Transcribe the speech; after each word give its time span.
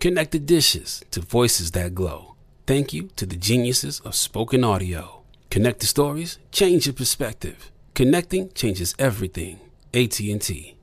Connect 0.00 0.30
the 0.30 0.38
dishes 0.38 1.04
to 1.10 1.20
voices 1.20 1.72
that 1.72 1.94
glow. 1.94 2.34
Thank 2.66 2.94
you 2.94 3.10
to 3.16 3.26
the 3.26 3.36
geniuses 3.36 4.00
of 4.00 4.14
spoken 4.14 4.64
audio. 4.64 5.20
Connect 5.50 5.80
the 5.80 5.86
stories, 5.86 6.38
change 6.50 6.86
your 6.86 6.94
perspective. 6.94 7.70
Connecting 7.92 8.50
changes 8.54 8.94
everything. 8.98 9.60
AT&T. 9.92 10.74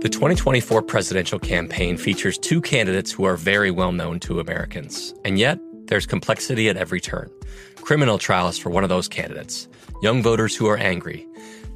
The 0.00 0.08
2024 0.10 0.80
presidential 0.80 1.38
campaign 1.38 1.98
features 1.98 2.38
two 2.38 2.62
candidates 2.62 3.12
who 3.12 3.24
are 3.24 3.36
very 3.36 3.70
well 3.70 3.92
known 3.92 4.18
to 4.20 4.40
Americans. 4.40 5.12
And 5.22 5.38
yet, 5.38 5.58
there's 5.88 6.06
complexity 6.06 6.70
at 6.70 6.78
every 6.78 7.02
turn. 7.02 7.30
Criminal 7.82 8.16
trials 8.16 8.56
for 8.56 8.70
one 8.70 8.84
of 8.84 8.88
those 8.88 9.06
candidates, 9.06 9.68
young 10.00 10.22
voters 10.22 10.56
who 10.56 10.66
are 10.66 10.78
angry. 10.78 11.26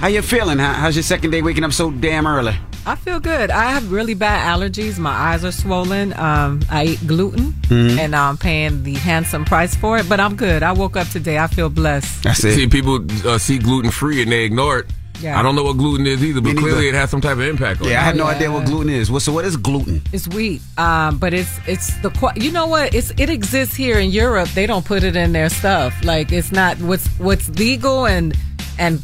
How 0.00 0.06
you 0.08 0.22
feeling? 0.22 0.58
How, 0.58 0.72
how's 0.72 0.96
your 0.96 1.02
second 1.02 1.30
day 1.30 1.42
waking 1.42 1.62
up 1.62 1.72
so 1.72 1.90
damn 1.90 2.26
early? 2.26 2.54
I 2.86 2.94
feel 2.96 3.20
good. 3.20 3.50
I 3.50 3.70
have 3.70 3.92
really 3.92 4.14
bad 4.14 4.40
allergies. 4.58 4.98
My 4.98 5.10
eyes 5.10 5.44
are 5.44 5.52
swollen. 5.52 6.14
Um, 6.14 6.62
I 6.70 6.84
eat 6.84 7.06
gluten, 7.06 7.52
Mm-hmm. 7.68 7.98
and 7.98 8.16
I'm 8.16 8.36
paying 8.38 8.82
the 8.82 8.94
handsome 8.94 9.44
price 9.44 9.76
for 9.76 9.98
it. 9.98 10.08
But 10.08 10.18
I'm 10.18 10.34
good. 10.36 10.62
I 10.62 10.72
woke 10.72 10.96
up 10.96 11.06
today. 11.08 11.38
I 11.38 11.46
feel 11.48 11.68
blessed. 11.68 12.24
That's 12.24 12.38
See, 12.40 12.66
people 12.66 13.04
uh, 13.28 13.36
see 13.38 13.58
gluten 13.58 13.90
free 13.90 14.22
and 14.22 14.32
they 14.32 14.44
ignore 14.44 14.78
it. 14.80 14.86
Yeah. 15.20 15.38
I 15.38 15.42
don't 15.42 15.54
know 15.54 15.64
what 15.64 15.76
gluten 15.76 16.06
is 16.06 16.24
either, 16.24 16.40
but 16.40 16.56
clearly 16.56 16.88
it 16.88 16.94
has 16.94 17.10
some 17.10 17.20
type 17.20 17.32
of 17.34 17.42
impact 17.42 17.82
on 17.82 17.88
Yeah, 17.88 17.96
I 17.96 17.98
you. 18.00 18.04
have 18.06 18.16
no 18.16 18.24
Yeah. 18.24 18.36
idea 18.36 18.50
what 18.50 18.64
gluten 18.64 18.88
is. 18.90 19.10
What, 19.10 19.20
so 19.20 19.32
what 19.34 19.44
is 19.44 19.58
gluten? 19.58 20.00
It's 20.14 20.26
wheat, 20.28 20.62
um, 20.78 21.18
but 21.18 21.34
it's 21.34 21.50
it's 21.66 21.94
the 21.98 22.10
you 22.36 22.50
know 22.50 22.66
what 22.66 22.94
it's 22.94 23.10
it 23.18 23.28
exists 23.28 23.74
here 23.76 23.98
in 23.98 24.08
Europe. 24.10 24.48
They 24.54 24.64
don't 24.66 24.84
put 24.86 25.04
it 25.04 25.16
in 25.16 25.32
their 25.32 25.50
stuff. 25.50 25.92
Like 26.02 26.32
it's 26.32 26.50
not 26.52 26.78
what's 26.78 27.06
what's 27.18 27.50
legal 27.50 28.06
and 28.06 28.34
and 28.78 29.02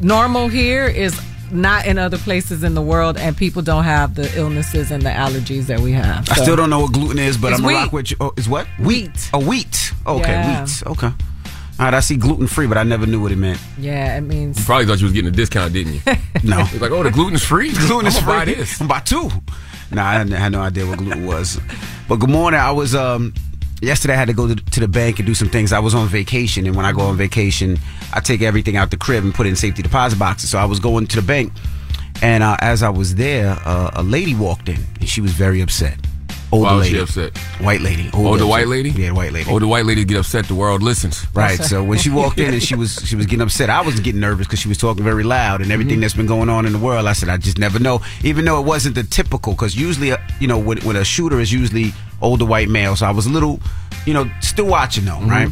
normal 0.00 0.48
here 0.48 0.86
is 0.86 1.18
not 1.52 1.86
in 1.86 1.98
other 1.98 2.18
places 2.18 2.64
in 2.64 2.74
the 2.74 2.82
world, 2.82 3.16
and 3.16 3.36
people 3.36 3.62
don't 3.62 3.84
have 3.84 4.14
the 4.14 4.32
illnesses 4.36 4.90
and 4.90 5.02
the 5.02 5.10
allergies 5.10 5.66
that 5.66 5.80
we 5.80 5.92
have. 5.92 6.28
I 6.30 6.34
still 6.36 6.56
don't 6.56 6.70
know 6.70 6.80
what 6.80 6.92
gluten 6.92 7.18
is, 7.18 7.36
but 7.36 7.52
It's 7.52 7.60
I'm 7.60 7.64
gonna 7.64 7.76
wheat. 7.76 7.82
rock 7.84 7.92
with 7.92 8.10
you. 8.10 8.16
Oh, 8.20 8.32
is 8.36 8.48
what? 8.48 8.66
Wheat. 8.80 9.30
Oh, 9.32 9.38
wheat. 9.44 9.92
Okay, 10.06 10.30
Yeah. 10.32 10.62
wheat. 10.64 10.82
Okay. 10.86 11.06
All 11.06 11.84
right, 11.86 11.94
I 11.94 12.00
see 12.00 12.16
gluten 12.16 12.46
free, 12.46 12.66
but 12.66 12.78
I 12.78 12.82
never 12.84 13.04
knew 13.04 13.20
what 13.20 13.32
it 13.32 13.36
meant. 13.36 13.58
Yeah, 13.78 14.16
it 14.16 14.20
means 14.20 14.64
Probably 14.64 14.86
thought 14.86 14.98
you 15.00 15.04
was 15.06 15.12
getting 15.12 15.28
a 15.28 15.32
discount, 15.32 15.72
didn't 15.72 15.94
you? 15.94 16.00
No. 16.44 16.60
It's 16.60 16.80
like, 16.80 16.90
oh, 16.92 17.02
the 17.02 17.10
gluten's 17.10 17.42
free. 17.42 17.72
gluten 17.86 18.06
is 18.06 18.16
I'm 18.16 18.24
gonna 18.24 18.44
free. 18.44 18.54
Buy 18.54 18.60
this. 18.60 18.80
I'm 18.80 18.86
about 18.86 19.06
two. 19.06 19.28
Nah, 19.90 20.06
I 20.08 20.12
had, 20.14 20.32
I 20.32 20.36
had 20.38 20.52
no 20.52 20.60
idea 20.60 20.86
what 20.86 20.98
gluten 20.98 21.26
was. 21.26 21.60
But 22.08 22.16
good 22.16 22.30
morning. 22.30 22.60
I 22.60 22.70
was 22.72 22.94
um 22.94 23.32
yesterday. 23.84 24.14
I 24.14 24.16
had 24.16 24.28
to 24.28 24.34
go 24.34 24.54
to, 24.54 24.80
the 24.80 24.88
bank 24.88 25.18
and 25.18 25.26
do 25.26 25.34
some 25.34 25.48
things. 25.48 25.72
I 25.72 25.78
was 25.78 25.94
on 25.94 26.08
vacation, 26.08 26.66
and 26.66 26.74
when 26.74 26.84
I 26.84 26.92
go 26.92 27.02
on 27.02 27.16
vacation, 27.16 27.78
I 28.12 28.20
take 28.20 28.42
everything 28.42 28.76
out 28.76 28.90
the 28.90 28.96
crib 28.96 29.24
and 29.24 29.34
put 29.34 29.46
it 29.46 29.50
in 29.50 29.56
safety 29.56 29.82
deposit 29.82 30.18
boxes. 30.18 30.50
So 30.50 30.58
I 30.58 30.64
was 30.64 30.80
going 30.80 31.06
to 31.08 31.16
the 31.16 31.26
bank, 31.26 31.52
and 32.22 32.42
uh, 32.42 32.56
as 32.60 32.82
I 32.82 32.90
was 32.90 33.14
there, 33.14 33.58
uh, 33.64 33.90
a 33.94 34.02
lady 34.02 34.34
walked 34.34 34.68
in, 34.68 34.80
and 35.00 35.08
she 35.08 35.20
was 35.20 35.32
very 35.32 35.60
upset. 35.60 35.98
Older 36.54 36.66
Why 36.66 36.74
was 36.74 36.86
lady, 36.86 36.94
she 36.94 37.02
upset? 37.02 37.36
White 37.60 37.80
lady. 37.80 38.10
Oh, 38.14 38.28
older 38.28 38.38
the 38.38 38.46
white 38.46 38.68
lady? 38.68 38.90
Yeah, 38.90 39.10
white 39.10 39.32
lady. 39.32 39.50
Oh, 39.50 39.58
the 39.58 39.66
white 39.66 39.86
lady 39.86 40.04
get 40.04 40.18
upset. 40.18 40.46
The 40.46 40.54
world 40.54 40.84
listens. 40.84 41.26
Right. 41.34 41.58
So 41.58 41.82
when 41.82 41.98
she 41.98 42.10
walked 42.10 42.38
in 42.38 42.54
and 42.54 42.62
she 42.62 42.76
was 42.76 42.94
she 43.04 43.16
was 43.16 43.26
getting 43.26 43.40
upset, 43.40 43.70
I 43.70 43.80
was 43.80 43.98
getting 43.98 44.20
nervous 44.20 44.46
because 44.46 44.60
she 44.60 44.68
was 44.68 44.78
talking 44.78 45.02
very 45.02 45.24
loud 45.24 45.62
and 45.62 45.72
everything 45.72 45.98
that's 45.98 46.14
been 46.14 46.26
going 46.26 46.48
on 46.48 46.64
in 46.64 46.72
the 46.72 46.78
world. 46.78 47.06
I 47.06 47.12
said 47.12 47.28
I 47.28 47.38
just 47.38 47.58
never 47.58 47.80
know, 47.80 48.02
even 48.22 48.44
though 48.44 48.60
it 48.60 48.66
wasn't 48.66 48.94
the 48.94 49.02
typical. 49.02 49.54
Because 49.54 49.74
usually, 49.74 50.12
uh, 50.12 50.18
you 50.38 50.46
know, 50.46 50.56
when, 50.56 50.78
when 50.82 50.94
a 50.94 51.04
shooter 51.04 51.40
is 51.40 51.52
usually 51.52 51.92
older 52.22 52.44
white 52.44 52.68
male, 52.68 52.94
so 52.94 53.06
I 53.06 53.10
was 53.10 53.26
a 53.26 53.30
little, 53.30 53.58
you 54.06 54.14
know, 54.14 54.30
still 54.40 54.66
watching 54.66 55.06
though, 55.06 55.18
right? 55.22 55.48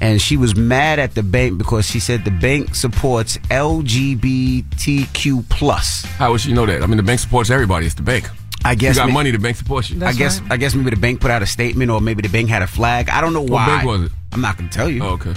And 0.00 0.22
she 0.22 0.36
was 0.36 0.54
mad 0.54 1.00
at 1.00 1.16
the 1.16 1.24
bank 1.24 1.58
because 1.58 1.84
she 1.84 1.98
said 1.98 2.24
the 2.24 2.30
bank 2.30 2.76
supports 2.76 3.38
LGBTQ 3.50 5.48
plus. 5.48 6.04
How 6.04 6.30
would 6.30 6.40
she 6.42 6.52
know 6.52 6.64
that? 6.66 6.80
I 6.84 6.86
mean, 6.86 6.98
the 6.98 7.02
bank 7.02 7.18
supports 7.18 7.50
everybody. 7.50 7.86
It's 7.86 7.96
the 7.96 8.02
bank. 8.02 8.28
I 8.64 8.72
You 8.72 8.76
guess 8.78 8.96
got 8.96 9.06
ma- 9.08 9.14
money, 9.14 9.30
the 9.30 9.38
bank 9.38 9.56
supports 9.56 9.88
you. 9.90 9.96
I 9.96 10.00
That's 10.00 10.18
guess 10.18 10.40
right. 10.40 10.52
I 10.52 10.56
guess 10.56 10.74
maybe 10.74 10.90
the 10.90 10.96
bank 10.96 11.20
put 11.20 11.30
out 11.30 11.42
a 11.42 11.46
statement 11.46 11.90
or 11.90 12.00
maybe 12.00 12.22
the 12.22 12.28
bank 12.28 12.48
had 12.48 12.62
a 12.62 12.66
flag. 12.66 13.08
I 13.08 13.20
don't 13.20 13.32
know 13.32 13.42
why. 13.42 13.66
What 13.66 13.66
bank 13.76 13.84
was 13.86 14.02
it? 14.04 14.12
I'm 14.32 14.40
not 14.40 14.56
gonna 14.58 14.68
tell 14.68 14.90
you. 14.90 15.02
Oh, 15.04 15.10
okay. 15.20 15.32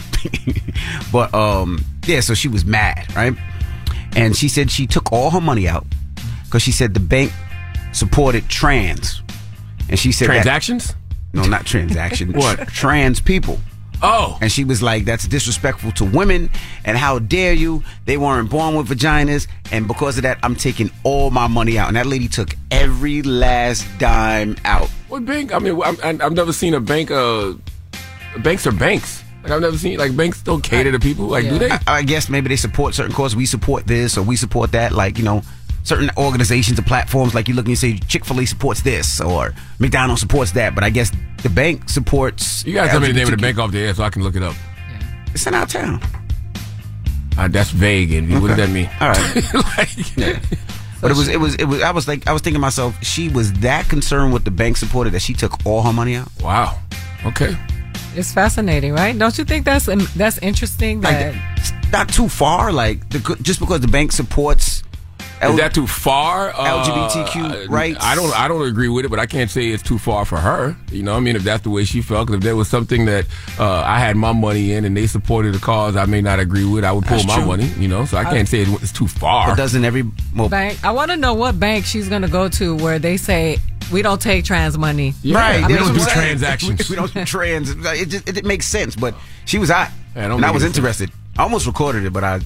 but 1.12 1.34
um, 1.34 1.84
yeah. 2.06 2.20
So 2.22 2.34
she 2.34 2.48
was 2.48 2.66
mad, 2.66 3.06
right? 3.16 3.34
And 4.16 4.36
she 4.36 4.48
said 4.50 4.70
she 4.72 4.88
took 4.88 5.12
all 5.14 5.30
her 5.32 5.40
money 5.42 5.68
out 5.68 5.86
because 6.46 6.62
she 6.62 6.72
said 6.72 6.94
the 6.94 7.00
bank 7.00 7.32
supported 7.94 8.50
trans, 8.50 9.22
and 9.90 9.98
she 10.00 10.12
said 10.12 10.28
that- 10.30 10.34
Transactions? 10.44 10.96
no, 11.34 11.44
not 11.44 11.66
transaction. 11.66 12.32
What? 12.36 12.68
Trans 12.70 13.22
people. 13.22 13.60
Oh. 14.04 14.38
And 14.42 14.52
she 14.52 14.64
was 14.64 14.82
like, 14.82 15.06
that's 15.06 15.28
disrespectful 15.28 15.92
to 15.94 16.06
women. 16.06 16.50
And 16.86 16.98
how 16.98 17.20
dare 17.20 17.54
you? 17.54 17.84
They 18.06 18.18
weren't 18.18 18.50
born 18.50 18.76
with 18.76 18.88
vaginas. 18.90 19.48
And 19.72 19.88
because 19.88 20.18
of 20.18 20.24
that, 20.24 20.40
I'm 20.44 20.56
taking 20.56 20.90
all 21.04 21.32
my 21.32 21.48
money 21.48 21.78
out. 21.78 21.88
And 21.88 21.98
that 21.98 22.06
lady 22.06 22.28
took 22.28 22.56
every 22.72 23.22
last 23.22 23.86
dime 24.00 24.58
out. 24.66 24.90
What 25.08 25.26
bank? 25.26 25.54
I 25.54 25.60
mean, 25.60 25.80
I'm, 25.84 26.22
I've 26.22 26.34
never 26.34 26.54
seen 26.54 26.74
a 26.74 26.80
bank. 26.80 27.12
Uh, 27.12 27.54
banks 28.44 28.66
are 28.66 28.72
banks. 28.72 29.24
Like 29.44 29.54
I've 29.54 29.62
never 29.62 29.78
seen 29.78 29.98
like 29.98 30.16
banks 30.16 30.42
don't 30.44 30.62
cater 30.62 30.92
to 30.92 31.00
people. 31.00 31.26
Like, 31.26 31.50
do 31.50 31.58
they? 31.58 31.72
I, 31.72 31.80
I 31.88 32.04
guess 32.04 32.30
maybe 32.30 32.50
they 32.50 32.56
support 32.56 32.94
certain 32.94 33.12
causes. 33.14 33.36
We 33.36 33.48
support 33.48 33.88
this 33.88 34.18
or 34.18 34.22
we 34.22 34.36
support 34.36 34.72
that. 34.74 34.92
Like, 34.92 35.18
you 35.18 35.24
know, 35.24 35.42
certain 35.84 36.10
organizations 36.18 36.78
and 36.78 36.88
platforms. 36.88 37.34
Like 37.34 37.48
you 37.48 37.54
look 37.54 37.66
and 37.66 37.70
you 37.72 37.76
say 37.76 37.98
Chick 37.98 38.26
fil 38.26 38.40
A 38.40 38.46
supports 38.46 38.82
this 38.82 39.20
or 39.22 39.54
McDonald's 39.80 40.22
supports 40.22 40.52
that. 40.54 40.76
But 40.76 40.84
I 40.84 40.90
guess 40.90 41.12
the 41.44 41.50
bank 41.50 41.90
supports. 41.90 42.66
You 42.66 42.74
gotta 42.74 42.90
tell 42.90 43.00
me 43.00 43.08
the 43.08 43.14
name 43.14 43.28
of 43.28 43.32
the 43.32 43.38
bank 43.38 43.58
off 43.58 43.72
the 43.72 43.80
air 43.80 43.94
so 43.94 44.04
I 44.04 44.10
can 44.10 44.24
look 44.24 44.36
it 44.36 44.44
up. 44.44 44.56
It's 45.34 45.48
in 45.48 45.54
our 45.54 45.66
town. 45.66 46.02
Uh, 47.38 47.48
that's 47.48 47.72
vague. 47.72 48.12
And 48.12 48.42
what 48.42 48.50
does 48.50 48.58
that 48.58 48.70
mean? 48.70 48.90
All 49.00 49.10
right. 49.10 49.54
like, 49.78 50.42
But 51.02 51.12
it 51.12 51.18
was, 51.18 51.28
it 51.28 51.40
was, 51.40 51.56
it 51.56 51.66
was. 51.66 51.82
I 51.82 51.92
was 51.92 52.08
like, 52.08 52.28
I 52.28 52.34
was 52.34 52.42
thinking 52.42 52.58
to 52.58 52.62
myself, 52.62 53.02
she 53.04 53.30
was 53.30 53.52
that 53.62 53.90
concerned 53.90 54.34
with 54.34 54.44
the 54.46 54.52
bank 54.52 54.78
supported 54.78 55.14
that 55.14 55.22
she 55.22 55.34
took 55.34 55.66
all 55.66 55.82
her 55.82 55.94
money 55.94 56.16
out. 56.16 56.30
wow. 56.42 56.78
Okay. 57.26 57.58
It's 58.16 58.34
fascinating, 58.34 58.94
right? 58.94 59.18
Don't 59.18 59.38
you 59.38 59.46
think 59.46 59.64
that's 59.64 59.88
um, 59.88 60.06
that's 60.16 60.38
interesting? 60.40 61.02
That 61.02 61.34
it's 61.58 61.72
not 61.92 62.10
too 62.10 62.28
far. 62.28 62.72
Like, 62.72 63.10
the, 63.10 63.38
just 63.42 63.60
because 63.60 63.80
the 63.80 63.88
bank 63.88 64.12
supports. 64.12 64.84
Is 65.50 65.58
that 65.58 65.74
too 65.74 65.88
far? 65.88 66.50
Uh, 66.52 66.84
LGBTQ 66.84 67.70
rights? 67.70 67.98
I 68.02 68.16
don't. 68.16 68.32
I 68.40 68.48
don't 68.48 68.68
agree 68.68 68.90
with 68.90 69.06
it, 69.06 69.10
but 69.10 69.20
I 69.20 69.26
can't 69.26 69.50
say 69.50 69.68
it's 69.70 69.84
too 69.84 69.98
far 69.98 70.26
for 70.26 70.38
her. 70.38 70.76
You 70.92 71.04
know, 71.04 71.12
what 71.14 71.18
I 71.18 71.22
mean, 71.22 71.36
if 71.36 71.44
that's 71.44 71.64
the 71.64 71.70
way 71.70 71.84
she 71.84 72.02
felt, 72.02 72.28
'cause 72.28 72.36
if 72.38 72.42
there 72.44 72.56
was 72.56 72.68
something 72.68 73.06
that 73.06 73.26
uh, 73.60 73.82
I 73.82 74.00
had 74.00 74.16
my 74.18 74.34
money 74.34 74.74
in 74.74 74.86
and 74.86 74.96
they 74.96 75.08
supported 75.08 75.56
a 75.56 75.60
cause 75.60 75.96
I 75.96 76.06
may 76.06 76.22
not 76.22 76.40
agree 76.40 76.66
with, 76.66 76.84
I 76.84 76.92
would 76.92 77.06
pull 77.06 77.18
That's 77.18 77.28
my 77.28 77.38
true. 77.38 77.46
money. 77.46 77.66
You 77.80 77.88
know, 77.88 78.06
so 78.06 78.18
I 78.18 78.24
can't 78.26 78.48
say 78.48 78.62
it- 78.62 78.82
it's 78.82 78.92
too 78.92 79.08
far. 79.08 79.48
But 79.50 79.56
doesn't 79.58 79.84
every 79.84 80.04
well, 80.36 80.50
bank. 80.50 80.80
I 80.84 80.92
want 80.92 81.12
to 81.12 81.18
know 81.18 81.34
what 81.34 81.60
bank 81.60 81.86
she's 81.86 82.08
going 82.10 82.22
to 82.22 82.28
go 82.28 82.48
to 82.50 82.76
where 82.78 83.00
they 83.00 83.18
say 83.18 83.58
we 83.92 84.02
don't 84.02 84.22
take 84.22 84.46
trans 84.46 84.78
money. 84.78 85.14
Yeah, 85.24 85.38
right? 85.38 85.68
we 85.68 85.74
don't 85.76 85.94
do 85.94 86.00
what 86.00 86.10
transactions. 86.10 86.90
We 86.90 86.96
don't 86.96 87.14
do 87.14 87.26
trans. 87.26 87.70
It 87.72 88.06
just 88.10 88.30
it, 88.30 88.46
makes 88.46 88.68
sense. 88.68 88.96
But 88.96 89.16
she 89.46 89.58
was 89.60 89.70
hot, 89.70 89.92
Yeah, 90.16 90.32
and 90.34 90.46
I 90.46 90.52
was 90.52 90.62
any 90.64 90.70
sense. 90.70 90.78
interested. 90.78 91.12
I 91.38 91.44
almost 91.44 91.66
recorded 91.66 92.06
it, 92.06 92.14
but 92.14 92.24
I 92.24 92.42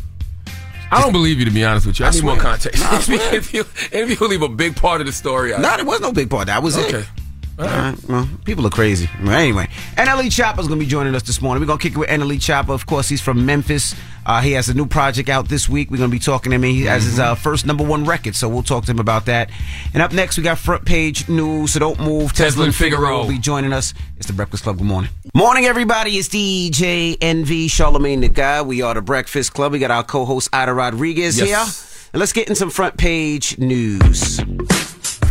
I 0.92 1.02
don't 1.02 1.12
believe 1.12 1.40
you 1.40 1.46
to 1.46 1.52
be 1.52 1.66
honest 1.66 1.86
with 1.86 2.00
you. 2.00 2.06
I, 2.06 2.10
I 2.10 2.12
need 2.12 2.24
more 2.24 2.38
context. 2.38 2.82
Swear. 3.06 3.34
if, 3.36 3.54
you, 3.54 3.62
if 3.92 4.20
you 4.20 4.28
leave 4.28 4.42
a 4.42 4.50
big 4.50 4.76
part 4.76 5.02
of 5.02 5.08
the 5.08 5.14
story 5.14 5.54
out. 5.54 5.62
no, 5.62 5.76
there 5.76 5.86
was 5.86 6.02
no 6.02 6.12
big 6.12 6.30
part. 6.30 6.48
That 6.48 6.64
was 6.64 6.78
okay. 6.78 7.00
it. 7.00 7.08
Right. 7.58 7.96
Well, 8.10 8.28
people 8.44 8.68
are 8.68 8.70
crazy. 8.70 9.10
Anyway, 9.26 9.68
NLE 9.96 10.26
Choppa's 10.30 10.68
going 10.68 10.78
to 10.80 10.86
be 10.86 10.90
joining 10.90 11.16
us 11.16 11.24
this 11.24 11.42
morning. 11.42 11.62
We're 11.62 11.68
going 11.68 11.80
to 11.80 11.84
kick 11.84 11.94
it 11.94 11.98
with 11.98 12.10
NLE 12.10 12.36
Choppa. 12.38 12.70
Of 12.74 12.86
course, 12.86 13.08
he's 13.08 13.22
from 13.22 13.46
Memphis. 13.46 13.96
Uh, 14.26 14.42
he 14.42 14.52
has 14.54 14.68
a 14.68 14.74
new 14.74 14.86
project 14.86 15.30
out 15.30 15.48
this 15.48 15.70
week. 15.70 15.90
We're 15.90 15.98
going 15.98 16.10
to 16.10 16.16
be 16.16 16.20
talking 16.20 16.50
to 16.50 16.56
him. 16.56 16.64
He 16.64 16.82
has 16.84 17.04
his 17.06 17.18
uh, 17.20 17.36
first 17.36 17.66
number 17.66 17.84
one 17.86 18.04
record, 18.04 18.36
so 18.36 18.50
we'll 18.50 18.64
talk 18.64 18.84
to 18.86 18.92
him 18.92 19.00
about 19.00 19.28
that. 19.28 19.50
And 19.94 20.04
up 20.04 20.12
next, 20.12 20.36
we 20.36 20.44
got 20.44 20.58
front 20.58 20.84
page 20.84 21.30
news, 21.30 21.74
so 21.74 21.80
don't 21.80 22.00
move. 22.00 22.34
Tezlyn 22.34 22.74
Figaro 22.74 23.20
will 23.22 23.28
be 23.30 23.38
joining 23.40 23.72
us. 23.72 23.94
It's 24.18 24.28
the 24.28 24.34
Breakfast 24.34 24.64
Club. 24.64 24.78
Good 24.78 24.88
morning. 24.88 25.12
Morning, 25.34 25.64
everybody. 25.66 26.18
It's 26.18 26.28
DJ 26.28 27.18
Envy 27.22 27.68
Charlamagne 27.70 28.20
Tha 28.22 28.30
God. 28.30 28.68
We 28.68 28.82
are 28.82 28.96
the 28.96 29.02
Breakfast 29.02 29.54
Club. 29.54 29.72
We 29.72 29.80
got 29.80 29.92
our 29.92 30.04
co-host 30.04 30.50
Aida 30.52 30.74
Rodriguez 30.74 31.38
Yes. 31.40 31.48
here. 31.48 32.10
And 32.14 32.20
let's 32.20 32.34
get 32.34 32.50
in 32.50 32.56
some 32.56 32.70
front 32.70 32.98
page 32.98 33.58
news. 33.60 34.42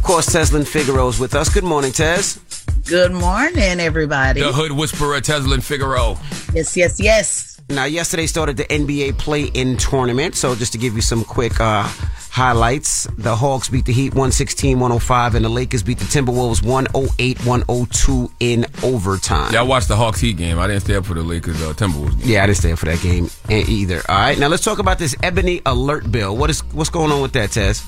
Of 0.05 0.09
course, 0.09 0.27
Tezlyn 0.27 0.69
Figaro 0.69 1.09
is 1.09 1.19
with 1.19 1.35
us. 1.35 1.49
Good 1.49 1.65
morning, 1.65 1.91
Tez. 1.91 2.39
Good 2.87 3.13
morning, 3.13 3.81
everybody. 3.81 4.43
The 4.43 4.53
Hood 4.53 4.73
Whisperer, 4.73 5.19
Tezlyn 5.23 5.63
Figaro. 5.63 6.19
Yes, 6.53 6.77
yes, 6.77 7.01
yes. 7.01 7.59
Now, 7.71 7.87
yesterday 7.87 8.27
started 8.27 8.59
the 8.59 8.65
NBA 8.65 9.17
play-in 9.17 9.79
tournament. 9.79 10.35
So, 10.35 10.55
just 10.55 10.73
to 10.73 10.79
give 10.79 10.95
you 10.95 11.01
some 11.01 11.25
quick 11.25 11.59
uh, 11.59 11.85
highlights, 11.85 13.05
the 13.17 13.35
Hawks 13.35 13.71
beat 13.71 13.87
the 13.87 13.95
Heat 13.95 14.13
116-105, 14.13 15.37
and 15.37 15.43
the 15.43 15.49
Lakers 15.49 15.83
beat 15.83 15.97
the 15.99 16.05
Timberwolves 16.05 16.61
108-102 16.61 18.31
in 18.41 18.67
overtime. 18.83 19.55
Yeah, 19.55 19.61
I 19.61 19.63
watched 19.63 19.89
the 19.89 19.97
Hawks 19.97 20.21
Heat 20.21 20.37
game. 20.37 20.59
I 20.59 20.67
didn't 20.67 20.83
stay 20.83 20.97
up 20.97 21.07
for 21.07 21.15
the 21.15 21.23
Lakers 21.23 21.63
uh, 21.63 21.73
Timberwolves 21.73 22.21
game. 22.21 22.29
Yeah, 22.29 22.43
I 22.43 22.47
didn't 22.49 22.59
stay 22.59 22.73
up 22.73 22.79
for 22.79 22.87
that 22.87 23.01
game 23.01 23.31
e- 23.49 23.65
either. 23.67 24.03
All 24.07 24.17
right, 24.19 24.39
now 24.39 24.49
let's 24.49 24.65
talk 24.65 24.81
about 24.81 24.99
this 24.99 25.17
Ebony 25.23 25.63
Alert 25.65 26.13
bill. 26.13 26.37
What 26.37 26.51
is 26.51 26.61
what's 26.75 26.91
going 26.91 27.11
on 27.11 27.23
with 27.23 27.33
that, 27.33 27.53
Tez? 27.53 27.83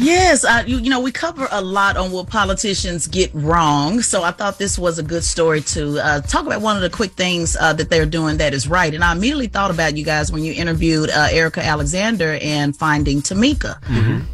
Yes, 0.00 0.44
uh, 0.44 0.62
you, 0.64 0.78
you 0.78 0.90
know, 0.90 1.00
we 1.00 1.10
cover 1.10 1.48
a 1.50 1.60
lot 1.60 1.96
on 1.96 2.12
what 2.12 2.28
politicians 2.28 3.08
get 3.08 3.34
wrong. 3.34 4.00
So 4.00 4.22
I 4.22 4.30
thought 4.30 4.56
this 4.56 4.78
was 4.78 5.00
a 5.00 5.02
good 5.02 5.24
story 5.24 5.60
to 5.62 5.98
uh, 5.98 6.20
talk 6.20 6.46
about 6.46 6.60
one 6.60 6.76
of 6.76 6.82
the 6.82 6.90
quick 6.90 7.12
things 7.12 7.56
uh, 7.58 7.72
that 7.72 7.90
they're 7.90 8.06
doing 8.06 8.36
that 8.36 8.54
is 8.54 8.68
right. 8.68 8.94
And 8.94 9.02
I 9.02 9.10
immediately 9.10 9.48
thought 9.48 9.72
about 9.72 9.96
you 9.96 10.04
guys 10.04 10.30
when 10.30 10.44
you 10.44 10.52
interviewed 10.52 11.10
uh, 11.10 11.26
Erika 11.32 11.64
Alexander 11.64 12.38
and 12.40 12.76
Finding 12.76 13.22
Tamika. 13.22 13.78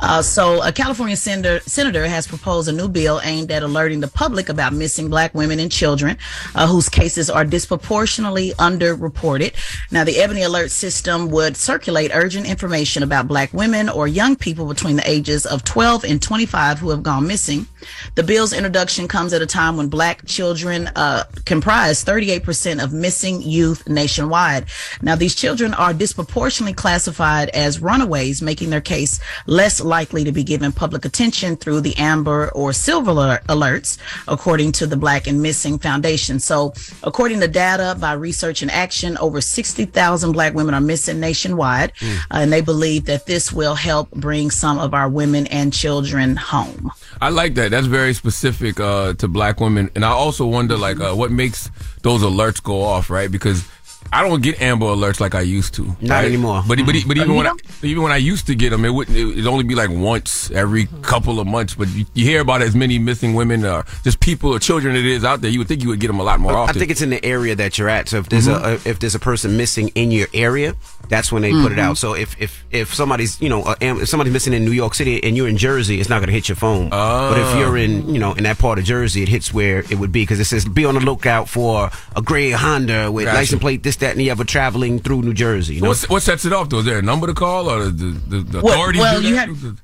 Uh, 0.00 0.20
so 0.20 0.62
a 0.62 0.70
California 0.70 1.16
senator, 1.16 1.60
senator 1.60 2.06
has 2.06 2.26
proposed 2.26 2.68
a 2.68 2.72
new 2.72 2.88
bill 2.88 3.22
aimed 3.24 3.50
at 3.50 3.62
alerting 3.62 4.00
the 4.00 4.08
public 4.08 4.50
about 4.50 4.74
missing 4.74 5.08
black 5.08 5.34
women 5.34 5.58
and 5.60 5.72
children 5.72 6.18
uh, 6.54 6.66
whose 6.66 6.90
cases 6.90 7.30
are 7.30 7.44
disproportionately 7.44 8.50
underreported. 8.58 9.54
Now, 9.90 10.04
the 10.04 10.18
Ebony 10.18 10.42
Alert 10.42 10.70
system 10.72 11.30
would 11.30 11.56
circulate 11.56 12.10
urgent 12.12 12.46
information 12.46 13.02
about 13.02 13.28
black 13.28 13.50
women 13.54 13.88
or 13.88 14.06
young 14.06 14.36
people 14.36 14.66
between 14.66 14.96
the 14.96 15.10
ages 15.10 15.46
of 15.46 15.53
12 15.62 16.04
and 16.04 16.20
25 16.20 16.80
who 16.80 16.90
have 16.90 17.04
gone 17.04 17.26
missing. 17.26 17.66
The 18.14 18.22
bill's 18.22 18.52
introduction 18.52 19.06
comes 19.06 19.32
at 19.32 19.42
a 19.42 19.46
time 19.46 19.76
when 19.76 19.88
black 19.88 20.26
children 20.26 20.88
uh, 20.96 21.24
comprise 21.44 22.04
38% 22.04 22.82
of 22.82 22.92
missing 22.92 23.42
youth 23.42 23.86
nationwide. 23.88 24.66
Now, 25.02 25.16
these 25.16 25.34
children 25.34 25.74
are 25.74 25.92
disproportionately 25.92 26.74
classified 26.74 27.50
as 27.50 27.80
runaways, 27.80 28.42
making 28.42 28.70
their 28.70 28.80
case 28.80 29.20
less 29.46 29.80
likely 29.80 30.24
to 30.24 30.32
be 30.32 30.42
given 30.42 30.72
public 30.72 31.04
attention 31.04 31.56
through 31.56 31.82
the 31.82 31.96
Amber 31.96 32.50
or 32.54 32.72
Silver 32.72 33.38
alerts, 33.48 33.98
according 34.28 34.72
to 34.72 34.86
the 34.86 34.96
Black 34.96 35.26
and 35.26 35.42
Missing 35.42 35.78
Foundation. 35.78 36.40
So, 36.40 36.72
according 37.02 37.40
to 37.40 37.48
data 37.48 37.96
by 38.00 38.14
Research 38.14 38.62
and 38.62 38.70
Action, 38.70 39.18
over 39.18 39.40
60,000 39.40 40.32
black 40.32 40.54
women 40.54 40.74
are 40.74 40.80
missing 40.80 41.20
nationwide, 41.20 41.92
uh, 42.02 42.16
and 42.30 42.52
they 42.52 42.60
believe 42.60 43.04
that 43.04 43.26
this 43.26 43.52
will 43.52 43.74
help 43.74 44.10
bring 44.12 44.50
some 44.50 44.78
of 44.78 44.94
our 44.94 45.08
women 45.08 45.43
and 45.48 45.72
children 45.72 46.36
home. 46.36 46.92
I 47.20 47.30
like 47.30 47.54
that. 47.54 47.70
That's 47.70 47.86
very 47.86 48.14
specific 48.14 48.80
uh, 48.80 49.14
to 49.14 49.28
black 49.28 49.60
women, 49.60 49.90
and 49.94 50.04
I 50.04 50.10
also 50.10 50.46
wonder 50.46 50.76
like 50.76 51.00
uh, 51.00 51.14
what 51.14 51.30
makes 51.30 51.70
those 52.02 52.22
alerts 52.22 52.62
go 52.62 52.82
off, 52.82 53.10
right? 53.10 53.30
Because 53.30 53.66
I 54.12 54.22
don't 54.22 54.42
get 54.42 54.60
Amber 54.62 54.86
alerts 54.86 55.18
like 55.18 55.34
I 55.34 55.40
used 55.40 55.74
to. 55.74 55.84
Not 56.00 56.16
right? 56.16 56.24
anymore. 56.26 56.62
But 56.68 56.78
but, 56.86 56.94
but 57.06 57.16
even 57.16 57.34
when 57.34 57.46
I, 57.48 57.52
even 57.82 58.02
when 58.02 58.12
I 58.12 58.16
used 58.16 58.46
to 58.46 58.54
get 58.54 58.70
them, 58.70 58.84
it 58.84 58.90
wouldn't. 58.90 59.16
It, 59.16 59.24
would 59.24 59.46
only 59.46 59.64
be 59.64 59.74
like 59.74 59.90
once 59.90 60.50
every 60.52 60.86
couple 61.02 61.40
of 61.40 61.46
months. 61.46 61.74
But 61.74 61.88
you, 61.88 62.06
you 62.14 62.24
hear 62.24 62.40
about 62.40 62.62
as 62.62 62.76
many 62.76 62.98
missing 62.98 63.34
women 63.34 63.64
or 63.64 63.84
just 64.04 64.20
people 64.20 64.50
or 64.54 64.58
children 64.60 64.94
it 64.94 65.04
is 65.04 65.24
out 65.24 65.40
there. 65.40 65.50
You 65.50 65.58
would 65.58 65.68
think 65.68 65.82
you 65.82 65.88
would 65.88 66.00
get 66.00 66.06
them 66.08 66.20
a 66.20 66.22
lot 66.22 66.38
more 66.38 66.52
I 66.52 66.56
often. 66.56 66.76
I 66.76 66.78
think 66.78 66.90
it's 66.92 67.02
in 67.02 67.10
the 67.10 67.24
area 67.24 67.56
that 67.56 67.76
you're 67.76 67.88
at. 67.88 68.08
So 68.08 68.18
if 68.18 68.28
there's 68.28 68.46
Mm-hmm. 68.46 68.86
a 68.86 68.90
if 68.90 68.98
there's 69.00 69.14
a 69.14 69.18
person 69.18 69.56
missing 69.56 69.88
in 69.94 70.10
your 70.10 70.28
area, 70.34 70.76
that's 71.08 71.32
when 71.32 71.42
they 71.42 71.50
put 71.50 71.72
it 71.72 71.78
out. 71.78 71.98
So 71.98 72.12
if 72.14 72.40
if 72.40 72.64
if 72.70 72.94
somebody's 72.94 73.40
you 73.40 73.48
know 73.48 73.62
uh, 73.62 73.74
if 73.80 74.08
somebody's 74.08 74.32
missing 74.32 74.52
in 74.52 74.64
New 74.64 74.70
York 74.70 74.94
City 74.94 75.22
and 75.24 75.36
you're 75.36 75.48
in 75.48 75.56
Jersey, 75.56 75.98
it's 75.98 76.08
not 76.08 76.18
going 76.18 76.28
to 76.28 76.32
hit 76.34 76.48
your 76.48 76.56
phone. 76.56 76.90
But 76.90 77.38
if 77.38 77.58
you're 77.58 77.76
in 77.76 78.14
you 78.14 78.20
know 78.20 78.32
in 78.34 78.44
that 78.44 78.58
part 78.58 78.78
of 78.78 78.84
Jersey, 78.84 79.22
it 79.22 79.28
hits 79.28 79.52
where 79.52 79.78
it 79.78 79.98
would 79.98 80.12
be 80.12 80.22
because 80.22 80.38
it 80.40 80.44
says 80.44 80.64
be 80.66 80.84
on 80.84 80.94
the 80.94 81.00
lookout 81.00 81.48
for 81.48 81.90
a 82.14 82.22
gray 82.22 82.50
Honda 82.50 83.10
with 83.10 83.24
Gotcha. 83.24 83.36
license 83.38 83.60
plate 83.60 83.82
this 83.82 83.93
that 84.00 84.12
and 84.12 84.20
the 84.20 84.30
other 84.30 84.44
traveling 84.44 84.98
through 84.98 85.22
New 85.22 85.34
Jersey. 85.34 85.74
You 85.76 85.82
know? 85.82 85.88
What's, 85.88 86.08
what 86.08 86.22
sets 86.22 86.44
it 86.44 86.52
off 86.52 86.68
though? 86.70 86.78
Is 86.80 86.84
there 86.84 86.98
a 86.98 87.02
number 87.02 87.26
to 87.26 87.34
call 87.34 87.68
or 87.70 87.84
the 87.84 87.90
the, 88.28 88.40
the 88.40 88.60
Well- 88.60 88.74
authorities? 88.74 89.00
well, 89.00 89.20
do 89.20 89.28
you 89.28 89.34
that? 89.34 89.48
have- 89.48 89.80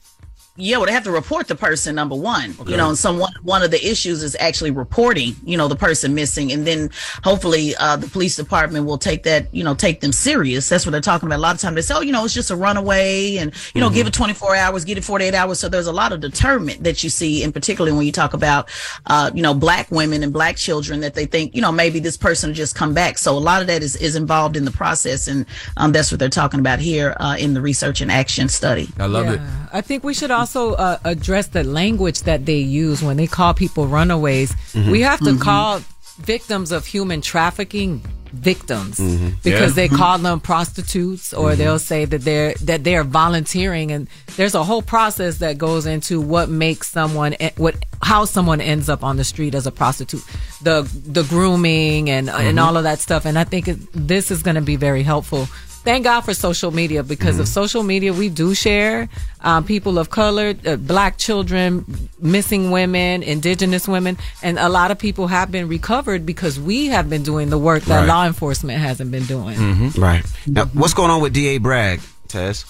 Yeah, 0.61 0.77
well, 0.77 0.87
they 0.87 0.93
have 0.93 1.05
to 1.05 1.11
report 1.11 1.49
the 1.49 1.55
person 1.55 1.95
number 1.95 2.15
one. 2.15 2.55
You 2.67 2.77
know, 2.77 2.89
and 2.89 2.99
some 2.99 3.19
one, 3.19 3.33
one 3.43 3.63
of 3.63 3.71
the 3.71 3.85
issues 3.85 4.23
is 4.23 4.37
actually 4.39 4.71
reporting, 4.71 5.35
you 5.45 5.57
know, 5.57 5.69
the 5.69 5.77
person 5.77 6.15
missing, 6.15 6.53
and 6.53 6.67
then 6.67 6.91
hopefully 7.25 7.75
uh, 7.77 7.97
the 7.97 8.09
police 8.09 8.37
department 8.37 8.87
will 8.87 8.99
take 8.99 9.23
that, 9.25 9.53
you 9.55 9.65
know, 9.65 9.75
take 9.75 10.01
them 10.01 10.13
serious. 10.13 10.69
That's 10.69 10.85
what 10.85 10.93
they're 10.93 11.01
talking 11.01 11.27
about. 11.27 11.39
A 11.39 11.43
lot 11.43 11.55
of 11.55 11.61
times 11.61 11.75
they 11.77 11.83
say, 11.83 11.95
oh, 11.95 12.01
you 12.01 12.13
know, 12.13 12.25
it's 12.25 12.35
just 12.35 12.51
a 12.51 12.57
runaway, 12.57 13.37
and 13.37 13.53
you 13.75 13.81
know, 13.81 13.91
give 13.91 14.07
it 14.07 14.13
24 14.13 14.55
hours, 14.57 14.85
get 14.85 14.99
it 14.99 15.05
48 15.05 15.35
hours. 15.35 15.59
So 15.59 15.69
there's 15.69 15.87
a 15.87 15.93
lot 15.93 16.13
of 16.13 16.21
determent 16.21 16.85
that 16.85 17.03
you 17.03 17.11
see, 17.11 17.43
and 17.43 17.53
particularly 17.53 17.97
when 17.97 18.07
you 18.07 18.13
talk 18.13 18.35
about, 18.35 18.69
uh, 19.07 19.31
you 19.35 19.43
know, 19.43 19.55
black 19.55 19.91
women 19.91 20.23
and 20.23 20.33
black 20.33 20.57
children 20.57 21.01
that 21.01 21.15
they 21.15 21.27
think, 21.27 21.55
you 21.55 21.63
know, 21.63 21.73
maybe 21.73 22.01
this 22.01 22.17
person 22.17 22.51
will 22.51 22.55
just 22.55 22.75
come 22.75 22.95
back. 22.95 23.19
So 23.19 23.37
a 23.37 23.39
lot 23.39 23.61
of 23.61 23.67
that 23.69 23.83
is 23.83 23.97
is 23.97 24.17
involved 24.17 24.57
in 24.57 24.65
the 24.65 24.71
process, 24.71 25.29
and 25.29 25.47
um, 25.77 25.93
that's 25.93 26.11
what 26.11 26.19
they're 26.19 26.29
talking 26.29 26.61
about 26.61 26.79
here 26.79 27.17
uh, 27.19 27.37
in 27.39 27.55
the 27.55 27.61
research 27.61 28.01
and 28.01 28.11
action 28.11 28.49
study. 28.49 28.89
I 28.99 29.07
love 29.07 29.29
it. 29.29 29.41
I 29.73 29.81
think 29.81 30.03
we 30.03 30.15
should 30.15 30.31
also 30.31 30.50
uh, 30.57 30.99
address 31.05 31.49
the 31.49 31.65
language 31.65 32.23
that 32.23 32.45
they 32.47 32.59
use 32.59 33.03
when 33.03 33.17
they 33.17 33.27
call 33.27 33.55
people 33.55 33.87
runaways. 33.87 34.55
We 34.75 35.01
have 35.03 35.21
to 35.25 35.39
call 35.39 35.81
victims 36.19 36.73
of 36.73 36.87
human 36.87 37.21
trafficking 37.21 38.03
victims 38.33 38.99
Mm-hmm. 39.01 39.29
because 39.43 39.75
they 39.75 39.89
call 39.89 40.17
them 40.19 40.39
prostitutes 40.39 41.33
or 41.35 41.57
they'll 41.57 41.81
say 41.81 42.05
that 42.05 42.21
they're 42.23 42.55
that 42.63 42.85
they're 42.85 43.03
volunteering. 43.03 43.91
And 43.91 44.07
there's 44.37 44.55
a 44.55 44.63
whole 44.63 44.83
process 44.83 45.39
that 45.39 45.59
goes 45.59 45.85
into 45.85 46.21
what 46.21 46.49
makes 46.49 46.89
someone 46.89 47.35
e- 47.41 47.51
what 47.57 47.75
how 48.03 48.25
someone 48.27 48.61
ends 48.61 48.89
up 48.89 49.03
on 49.03 49.17
the 49.17 49.25
street 49.25 49.55
as 49.57 49.67
a 49.67 49.73
prostitute. 49.73 50.23
The 50.63 50.83
the 51.17 51.25
grooming 51.25 52.09
and 52.11 52.29
Mm-hmm. 52.29 52.41
and 52.49 52.61
all 52.61 52.77
of 52.77 52.85
that 52.85 53.01
stuff. 53.01 53.25
And 53.27 53.37
I 53.37 53.45
think 53.45 53.67
it, 53.67 53.79
this 53.93 54.31
is 54.31 54.43
going 54.45 54.55
to 54.57 54.61
be 54.73 54.77
very 54.77 55.03
helpful 55.03 55.49
thank 55.83 56.05
God 56.05 56.21
for 56.23 56.35
social 56.35 56.71
media 56.71 57.03
because 57.03 57.35
Mm-hmm. 57.35 57.43
of 57.43 57.49
social 57.49 57.83
media 57.83 58.13
we 58.13 58.29
do 58.29 58.55
share 58.55 59.09
um, 59.43 59.65
people 59.65 59.99
of 59.99 60.11
color 60.11 60.55
uh, 60.67 60.77
black 60.77 61.17
children 61.17 61.85
missing 62.21 62.71
women 62.71 63.23
indigenous 63.23 63.87
women 63.89 64.17
and 64.43 64.59
a 64.59 64.69
lot 64.69 64.91
of 64.91 64.99
people 64.99 65.27
have 65.29 65.51
been 65.51 65.69
recovered 65.69 66.25
because 66.27 66.59
we 66.61 66.87
have 66.89 67.09
been 67.09 67.23
doing 67.23 67.51
the 67.51 67.59
work 67.59 67.83
that 67.85 68.01
Right. 68.01 68.09
law 68.09 68.27
enforcement 68.27 68.79
hasn't 68.81 69.11
been 69.11 69.25
doing 69.25 69.91
Right. 69.97 70.25
Now, 70.47 70.67
what's 70.75 70.95
going 70.95 71.11
on 71.11 71.21
with 71.23 71.33
DA 71.33 71.59
Bragg, 71.59 72.01
Tez? 72.29 72.65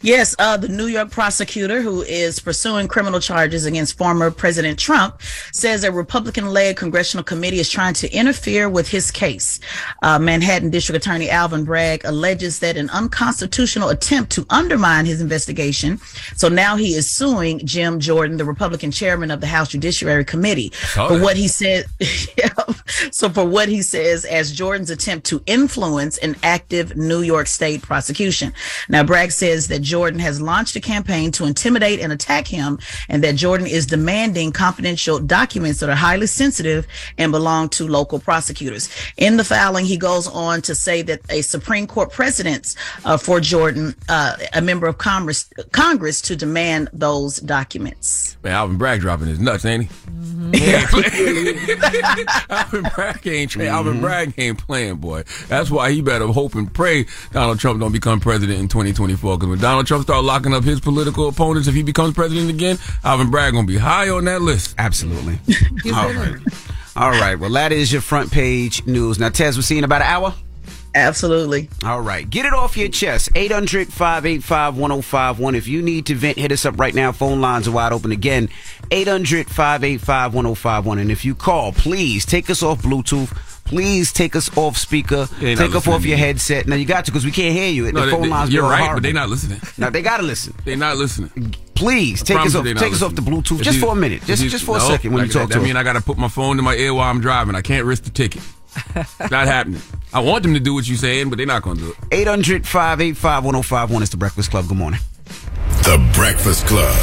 Yes, 0.00 0.36
uh, 0.38 0.56
the 0.56 0.68
New 0.68 0.86
York 0.86 1.10
prosecutor 1.10 1.82
who 1.82 2.02
is 2.02 2.38
pursuing 2.38 2.86
criminal 2.86 3.18
charges 3.18 3.64
against 3.64 3.98
former 3.98 4.30
President 4.30 4.78
Trump 4.78 5.20
says 5.52 5.82
a 5.82 5.90
Republican 5.90 6.50
led 6.50 6.76
congressional 6.76 7.24
committee 7.24 7.58
is 7.58 7.68
trying 7.68 7.94
to 7.94 8.12
interfere 8.12 8.68
with 8.68 8.88
his 8.88 9.10
case. 9.10 9.58
Uh, 10.02 10.16
Manhattan 10.16 10.70
District 10.70 11.04
Attorney 11.04 11.28
Alvin 11.28 11.64
Bragg 11.64 12.04
alleges 12.04 12.60
that 12.60 12.76
an 12.76 12.90
unconstitutional 12.90 13.88
attempt 13.88 14.30
to 14.32 14.46
undermine 14.50 15.04
his 15.04 15.20
investigation. 15.20 15.98
So 16.36 16.48
now 16.48 16.76
he 16.76 16.94
is 16.94 17.10
suing 17.10 17.66
Jim 17.66 17.98
Jordan, 17.98 18.36
the 18.36 18.44
Republican 18.44 18.92
chairman 18.92 19.32
of 19.32 19.40
the 19.40 19.48
House 19.48 19.68
Judiciary 19.68 20.24
Committee, 20.24 20.70
for 20.70 21.20
what 21.20 21.36
he 21.36 21.48
said. 21.48 21.86
Yeah. 22.36 22.50
So 23.10 23.28
for 23.28 23.44
what 23.44 23.68
he 23.68 23.82
says 23.82 24.24
as 24.24 24.52
Jordan's 24.52 24.90
attempt 24.90 25.26
to 25.26 25.42
influence 25.46 26.18
an 26.18 26.36
active 26.42 26.96
New 26.96 27.22
York 27.22 27.46
State 27.46 27.82
prosecution. 27.82 28.52
Now, 28.88 29.04
Bragg 29.04 29.32
says 29.32 29.68
that 29.68 29.82
Jordan 29.82 30.20
has 30.20 30.40
launched 30.40 30.76
a 30.76 30.80
campaign 30.80 31.30
to 31.32 31.44
intimidate 31.44 32.00
and 32.00 32.12
attack 32.12 32.46
him, 32.46 32.78
and 33.08 33.22
that 33.24 33.36
Jordan 33.36 33.66
is 33.66 33.86
demanding 33.86 34.52
confidential 34.52 35.18
documents 35.18 35.80
that 35.80 35.88
are 35.88 35.96
highly 35.96 36.26
sensitive 36.26 36.86
and 37.16 37.32
belong 37.32 37.68
to 37.70 37.86
local 37.86 38.18
prosecutors. 38.18 38.88
In 39.16 39.36
the 39.36 39.44
filing, 39.44 39.84
he 39.84 39.96
goes 39.96 40.28
on 40.28 40.62
to 40.62 40.74
say 40.74 41.02
that 41.02 41.20
a 41.30 41.42
Supreme 41.42 41.86
Court 41.86 42.12
precedent 42.12 42.74
uh, 43.04 43.16
for 43.16 43.40
Jordan, 43.40 43.94
uh, 44.08 44.36
a 44.54 44.60
member 44.60 44.86
of 44.86 44.98
Congress, 44.98 45.50
Congress, 45.72 46.20
to 46.22 46.36
demand 46.36 46.90
those 46.92 47.38
documents. 47.38 48.36
Man, 48.42 48.52
Alvin 48.52 48.78
Bragg 48.78 49.00
dropping 49.00 49.28
his 49.28 49.40
nuts, 49.40 49.64
ain't 49.64 49.84
he? 49.84 49.88
Alvin 52.78 52.92
Bragg 52.94 53.26
ain't 53.26 53.50
tra- 53.50 53.66
Alvin 53.66 53.94
mm-hmm. 53.94 54.02
Bragg 54.02 54.34
ain't 54.38 54.58
playing, 54.58 54.96
boy. 54.96 55.24
That's 55.48 55.70
why 55.70 55.90
he 55.90 56.00
better 56.00 56.26
hope 56.26 56.54
and 56.54 56.72
pray 56.72 57.06
Donald 57.32 57.58
Trump 57.58 57.80
don't 57.80 57.92
become 57.92 58.20
president 58.20 58.58
in 58.58 58.68
2024. 58.68 59.36
Because 59.36 59.48
when 59.48 59.58
Donald 59.58 59.86
Trump 59.86 60.04
start 60.04 60.24
locking 60.24 60.54
up 60.54 60.64
his 60.64 60.80
political 60.80 61.28
opponents, 61.28 61.68
if 61.68 61.74
he 61.74 61.82
becomes 61.82 62.14
president 62.14 62.50
again, 62.50 62.78
Alvin 63.04 63.30
Bragg 63.30 63.52
gonna 63.52 63.66
be 63.66 63.78
high 63.78 64.08
on 64.08 64.24
that 64.26 64.42
list. 64.42 64.74
Absolutely. 64.78 65.38
All 65.94 66.12
right. 66.12 66.36
All 66.96 67.10
right. 67.10 67.38
Well, 67.38 67.50
that 67.50 67.72
is 67.72 67.92
your 67.92 68.02
front 68.02 68.30
page 68.32 68.84
news. 68.86 69.18
Now, 69.18 69.28
Tez, 69.28 69.56
we'll 69.56 69.62
see 69.62 69.74
you 69.74 69.78
in 69.78 69.84
about 69.84 70.02
an 70.02 70.08
hour. 70.08 70.34
Absolutely. 70.94 71.68
All 71.84 72.00
right. 72.00 72.28
Get 72.28 72.44
it 72.44 72.52
off 72.52 72.76
your 72.76 72.88
chest. 72.88 73.28
800 73.34 73.92
585 73.92 74.76
1051. 74.78 75.54
If 75.54 75.68
you 75.68 75.82
need 75.82 76.06
to 76.06 76.14
vent, 76.14 76.38
hit 76.38 76.50
us 76.52 76.64
up 76.64 76.78
right 76.78 76.94
now. 76.94 77.12
Phone 77.12 77.40
lines 77.40 77.68
are 77.68 77.72
wide 77.72 77.92
open 77.92 78.10
again. 78.12 78.48
800 78.90 79.48
585 79.48 80.34
1051. 80.34 80.98
And 80.98 81.10
if 81.10 81.24
you 81.24 81.34
call, 81.34 81.72
please 81.72 82.24
take 82.26 82.50
us 82.50 82.62
off 82.62 82.82
Bluetooth. 82.82 83.28
Please 83.64 84.14
take 84.14 84.34
us 84.34 84.56
off 84.56 84.78
speaker. 84.78 85.28
Take 85.40 85.60
us 85.60 85.86
off 85.86 86.00
your 86.06 86.16
you. 86.16 86.16
headset. 86.16 86.66
Now, 86.66 86.76
you 86.76 86.86
got 86.86 87.04
to 87.04 87.10
because 87.12 87.26
we 87.26 87.30
can't 87.32 87.54
hear 87.54 87.68
you. 87.70 87.84
The 87.84 87.92
No, 87.92 88.06
they- 88.06 88.12
phone 88.12 88.22
they- 88.22 88.28
lines 88.28 88.50
you're 88.50 88.64
are 88.64 88.70
right, 88.70 88.78
horrible. 88.80 88.96
but 88.96 89.02
they 89.02 89.12
not 89.12 89.28
listening. 89.28 89.60
Now, 89.78 89.90
they 89.90 90.00
got 90.00 90.16
to 90.16 90.22
listen. 90.22 90.54
they're 90.64 90.74
not 90.76 90.96
listening. 90.96 91.54
Please 91.74 92.22
take 92.22 92.38
us 92.38 92.54
off. 92.54 92.64
they 92.64 92.72
not 92.72 92.80
Take 92.82 92.94
us 92.94 93.02
off 93.02 93.14
the. 93.14 93.20
Bluetooth 93.20 93.58
If 93.58 93.62
just 93.64 93.76
you- 93.78 93.84
for 93.84 93.92
a 93.92 93.96
minute. 93.96 94.24
Just 94.24 94.42
you- 94.42 94.48
just 94.48 94.64
for 94.64 94.78
a 94.78 94.80
second 94.80 95.12
when 95.12 95.22
like 95.24 95.34
you 95.34 95.38
talk 95.38 95.50
that, 95.50 95.56
to 95.56 95.60
I 95.60 95.64
mean. 95.64 95.76
I 95.76 95.82
got 95.82 95.92
to 95.92 96.00
put 96.00 96.16
my 96.16 96.28
phone 96.28 96.58
in 96.58 96.64
my 96.64 96.74
ear 96.76 96.94
while 96.94 97.10
I'm 97.10 97.20
driving. 97.20 97.54
I 97.54 97.60
can't 97.60 97.84
risk 97.84 98.04
the 98.04 98.10
ticket. 98.10 98.40
not 99.30 99.46
happening. 99.46 99.80
I 100.12 100.20
want 100.20 100.42
them 100.42 100.54
to 100.54 100.60
do 100.60 100.74
what 100.74 100.88
you're 100.88 100.96
saying, 100.96 101.30
but 101.30 101.36
they're 101.36 101.46
not 101.46 101.62
gonna 101.62 101.80
do 101.80 101.90
it. 101.90 101.96
800 102.10 102.66
585 102.66 103.44
1051 103.44 104.02
is 104.02 104.10
the 104.10 104.16
Breakfast 104.16 104.50
Club. 104.50 104.68
Good 104.68 104.78
morning. 104.78 105.00
The 105.82 106.10
Breakfast 106.14 106.66
Club. 106.66 106.94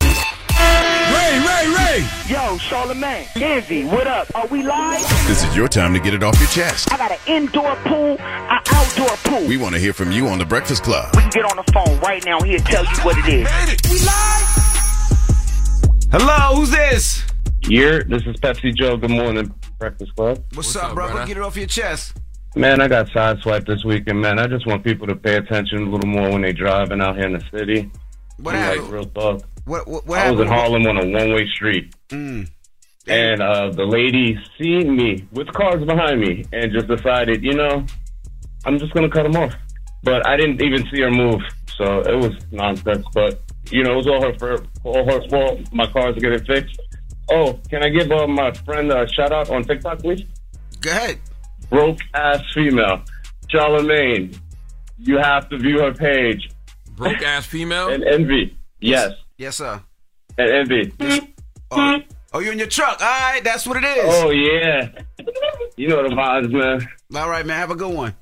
Ray, 0.00 1.38
Ray, 1.40 1.66
Ray. 1.74 1.98
Yo, 2.28 2.56
Charlamagne, 2.58 3.26
Envy, 3.40 3.84
what 3.84 4.06
up? 4.06 4.26
Are 4.34 4.46
we 4.48 4.62
live? 4.62 5.00
This 5.26 5.44
is 5.44 5.56
your 5.56 5.68
time 5.68 5.92
to 5.94 6.00
get 6.00 6.14
it 6.14 6.22
off 6.22 6.38
your 6.38 6.48
chest. 6.48 6.92
I 6.92 6.96
got 6.96 7.12
an 7.12 7.18
indoor 7.26 7.74
pool, 7.76 8.16
an 8.18 8.62
outdoor 8.66 9.16
pool. 9.24 9.46
We 9.46 9.56
want 9.56 9.74
to 9.74 9.80
hear 9.80 9.92
from 9.92 10.10
you 10.12 10.28
on 10.28 10.38
The 10.38 10.44
Breakfast 10.44 10.82
Club. 10.84 11.14
We 11.14 11.22
can 11.22 11.30
get 11.30 11.44
on 11.44 11.56
the 11.56 11.72
phone 11.72 11.98
right 12.00 12.24
now. 12.24 12.40
He'll 12.40 12.60
tell 12.60 12.84
you 12.84 12.96
what 13.02 13.16
it 13.18 13.26
is. 13.26 13.90
We 13.90 13.98
live. 14.00 14.64
Hello, 16.12 16.56
who's 16.56 16.70
this? 16.70 17.22
Year, 17.66 18.04
this 18.04 18.22
is 18.26 18.36
Pepsi 18.36 18.74
Joe. 18.74 18.98
Good 18.98 19.10
morning, 19.10 19.52
Breakfast 19.78 20.14
Club. 20.16 20.36
What's, 20.52 20.74
What's 20.74 20.76
up, 20.76 20.94
brother? 20.94 21.14
brother? 21.14 21.26
Get 21.26 21.38
it 21.38 21.42
off 21.42 21.56
your 21.56 21.66
chest. 21.66 22.18
Man, 22.54 22.82
I 22.82 22.88
got 22.88 23.06
sideswiped 23.06 23.66
this 23.66 23.82
weekend, 23.84 24.20
man. 24.20 24.38
I 24.38 24.46
just 24.46 24.66
want 24.66 24.84
people 24.84 25.06
to 25.06 25.16
pay 25.16 25.36
attention 25.36 25.86
a 25.86 25.90
little 25.90 26.08
more 26.08 26.30
when 26.30 26.42
they 26.42 26.52
driving 26.52 27.00
out 27.00 27.16
here 27.16 27.24
in 27.24 27.32
the 27.32 27.42
city. 27.50 27.90
What 28.36 28.54
happened? 28.54 28.82
Like, 28.82 28.92
real 28.92 29.04
talk. 29.06 29.42
What, 29.64 29.88
what, 29.88 30.06
what 30.06 30.18
I 30.18 30.30
was 30.30 30.40
in? 30.42 30.46
Harlem 30.46 30.86
on 30.86 30.98
a 30.98 31.06
one-way 31.06 31.48
street. 31.54 31.94
Mm. 32.10 32.50
And 33.08 33.40
uh, 33.40 33.70
the 33.70 33.84
lady 33.84 34.38
seen 34.60 34.94
me 34.94 35.26
with 35.32 35.50
cars 35.54 35.82
behind 35.84 36.20
me 36.20 36.44
and 36.52 36.70
just 36.70 36.86
decided, 36.86 37.42
you 37.42 37.54
know, 37.54 37.86
I'm 38.66 38.78
just 38.78 38.92
going 38.92 39.08
to 39.08 39.14
cut 39.14 39.22
them 39.22 39.36
off. 39.36 39.54
But 40.02 40.26
I 40.28 40.36
didn't 40.36 40.62
even 40.62 40.86
see 40.90 41.00
her 41.00 41.10
move. 41.10 41.40
So 41.78 42.00
it 42.00 42.14
was 42.14 42.32
nonsense. 42.52 43.06
But, 43.14 43.40
you 43.70 43.82
know, 43.82 43.94
it 43.94 43.96
was 43.96 44.06
all 44.06 44.22
her, 44.22 44.62
all 44.84 45.04
her 45.06 45.28
fault. 45.30 45.60
My 45.72 45.86
car's 45.86 46.16
getting 46.16 46.44
fixed. 46.44 46.78
Oh, 47.30 47.58
can 47.70 47.82
I 47.82 47.88
give 47.88 48.10
uh, 48.10 48.26
my 48.26 48.52
friend 48.52 48.92
a 48.92 49.08
shout 49.08 49.32
out 49.32 49.50
on 49.50 49.64
TikTok, 49.64 50.00
please? 50.00 50.22
Go 50.80 50.90
ahead. 50.90 51.18
broke 51.70 51.98
ass 52.12 52.42
female. 52.52 53.02
Charlamagne, 53.48 54.38
you 54.98 55.18
have 55.18 55.48
to 55.48 55.58
view 55.58 55.80
her 55.80 55.92
page. 55.94 56.50
Broke 56.96 57.22
ass 57.22 57.46
female. 57.46 57.88
And 57.88 58.04
envy. 58.04 58.56
Yes. 58.80 59.12
Yes, 59.38 59.56
sir. 59.56 59.80
And 60.36 60.50
envy. 60.50 60.92
Oh, 61.70 61.98
oh, 62.32 62.38
you're 62.40 62.52
in 62.52 62.58
your 62.58 62.68
truck. 62.68 63.00
All 63.00 63.06
right, 63.06 63.42
that's 63.42 63.66
what 63.66 63.82
it 63.82 63.84
is. 63.84 64.04
Oh 64.06 64.30
yeah. 64.30 64.90
You 65.76 65.88
know 65.88 66.02
the 66.02 66.14
vibes, 66.14 66.52
man. 66.52 66.88
All 67.16 67.28
right, 67.28 67.44
man. 67.44 67.56
Have 67.56 67.70
a 67.70 67.76
good 67.76 67.92
one. 67.92 68.14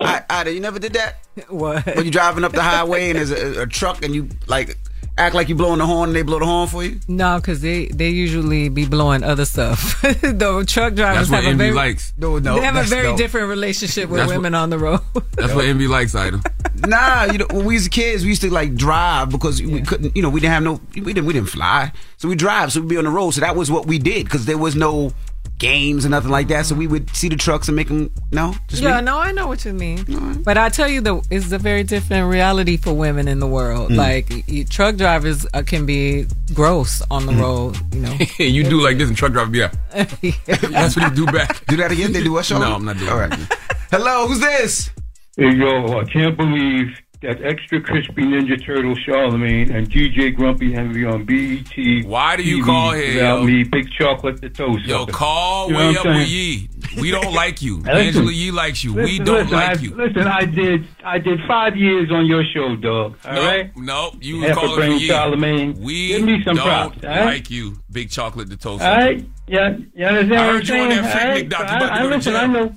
I, 0.00 0.22
Aida, 0.30 0.52
you 0.52 0.60
never 0.60 0.78
did 0.78 0.94
that? 0.94 1.16
what 1.48 1.84
When 1.86 2.04
you 2.04 2.10
driving 2.10 2.44
up 2.44 2.52
the 2.52 2.62
highway 2.62 3.10
and 3.10 3.18
there's 3.18 3.30
a, 3.30 3.62
a 3.62 3.66
truck 3.66 4.02
and 4.02 4.14
you 4.14 4.28
like 4.46 4.76
act 5.20 5.34
like 5.34 5.48
you 5.48 5.54
blowing 5.54 5.78
the 5.78 5.86
horn 5.86 6.08
and 6.10 6.16
they 6.16 6.22
blow 6.22 6.38
the 6.38 6.46
horn 6.46 6.68
for 6.68 6.82
you? 6.82 6.98
no 7.06 7.36
because 7.36 7.60
they 7.60 7.86
they 7.86 8.08
usually 8.08 8.68
be 8.68 8.86
blowing 8.86 9.22
other 9.22 9.44
stuff 9.44 10.00
the 10.02 10.64
truck 10.66 10.94
drivers 10.94 11.28
That's 11.28 11.30
what 11.30 11.44
have 11.44 11.54
a 11.54 11.56
very 11.56 11.72
likes. 11.72 12.12
No, 12.16 12.38
no. 12.38 12.56
they 12.56 12.64
have 12.64 12.76
a 12.76 12.82
very 12.84 13.10
no. 13.10 13.16
different 13.16 13.48
relationship 13.48 14.08
with 14.08 14.18
That's 14.20 14.28
what- 14.28 14.38
women 14.38 14.54
on 14.54 14.70
the 14.70 14.78
road 14.78 15.00
That's 15.34 15.54
what 15.54 15.64
Envy 15.66 15.86
likes, 15.86 16.14
Aida. 16.14 16.40
Nah, 16.86 17.24
you 17.24 17.36
know, 17.36 17.46
when 17.50 17.66
we 17.66 17.74
was 17.74 17.88
kids, 17.88 18.22
we 18.22 18.30
used 18.30 18.40
to 18.40 18.50
like 18.50 18.74
drive 18.74 19.28
because 19.28 19.60
we 19.60 19.82
couldn't, 19.82 20.16
you 20.16 20.22
know, 20.22 20.30
we 20.30 20.40
didn't 20.40 20.54
have 20.54 20.62
no, 20.62 20.80
we 20.94 21.12
didn't, 21.12 21.26
we 21.26 21.34
didn't 21.34 21.50
fly, 21.50 21.92
so 22.16 22.26
we 22.26 22.34
drive, 22.34 22.72
so 22.72 22.80
we'd 22.80 22.88
be 22.88 22.96
on 22.96 23.04
the 23.04 23.10
road. 23.10 23.32
So 23.32 23.42
that 23.42 23.54
was 23.54 23.70
what 23.70 23.84
we 23.86 23.98
did 23.98 24.24
because 24.24 24.46
there 24.46 24.56
was 24.56 24.74
no 24.74 25.12
games 25.60 26.04
and 26.04 26.10
nothing 26.10 26.30
like 26.32 26.48
that. 26.48 26.66
So 26.66 26.74
we 26.74 26.88
would 26.88 27.08
see 27.14 27.28
the 27.28 27.36
trucks 27.36 27.68
and 27.68 27.76
make 27.76 27.86
them. 27.86 28.10
No, 28.32 28.54
just 28.66 28.82
Yeah, 28.82 28.96
me? 28.96 29.02
no, 29.02 29.18
I 29.18 29.30
know 29.30 29.46
what 29.46 29.64
you 29.64 29.72
mean. 29.72 30.42
But 30.42 30.58
I 30.58 30.68
tell 30.70 30.88
you, 30.88 31.00
the 31.00 31.22
it's 31.30 31.52
a 31.52 31.58
very 31.58 31.84
different 31.84 32.28
reality 32.28 32.76
for 32.76 32.92
women 32.92 33.28
in 33.28 33.38
the 33.38 33.46
world. 33.46 33.90
Mm. 33.92 33.96
Like 33.96 34.28
y- 34.48 34.66
truck 34.68 34.96
drivers 34.96 35.46
uh, 35.54 35.62
can 35.62 35.86
be 35.86 36.26
gross 36.52 37.02
on 37.10 37.22
Mm. 37.22 37.26
the 37.26 37.42
road. 37.42 37.76
You 37.94 38.00
know, 38.00 38.16
you 38.38 38.64
do 38.64 38.80
like 38.82 38.98
this 38.98 39.08
and 39.08 39.16
truck 39.16 39.30
driver, 39.32 39.54
yeah. 39.56 39.70
That's 39.94 40.96
what 40.96 41.04
you 41.10 41.14
do 41.14 41.26
back. 41.30 41.64
Do 41.66 41.76
that 41.76 41.92
again? 41.92 42.12
They 42.12 42.24
do 42.24 42.32
what? 42.32 42.44
show? 42.46 42.58
No, 42.58 42.74
I'm 42.74 42.84
not 42.84 42.98
doing 42.98 43.10
All 43.12 43.18
that. 43.18 43.30
right. 43.30 43.58
Hello, 43.92 44.26
who's 44.26 44.40
this? 44.40 44.90
Hey, 45.36 45.54
yo, 45.54 46.00
I 46.00 46.04
can't 46.04 46.36
believe 46.36 46.88
that 47.22 47.42
extra 47.42 47.80
crispy 47.82 48.22
Ninja 48.22 48.64
Turtle 48.64 48.94
Charlamagne 48.94 49.74
and 49.74 49.90
DJ 49.90 50.34
Grumpy 50.34 50.72
me 50.72 51.04
on 51.04 51.24
BET. 51.26 52.06
Why 52.06 52.36
do 52.36 52.42
you 52.42 52.62
TV 52.62 52.66
call 52.66 52.92
here, 52.92 53.14
Without 53.14 53.40
yo? 53.40 53.44
me, 53.44 53.64
big 53.64 53.90
chocolate 53.90 54.40
the 54.40 54.48
toast. 54.48 54.86
Yo, 54.86 55.00
sucker. 55.00 55.12
call 55.12 55.68
You 55.68 55.72
know 55.74 55.78
way 55.90 55.96
up 55.96 56.06
with? 56.06 56.28
Yee. 56.28 56.70
We 56.98 57.10
don't 57.10 57.34
like 57.34 57.60
you. 57.60 57.76
Listen. 57.80 57.90
Angela 57.90 58.32
Yee 58.32 58.50
likes 58.50 58.82
you. 58.82 58.94
we 58.94 59.18
don't 59.18 59.36
listen, 59.36 59.52
like 59.52 59.78
I, 59.78 59.80
you. 59.82 59.94
Listen, 59.94 60.26
I 60.26 60.44
did 60.46 60.86
I 61.04 61.18
did 61.18 61.40
five 61.46 61.76
years 61.76 62.10
on 62.10 62.24
your 62.24 62.42
show, 62.54 62.74
dog. 62.76 63.16
All 63.24 63.34
no, 63.34 63.42
right. 63.44 63.76
no, 63.76 64.12
you 64.20 64.40
Half 64.40 64.50
a 64.52 64.54
calling 64.60 64.76
brain 64.76 64.98
Yee. 65.00 65.08
Charlamagne. 65.08 65.76
We 65.78 66.08
Give 66.08 66.22
me 66.22 66.42
some 66.42 66.56
don't 66.56 66.64
props, 66.66 67.02
right? 67.02 67.24
like 67.26 67.50
you, 67.50 67.78
Big 67.92 68.10
Chocolate 68.10 68.48
the 68.48 68.56
Toast. 68.56 68.82
All 68.82 68.96
right. 68.96 69.22
Yeah, 69.46 69.76
you 69.94 70.06
understand 70.06 70.32
I 70.32 70.46
what 70.46 70.48
I'm 70.48 70.54
heard 70.54 70.68
you 70.68 70.74
on 70.76 70.88
that 70.88 71.14
right? 71.28 71.48
doc. 71.48 71.60
You 71.60 71.66
I, 71.76 71.98
I 71.98 72.04
listen. 72.04 72.36
I 72.36 72.46
know. 72.46 72.74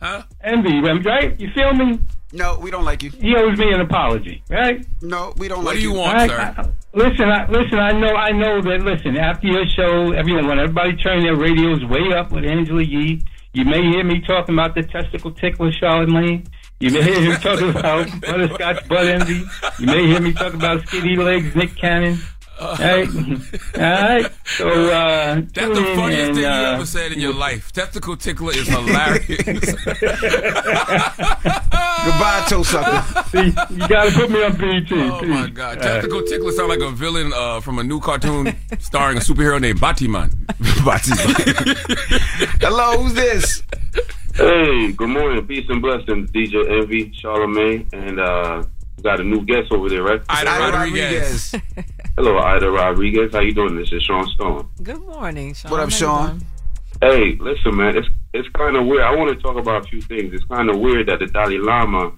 Huh? 0.00 0.22
Envy, 0.42 0.80
right? 0.80 1.38
You 1.38 1.48
feel 1.54 1.72
me? 1.74 2.00
No, 2.32 2.58
we 2.58 2.70
don't 2.70 2.84
like 2.84 3.02
you. 3.02 3.10
He 3.10 3.34
owes 3.36 3.58
me 3.58 3.72
an 3.72 3.80
apology, 3.80 4.42
right? 4.48 4.84
No, 5.02 5.34
we 5.36 5.48
don't 5.48 5.64
What 5.64 5.74
like 5.76 5.82
you. 5.82 5.92
What 5.92 6.16
do 6.16 6.22
you 6.24 6.24
you. 6.24 6.28
want, 6.28 6.30
All 6.30 6.36
right, 6.38 6.54
sir? 6.56 6.62
I- 6.62 6.70
Listen, 6.94 7.30
I, 7.30 7.48
listen. 7.48 7.78
I 7.78 7.92
know, 7.92 8.14
I 8.14 8.32
know 8.32 8.60
that. 8.60 8.82
Listen, 8.82 9.16
after 9.16 9.46
your 9.46 9.64
show, 9.66 10.12
everyone, 10.12 10.46
when 10.46 10.58
everybody 10.58 10.94
turn 10.96 11.22
their 11.22 11.36
radios 11.36 11.82
way 11.86 12.12
up 12.14 12.30
with 12.32 12.44
Angela 12.44 12.82
Yee, 12.82 13.22
you 13.54 13.64
may 13.64 13.80
hear 13.82 14.04
me 14.04 14.20
talking 14.20 14.54
about 14.54 14.74
the 14.74 14.82
testicle 14.82 15.30
tickler, 15.32 15.72
Charlotte 15.72 16.10
Lane. 16.12 16.44
You 16.80 16.90
may 16.90 17.02
hear 17.02 17.30
me 17.30 17.36
talking 17.36 17.70
about 17.70 18.08
butterscotch 18.20 18.86
butt 18.88 19.06
envy. 19.06 19.42
You 19.78 19.86
may 19.86 20.06
hear 20.06 20.20
me 20.20 20.34
talk 20.34 20.52
about 20.52 20.86
skinny 20.86 21.16
legs, 21.16 21.54
Nick 21.56 21.76
Cannon. 21.76 22.18
All 22.62 22.76
right, 22.76 23.08
all 23.74 23.80
right. 23.80 24.32
So 24.44 24.68
uh, 24.68 25.34
That's 25.34 25.54
the 25.54 25.92
funniest 25.96 26.26
and, 26.26 26.34
thing 26.34 26.44
you 26.44 26.46
uh, 26.46 26.74
ever 26.74 26.86
said 26.86 27.10
in 27.12 27.18
your 27.18 27.34
life. 27.34 27.72
Testicle 27.72 28.16
tickler 28.16 28.52
is 28.52 28.68
hilarious. 28.68 29.26
Goodbye, 32.04 32.46
toe 32.48 32.62
sucker. 32.62 33.24
See, 33.30 33.46
you 33.46 33.88
got 33.88 34.04
to 34.04 34.12
put 34.12 34.30
me 34.30 34.44
on 34.44 34.56
BT. 34.56 34.94
Oh 34.94 35.22
my 35.22 35.48
God! 35.48 35.80
Testicle 35.80 36.22
tickler 36.22 36.52
sound 36.52 36.68
like 36.68 36.80
a 36.80 36.90
villain 36.92 37.32
uh, 37.34 37.60
from 37.60 37.80
a 37.80 37.82
new 37.82 37.98
cartoon 37.98 38.56
starring 38.78 39.16
a 39.16 39.20
superhero 39.20 39.60
named 39.60 39.80
Batiman. 39.80 40.30
Batiman. 40.84 41.76
Hello, 42.60 43.02
who's 43.02 43.14
this? 43.14 43.62
Hey, 44.34 44.92
good 44.92 45.08
morning. 45.08 45.44
Peace 45.46 45.66
and 45.68 45.82
blessings, 45.82 46.30
DJ 46.30 46.80
Envy, 46.80 47.10
Charlamagne, 47.10 47.92
and 47.92 48.20
uh, 48.20 48.62
got 49.02 49.20
a 49.20 49.24
new 49.24 49.44
guest 49.44 49.72
over 49.72 49.88
there, 49.88 50.02
right? 50.02 50.22
Aida 50.28 50.50
Rodriguez. 50.50 51.54
Hello, 52.16 52.38
Aida 52.38 52.70
Rodriguez. 52.70 53.32
How 53.32 53.40
you 53.40 53.54
doing? 53.54 53.74
This 53.74 53.90
is 53.90 54.02
Sean 54.02 54.26
Stone. 54.34 54.68
Good 54.82 55.00
morning, 55.00 55.54
Sean. 55.54 55.70
What 55.70 55.80
up, 55.80 55.90
How 55.90 55.96
Sean? 55.96 56.42
Hey, 57.00 57.36
listen, 57.40 57.74
man. 57.74 57.96
It's 57.96 58.08
it's 58.34 58.48
kind 58.50 58.76
of 58.76 58.84
weird. 58.84 59.02
I 59.02 59.16
want 59.16 59.34
to 59.34 59.42
talk 59.42 59.56
about 59.56 59.86
a 59.86 59.88
few 59.88 60.02
things. 60.02 60.34
It's 60.34 60.44
kind 60.44 60.68
of 60.68 60.78
weird 60.78 61.08
that 61.08 61.20
the 61.20 61.26
Dalai 61.26 61.56
Lama 61.56 62.12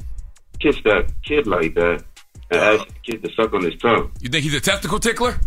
kissed 0.59 0.83
that 0.83 1.13
kid 1.23 1.47
like 1.47 1.75
that 1.75 2.03
and 2.51 2.61
uh, 2.61 2.75
asked 2.75 2.89
the 2.89 3.13
kid 3.13 3.23
to 3.23 3.33
suck 3.35 3.53
on 3.55 3.63
his 3.63 3.77
tongue. 3.77 4.11
You 4.21 4.29
think 4.31 4.43
he's 4.43 4.55
a 4.55 4.61
testicle 4.61 4.99
tickler? 4.99 5.39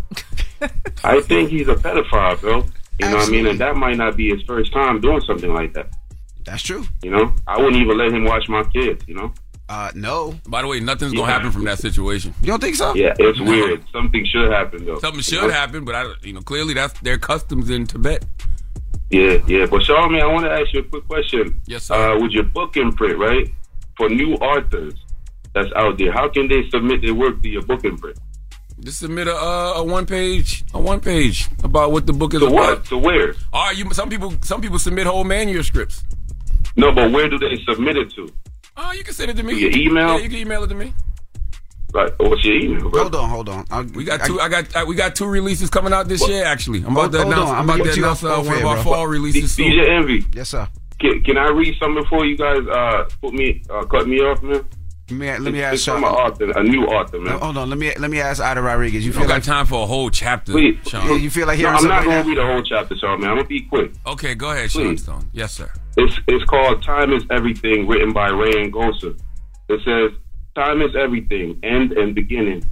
I 1.04 1.20
think 1.20 1.50
he's 1.50 1.68
a 1.68 1.74
pedophile, 1.74 2.40
bro. 2.40 2.64
You 2.98 3.10
know 3.10 3.16
what 3.16 3.28
I 3.28 3.30
mean? 3.30 3.46
And 3.46 3.60
that 3.60 3.76
might 3.76 3.98
not 3.98 4.16
be 4.16 4.30
his 4.30 4.42
first 4.44 4.72
time 4.72 5.00
doing 5.02 5.20
something 5.26 5.52
like 5.52 5.74
that. 5.74 5.90
That's 6.44 6.62
true. 6.62 6.86
You 7.02 7.10
know, 7.10 7.34
I 7.46 7.58
wouldn't 7.58 7.76
even 7.82 7.98
let 7.98 8.12
him 8.12 8.24
watch 8.24 8.48
my 8.48 8.64
kids. 8.64 9.04
You 9.06 9.14
know. 9.14 9.34
Uh, 9.68 9.90
no. 9.94 10.34
By 10.48 10.62
the 10.62 10.68
way, 10.68 10.80
nothing's 10.80 11.12
gonna 11.12 11.30
happen 11.30 11.50
from 11.52 11.64
that 11.64 11.78
situation. 11.78 12.34
You 12.40 12.46
don't 12.48 12.60
think 12.60 12.76
so? 12.76 12.94
Yeah, 12.94 13.14
it's 13.18 13.38
weird. 13.40 13.84
Something 13.92 14.24
should 14.24 14.50
happen 14.50 14.84
though. 14.86 14.98
Something 14.98 15.20
should 15.22 15.42
know? 15.42 15.50
happen, 15.50 15.84
but 15.84 15.94
I, 15.94 16.06
you 16.22 16.32
know, 16.32 16.40
clearly 16.40 16.72
that's 16.74 16.98
their 17.00 17.18
customs 17.18 17.68
in 17.68 17.86
Tibet. 17.86 18.24
Yeah, 19.10 19.38
yeah. 19.46 19.66
But 19.66 19.82
Charlamagne, 19.82 20.22
I 20.22 20.26
want 20.26 20.44
to 20.46 20.50
ask 20.52 20.72
you 20.72 20.80
a 20.80 20.84
quick 20.84 21.06
question. 21.06 21.60
Yes, 21.66 21.84
sir. 21.84 21.94
Uh, 21.94 22.20
with 22.20 22.32
your 22.32 22.44
book 22.44 22.76
imprint, 22.76 23.18
right? 23.18 23.48
For 23.96 24.08
new 24.08 24.34
authors 24.34 24.94
that's 25.54 25.70
out 25.76 25.98
there, 25.98 26.12
how 26.12 26.28
can 26.28 26.48
they 26.48 26.68
submit 26.70 27.02
their 27.02 27.14
work 27.14 27.42
to 27.42 27.48
your 27.48 27.62
book 27.62 27.84
imprint? 27.84 28.18
Just 28.80 29.00
submit 29.00 29.26
a, 29.26 29.34
uh, 29.34 29.72
a 29.76 29.84
one 29.84 30.06
page, 30.06 30.64
a 30.72 30.80
one 30.80 31.00
page 31.00 31.48
about 31.64 31.90
what 31.90 32.06
the 32.06 32.12
book 32.12 32.32
is 32.32 32.40
To 32.40 32.46
about. 32.46 32.56
what? 32.56 32.84
To 32.86 32.96
where? 32.98 33.34
All 33.52 33.66
right, 33.66 33.76
you. 33.76 33.90
Some 33.92 34.08
people, 34.08 34.34
some 34.44 34.60
people 34.60 34.78
submit 34.78 35.06
whole 35.06 35.24
manuscripts. 35.24 36.04
No, 36.76 36.92
but 36.92 37.10
where 37.10 37.28
do 37.28 37.38
they 37.38 37.56
submit 37.68 37.96
it 37.96 38.10
to? 38.14 38.32
Oh, 38.80 38.92
you 38.92 39.02
can 39.04 39.12
send 39.12 39.30
it 39.30 39.36
to 39.36 39.42
me. 39.42 39.58
Your 39.58 39.70
email? 39.70 40.16
Yeah, 40.16 40.18
you 40.18 40.28
can 40.28 40.38
email 40.38 40.62
it 40.64 40.68
to 40.68 40.74
me. 40.74 40.94
Right. 41.92 42.12
What's 42.18 42.44
your 42.44 42.54
email? 42.56 42.90
Bro? 42.90 43.00
Hold 43.02 43.14
on, 43.16 43.30
hold 43.30 43.48
on. 43.48 43.64
I, 43.70 43.80
We 43.80 44.04
got 44.04 44.24
two. 44.24 44.38
I, 44.40 44.48
got. 44.48 44.76
Uh, 44.76 44.84
we 44.86 44.94
got 44.94 45.16
two 45.16 45.26
releases 45.26 45.68
coming 45.70 45.92
out 45.92 46.06
this 46.06 46.26
year. 46.28 46.44
Actually, 46.44 46.80
I'm 46.80 46.92
about 46.92 47.00
Hold- 47.00 47.12
to 47.12 47.20
announce. 47.22 47.48
on, 47.50 47.56
I'm 47.56 47.56
I'm 47.56 47.64
about 47.64 47.72
gonna 47.78 47.82
to 47.84 47.88
get 47.90 47.96
you 47.96 48.04
announce 48.04 48.24
uh, 48.24 48.42
one 48.42 48.56
of 48.58 48.64
our 48.66 48.74
bro. 48.76 48.82
fall 48.84 49.06
releases 49.06 49.52
soon. 49.54 49.72
DJ 49.72 49.88
Envy. 49.88 50.24
Yes, 50.32 50.50
sir. 50.50 50.68
Can, 51.00 51.22
can 51.22 51.38
I 51.38 51.48
read 51.50 51.76
something 51.80 52.02
before 52.02 52.24
you 52.26 52.36
guys 52.36 52.58
uh, 52.70 53.08
put 53.20 53.32
me 53.32 53.62
uh, 53.70 53.84
cut 53.86 54.06
me 54.06 54.18
off, 54.20 54.42
man? 54.42 54.64
Let 55.10 55.16
me, 55.18 55.26
let 55.30 55.40
me 55.40 55.48
It's- 55.60 55.64
ask 55.64 55.74
it's 55.74 55.84
from 55.86 56.02
Sean. 56.02 56.04
an 56.04 56.14
author, 56.14 56.50
a 56.50 56.62
new 56.62 56.84
author, 56.84 57.18
man. 57.20 57.38
Hold 57.38 57.56
on. 57.56 57.70
Let 57.70 57.78
me 57.78 57.92
let 57.98 58.10
me 58.10 58.20
ask 58.20 58.42
Aida 58.42 58.60
Rodriguez. 58.60 59.04
You 59.04 59.08
You 59.08 59.12
don't 59.14 59.22
feel 59.22 59.28
got 59.28 59.34
like 59.36 59.42
time 59.44 59.64
for 59.66 59.82
a 59.84 59.86
whole 59.86 60.10
chapter, 60.10 60.52
Please. 60.52 60.76
Sean. 60.86 61.06
Yeah, 61.08 61.14
you 61.16 61.30
feel 61.30 61.46
like 61.46 61.58
No, 61.60 61.68
I'm 61.70 61.84
not 61.88 62.04
going 62.04 62.16
right 62.16 62.22
to 62.24 62.28
read 62.28 62.38
a 62.38 62.46
whole 62.46 62.62
chapter, 62.62 62.94
Charlamagne. 62.94 63.14
I'm 63.28 63.34
going 63.36 63.38
to 63.38 63.44
be 63.44 63.60
quick. 63.62 63.92
Okay, 64.06 64.34
go 64.34 64.50
ahead, 64.50 64.70
Sean 64.70 64.82
Please. 64.90 65.02
Stone. 65.02 65.28
Yes, 65.32 65.52
sir. 65.54 65.70
It's 65.96 66.18
it's 66.28 66.44
called 66.44 66.82
Time 66.82 67.12
is 67.12 67.24
Everything, 67.30 67.86
written 67.86 68.12
by 68.12 68.28
Ray 68.28 68.70
Ngosa. 68.70 69.18
It 69.70 69.80
says, 69.84 70.18
Time 70.54 70.82
is 70.82 70.94
everything, 70.96 71.58
end 71.62 71.92
and 71.92 72.14
beginning. 72.14 72.62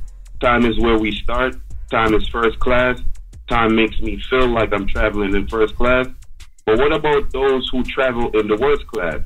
Time 0.40 0.64
is 0.66 0.78
where 0.78 0.98
we 0.98 1.12
start. 1.12 1.56
Time 1.90 2.12
is 2.14 2.28
first 2.28 2.58
class. 2.58 3.00
Time 3.48 3.74
makes 3.76 3.98
me 4.00 4.20
feel 4.28 4.48
like 4.48 4.72
I'm 4.74 4.86
traveling 4.88 5.34
in 5.34 5.46
first 5.48 5.74
class. 5.76 6.06
But 6.66 6.78
what 6.78 6.92
about 6.92 7.30
those 7.32 7.68
who 7.70 7.82
travel 7.84 8.28
in 8.38 8.48
the 8.48 8.56
worst 8.56 8.86
class? 8.88 9.20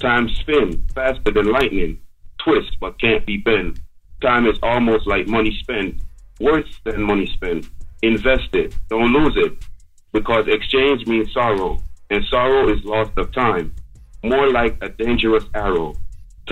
Time 0.00 0.28
spins 0.40 0.76
faster 0.94 1.30
than 1.30 1.46
lightning, 1.52 1.98
twists 2.44 2.76
but 2.80 3.00
can't 3.00 3.24
be 3.26 3.36
bent. 3.36 3.78
Time 4.20 4.46
is 4.46 4.58
almost 4.62 5.06
like 5.06 5.26
money 5.26 5.56
spent, 5.60 6.00
worse 6.40 6.80
than 6.84 7.02
money 7.02 7.26
spent. 7.34 7.68
Invest 8.02 8.54
it, 8.54 8.74
don't 8.88 9.12
lose 9.12 9.34
it, 9.36 9.52
because 10.12 10.46
exchange 10.48 11.06
means 11.06 11.32
sorrow, 11.32 11.78
and 12.10 12.24
sorrow 12.26 12.68
is 12.68 12.84
loss 12.84 13.08
of 13.16 13.32
time, 13.32 13.74
more 14.22 14.50
like 14.50 14.76
a 14.82 14.88
dangerous 14.88 15.44
arrow. 15.54 15.94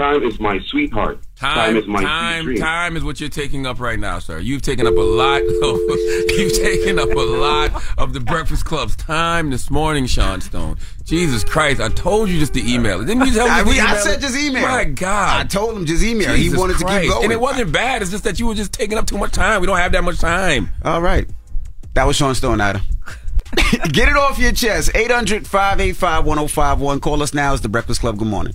Time 0.01 0.23
is 0.23 0.41
my 0.41 0.59
sweetheart. 0.61 1.21
Time, 1.37 1.77
is 1.77 1.87
my 1.87 2.03
time, 2.03 2.45
dream. 2.47 2.59
time 2.59 2.97
is 2.97 3.05
what 3.05 3.21
you're 3.21 3.29
taking 3.29 3.67
up 3.67 3.79
right 3.79 3.99
now, 3.99 4.19
sir. 4.19 4.39
You've 4.39 4.63
taken 4.63 4.87
up 4.87 4.97
a 4.97 5.01
lot. 5.01 5.43
Of, 5.61 5.79
you've 6.31 6.55
taken 6.55 6.99
up 6.99 7.11
a 7.11 7.21
lot 7.21 7.71
of 7.99 8.15
the 8.15 8.21
Breakfast 8.21 8.65
Club's 8.65 8.97
time 8.97 9.51
this 9.51 9.71
morning, 9.71 10.07
Sean 10.07 10.41
Stone. 10.41 10.79
Jesus 11.05 11.45
Christ! 11.45 11.83
I 11.83 11.91
told 11.91 12.31
you 12.31 12.39
just 12.39 12.55
to 12.55 12.67
email 12.67 13.03
it. 13.03 13.05
Didn't 13.05 13.27
you 13.27 13.35
tell 13.35 13.45
me? 13.47 13.53
I, 13.53 13.63
to 13.63 13.69
we, 13.69 13.79
I 13.79 13.91
email 13.91 14.03
said 14.03 14.19
it? 14.19 14.21
just 14.23 14.39
email. 14.39 14.63
My 14.63 14.85
God! 14.85 15.41
I 15.41 15.45
told 15.45 15.77
him 15.77 15.85
just 15.85 16.03
email. 16.03 16.35
he 16.35 16.45
Jesus 16.45 16.59
wanted 16.59 16.79
to 16.79 16.87
keep 16.87 17.11
going. 17.11 17.25
and 17.25 17.33
it 17.33 17.41
wasn't 17.41 17.71
bad. 17.71 18.01
It's 18.01 18.11
just 18.11 18.25
that 18.25 18.41
you 18.41 18.47
were 18.47 18.55
just 18.55 18.73
taking 18.73 18.97
up 18.97 19.07
too 19.07 19.19
much 19.19 19.33
time. 19.33 19.61
We 19.61 19.67
don't 19.67 19.77
have 19.77 19.93
that 19.93 20.03
much 20.03 20.19
time. 20.19 20.71
All 20.83 21.03
right. 21.03 21.29
That 21.93 22.07
was 22.07 22.17
Sean 22.17 22.35
Stone, 22.35 22.63
Adam. 22.63 22.81
Get 23.93 24.09
it 24.09 24.17
off 24.17 24.39
your 24.39 24.53
chest. 24.53 24.93
800 24.95 25.47
585 25.47 26.25
1051. 26.25 27.01
Call 27.01 27.23
us 27.23 27.35
now. 27.35 27.53
It's 27.53 27.61
The 27.61 27.69
Breakfast 27.69 28.01
Club. 28.01 28.17
Good 28.17 28.29
morning. 28.29 28.55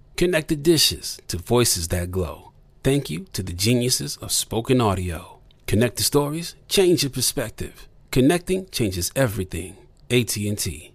Connect 0.21 0.49
the 0.49 0.55
dishes 0.55 1.19
to 1.29 1.35
voices 1.35 1.87
that 1.87 2.11
glow. 2.11 2.51
Thank 2.83 3.09
you 3.09 3.25
to 3.33 3.41
the 3.41 3.53
geniuses 3.53 4.17
of 4.17 4.31
spoken 4.31 4.79
audio. 4.79 5.39
Connect 5.65 5.97
the 5.97 6.03
stories, 6.03 6.53
change 6.67 7.01
your 7.01 7.09
perspective. 7.09 7.87
Connecting 8.11 8.69
changes 8.69 9.11
everything. 9.15 9.77
AT&T. 10.11 10.93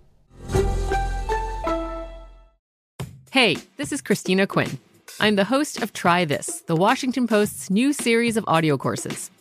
Hey, 3.32 3.56
this 3.76 3.90
is 3.90 4.00
Christina 4.00 4.46
Quinn. 4.46 4.78
I'm 5.18 5.34
the 5.34 5.42
host 5.42 5.82
of 5.82 5.92
Try 5.92 6.24
This, 6.24 6.60
the 6.68 6.76
Washington 6.76 7.26
Post's 7.26 7.68
new 7.68 7.92
series 7.92 8.36
of 8.36 8.44
audio 8.46 8.76
courses. 8.76 9.32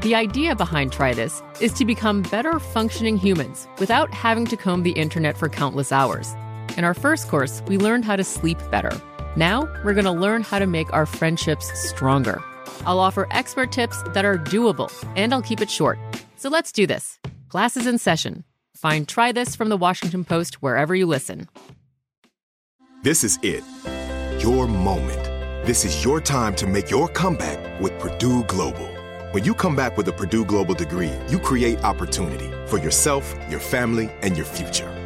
The 0.00 0.16
idea 0.16 0.56
behind 0.56 0.90
Try 0.90 1.14
This 1.14 1.44
is 1.60 1.72
to 1.74 1.84
become 1.84 2.22
better 2.22 2.58
functioning 2.58 3.18
humans 3.18 3.68
without 3.78 4.12
having 4.12 4.46
to 4.46 4.56
comb 4.56 4.82
the 4.82 4.98
internet 4.98 5.38
for 5.38 5.48
countless 5.48 5.92
hours. 5.92 6.34
In 6.76 6.84
our 6.84 6.92
first 6.92 7.28
course, 7.28 7.62
we 7.68 7.78
learned 7.78 8.04
how 8.04 8.16
to 8.16 8.24
sleep 8.24 8.58
better. 8.70 8.92
Now, 9.34 9.62
we're 9.82 9.94
going 9.94 10.04
to 10.04 10.12
learn 10.12 10.42
how 10.42 10.58
to 10.58 10.66
make 10.66 10.92
our 10.92 11.06
friendships 11.06 11.70
stronger. 11.88 12.42
I'll 12.84 13.00
offer 13.00 13.26
expert 13.30 13.72
tips 13.72 14.02
that 14.08 14.26
are 14.26 14.36
doable, 14.36 14.92
and 15.16 15.32
I'll 15.32 15.42
keep 15.42 15.62
it 15.62 15.70
short. 15.70 15.98
So 16.36 16.50
let's 16.50 16.72
do 16.72 16.86
this. 16.86 17.18
Class 17.48 17.78
is 17.78 17.86
in 17.86 17.96
session. 17.96 18.44
Find 18.74 19.08
Try 19.08 19.32
This 19.32 19.56
from 19.56 19.70
the 19.70 19.76
Washington 19.78 20.24
Post 20.24 20.56
wherever 20.56 20.94
you 20.94 21.06
listen. 21.06 21.48
This 23.02 23.24
is 23.24 23.38
it. 23.42 23.64
Your 24.42 24.66
moment. 24.66 25.24
This 25.66 25.86
is 25.86 26.04
your 26.04 26.20
time 26.20 26.54
to 26.56 26.66
make 26.66 26.90
your 26.90 27.08
comeback 27.08 27.80
with 27.80 27.98
Purdue 27.98 28.44
Global. 28.44 28.86
When 29.32 29.44
you 29.44 29.54
come 29.54 29.76
back 29.76 29.96
with 29.96 30.08
a 30.08 30.12
Purdue 30.12 30.44
Global 30.44 30.74
degree, 30.74 31.12
you 31.28 31.38
create 31.38 31.82
opportunity 31.84 32.50
for 32.66 32.78
yourself, 32.78 33.34
your 33.48 33.60
family, 33.60 34.10
and 34.20 34.36
your 34.36 34.46
future. 34.46 35.05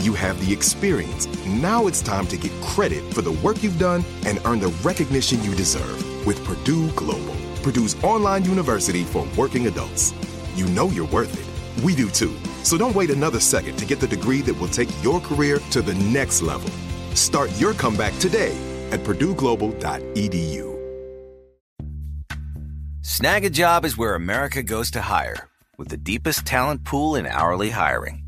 you 0.00 0.14
have 0.14 0.44
the 0.44 0.52
experience. 0.52 1.26
Now 1.46 1.86
it's 1.86 2.00
time 2.00 2.26
to 2.28 2.36
get 2.36 2.52
credit 2.62 3.12
for 3.12 3.22
the 3.22 3.32
work 3.32 3.62
you've 3.62 3.78
done 3.78 4.04
and 4.26 4.40
earn 4.44 4.60
the 4.60 4.74
recognition 4.82 5.42
you 5.42 5.54
deserve 5.54 6.26
with 6.26 6.44
Purdue 6.44 6.90
Global, 6.92 7.34
Purdue's 7.62 8.02
online 8.04 8.44
university 8.44 9.04
for 9.04 9.26
working 9.36 9.66
adults. 9.66 10.14
You 10.54 10.66
know 10.68 10.88
you're 10.88 11.06
worth 11.08 11.32
it. 11.38 11.84
We 11.84 11.94
do 11.94 12.10
too. 12.10 12.36
So 12.62 12.76
don't 12.76 12.94
wait 12.94 13.10
another 13.10 13.40
second 13.40 13.76
to 13.78 13.86
get 13.86 14.00
the 14.00 14.08
degree 14.08 14.42
that 14.42 14.54
will 14.54 14.68
take 14.68 14.90
your 15.02 15.20
career 15.20 15.58
to 15.70 15.82
the 15.82 15.94
next 15.94 16.42
level. 16.42 16.70
Start 17.14 17.50
your 17.58 17.74
comeback 17.74 18.16
today 18.18 18.56
at 18.90 19.00
purdueglobal.edu. 19.00 20.68
Snagajob 23.02 23.84
is 23.84 23.96
where 23.96 24.14
America 24.14 24.62
goes 24.62 24.90
to 24.92 25.00
hire, 25.00 25.48
with 25.76 25.88
the 25.88 25.96
deepest 25.96 26.44
talent 26.44 26.84
pool 26.84 27.16
in 27.16 27.26
hourly 27.26 27.70
hiring. 27.70 28.27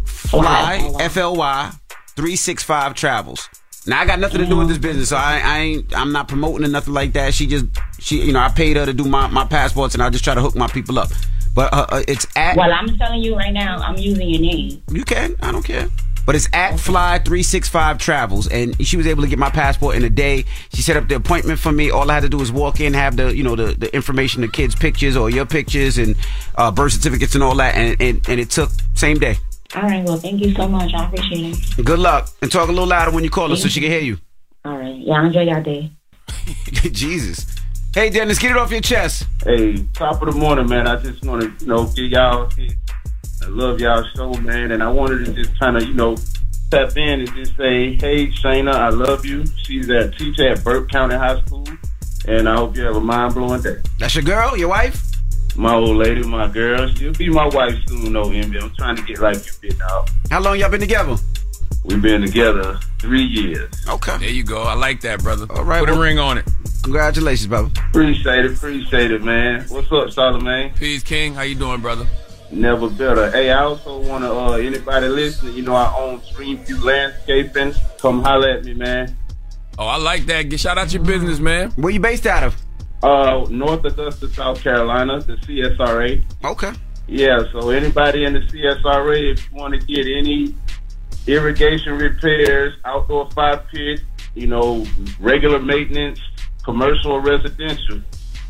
fly 0.42 0.94
f 1.00 1.18
l 1.18 1.36
y 1.36 1.72
three 2.16 2.36
six 2.36 2.64
five 2.64 2.94
travels. 2.94 3.50
Now 3.86 4.02
I 4.02 4.06
got 4.06 4.20
nothing 4.20 4.40
to 4.40 4.48
do 4.48 4.58
with 4.58 4.70
this 4.70 4.78
business, 4.78 5.10
so 5.10 5.18
I, 5.18 5.42
I 5.44 5.60
ain't. 5.60 5.98
I'm 5.98 6.14
not 6.14 6.28
promoting 6.28 6.66
or 6.66 6.70
nothing 6.70 6.94
like 6.94 7.14
that. 7.14 7.34
She 7.34 7.48
just, 7.48 7.66
she, 8.00 8.22
you 8.22 8.32
know, 8.32 8.40
I 8.40 8.48
paid 8.50 8.78
her 8.78 8.86
to 8.86 8.94
do 8.94 9.04
my, 9.04 9.28
my 9.28 9.46
passports, 9.46 9.94
and 9.94 10.02
I 10.02 10.10
just 10.10 10.24
try 10.24 10.34
to 10.34 10.42
hook 10.42 10.56
my 10.56 10.68
people 10.68 10.98
up. 10.98 11.10
But 11.54 11.74
uh, 11.74 11.86
uh, 11.90 12.04
it's 12.08 12.26
at. 12.36 12.56
Well, 12.56 12.72
I'm 12.72 12.98
telling 12.98 13.22
you 13.22 13.36
right 13.36 13.52
now, 13.52 13.78
I'm 13.80 13.98
using 13.98 14.30
your 14.30 14.42
name. 14.42 14.82
You 14.90 15.04
can. 15.04 15.36
I 15.42 15.52
don't 15.52 15.64
care. 15.64 15.90
But 16.26 16.36
it's 16.36 16.48
at 16.54 16.76
Fly365 16.76 18.00
Travels. 18.00 18.48
And 18.48 18.86
she 18.86 18.96
was 18.96 19.08
able 19.08 19.24
to 19.24 19.28
get 19.28 19.38
my 19.38 19.50
passport 19.50 19.96
in 19.96 20.06
a 20.06 20.10
day. 20.10 20.46
She 20.74 20.82
set 20.82 20.96
up 20.96 21.10
the 21.10 21.16
appointment 21.16 21.60
for 21.60 21.72
me. 21.72 21.92
All 21.92 22.10
I 22.10 22.14
had 22.14 22.24
to 22.24 22.30
do 22.30 22.38
was 22.38 22.50
walk 22.52 22.80
in, 22.80 22.94
have 22.94 23.18
the, 23.18 23.36
you 23.36 23.44
know, 23.44 23.58
the, 23.58 23.74
the 23.74 23.94
information, 23.94 24.42
the 24.42 24.48
kids' 24.48 24.74
pictures 24.74 25.18
or 25.18 25.30
your 25.30 25.46
pictures 25.46 25.98
and 25.98 26.16
uh, 26.56 26.72
birth 26.72 26.94
certificates 26.94 27.36
and 27.36 27.44
all 27.44 27.56
that. 27.56 27.76
And, 27.76 28.02
and, 28.02 28.30
and 28.30 28.40
it 28.40 28.50
took 28.50 28.70
same 28.94 29.20
day. 29.20 29.38
All 29.76 29.84
right. 29.84 30.04
Well, 30.04 30.18
thank 30.18 30.42
you 30.42 30.54
so 30.54 30.68
much. 30.68 30.94
I 30.94 31.06
appreciate 31.06 31.58
it. 31.58 31.86
Good 31.86 32.00
luck. 32.00 32.30
And 32.42 32.52
talk 32.52 32.70
a 32.70 32.72
little 32.72 32.88
louder 32.88 33.12
when 33.12 33.24
you 33.24 33.30
call 33.30 33.50
her 33.50 33.56
so 33.56 33.68
she 33.68 33.82
can 33.82 33.90
hear 33.90 34.02
you. 34.02 34.18
All 34.66 34.78
right. 34.78 34.98
Y'all 34.98 35.26
enjoy 35.26 35.42
your 35.42 35.62
day. 35.62 35.92
Jesus. 36.92 37.56
Hey, 37.94 38.10
Dennis, 38.10 38.40
get 38.40 38.52
it 38.52 38.58
off 38.58 38.72
your 38.72 38.82
chest. 38.82 39.28
Hey, 39.44 39.86
top 39.94 40.22
of 40.22 40.34
the 40.34 40.40
morning, 40.40 40.68
man. 40.68 40.88
I 40.88 40.96
just 41.02 41.24
want 41.24 41.42
to, 41.42 41.66
you 41.66 41.72
know, 41.72 41.86
give 41.86 42.12
y'all. 42.12 42.50
I 43.44 43.48
love 43.48 43.80
y'all 43.80 44.04
show, 44.16 44.34
man, 44.36 44.72
and 44.72 44.82
I 44.82 44.90
wanted 44.90 45.26
to 45.26 45.34
just 45.34 45.60
kind 45.60 45.76
of, 45.76 45.84
you 45.84 45.94
know, 45.94 46.16
step 46.16 46.96
in 46.98 47.20
and 47.20 47.36
just 47.36 47.56
say, 47.58 47.96
hey, 47.98 48.28
Shayna, 48.28 48.74
I 48.74 48.90
love 48.90 49.26
you. 49.26 49.44
She's 49.64 49.90
a 49.90 50.10
teacher 50.12 50.48
at 50.50 50.64
Burke 50.64 50.90
County 50.90 51.16
High 51.16 51.40
School, 51.46 51.68
and 52.28 52.48
I 52.48 52.56
hope 52.56 52.76
you 52.76 52.84
have 52.84 52.96
a 52.96 53.02
mind 53.02 53.36
blowing 53.36 53.62
day. 53.62 53.78
That's 54.00 54.16
your 54.16 54.24
girl, 54.24 54.58
your 54.58 54.70
wife? 54.70 55.13
My 55.56 55.76
old 55.76 55.98
lady, 55.98 56.24
my 56.24 56.48
girl. 56.48 56.88
She'll 56.96 57.14
be 57.14 57.30
my 57.30 57.48
wife 57.48 57.76
soon, 57.88 58.14
though, 58.14 58.32
Envy. 58.32 58.60
I'm 58.60 58.74
trying 58.76 58.96
to 58.96 59.04
get 59.04 59.20
like 59.20 59.38
you 59.38 59.52
bit 59.62 59.82
out. 59.82 60.10
How 60.32 60.42
long 60.42 60.58
y'all 60.58 60.70
been 60.70 60.80
together? 60.80 61.16
We've 61.86 62.02
been 62.02 62.22
together 62.22 62.80
three 63.00 63.24
years. 63.24 63.70
Okay. 63.88 64.18
There 64.18 64.30
you 64.30 64.44
go. 64.44 64.64
I 64.64 64.74
like 64.74 65.02
that, 65.02 65.22
brother. 65.22 65.46
All 65.52 65.64
right. 65.64 65.80
Put 65.80 65.90
a 65.90 66.00
ring 66.00 66.18
on 66.18 66.38
it. 66.38 66.50
Congratulations, 66.82 67.48
brother. 67.48 67.70
Appreciate 67.90 68.46
it, 68.46 68.54
appreciate 68.58 69.12
it, 69.12 69.24
man. 69.24 69.62
What's 69.70 69.88
up, 69.92 70.08
Charlamagne? 70.08 70.76
Peace, 70.76 71.04
King. 71.04 71.34
How 71.34 71.44
you 71.44 71.56
doing, 71.56 71.82
brother? 71.82 72.06
Never 72.52 72.90
better. 72.90 73.32
Hey, 73.32 73.52
I 73.52 73.64
also 73.64 74.00
want 74.02 74.24
to, 74.24 74.32
uh, 74.32 74.52
anybody 74.54 75.08
listening, 75.08 75.56
you 75.56 75.64
know, 75.64 75.76
I 75.76 75.96
own 75.98 76.20
Streamview 76.20 76.84
Landscaping. 76.84 77.74
Come 78.00 78.22
holler 78.22 78.50
at 78.50 78.66
me, 78.66 78.74
man. 78.74 79.16
Oh, 79.78 79.88
I 79.88 79.98
like 79.98 80.26
that. 80.28 80.44
Get 80.44 80.60
shout 80.60 80.78
out 80.78 80.94
your 80.94 81.04
business, 81.04 81.40
man. 81.40 81.72
Where 81.72 81.92
you 81.92 82.00
based 82.00 82.28
out 82.28 82.44
of? 82.44 82.56
Uh, 83.04 83.46
North 83.50 83.84
Augusta, 83.84 84.30
South 84.30 84.62
Carolina, 84.64 85.20
the 85.20 85.36
CSRA. 85.36 86.24
Okay. 86.44 86.72
Yeah, 87.08 87.40
so 87.52 87.70
anybody 87.70 88.24
in 88.24 88.34
the 88.34 88.40
CSRA, 88.40 89.34
if 89.34 89.52
you 89.52 89.58
want 89.58 89.74
to 89.74 89.80
get 89.86 90.08
any 90.08 90.56
irrigation 91.28 91.98
repairs, 91.98 92.74
outdoor 92.86 93.30
fire 93.32 93.62
pit, 93.72 94.02
you 94.36 94.48
know, 94.48 94.86
regular 95.20 95.60
maintenance, 95.60 96.22
commercial 96.64 97.12
or 97.12 97.20
residential, 97.20 98.02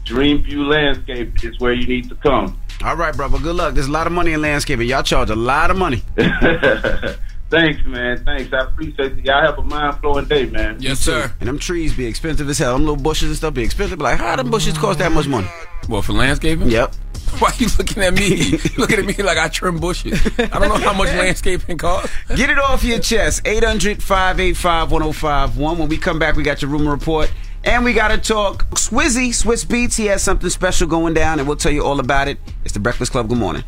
Dream 0.05 0.43
View 0.43 0.67
Landscape 0.67 1.43
is 1.43 1.59
where 1.59 1.73
you 1.73 1.87
need 1.87 2.09
to 2.09 2.15
come. 2.15 2.59
All 2.83 2.95
right, 2.95 3.15
brother. 3.15 3.39
Good 3.39 3.55
luck. 3.55 3.73
There's 3.73 3.87
a 3.87 3.91
lot 3.91 4.05
of 4.05 4.13
money 4.13 4.33
in 4.33 4.41
landscaping. 4.41 4.87
Y'all 4.87 5.03
charge 5.03 5.29
a 5.29 5.35
lot 5.35 5.71
of 5.71 5.77
money. 5.77 6.03
Thanks, 7.53 7.85
man. 7.85 8.25
Thanks. 8.25 8.51
I 8.51 8.61
appreciate 8.61 9.11
it. 9.11 9.25
Y'all 9.25 9.43
have 9.43 9.59
a 9.59 9.61
mind 9.61 10.01
blowing 10.01 10.25
day, 10.25 10.47
man. 10.47 10.77
Yes, 10.79 10.99
sir. 10.99 11.31
And 11.39 11.47
them 11.47 11.59
trees 11.59 11.95
be 11.95 12.07
expensive 12.07 12.49
as 12.49 12.57
hell. 12.57 12.73
Them 12.73 12.81
little 12.81 12.95
bushes 12.95 13.29
and 13.29 13.37
stuff 13.37 13.53
be 13.53 13.61
expensive. 13.61 14.01
Like, 14.01 14.17
how 14.17 14.35
them 14.35 14.49
bushes 14.49 14.75
cost 14.75 14.97
that 14.97 15.11
much 15.11 15.27
money? 15.27 15.47
Well, 15.87 16.01
for 16.01 16.13
landscaping? 16.13 16.71
Yep. 16.71 16.95
Why 17.37 17.49
are 17.49 17.55
you 17.57 17.67
looking 17.77 18.01
at 18.01 18.15
me? 18.15 18.57
looking 18.75 18.97
at 18.97 19.05
me 19.05 19.13
like 19.23 19.37
I 19.37 19.49
trim 19.49 19.79
bushes. 19.79 20.19
I 20.39 20.47
don't 20.47 20.69
know 20.69 20.77
how 20.77 20.93
much 20.93 21.09
landscaping 21.09 21.77
costs. 21.77 22.11
Get 22.35 22.49
it 22.49 22.57
off 22.57 22.83
your 22.83 22.97
chest. 22.97 23.45
800 23.45 24.01
585 24.01 24.91
1051. 24.91 25.77
When 25.77 25.89
we 25.89 25.97
come 25.99 26.17
back, 26.17 26.35
we 26.35 26.41
got 26.41 26.63
your 26.63 26.71
rumor 26.71 26.89
report. 26.89 27.31
And 27.65 27.85
we 27.85 27.93
got 27.93 28.07
to 28.07 28.17
talk 28.17 28.67
Swizzy, 28.71 29.29
Swizz 29.29 29.67
Beatz. 29.67 29.95
He 29.95 30.07
has 30.07 30.23
something 30.23 30.49
special 30.49 30.87
going 30.87 31.13
down, 31.13 31.37
and 31.37 31.47
we'll 31.47 31.57
tell 31.57 31.71
you 31.71 31.85
all 31.85 31.99
about 31.99 32.27
it. 32.27 32.39
It's 32.65 32.73
the 32.73 32.79
Breakfast 32.79 33.11
Club. 33.11 33.29
Good 33.29 33.37
morning. 33.37 33.63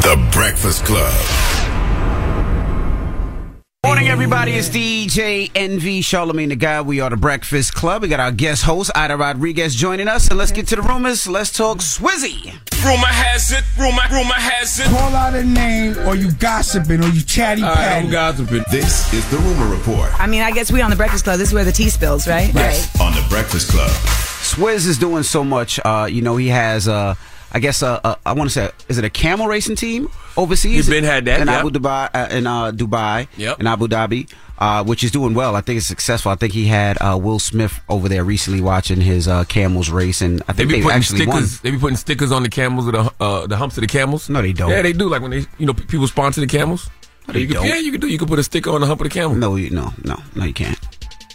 The 0.00 0.30
Breakfast 0.32 0.86
Club. 0.86 1.45
Morning, 3.86 4.08
everybody. 4.08 4.50
It's 4.54 4.68
DJ 4.68 5.48
Envy 5.54 6.02
Charlamagne 6.02 6.48
Tha 6.48 6.56
God. 6.56 6.88
We 6.88 6.98
are 6.98 7.08
the 7.08 7.16
Breakfast 7.16 7.72
Club. 7.72 8.02
We 8.02 8.08
got 8.08 8.18
our 8.18 8.32
guest 8.32 8.64
host, 8.64 8.90
Aida 8.96 9.16
Rodriguez, 9.16 9.76
joining 9.76 10.08
us. 10.08 10.26
And 10.26 10.36
let's 10.36 10.50
get 10.50 10.66
to 10.68 10.76
the 10.76 10.82
rumors. 10.82 11.28
Let's 11.28 11.52
talk 11.52 11.78
Swizzy. 11.78 12.46
Rumor 12.84 13.06
has 13.06 13.52
it, 13.52 13.62
rumor, 13.78 14.02
rumor 14.10 14.34
has 14.34 14.80
it. 14.80 14.86
Call 14.86 15.14
out 15.14 15.36
a 15.36 15.44
name, 15.44 15.96
or 16.00 16.16
you 16.16 16.32
gossiping, 16.32 17.04
or 17.04 17.08
you 17.10 17.22
chatty 17.22 17.62
patty. 17.62 18.10
gossiping. 18.10 18.64
This 18.72 19.14
is 19.14 19.30
the 19.30 19.36
Rumor 19.36 19.68
Report 19.76 20.10
I 20.20 20.26
mean, 20.26 20.42
I 20.42 20.50
guess 20.50 20.72
we 20.72 20.82
on 20.82 20.90
the 20.90 20.96
Breakfast 20.96 21.22
Club. 21.22 21.38
This 21.38 21.50
is 21.50 21.54
where 21.54 21.64
the 21.64 21.70
tea 21.70 21.88
spills, 21.88 22.26
right? 22.26 22.52
right? 22.54 23.00
on 23.00 23.14
the 23.14 23.24
Breakfast 23.30 23.70
Club. 23.70 23.88
Swizz 24.42 24.88
is 24.88 24.98
doing 24.98 25.22
so 25.22 25.44
much. 25.44 25.78
Uh, 25.84 26.08
you 26.10 26.22
know, 26.22 26.36
he 26.36 26.48
has, 26.48 26.88
uh, 26.88 27.14
I 27.52 27.58
guess, 27.60 27.82
uh, 27.82 28.00
uh, 28.04 28.16
I 28.26 28.32
want 28.32 28.50
to 28.50 28.54
say, 28.54 28.70
is 28.88 28.98
it 28.98 29.04
a 29.04 29.10
camel 29.10 29.46
racing 29.46 29.76
team 29.76 30.08
overseas? 30.36 30.74
He's 30.74 30.90
been 30.90 31.04
had 31.04 31.24
that, 31.26 31.40
in 31.40 31.46
yep. 31.46 31.60
Abu 31.60 31.70
Dhabi, 31.70 32.10
uh, 32.14 32.28
in 32.36 32.46
uh, 32.46 32.72
Dubai, 32.72 33.28
Yep. 33.36 33.60
in 33.60 33.66
Abu 33.66 33.86
Dhabi, 33.88 34.30
uh, 34.58 34.82
which 34.84 35.04
is 35.04 35.10
doing 35.10 35.32
well. 35.32 35.54
I 35.56 35.60
think 35.60 35.78
it's 35.78 35.86
successful. 35.86 36.32
I 36.32 36.34
think 36.34 36.52
he 36.52 36.66
had 36.66 36.98
uh, 37.00 37.16
Will 37.20 37.38
Smith 37.38 37.78
over 37.88 38.08
there 38.08 38.24
recently 38.24 38.60
watching 38.60 39.00
his 39.00 39.28
uh, 39.28 39.44
camels 39.44 39.88
race, 39.90 40.20
and 40.20 40.42
I 40.48 40.52
They 40.52 40.64
think 40.64 40.70
be 40.70 40.76
they, 40.76 40.82
putting 40.82 40.96
actually 40.98 41.16
stickers. 41.22 41.34
won. 41.52 41.60
They 41.62 41.70
be 41.70 41.78
putting 41.78 41.96
stickers 41.96 42.32
on 42.32 42.42
the 42.42 42.48
camels, 42.50 42.86
of 42.88 42.92
the 42.92 43.12
uh, 43.24 43.46
the 43.46 43.56
humps 43.56 43.76
of 43.78 43.82
the 43.82 43.86
camels. 43.86 44.28
No, 44.28 44.42
they 44.42 44.52
don't. 44.52 44.70
Yeah, 44.70 44.82
they 44.82 44.92
do. 44.92 45.08
Like 45.08 45.22
when 45.22 45.30
they, 45.30 45.44
you 45.58 45.66
know, 45.66 45.72
people 45.74 46.06
sponsor 46.08 46.40
the 46.40 46.46
camels. 46.48 46.90
they 47.28 47.40
you 47.40 47.48
can. 47.48 47.64
Yeah, 47.64 47.76
you 47.78 47.92
can 47.92 48.00
do. 48.00 48.08
You 48.08 48.18
can 48.18 48.26
put 48.28 48.38
a 48.38 48.42
sticker 48.42 48.70
on 48.70 48.80
the 48.80 48.86
hump 48.86 49.00
of 49.00 49.04
the 49.04 49.10
camel. 49.10 49.36
No, 49.36 49.56
you, 49.56 49.70
no, 49.70 49.92
no, 50.04 50.16
no, 50.34 50.44
you 50.44 50.52
can't. 50.54 50.78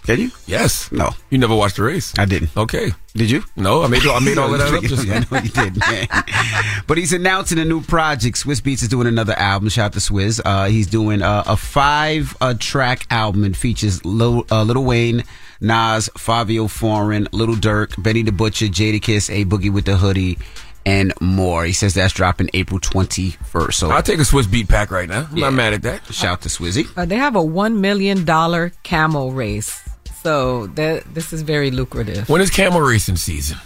Can 0.05 0.19
you? 0.19 0.31
Yes. 0.47 0.91
No, 0.91 1.11
You 1.29 1.37
never 1.37 1.55
watched 1.55 1.75
the 1.75 1.83
race. 1.83 2.11
I 2.17 2.25
didn't. 2.25 2.49
Okay. 2.57 2.91
Did 3.13 3.29
you? 3.29 3.43
No, 3.55 3.83
I 3.83 3.87
made 3.87 4.03
I 4.05 4.19
made 4.19 4.37
all 4.37 4.51
of 4.53 4.59
that 4.59 4.73
up. 4.73 4.83
Just 4.83 5.07
I 5.07 5.19
know 5.19 5.41
you 5.43 5.49
did, 5.49 5.77
man. 5.77 6.07
but 6.87 6.97
he's 6.97 7.13
announcing 7.13 7.59
a 7.59 7.65
new 7.65 7.81
project. 7.81 8.37
Swizz 8.37 8.61
Beatz 8.61 8.81
is 8.81 8.87
doing 8.87 9.05
another 9.07 9.33
album. 9.33 9.69
Shout 9.69 9.87
out 9.87 9.93
to 9.93 9.99
Swizz. 9.99 10.41
Uh, 10.43 10.65
he's 10.65 10.87
doing 10.87 11.21
uh, 11.21 11.43
a 11.45 11.55
five 11.57 12.35
uh, 12.41 12.53
track 12.57 13.05
album 13.11 13.43
and 13.43 13.55
features 13.55 14.03
Lil, 14.05 14.45
uh, 14.49 14.63
Little 14.63 14.85
Wayne, 14.85 15.23
Nas, 15.59 16.09
Fivio 16.17 16.69
Foreign, 16.69 17.27
Little 17.31 17.55
Durk, 17.55 18.01
Benny 18.01 18.23
the 18.23 18.31
Butcher, 18.31 18.65
Jadakiss, 18.67 19.29
A 19.29 19.45
Boogie 19.45 19.71
with 19.71 19.85
the 19.85 19.97
Hoodie, 19.97 20.39
and 20.85 21.13
more. 21.21 21.65
He 21.65 21.73
says 21.73 21.93
that's 21.93 22.13
dropping 22.13 22.49
April 22.53 22.79
21st. 22.79 23.73
So 23.73 23.91
I'll 23.91 24.01
take 24.01 24.19
a 24.19 24.25
Swiss 24.25 24.47
beat 24.47 24.67
pack 24.67 24.89
right 24.89 25.07
now. 25.07 25.27
I'm 25.31 25.39
not 25.39 25.53
mad 25.53 25.73
at 25.73 25.81
that. 25.83 26.05
shout 26.13 26.31
out 26.31 26.41
to 26.41 26.49
Swizzy. 26.49 26.87
Uh, 26.97 27.05
they 27.05 27.17
have 27.17 27.35
a 27.35 27.43
one 27.43 27.81
million 27.81 28.25
dollar 28.25 28.71
camel 28.83 29.31
race, 29.33 29.79
so 30.23 30.67
that 30.67 31.13
this 31.13 31.33
is 31.33 31.41
very 31.41 31.71
lucrative. 31.71 32.29
When 32.29 32.41
is 32.41 32.49
camel 32.49 32.81
racing 32.81 33.17
season? 33.17 33.57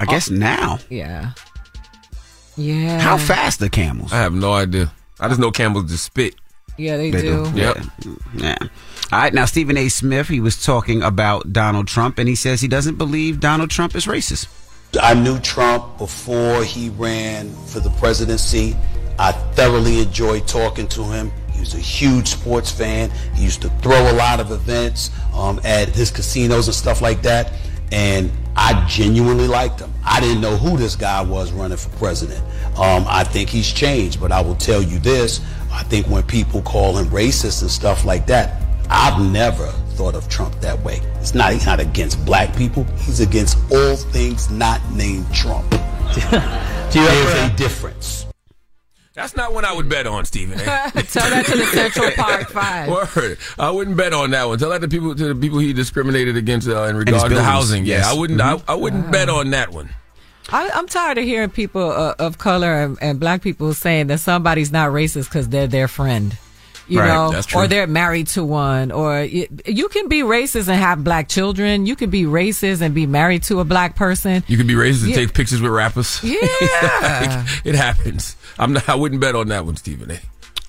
I 0.00 0.04
guess 0.06 0.30
now. 0.30 0.78
Yeah, 0.90 1.32
yeah. 2.56 2.98
How 3.00 3.16
fast 3.16 3.62
are 3.62 3.68
camels? 3.68 4.12
I 4.12 4.16
have 4.16 4.34
no 4.34 4.52
idea. 4.52 4.92
I 5.20 5.28
just 5.28 5.40
know 5.40 5.50
camels 5.50 5.90
just 5.90 6.04
spit. 6.04 6.34
Yeah, 6.78 6.96
they, 6.96 7.10
They 7.10 7.22
do. 7.22 7.44
do. 7.52 7.58
Yep. 7.60 7.78
Yeah. 8.34 8.56
All 9.12 9.18
right. 9.18 9.32
Now, 9.32 9.44
Stephen 9.44 9.76
A. 9.76 9.88
Smith, 9.90 10.28
he 10.28 10.40
was 10.40 10.64
talking 10.64 11.02
about 11.02 11.52
Donald 11.52 11.86
Trump, 11.86 12.18
and 12.18 12.28
he 12.28 12.34
says 12.34 12.60
he 12.60 12.68
doesn't 12.68 12.96
believe 12.96 13.40
Donald 13.40 13.70
Trump 13.70 13.94
is 13.94 14.06
racist. 14.06 14.46
I 15.00 15.14
knew 15.14 15.38
Trump 15.40 15.98
before 15.98 16.64
he 16.64 16.88
ran 16.90 17.54
for 17.66 17.80
the 17.80 17.90
presidency. 17.90 18.76
I 19.18 19.32
thoroughly 19.54 20.00
enjoyed 20.00 20.48
talking 20.48 20.88
to 20.88 21.04
him. 21.04 21.30
He 21.62 21.64
was 21.64 21.74
a 21.74 21.78
huge 21.78 22.26
sports 22.26 22.72
fan. 22.72 23.08
He 23.36 23.44
used 23.44 23.62
to 23.62 23.68
throw 23.82 24.10
a 24.10 24.14
lot 24.14 24.40
of 24.40 24.50
events 24.50 25.12
um, 25.32 25.60
at 25.62 25.90
his 25.90 26.10
casinos 26.10 26.66
and 26.66 26.74
stuff 26.74 27.00
like 27.00 27.22
that. 27.22 27.52
And 27.92 28.32
I 28.56 28.84
genuinely 28.88 29.46
liked 29.46 29.78
him. 29.78 29.92
I 30.04 30.18
didn't 30.18 30.40
know 30.40 30.56
who 30.56 30.76
this 30.76 30.96
guy 30.96 31.22
was 31.22 31.52
running 31.52 31.76
for 31.78 31.88
president. 31.98 32.40
Um, 32.76 33.04
I 33.06 33.22
think 33.22 33.48
he's 33.48 33.72
changed, 33.72 34.20
but 34.20 34.32
I 34.32 34.40
will 34.40 34.56
tell 34.56 34.82
you 34.82 34.98
this. 34.98 35.40
I 35.70 35.84
think 35.84 36.08
when 36.08 36.24
people 36.24 36.62
call 36.62 36.96
him 36.96 37.06
racist 37.10 37.62
and 37.62 37.70
stuff 37.70 38.04
like 38.04 38.26
that, 38.26 38.60
I've 38.90 39.22
never 39.30 39.68
thought 39.94 40.16
of 40.16 40.28
Trump 40.28 40.60
that 40.62 40.82
way. 40.82 41.00
It's 41.20 41.32
not 41.32 41.52
he's 41.52 41.66
not 41.66 41.78
against 41.78 42.26
black 42.26 42.56
people. 42.56 42.82
He's 42.98 43.20
against 43.20 43.56
all 43.70 43.94
things 43.94 44.50
not 44.50 44.80
named 44.90 45.32
Trump. 45.32 45.70
There's 46.90 47.34
a 47.34 47.54
difference. 47.56 48.26
That's 49.14 49.36
not 49.36 49.52
one 49.52 49.64
I 49.66 49.74
would 49.74 49.90
bet 49.90 50.06
on, 50.06 50.24
Stephen. 50.24 50.58
A. 50.58 50.64
Tell 50.64 51.28
that 51.28 51.44
to 51.46 51.56
the 51.58 51.66
Central 51.66 52.10
Park 52.16 52.48
Five. 52.48 52.88
Word. 52.88 53.38
I 53.58 53.70
wouldn't 53.70 53.96
bet 53.96 54.14
on 54.14 54.30
that 54.30 54.44
one. 54.48 54.58
Tell 54.58 54.70
that 54.70 54.80
to 54.80 54.88
people 54.88 55.14
to 55.14 55.34
the 55.34 55.34
people 55.34 55.58
he 55.58 55.74
discriminated 55.74 56.36
against 56.36 56.66
uh, 56.66 56.84
in 56.84 56.96
regards 56.96 57.24
to 57.24 57.28
buildings, 57.28 57.46
housing. 57.46 57.84
yes. 57.84 58.06
Yeah, 58.06 58.10
I 58.10 58.18
wouldn't. 58.18 58.40
I, 58.40 58.58
I 58.66 58.74
wouldn't 58.74 59.12
bet 59.12 59.28
on 59.28 59.50
that 59.50 59.70
one. 59.70 59.90
I, 60.48 60.70
I'm 60.74 60.86
tired 60.88 61.18
of 61.18 61.24
hearing 61.24 61.50
people 61.50 61.90
uh, 61.90 62.14
of 62.18 62.38
color 62.38 62.72
and, 62.72 62.98
and 63.00 63.20
black 63.20 63.42
people 63.42 63.74
saying 63.74 64.06
that 64.08 64.18
somebody's 64.20 64.72
not 64.72 64.90
racist 64.90 65.24
because 65.26 65.48
they're 65.50 65.66
their 65.68 65.88
friend. 65.88 66.36
You 66.88 66.98
Right, 67.00 67.08
know, 67.08 67.30
that's 67.30 67.46
true. 67.46 67.60
or 67.62 67.66
they're 67.68 67.86
married 67.86 68.26
to 68.28 68.44
one, 68.44 68.90
or 68.90 69.22
you, 69.22 69.46
you 69.66 69.88
can 69.88 70.08
be 70.08 70.20
racist 70.22 70.68
and 70.68 70.78
have 70.78 71.02
black 71.04 71.28
children. 71.28 71.86
You 71.86 71.94
can 71.96 72.10
be 72.10 72.24
racist 72.24 72.80
and 72.82 72.94
be 72.94 73.06
married 73.06 73.44
to 73.44 73.60
a 73.60 73.64
black 73.64 73.94
person. 73.96 74.42
You 74.48 74.56
could 74.56 74.66
be 74.66 74.74
racist 74.74 75.04
and 75.04 75.14
take 75.14 75.32
pictures 75.34 75.60
with 75.60 75.70
rappers. 75.72 76.20
Yeah. 76.24 76.38
Like, 77.46 77.66
it 77.66 77.74
happens. 77.74 78.36
I'm 78.58 78.72
not. 78.72 78.88
I 78.88 78.94
wouldn't 78.94 79.20
bet 79.20 79.34
on 79.34 79.48
that 79.48 79.64
one, 79.64 79.76
Stephen 79.76 80.10
A. 80.10 80.18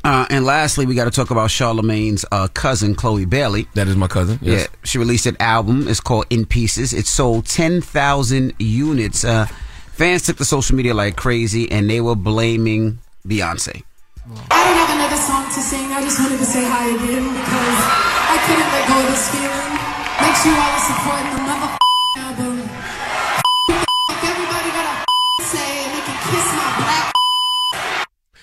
Uh, 0.05 0.25
and 0.29 0.43
lastly, 0.45 0.85
we 0.85 0.95
got 0.95 1.05
to 1.05 1.11
talk 1.11 1.31
about 1.31 1.49
Charlamagne's 1.49 2.25
uh, 2.31 2.47
cousin, 2.53 2.93
Chloe 2.93 3.23
Bailey. 3.25 3.67
That 3.73 3.87
is 3.87 3.95
my 3.95 4.07
cousin. 4.07 4.37
Yes. 4.41 4.61
Yeah, 4.63 4.67
she 4.83 4.97
released 4.97 5.25
an 5.25 5.37
album. 5.39 5.87
It's 5.87 6.01
called 6.01 6.25
In 6.29 6.45
Pieces. 6.45 6.91
It 6.93 7.07
sold 7.07 7.45
10,000 7.45 8.53
units. 8.59 9.23
Uh, 9.23 9.45
fans 9.93 10.23
took 10.25 10.37
to 10.37 10.45
social 10.45 10.75
media 10.75 10.93
like 10.93 11.15
crazy, 11.15 11.71
and 11.71 11.89
they 11.89 12.01
were 12.01 12.15
blaming 12.15 12.99
Beyonce. 13.25 13.83
I 14.51 15.07
sing. 15.73 15.89
I 15.91 16.01
just 16.05 16.19
wanted 16.21 16.37
to 16.37 16.45
say 16.45 16.63
hi 16.63 16.85
again 16.93 17.25
because 17.33 17.79
I 18.29 18.37
couldn't 18.45 18.69
let 18.73 18.83
go 18.85 18.95
of 19.01 19.07
this 19.09 19.25
feeling. 19.33 19.73
Make 20.21 20.35
sure 20.41 20.53
y'all 20.53 20.73
are 20.77 20.85
supporting 20.85 21.33
the 21.33 21.41
mother 21.49 21.69
album. 22.21 22.55
Everybody 24.29 24.69
got 24.77 24.85
a 24.93 25.41
say 25.49 25.69
and 25.83 25.89
they 25.97 26.03
can 26.05 26.17
kiss 26.29 26.47
my 26.53 26.69
black. 26.77 27.05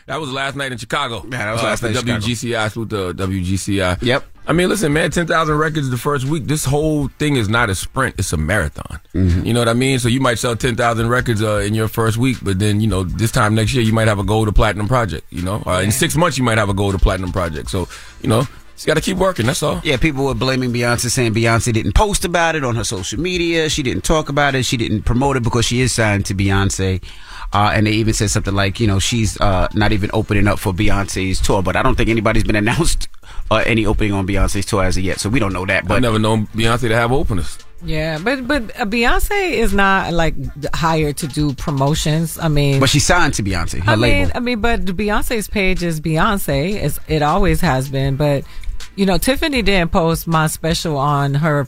That 0.07 0.21
was 0.21 0.33
last 0.33 0.57
night 0.57 0.73
in 0.73 0.79
Chicago. 0.79 1.23
Yeah, 1.31 1.38
that 1.47 1.53
was 1.53 1.62
Uh, 1.62 1.66
last 1.66 1.83
night 1.83 1.90
in 1.95 1.97
Chicago. 2.03 2.19
WGCI. 2.19 2.73
Salute 2.73 2.90
to 2.90 3.14
WGCI. 3.14 4.03
Yep. 4.03 4.25
I 4.51 4.53
mean, 4.53 4.69
listen, 4.69 4.93
man, 4.93 5.13
10,000 5.13 5.57
records 5.57 5.91
the 5.91 5.97
first 5.97 6.25
week. 6.27 6.47
This 6.47 6.65
whole 6.65 7.07
thing 7.07 7.37
is 7.37 7.49
not 7.49 7.71
a 7.71 7.75
sprint, 7.77 8.17
it's 8.19 8.33
a 8.33 8.37
marathon. 8.37 8.99
Mm-hmm. 9.15 9.47
You 9.47 9.55
know 9.55 9.61
what 9.61 9.69
I 9.69 9.75
mean? 9.75 10.01
So 10.01 10.09
you 10.09 10.21
might 10.21 10.41
sell 10.41 10.57
10,000 10.57 11.09
records 11.09 11.41
uh, 11.41 11.59
in 11.59 11.73
your 11.73 11.87
first 11.87 12.17
week, 12.17 12.39
but 12.43 12.59
then, 12.59 12.81
you 12.81 12.89
know, 12.89 13.05
this 13.05 13.31
time 13.31 13.55
next 13.55 13.75
year, 13.75 13.85
you 13.85 13.93
might 13.93 14.09
have 14.09 14.19
a 14.19 14.25
gold 14.25 14.49
to 14.49 14.53
platinum 14.53 14.89
project, 14.89 15.25
you 15.31 15.43
know? 15.43 15.63
Uh, 15.65 15.83
in 15.85 15.93
six 15.93 16.17
months, 16.17 16.37
you 16.37 16.43
might 16.43 16.59
have 16.59 16.69
a 16.69 16.75
gold 16.75 16.95
to 16.95 16.99
platinum 16.99 17.31
project. 17.31 17.71
So, 17.71 17.87
you 18.23 18.29
know, 18.29 18.43
just 18.75 18.89
got 18.89 18.95
to 18.95 19.01
keep 19.01 19.19
working. 19.19 19.47
That's 19.47 19.63
all. 19.63 19.81
Yeah, 19.85 19.99
people 19.99 20.25
were 20.25 20.35
blaming 20.35 20.73
Beyonce, 20.73 21.11
saying 21.11 21.33
Beyonce 21.33 21.73
didn't 21.73 21.93
post 21.93 22.25
about 22.25 22.57
it 22.57 22.65
on 22.65 22.75
her 22.75 22.83
social 22.83 23.21
media. 23.21 23.71
She 23.71 23.85
didn't 23.85 24.03
talk 24.03 24.29
about 24.29 24.57
it. 24.57 24.65
She 24.65 24.77
didn't 24.77 25.03
promote 25.03 25.37
it 25.37 25.45
because 25.45 25.65
she 25.65 25.81
is 25.81 25.93
signed 25.93 26.27
to 26.27 26.35
Beyonce. 26.35 27.05
Uh, 27.53 27.71
and 27.73 27.87
they 27.87 27.93
even 27.93 28.15
said 28.15 28.31
something 28.31 28.55
like, 28.55 28.81
you 28.81 28.89
know, 28.89 28.99
she's 28.99 29.41
uh, 29.41 29.69
not 29.75 29.93
even 29.93 30.11
opening 30.13 30.49
up 30.49 30.59
for 30.59 30.73
Beyonce's 30.73 31.41
tour. 31.41 31.63
But 31.63 31.77
I 31.77 31.85
don't 31.85 31.95
think 31.95 32.11
anybody's 32.11 32.43
been 32.43 32.57
announced 32.57 33.09
uh, 33.51 33.63
any 33.67 33.87
opening 33.87 34.13
on 34.13 34.27
Beyonce's 34.27 34.67
tour 34.67 34.85
as 34.85 34.97
of 34.97 35.03
yet. 35.05 35.21
So 35.21 35.29
we 35.29 35.39
don't 35.41 35.53
know 35.53 35.67
that. 35.67 35.83
I've 35.83 35.89
But 35.89 36.03
never 36.03 36.19
known 36.19 36.47
Beyonce 36.49 36.89
to 36.89 36.95
have 36.95 37.13
openers. 37.13 37.59
Yeah, 37.83 38.19
but 38.19 38.47
but 38.47 38.79
uh, 38.79 38.85
Beyonce 38.85 39.53
is 39.53 39.73
not 39.73 40.13
like 40.13 40.35
hired 40.75 41.17
to 41.19 41.27
do 41.27 41.55
promotions. 41.55 42.39
I 42.39 42.49
mean, 42.49 42.79
but 42.79 42.91
she's 42.91 43.07
signed 43.07 43.33
to 43.35 43.43
Beyonce, 43.43 43.81
her 43.81 43.93
I 43.93 43.95
label. 43.95 44.19
mean, 44.27 44.33
I 44.35 44.41
mean, 44.41 44.61
but 44.61 44.85
Beyonce's 44.85 45.49
page 45.49 45.83
is 45.83 45.99
Beyonce, 46.01 46.79
as 46.79 47.01
it 47.09 47.23
always 47.23 47.63
has 47.63 47.89
been. 47.89 48.17
But 48.17 48.45
you 48.97 49.07
know, 49.07 49.17
Tiffany 49.17 49.63
didn't 49.63 49.93
post 49.93 50.27
my 50.27 50.47
special 50.47 50.99
on 50.99 51.33
her 51.35 51.67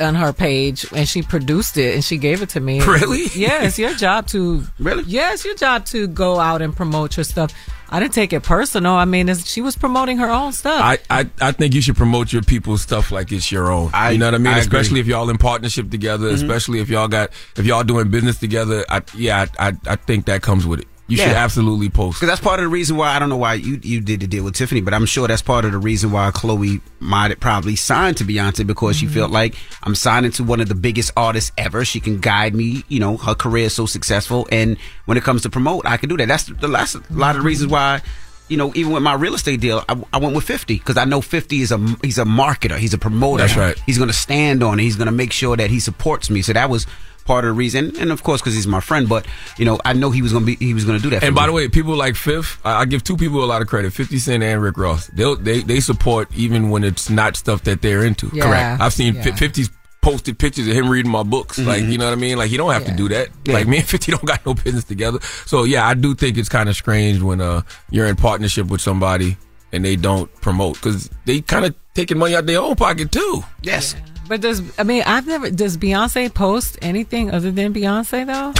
on 0.00 0.14
her 0.14 0.32
page, 0.32 0.86
and 0.94 1.08
she 1.08 1.22
produced 1.22 1.76
it 1.78 1.94
and 1.94 2.04
she 2.04 2.18
gave 2.18 2.42
it 2.42 2.50
to 2.50 2.60
me. 2.60 2.80
Really? 2.80 3.26
Yeah, 3.34 3.62
it's 3.64 3.78
your 3.78 3.94
job 3.94 4.26
to 4.28 4.62
really. 4.78 5.04
Yeah, 5.06 5.32
it's 5.32 5.44
your 5.44 5.54
job 5.54 5.84
to 5.86 6.06
go 6.08 6.38
out 6.38 6.62
and 6.62 6.76
promote 6.76 7.16
your 7.16 7.24
stuff. 7.24 7.52
I 7.90 8.00
didn't 8.00 8.12
take 8.12 8.34
it 8.34 8.42
personal. 8.42 8.92
I 8.92 9.06
mean, 9.06 9.30
it's, 9.30 9.46
she 9.48 9.62
was 9.62 9.74
promoting 9.74 10.18
her 10.18 10.28
own 10.30 10.52
stuff. 10.52 10.78
I, 10.82 10.98
I, 11.08 11.30
I 11.40 11.52
think 11.52 11.74
you 11.74 11.80
should 11.80 11.96
promote 11.96 12.34
your 12.34 12.42
people's 12.42 12.82
stuff 12.82 13.10
like 13.10 13.32
it's 13.32 13.50
your 13.50 13.72
own. 13.72 13.90
I- 13.94 14.10
you 14.10 14.18
know 14.18 14.26
what 14.26 14.34
I 14.34 14.38
mean? 14.38 14.52
I 14.52 14.58
especially 14.58 15.00
agree. 15.00 15.12
if 15.12 15.16
y'all 15.16 15.30
in 15.30 15.38
partnership 15.38 15.90
together, 15.90 16.28
Mhm. 16.30 16.34
especially 16.34 16.80
if 16.80 16.90
y'all 16.90 17.08
got 17.08 17.30
if 17.56 17.64
y'all 17.64 17.84
doing 17.84 18.10
business 18.10 18.36
together. 18.38 18.84
I, 18.90 19.00
yeah, 19.16 19.46
I, 19.58 19.68
I, 19.68 19.72
I 19.86 19.96
think 19.96 20.26
that 20.26 20.42
comes 20.42 20.66
with 20.66 20.80
it. 20.80 20.88
You 21.08 21.16
should 21.16 21.28
absolutely 21.28 21.88
post. 21.88 22.18
Because 22.18 22.28
that's 22.28 22.40
part 22.40 22.60
of 22.60 22.64
the 22.64 22.68
reason 22.68 22.98
why 22.98 23.16
I 23.16 23.18
don't 23.18 23.30
know 23.30 23.36
why 23.38 23.54
you 23.54 23.80
you 23.82 24.00
did 24.00 24.20
the 24.20 24.26
deal 24.26 24.44
with 24.44 24.54
Tiffany, 24.54 24.82
but 24.82 24.92
I'm 24.92 25.06
sure 25.06 25.26
that's 25.26 25.40
part 25.40 25.64
of 25.64 25.72
the 25.72 25.78
reason 25.78 26.12
why 26.12 26.30
Chloe 26.30 26.82
might 27.00 27.30
have 27.30 27.40
probably 27.40 27.76
signed 27.76 28.18
to 28.18 28.24
Beyonce 28.24 28.66
because 28.66 28.96
she 28.96 29.06
felt 29.06 29.30
like 29.30 29.54
I'm 29.82 29.94
signing 29.94 30.32
to 30.32 30.44
one 30.44 30.60
of 30.60 30.68
the 30.68 30.74
biggest 30.74 31.12
artists 31.16 31.50
ever. 31.56 31.82
She 31.86 31.98
can 31.98 32.20
guide 32.20 32.54
me. 32.54 32.84
You 32.88 33.00
know, 33.00 33.16
her 33.16 33.34
career 33.34 33.64
is 33.66 33.74
so 33.74 33.86
successful, 33.86 34.46
and 34.52 34.76
when 35.06 35.16
it 35.16 35.24
comes 35.24 35.42
to 35.42 35.50
promote, 35.50 35.86
I 35.86 35.96
can 35.96 36.10
do 36.10 36.16
that. 36.18 36.28
That's 36.28 36.44
the 36.44 36.68
last 36.68 36.94
a 36.94 37.02
lot 37.10 37.36
of 37.36 37.42
the 37.42 37.46
reasons 37.46 37.72
why. 37.72 38.02
You 38.48 38.56
know, 38.56 38.72
even 38.74 38.92
with 38.92 39.02
my 39.02 39.12
real 39.12 39.34
estate 39.34 39.60
deal, 39.60 39.84
I, 39.90 40.02
I 40.10 40.16
went 40.18 40.34
with 40.34 40.44
50 40.44 40.78
because 40.78 40.96
I 40.96 41.04
know 41.04 41.20
50 41.20 41.60
is 41.60 41.70
a 41.70 41.78
he's 42.02 42.16
a 42.16 42.24
marketer, 42.24 42.78
he's 42.78 42.94
a 42.94 42.98
promoter. 42.98 43.42
That's 43.46 43.56
right. 43.56 43.78
He's 43.84 43.98
going 43.98 44.08
to 44.08 44.16
stand 44.16 44.62
on 44.62 44.80
it. 44.80 44.84
He's 44.84 44.96
going 44.96 45.06
to 45.06 45.12
make 45.12 45.32
sure 45.32 45.54
that 45.54 45.68
he 45.68 45.80
supports 45.80 46.30
me. 46.30 46.40
So 46.40 46.54
that 46.54 46.70
was 46.70 46.86
part 47.28 47.44
of 47.44 47.50
the 47.50 47.52
reason, 47.52 47.92
and 48.00 48.10
of 48.10 48.24
course 48.24 48.40
because 48.40 48.54
he's 48.54 48.66
my 48.66 48.80
friend. 48.80 49.08
But 49.08 49.26
you 49.58 49.64
know, 49.64 49.78
I 49.84 49.92
know 49.92 50.10
he 50.10 50.22
was 50.22 50.32
going 50.32 50.44
to 50.44 50.56
be 50.56 50.56
he 50.64 50.74
was 50.74 50.84
going 50.84 50.98
to 50.98 51.02
do 51.02 51.10
that. 51.10 51.22
And 51.22 51.32
for 51.34 51.36
by 51.36 51.42
me. 51.42 51.46
the 51.46 51.52
way, 51.52 51.68
people 51.68 51.94
like 51.94 52.16
Fifth, 52.16 52.58
I 52.64 52.80
I 52.80 52.84
give 52.86 53.04
two 53.04 53.16
people 53.16 53.44
a 53.44 53.46
lot 53.52 53.62
of 53.62 53.68
credit: 53.68 53.92
Fifty 53.92 54.18
Cent 54.18 54.42
and 54.42 54.60
Rick 54.60 54.76
Ross. 54.78 55.06
They 55.08 55.32
they 55.36 55.60
they 55.60 55.80
support 55.80 56.28
even 56.34 56.70
when 56.70 56.82
it's 56.82 57.08
not 57.08 57.36
stuff 57.36 57.62
that 57.64 57.82
they're 57.82 58.04
into. 58.04 58.28
Yeah. 58.32 58.42
Correct. 58.44 58.80
I've 58.82 58.92
seen 58.92 59.14
Yeah. 59.14 59.22
50's 59.44 59.70
posted 60.00 60.38
pictures 60.38 60.66
of 60.68 60.74
him 60.74 60.88
reading 60.88 61.10
my 61.10 61.22
books. 61.24 61.58
Like 61.58 61.82
Mhm. 61.82 61.92
you 61.92 61.98
know 61.98 62.06
what 62.06 62.12
I 62.12 62.20
mean? 62.26 62.38
Like 62.38 62.50
you 62.50 62.58
don't 62.58 62.72
have 62.72 62.86
to 62.86 62.92
do 62.96 63.08
that. 63.10 63.28
Yeah. 63.44 63.54
Like 63.54 63.66
me 63.68 63.78
and 63.78 63.86
Fifty 63.86 64.12
don't 64.14 64.24
got 64.24 64.44
no 64.46 64.54
business 64.54 64.84
together. 64.84 65.18
So 65.44 65.64
yeah, 65.64 65.86
I 65.86 65.94
do 65.94 66.14
think 66.14 66.38
it's 66.38 66.48
kind 66.48 66.68
of 66.68 66.76
strange 66.76 67.20
when 67.20 67.40
uh 67.40 67.62
you're 67.90 68.06
in 68.06 68.16
partnership 68.16 68.66
with 68.68 68.80
somebody 68.80 69.36
and 69.72 69.84
they 69.84 69.96
don't 69.96 70.30
promote 70.40 70.74
because 70.74 71.10
they 71.26 71.40
kind 71.42 71.64
of 71.66 71.74
taking 71.94 72.16
money 72.16 72.34
out 72.34 72.40
of 72.40 72.46
their 72.46 72.60
own 72.60 72.74
pocket 72.76 73.10
too. 73.12 73.42
Yes. 73.60 73.96
But 74.28 74.40
does 74.42 74.62
I 74.78 74.82
mean 74.82 75.02
I've 75.06 75.26
never 75.26 75.50
does 75.50 75.76
Beyonce 75.78 76.32
post 76.32 76.78
anything 76.82 77.30
other 77.30 77.50
than 77.50 77.72
Beyonce 77.72 78.26
though? 78.26 78.52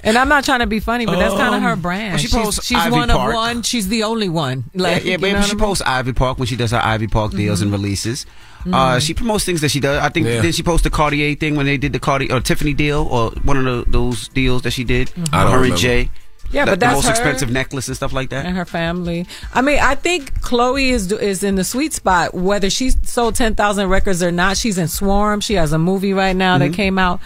and 0.08 0.16
I'm 0.16 0.28
not 0.28 0.44
trying 0.44 0.60
to 0.60 0.66
be 0.66 0.80
funny, 0.80 1.06
but 1.06 1.18
that's 1.18 1.34
kind 1.34 1.54
of 1.54 1.62
her 1.62 1.70
Um, 1.70 1.80
brand. 1.80 2.12
well, 2.12 2.18
she 2.18 2.28
she's 2.28 2.34
posts 2.34 2.64
she's 2.66 2.78
Ivy 2.78 2.90
one 2.92 3.08
Park. 3.08 3.28
of 3.30 3.34
one. 3.34 3.62
She's 3.62 3.88
the 3.88 4.04
only 4.04 4.28
one. 4.28 4.64
Like 4.74 5.02
yeah, 5.04 5.10
yeah, 5.10 5.12
you 5.12 5.18
but 5.18 5.32
know 5.32 5.42
she 5.42 5.54
what 5.56 5.62
I 5.62 5.66
posts 5.66 5.82
Ivy 5.86 6.12
Park 6.12 6.38
when 6.38 6.46
she 6.46 6.56
does 6.56 6.70
her 6.70 6.80
Ivy 6.82 7.08
Park 7.08 7.32
deals 7.32 7.60
and 7.62 7.72
releases. 7.72 8.26
Uh, 8.66 8.96
Mhm. 8.96 9.00
she 9.06 9.14
promotes 9.14 9.44
things 9.44 9.60
that 9.60 9.70
she 9.70 9.78
does. 9.80 10.02
I 10.02 10.08
think 10.08 10.26
Yeah. 10.26 10.42
did 10.42 10.54
she 10.54 10.62
post 10.64 10.82
the 10.84 10.90
Cartier 10.90 11.34
thing 11.36 11.54
when 11.56 11.66
they 11.66 11.76
did 11.76 11.92
the 11.92 12.00
Cartier 12.00 12.34
or 12.34 12.40
Tiffany 12.40 12.72
deal 12.74 13.06
or 13.10 13.30
one 13.44 13.56
of 13.56 13.64
the, 13.64 13.84
those 13.90 14.26
deals 14.28 14.62
that 14.62 14.72
she 14.72 14.82
did? 14.82 15.10
I 15.32 15.42
don't 15.44 15.52
her 15.52 15.56
remember. 15.58 15.66
and 15.74 15.76
Jay. 15.76 16.10
Yeah, 16.52 16.64
the, 16.64 16.72
but 16.72 16.80
the 16.80 16.86
that's 16.86 16.94
most 16.96 17.04
her. 17.06 17.10
expensive 17.10 17.50
necklace 17.50 17.88
and 17.88 17.96
stuff 17.96 18.12
like 18.12 18.30
that. 18.30 18.46
and 18.46 18.56
her 18.56 18.64
family. 18.64 19.26
I 19.52 19.62
mean, 19.62 19.78
I 19.80 19.94
think 19.94 20.40
Chloe 20.42 20.90
is 20.90 21.10
is 21.12 21.42
in 21.42 21.56
the 21.56 21.64
sweet 21.64 21.92
spot. 21.92 22.34
Whether 22.34 22.70
she's 22.70 22.96
sold 23.08 23.34
ten 23.34 23.54
thousand 23.54 23.88
records 23.88 24.22
or 24.22 24.32
not, 24.32 24.56
she's 24.56 24.78
in 24.78 24.88
Swarm. 24.88 25.40
She 25.40 25.54
has 25.54 25.72
a 25.72 25.78
movie 25.78 26.12
right 26.12 26.36
now 26.36 26.56
Mhm. 26.56 26.58
that 26.60 26.72
came 26.74 26.98
out. 26.98 27.20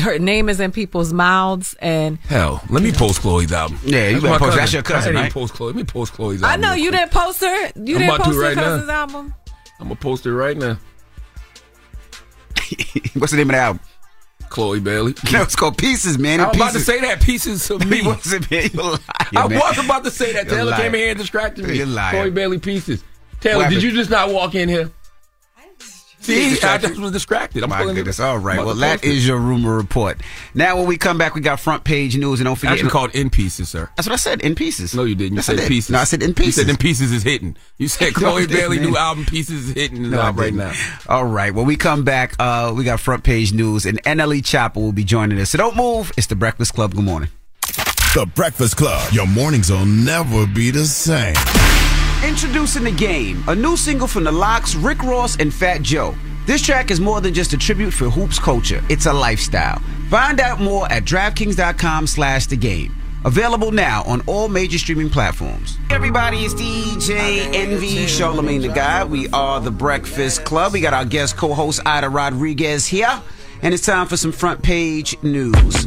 Her 0.00 0.18
name 0.18 0.48
is 0.48 0.60
in 0.60 0.72
people's 0.72 1.12
mouths, 1.12 1.74
and 1.78 2.18
Hell, 2.28 2.62
let 2.70 2.82
me 2.82 2.90
post 2.90 3.20
Chloe's 3.20 3.52
album. 3.52 3.78
Yeah, 3.84 4.08
you 4.08 4.14
That's 4.20 4.24
better 4.24 4.38
post- 4.38 4.56
that's 4.56 4.72
your 4.72 4.82
cousin, 4.82 5.16
I 5.16 5.22
right? 5.24 5.32
post 5.32 5.52
Chloe. 5.52 5.66
Let 5.68 5.76
me 5.76 5.84
post 5.84 6.14
Chloe's 6.14 6.42
album. 6.42 6.64
I 6.64 6.68
know 6.68 6.74
you 6.74 6.88
quick. 6.88 7.00
didn't 7.02 7.12
post 7.12 7.40
her. 7.42 7.66
You 7.84 7.96
I'm 7.96 8.02
didn't 8.02 8.20
post 8.22 8.34
her 8.36 8.40
right 8.40 8.56
now. 8.56 8.62
cousin's 8.62 8.88
album. 8.88 9.34
I'm 9.80 9.88
gonna 9.88 9.96
post 9.96 10.24
it 10.24 10.32
right 10.32 10.56
now. 10.56 10.78
What's 13.14 13.32
the 13.32 13.36
name 13.36 13.50
of 13.50 13.54
the 13.54 13.58
album? 13.60 13.80
Chloe 14.54 14.78
Bailey. 14.78 15.14
No, 15.32 15.42
it's 15.42 15.56
called 15.56 15.76
Pieces, 15.76 16.16
man. 16.16 16.38
I 16.40 16.46
was 16.46 16.56
about 16.56 16.72
to 16.74 16.80
say 16.80 17.00
that 17.00 17.20
pieces 17.20 17.68
of 17.70 17.84
me. 17.90 18.02
wasn't, 18.02 18.48
man. 18.52 18.70
You 18.72 18.80
a 18.80 18.82
liar, 18.82 18.98
I 19.34 19.48
man. 19.48 19.58
was 19.58 19.78
about 19.84 20.04
to 20.04 20.12
say 20.12 20.32
that. 20.32 20.46
You're 20.46 20.54
Taylor 20.56 20.76
came 20.76 20.94
in 20.94 21.00
here 21.00 21.10
and 21.10 21.18
distracted 21.18 21.66
me. 21.66 21.76
You're 21.78 21.86
liar. 21.86 22.12
Chloe 22.12 22.30
Bailey 22.30 22.58
pieces. 22.60 23.02
Taylor, 23.40 23.68
did 23.68 23.82
you 23.82 23.90
just 23.90 24.10
not 24.10 24.30
walk 24.30 24.54
in 24.54 24.68
here? 24.68 24.90
See, 26.24 26.58
I 26.62 26.78
just 26.78 26.98
was 26.98 27.12
distracted. 27.12 27.62
I'm 27.62 27.68
My 27.70 27.78
pulling 27.80 27.96
it- 27.96 28.00
goodness. 28.00 28.18
All 28.18 28.38
right. 28.38 28.56
Well, 28.58 28.70
about 28.70 28.74
to 28.74 28.80
that 28.80 28.92
post 29.02 29.04
it. 29.04 29.10
is 29.16 29.26
your 29.26 29.38
rumor 29.38 29.76
report. 29.76 30.20
Now, 30.54 30.76
when 30.78 30.86
we 30.86 30.96
come 30.96 31.18
back, 31.18 31.34
we 31.34 31.40
got 31.42 31.60
front 31.60 31.84
page 31.84 32.16
news, 32.16 32.40
and 32.40 32.46
don't 32.46 32.56
forget. 32.56 32.72
Actually 32.74 32.90
called 32.90 33.14
in 33.14 33.28
pieces, 33.30 33.68
sir. 33.68 33.90
That's 33.96 34.08
what 34.08 34.14
I 34.14 34.16
said. 34.16 34.40
In 34.40 34.54
pieces. 34.54 34.94
No, 34.94 35.04
you 35.04 35.14
didn't. 35.14 35.32
You 35.34 35.36
Yes, 35.36 35.48
I 35.50 35.52
said 35.52 35.60
did. 35.60 35.68
pieces. 35.68 35.90
No, 35.90 35.98
I 35.98 36.04
said 36.04 36.22
in 36.22 36.32
pieces. 36.34 36.38
You 36.38 36.44
pieces. 36.46 36.62
said 36.64 36.70
in 36.70 36.76
pieces 36.78 37.12
is 37.12 37.22
hitting. 37.22 37.56
You 37.78 37.88
said 37.88 38.14
Chloe 38.14 38.46
didn't, 38.46 38.56
Bailey 38.56 38.80
new 38.80 38.96
album 38.96 39.26
pieces 39.26 39.68
is 39.68 39.74
hitting 39.74 40.10
No, 40.10 40.20
I 40.20 40.30
right 40.30 40.36
didn't. 40.44 40.56
now. 40.56 40.72
All 41.08 41.26
right. 41.26 41.54
When 41.54 41.66
we 41.66 41.76
come 41.76 42.04
back, 42.04 42.34
uh, 42.38 42.72
we 42.74 42.84
got 42.84 43.00
front 43.00 43.22
page 43.22 43.52
news, 43.52 43.84
and 43.84 44.02
NLE 44.04 44.40
Choppa 44.42 44.76
will 44.76 44.92
be 44.92 45.04
joining 45.04 45.38
us. 45.40 45.50
So 45.50 45.58
don't 45.58 45.76
move. 45.76 46.10
It's 46.16 46.26
the 46.28 46.36
Breakfast 46.36 46.74
Club. 46.74 46.94
Good 46.94 47.04
morning. 47.04 47.28
The 48.14 48.26
Breakfast 48.34 48.76
Club. 48.76 49.12
Your 49.12 49.26
mornings 49.26 49.70
will 49.70 49.84
never 49.84 50.46
be 50.46 50.70
the 50.70 50.84
same. 50.86 51.34
Introducing 52.24 52.84
the 52.84 52.90
game, 52.90 53.44
a 53.48 53.54
new 53.54 53.76
single 53.76 54.08
from 54.08 54.24
the 54.24 54.32
LOX, 54.32 54.74
Rick 54.74 55.02
Ross, 55.02 55.36
and 55.36 55.52
Fat 55.52 55.82
Joe. 55.82 56.14
This 56.46 56.62
track 56.62 56.90
is 56.90 56.98
more 56.98 57.20
than 57.20 57.34
just 57.34 57.52
a 57.52 57.58
tribute 57.58 57.92
for 57.92 58.08
hoops 58.08 58.38
culture. 58.38 58.82
It's 58.88 59.04
a 59.04 59.12
lifestyle. 59.12 59.78
Find 60.08 60.40
out 60.40 60.58
more 60.58 60.90
at 60.90 61.04
DraftKings.com 61.04 62.06
slash 62.06 62.46
the 62.46 62.56
game. 62.56 62.96
Available 63.26 63.72
now 63.72 64.04
on 64.04 64.22
all 64.26 64.48
major 64.48 64.78
streaming 64.78 65.10
platforms. 65.10 65.76
Everybody, 65.90 66.38
it's 66.38 66.54
DJ 66.54 67.54
Envy, 67.54 68.06
Charlamagne 68.06 68.62
Tha 68.62 68.74
God. 68.74 69.10
We 69.10 69.28
are 69.28 69.60
the 69.60 69.70
Breakfast 69.70 70.46
Club. 70.46 70.72
We 70.72 70.80
got 70.80 70.94
our 70.94 71.04
guest 71.04 71.36
co-host 71.36 71.82
Aida 71.84 72.08
Rodriguez 72.08 72.86
here. 72.86 73.20
And 73.62 73.72
it's 73.72 73.86
time 73.86 74.06
for 74.06 74.16
some 74.16 74.32
front 74.32 74.62
page 74.62 75.20
news. 75.22 75.86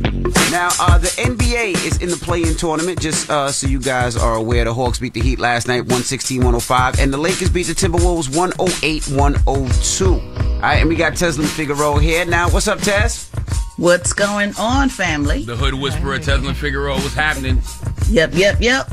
Now, 0.51 0.69
uh, 0.79 0.97
the 0.97 1.09
NBA 1.17 1.85
is 1.85 2.01
in 2.01 2.09
the 2.09 2.17
play-in 2.17 2.55
tournament. 2.55 2.99
Just 2.99 3.29
uh, 3.29 3.51
so 3.51 3.67
you 3.67 3.79
guys 3.79 4.17
are 4.17 4.35
aware, 4.35 4.65
the 4.65 4.73
Hawks 4.73 4.99
beat 4.99 5.13
the 5.13 5.21
Heat 5.21 5.39
last 5.39 5.67
night, 5.67 5.83
116-105, 5.83 6.99
and 6.99 7.13
the 7.13 7.17
Lakers 7.17 7.49
beat 7.49 7.67
the 7.67 7.73
Timberwolves, 7.73 8.29
108-102. 8.29 10.07
All 10.55 10.61
right, 10.61 10.77
and 10.77 10.89
we 10.89 10.95
got 10.95 11.13
Tezlyn 11.13 11.45
Figaro 11.45 11.97
here. 11.97 12.25
Now, 12.25 12.49
what's 12.49 12.67
up, 12.67 12.79
Tess? 12.79 13.29
What's 13.77 14.11
going 14.13 14.53
on, 14.57 14.89
family? 14.89 15.43
The 15.43 15.55
Hood 15.55 15.75
Whisperer, 15.75 16.17
Tezlyn 16.17 16.55
Figaro, 16.55 16.95
what's 16.95 17.13
happening? 17.13 17.61
Yep, 18.09 18.31
yep, 18.33 18.57
yep. 18.59 18.89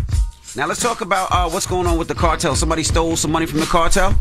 Now 0.56 0.68
let's 0.68 0.80
talk 0.80 1.00
about 1.00 1.32
uh, 1.32 1.50
what's 1.50 1.66
going 1.66 1.88
on 1.88 1.98
with 1.98 2.06
the 2.06 2.14
cartel. 2.14 2.54
Somebody 2.54 2.84
stole 2.84 3.16
some 3.16 3.32
money 3.32 3.44
from 3.44 3.58
the 3.58 3.66
cartel. 3.66 4.14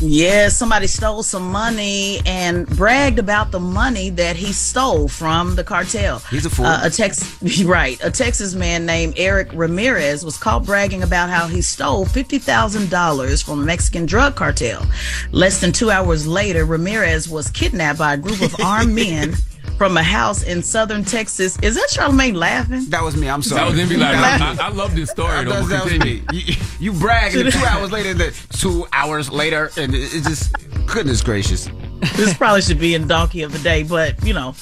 Yeah, 0.00 0.48
somebody 0.48 0.88
stole 0.88 1.22
some 1.22 1.52
money 1.52 2.20
and 2.26 2.66
bragged 2.66 3.20
about 3.20 3.52
the 3.52 3.60
money 3.60 4.10
that 4.10 4.34
he 4.34 4.52
stole 4.52 5.06
from 5.06 5.54
the 5.54 5.62
cartel. 5.62 6.18
He's 6.28 6.44
a 6.44 6.50
fool. 6.50 6.66
Uh, 6.66 6.80
a 6.82 6.90
Tex, 6.90 7.40
right? 7.64 8.02
A 8.02 8.10
Texas 8.10 8.54
man 8.54 8.84
named 8.84 9.14
Eric 9.16 9.50
Ramirez 9.54 10.24
was 10.24 10.36
caught 10.36 10.66
bragging 10.66 11.04
about 11.04 11.30
how 11.30 11.46
he 11.46 11.62
stole 11.62 12.04
fifty 12.04 12.40
thousand 12.40 12.90
dollars 12.90 13.40
from 13.40 13.62
a 13.62 13.64
Mexican 13.64 14.06
drug 14.06 14.34
cartel. 14.34 14.84
Less 15.30 15.60
than 15.60 15.70
two 15.70 15.92
hours 15.92 16.26
later, 16.26 16.64
Ramirez 16.64 17.28
was 17.28 17.48
kidnapped 17.50 18.00
by 18.00 18.14
a 18.14 18.16
group 18.16 18.40
of 18.42 18.56
armed 18.60 18.92
men. 18.96 19.34
From 19.76 19.96
a 19.98 20.02
house 20.02 20.42
in 20.42 20.62
southern 20.62 21.04
Texas. 21.04 21.58
Is 21.62 21.74
that 21.74 21.88
Charlamagne 21.90 22.34
laughing? 22.34 22.86
That 22.88 23.02
was 23.02 23.14
me. 23.16 23.28
I'm 23.28 23.42
sorry. 23.42 23.60
That 23.60 23.70
was 23.72 23.78
Envy 23.78 23.96
like, 23.98 24.16
I, 24.16 24.54
I, 24.54 24.66
I 24.66 24.68
love 24.70 24.94
this 24.96 25.10
story. 25.10 25.44
though, 25.44 25.50
That, 25.62 25.68
that 25.68 25.84
was 25.84 25.92
continue. 25.92 26.22
me. 26.22 26.26
You, 26.32 26.54
you 26.80 26.92
brag, 26.98 27.34
and 27.36 27.52
two 27.52 27.58
hours 27.66 27.92
later, 27.92 28.14
the 28.14 28.34
two 28.54 28.86
hours 28.92 29.30
later, 29.30 29.70
and 29.76 29.94
it, 29.94 29.98
it's 30.14 30.26
just 30.26 30.54
goodness 30.86 31.20
gracious. 31.22 31.68
This 32.14 32.34
probably 32.34 32.62
should 32.62 32.78
be 32.78 32.94
in 32.94 33.06
donkey 33.08 33.42
of 33.42 33.52
the 33.52 33.58
day, 33.58 33.82
but 33.82 34.22
you 34.24 34.34
know, 34.34 34.54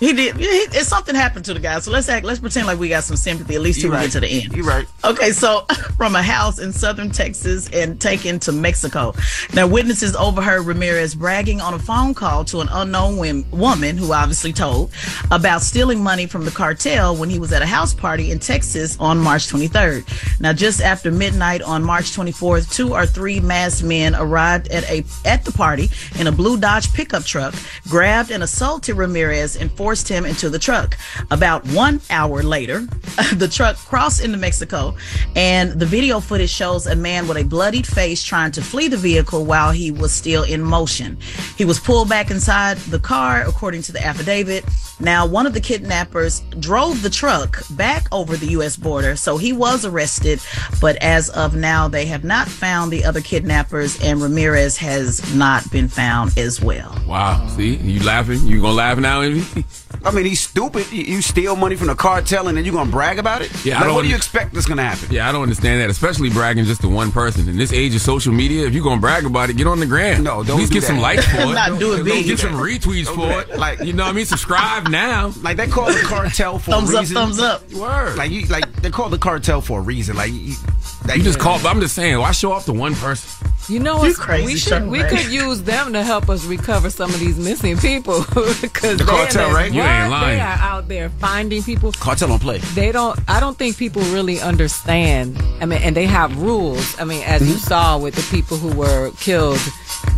he 0.00 0.12
did. 0.12 0.36
He, 0.36 0.44
it's 0.44 0.88
something 0.88 1.14
happened 1.14 1.44
to 1.46 1.54
the 1.54 1.60
guy, 1.60 1.78
so 1.80 1.90
let's 1.90 2.08
act. 2.08 2.24
Let's 2.24 2.40
pretend 2.40 2.66
like 2.66 2.78
we 2.78 2.88
got 2.88 3.04
some 3.04 3.16
sympathy 3.16 3.54
at 3.56 3.60
least 3.60 3.80
till 3.80 3.88
You 3.88 3.92
we 3.92 3.96
right. 3.96 4.02
get 4.04 4.12
to 4.12 4.20
the 4.20 4.28
end. 4.28 4.52
You're 4.56 4.64
right. 4.66 4.86
Okay, 5.04 5.30
so 5.32 5.60
from 5.96 6.14
a 6.16 6.22
house 6.22 6.58
in 6.58 6.72
southern 6.72 7.10
Texas 7.10 7.68
and 7.72 8.00
taken 8.00 8.38
to 8.40 8.52
Mexico. 8.52 9.14
Now, 9.54 9.66
witnesses 9.66 10.14
overheard 10.16 10.66
Ramirez 10.66 11.14
bragging 11.14 11.60
on 11.60 11.74
a 11.74 11.78
phone 11.78 12.14
call 12.14 12.44
to 12.46 12.60
an 12.60 12.68
unknown 12.70 13.16
wom- 13.16 13.50
woman 13.50 13.96
who 13.96 14.12
obviously 14.12 14.52
told 14.52 14.92
about 15.30 15.62
stealing 15.62 16.02
money 16.02 16.26
from 16.26 16.44
the 16.44 16.50
cartel 16.50 17.16
when 17.16 17.30
he 17.30 17.38
was 17.38 17.52
at 17.52 17.62
a 17.62 17.66
house 17.66 17.92
party 17.94 18.30
in 18.30 18.38
Texas 18.38 18.96
on 19.00 19.18
March 19.18 19.48
23rd. 19.48 20.40
Now, 20.40 20.52
just 20.52 20.80
after 20.80 21.10
midnight 21.10 21.62
on 21.62 21.82
March 21.82 22.16
24th, 22.16 22.72
two 22.72 22.94
or 22.94 23.06
three 23.06 23.40
masked 23.40 23.82
men 23.82 24.14
arrived 24.14 24.68
at 24.68 24.84
a 24.90 25.04
at 25.24 25.44
the 25.44 25.52
party 25.52 25.90
in 26.18 26.26
a 26.26 26.32
blue 26.32 26.56
Dodge 26.58 26.87
pickup 26.88 27.24
truck, 27.24 27.54
grabbed 27.88 28.30
and 28.30 28.42
assaulted 28.42 28.96
Ramirez 28.96 29.56
and 29.56 29.70
forced 29.72 30.08
him 30.08 30.24
into 30.24 30.50
the 30.50 30.58
truck. 30.58 30.96
About 31.30 31.66
one 31.68 32.00
hour 32.10 32.42
later, 32.42 32.80
the 33.36 33.48
truck 33.48 33.76
crossed 33.76 34.24
into 34.24 34.36
Mexico, 34.36 34.96
and 35.36 35.72
the 35.72 35.86
video 35.86 36.20
footage 36.20 36.50
shows 36.50 36.86
a 36.86 36.96
man 36.96 37.26
with 37.28 37.36
a 37.36 37.44
bloodied 37.44 37.86
face 37.86 38.22
trying 38.22 38.52
to 38.52 38.62
flee 38.62 38.88
the 38.88 38.96
vehicle 38.96 39.44
while 39.44 39.70
he 39.70 39.90
was 39.90 40.12
still 40.12 40.42
in 40.44 40.62
motion. 40.62 41.16
He 41.56 41.64
was 41.64 41.80
pulled 41.80 42.08
back 42.08 42.30
inside 42.30 42.78
the 42.78 42.98
car, 42.98 43.42
according 43.46 43.82
to 43.82 43.92
the 43.92 44.04
affidavit. 44.04 44.64
Now, 45.00 45.26
one 45.26 45.46
of 45.46 45.54
the 45.54 45.60
kidnappers 45.60 46.40
drove 46.58 47.02
the 47.02 47.10
truck 47.10 47.62
back 47.70 48.06
over 48.12 48.36
the 48.36 48.48
U.S. 48.52 48.76
border, 48.76 49.14
so 49.16 49.36
he 49.36 49.52
was 49.52 49.84
arrested. 49.84 50.40
But 50.80 50.96
as 50.96 51.30
of 51.30 51.54
now, 51.54 51.88
they 51.88 52.06
have 52.06 52.24
not 52.24 52.48
found 52.48 52.90
the 52.90 53.04
other 53.04 53.20
kidnappers, 53.20 54.00
and 54.02 54.20
Ramirez 54.20 54.76
has 54.78 55.34
not 55.34 55.70
been 55.70 55.88
found 55.88 56.36
as 56.36 56.60
well. 56.60 56.77
Wow. 57.06 57.46
See, 57.48 57.76
you 57.76 58.02
laughing? 58.04 58.40
You 58.46 58.60
gonna 58.60 58.74
laugh 58.74 58.98
now, 58.98 59.20
Envy? 59.22 59.64
I 60.04 60.10
mean, 60.12 60.26
he's 60.26 60.40
stupid. 60.40 60.90
You- 60.92 61.04
You 61.04 61.22
steal 61.22 61.56
money 61.56 61.74
from 61.76 61.86
the 61.88 61.94
cartel 61.94 62.48
and 62.48 62.56
then 62.56 62.64
you're 62.64 62.74
gonna 62.74 62.90
brag 62.90 63.18
about 63.18 63.42
it? 63.42 63.50
Yeah, 63.64 63.80
I 63.80 63.84
don't 63.84 63.94
what 63.94 64.02
do 64.02 64.08
you 64.08 64.16
expect 64.16 64.52
that's 64.54 64.66
gonna 64.66 64.82
happen? 64.84 65.08
Yeah, 65.10 65.28
I 65.28 65.32
don't 65.32 65.42
understand 65.42 65.80
that, 65.80 65.90
especially 65.90 66.30
bragging 66.30 66.64
just 66.66 66.80
to 66.82 66.88
one 66.88 67.10
person. 67.10 67.48
In 67.48 67.56
this 67.56 67.72
age 67.72 67.94
of 67.94 68.00
social 68.02 68.32
media, 68.32 68.66
if 68.66 68.74
you're 68.74 68.84
gonna 68.84 69.00
brag 69.00 69.24
about 69.24 69.50
it, 69.50 69.56
get 69.56 69.66
on 69.66 69.80
the 69.80 69.86
gram. 69.86 70.22
No, 70.22 70.42
don't 70.44 70.56
At 70.56 70.60
least 70.60 70.72
do 70.72 70.80
get 70.80 70.86
some 70.86 70.96
that. 70.96 71.02
likes 71.02 71.24
for 71.26 71.36
it. 71.40 71.46
Not 71.54 71.78
do 71.78 71.94
it 71.94 71.98
At 72.00 72.04
big. 72.04 72.26
Get 72.26 72.38
some 72.38 72.52
retweets 72.54 73.06
for 73.06 73.16
Don't 73.28 73.46
do 73.46 73.52
it. 73.54 73.58
Like 73.58 73.80
you 73.80 73.92
know 73.92 74.04
what 74.04 74.10
I 74.10 74.12
mean? 74.12 74.26
Subscribe 74.26 74.88
now. 74.88 75.32
Like 75.42 75.56
they 75.56 75.66
call 75.66 75.86
the 75.86 76.00
cartel 76.04 76.58
for 76.58 76.70
Thumbs 76.72 76.90
a 76.92 76.96
up, 76.96 77.00
reason. 77.00 77.14
thumbs 77.16 77.38
up. 77.40 77.72
Word. 77.72 78.16
Like 78.16 78.30
you, 78.30 78.46
like 78.46 78.70
they 78.82 78.90
call 78.90 79.08
the 79.08 79.18
cartel 79.18 79.60
for 79.60 79.80
a 79.80 79.82
reason. 79.82 80.16
Like 80.16 80.32
you, 80.32 80.54
like, 80.97 80.97
You 81.16 81.22
just 81.22 81.38
call. 81.38 81.58
But 81.62 81.68
I'm 81.68 81.80
just 81.80 81.94
saying. 81.94 82.18
Why 82.18 82.32
show 82.32 82.52
off 82.52 82.64
to 82.66 82.72
one 82.72 82.94
person? 82.94 83.48
You 83.68 83.80
know 83.80 83.96
You 83.96 84.10
what? 84.10 84.16
crazy, 84.16 84.44
We 84.46 84.56
should 84.56 84.88
we 84.88 85.02
could 85.02 85.26
use 85.26 85.62
them 85.62 85.92
to 85.92 86.02
help 86.02 86.30
us 86.30 86.44
recover 86.46 86.88
some 86.88 87.12
of 87.12 87.20
these 87.20 87.38
missing 87.38 87.76
people 87.76 88.20
because 88.62 88.96
The 88.98 89.04
cartel, 89.06 89.52
right? 89.52 89.70
You 89.70 89.82
ain't 89.82 90.10
lying. 90.10 90.38
They 90.38 90.42
are 90.42 90.58
out 90.58 90.88
there 90.88 91.10
finding 91.10 91.62
people. 91.62 91.92
Cartel 91.92 92.28
don't 92.28 92.40
play. 92.40 92.58
They 92.74 92.92
don't. 92.92 93.18
I 93.28 93.40
don't 93.40 93.58
think 93.58 93.76
people 93.76 94.00
really 94.04 94.40
understand. 94.40 95.36
I 95.60 95.66
mean, 95.66 95.82
and 95.82 95.94
they 95.94 96.06
have 96.06 96.36
rules. 96.40 96.98
I 96.98 97.04
mean, 97.04 97.22
as 97.24 97.42
you 97.42 97.54
mm-hmm. 97.56 97.58
saw 97.58 97.98
with 97.98 98.14
the 98.14 98.22
people 98.34 98.56
who 98.56 98.74
were 98.74 99.10
killed, 99.20 99.60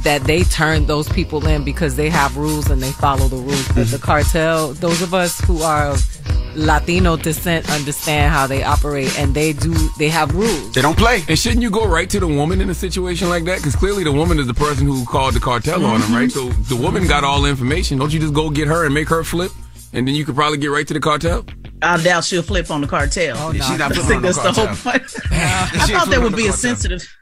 that 0.02 0.24
they 0.24 0.42
turn 0.44 0.86
those 0.86 1.08
people 1.08 1.46
in 1.46 1.64
because 1.64 1.96
they 1.96 2.08
have 2.08 2.36
rules 2.36 2.70
and 2.70 2.82
they 2.82 2.92
follow 2.92 3.28
the 3.28 3.36
rules. 3.36 3.66
But 3.68 3.74
the 3.74 3.82
mm-hmm. 3.82 4.04
cartel, 4.04 4.72
those 4.74 5.02
of 5.02 5.14
us 5.14 5.40
who 5.40 5.62
are 5.62 5.88
of 5.88 6.20
Latino 6.56 7.16
descent, 7.16 7.70
understand 7.70 8.32
how 8.32 8.46
they 8.46 8.62
operate, 8.62 9.16
and 9.18 9.34
they 9.34 9.52
do. 9.52 9.72
They 9.98 10.08
have 10.08 10.34
rules. 10.34 10.72
They 10.72 10.82
don't 10.82 10.96
play. 10.98 11.22
And 11.28 11.38
shouldn't 11.38 11.62
you 11.62 11.70
go 11.70 11.86
right 11.86 12.10
to 12.10 12.20
the 12.20 12.26
woman 12.26 12.60
in 12.60 12.70
a 12.70 12.74
situation 12.74 13.28
like 13.28 13.44
that? 13.44 13.58
Because 13.58 13.76
clearly 13.76 14.04
the 14.04 14.12
woman 14.12 14.38
is 14.38 14.46
the 14.46 14.54
person 14.54 14.86
who 14.86 15.04
called 15.04 15.34
the 15.34 15.40
cartel 15.40 15.84
on 15.84 16.00
them, 16.00 16.12
right? 16.12 16.28
Mm-hmm. 16.28 16.62
So 16.62 16.74
the 16.74 16.80
woman 16.80 17.06
got 17.06 17.24
all 17.24 17.42
the 17.42 17.50
information. 17.50 17.98
Don't 17.98 18.12
you 18.12 18.20
just 18.20 18.34
go 18.34 18.50
get 18.50 18.68
her 18.68 18.84
and 18.84 18.92
make 18.94 19.08
her 19.08 19.22
flip, 19.22 19.52
and 19.92 20.06
then 20.06 20.14
you 20.14 20.24
could 20.24 20.34
probably 20.34 20.58
get 20.58 20.68
right 20.68 20.86
to 20.86 20.94
the 20.94 21.00
cartel? 21.00 21.44
I 21.82 22.02
doubt 22.02 22.24
she'll 22.24 22.42
flip 22.42 22.70
on 22.70 22.80
the 22.80 22.86
cartel. 22.86 23.36
Oh, 23.38 23.52
no. 23.52 23.64
She's 23.64 23.78
not 23.78 23.92
I 23.92 23.94
flipping 23.94 24.08
think 24.08 24.16
on 24.16 24.22
the 24.22 24.28
that's 24.28 24.42
the 24.42 24.52
whole 24.52 24.66
cartel. 24.66 24.92
point. 24.92 25.10
She 25.20 25.36
I 25.36 25.82
ain't 25.82 25.90
thought 25.92 26.08
that 26.08 26.20
would 26.20 26.36
be 26.36 26.46
a 26.46 26.50
cartel. 26.50 26.56
sensitive. 26.76 27.16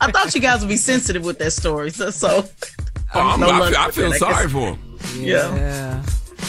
I 0.00 0.10
thought 0.10 0.34
you 0.34 0.40
guys 0.40 0.60
would 0.60 0.68
be 0.68 0.76
sensitive 0.76 1.24
with 1.24 1.38
that 1.38 1.52
story. 1.52 1.90
So, 1.90 2.10
so 2.10 2.44
Oh, 3.14 3.20
I'm, 3.20 3.40
no 3.40 3.50
I, 3.50 3.68
feel, 3.70 3.78
I 3.78 3.90
feel 3.90 4.10
that, 4.10 4.14
I 4.14 4.18
sorry 4.18 4.48
for 4.48 4.74
him. 4.74 4.98
Yeah. 5.18 5.54
Yeah. 5.56 6.02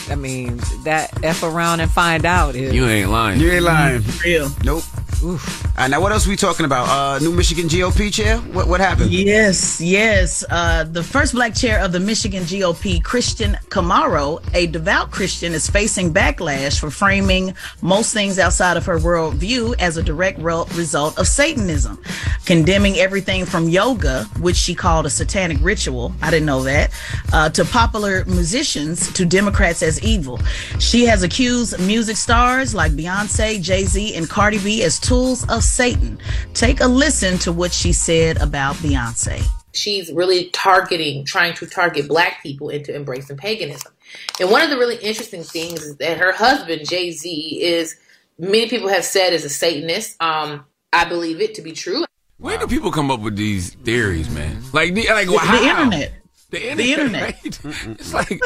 I 0.10 0.16
mean, 0.16 0.58
that 0.84 1.12
F 1.24 1.42
around 1.44 1.80
and 1.80 1.90
find 1.90 2.26
out 2.26 2.56
is. 2.56 2.74
You 2.74 2.86
ain't 2.86 3.10
lying. 3.10 3.40
You 3.40 3.52
ain't 3.52 3.64
lying. 3.64 4.04
Real. 4.24 4.50
Nope. 4.64 4.84
All 5.24 5.38
right, 5.78 5.88
now 5.88 6.02
what 6.02 6.12
else 6.12 6.26
we 6.26 6.36
talking 6.36 6.66
about? 6.66 6.90
Uh, 6.90 7.20
New 7.20 7.32
Michigan 7.32 7.68
GOP 7.68 8.12
chair. 8.12 8.38
What 8.38 8.68
what 8.68 8.80
happened? 8.80 9.12
Yes, 9.12 9.80
yes. 9.80 10.44
Uh, 10.50 10.84
the 10.84 11.04
first 11.04 11.34
black 11.34 11.54
chair 11.54 11.80
of 11.80 11.92
the 11.92 12.00
Michigan 12.00 12.42
GOP, 12.44 13.02
Kristina 13.04 13.64
Karamo, 13.68 14.42
a 14.56 14.66
devout 14.68 15.12
Christian, 15.12 15.54
is 15.54 15.70
facing 15.70 16.12
backlash 16.12 16.80
for 16.80 16.90
framing 16.90 17.54
most 17.82 18.14
things 18.14 18.40
outside 18.40 18.78
of 18.78 18.86
her 18.88 18.98
worldview 18.98 19.76
as 19.80 19.98
a 19.98 20.04
direct 20.04 20.40
result 20.40 21.20
of 21.20 21.28
Satanism, 21.28 22.02
condemning 22.46 22.96
everything 22.96 23.46
from 23.46 23.70
yoga, 23.70 24.24
which 24.40 24.56
she 24.56 24.74
called 24.74 25.06
a 25.06 25.10
satanic 25.10 25.60
ritual. 25.62 26.14
I 26.24 26.32
didn't 26.32 26.48
know 26.48 26.64
that, 26.64 26.92
uh, 27.32 27.50
to 27.50 27.64
popular 27.66 28.26
musicians, 28.26 29.12
to 29.14 29.26
Democrats 29.26 29.84
as 29.84 30.02
evil. 30.02 30.40
She 30.80 31.06
has 31.06 31.22
accused 31.22 31.80
music 31.80 32.18
stars 32.18 32.74
like 32.74 32.94
Beyonce, 32.94 33.62
Jay 33.62 33.86
Z, 33.86 34.16
and 34.16 34.28
Cardi 34.28 34.58
B 34.58 34.82
as 34.84 35.00
tools 35.12 35.46
of 35.50 35.62
Satan. 35.62 36.18
Take 36.54 36.80
a 36.80 36.88
listen 36.88 37.38
to 37.40 37.52
what 37.52 37.74
she 37.74 37.92
said 37.92 38.38
about 38.42 38.76
Beyonce. 38.78 39.44
she's 39.74 40.10
really 40.14 40.50
targeting, 40.52 41.26
trying 41.26 41.54
to 41.56 41.66
target 41.66 42.08
black 42.08 42.42
people 42.42 42.70
into 42.70 42.96
embracing 42.96 43.36
paganism. 43.36 43.92
And 44.40 44.50
one 44.50 44.62
of 44.62 44.70
the 44.70 44.78
really 44.78 44.96
interesting 44.96 45.44
things 45.44 45.82
is 45.84 45.98
that 45.98 46.18
her 46.18 46.32
husband, 46.32 46.88
Jay 46.88 47.12
Z, 47.12 47.30
is 47.62 47.98
many 48.40 48.70
people 48.70 48.88
have 48.88 49.04
said 49.04 49.34
is 49.34 49.44
a 49.44 49.50
Satanist. 49.50 50.16
Um, 50.22 50.66
I 50.94 51.04
believe 51.04 51.42
it 51.42 51.56
to 51.56 51.62
be 51.62 51.74
true. 51.74 52.06
Where 52.38 52.58
do 52.58 52.66
people 52.66 52.92
come 52.92 53.12
up 53.12 53.20
with 53.20 53.36
these 53.36 53.74
theories, 53.76 54.30
man? 54.30 54.62
Like, 54.72 54.94
like 54.96 55.28
The, 55.28 55.38
how? 55.38 55.60
the 55.60 55.70
internet. 55.70 56.21
The 56.52 56.70
internet. 56.72 57.40
The 57.42 57.46
internet. 57.46 57.86
right? 57.86 58.00
It's 58.00 58.14
like 58.14 58.42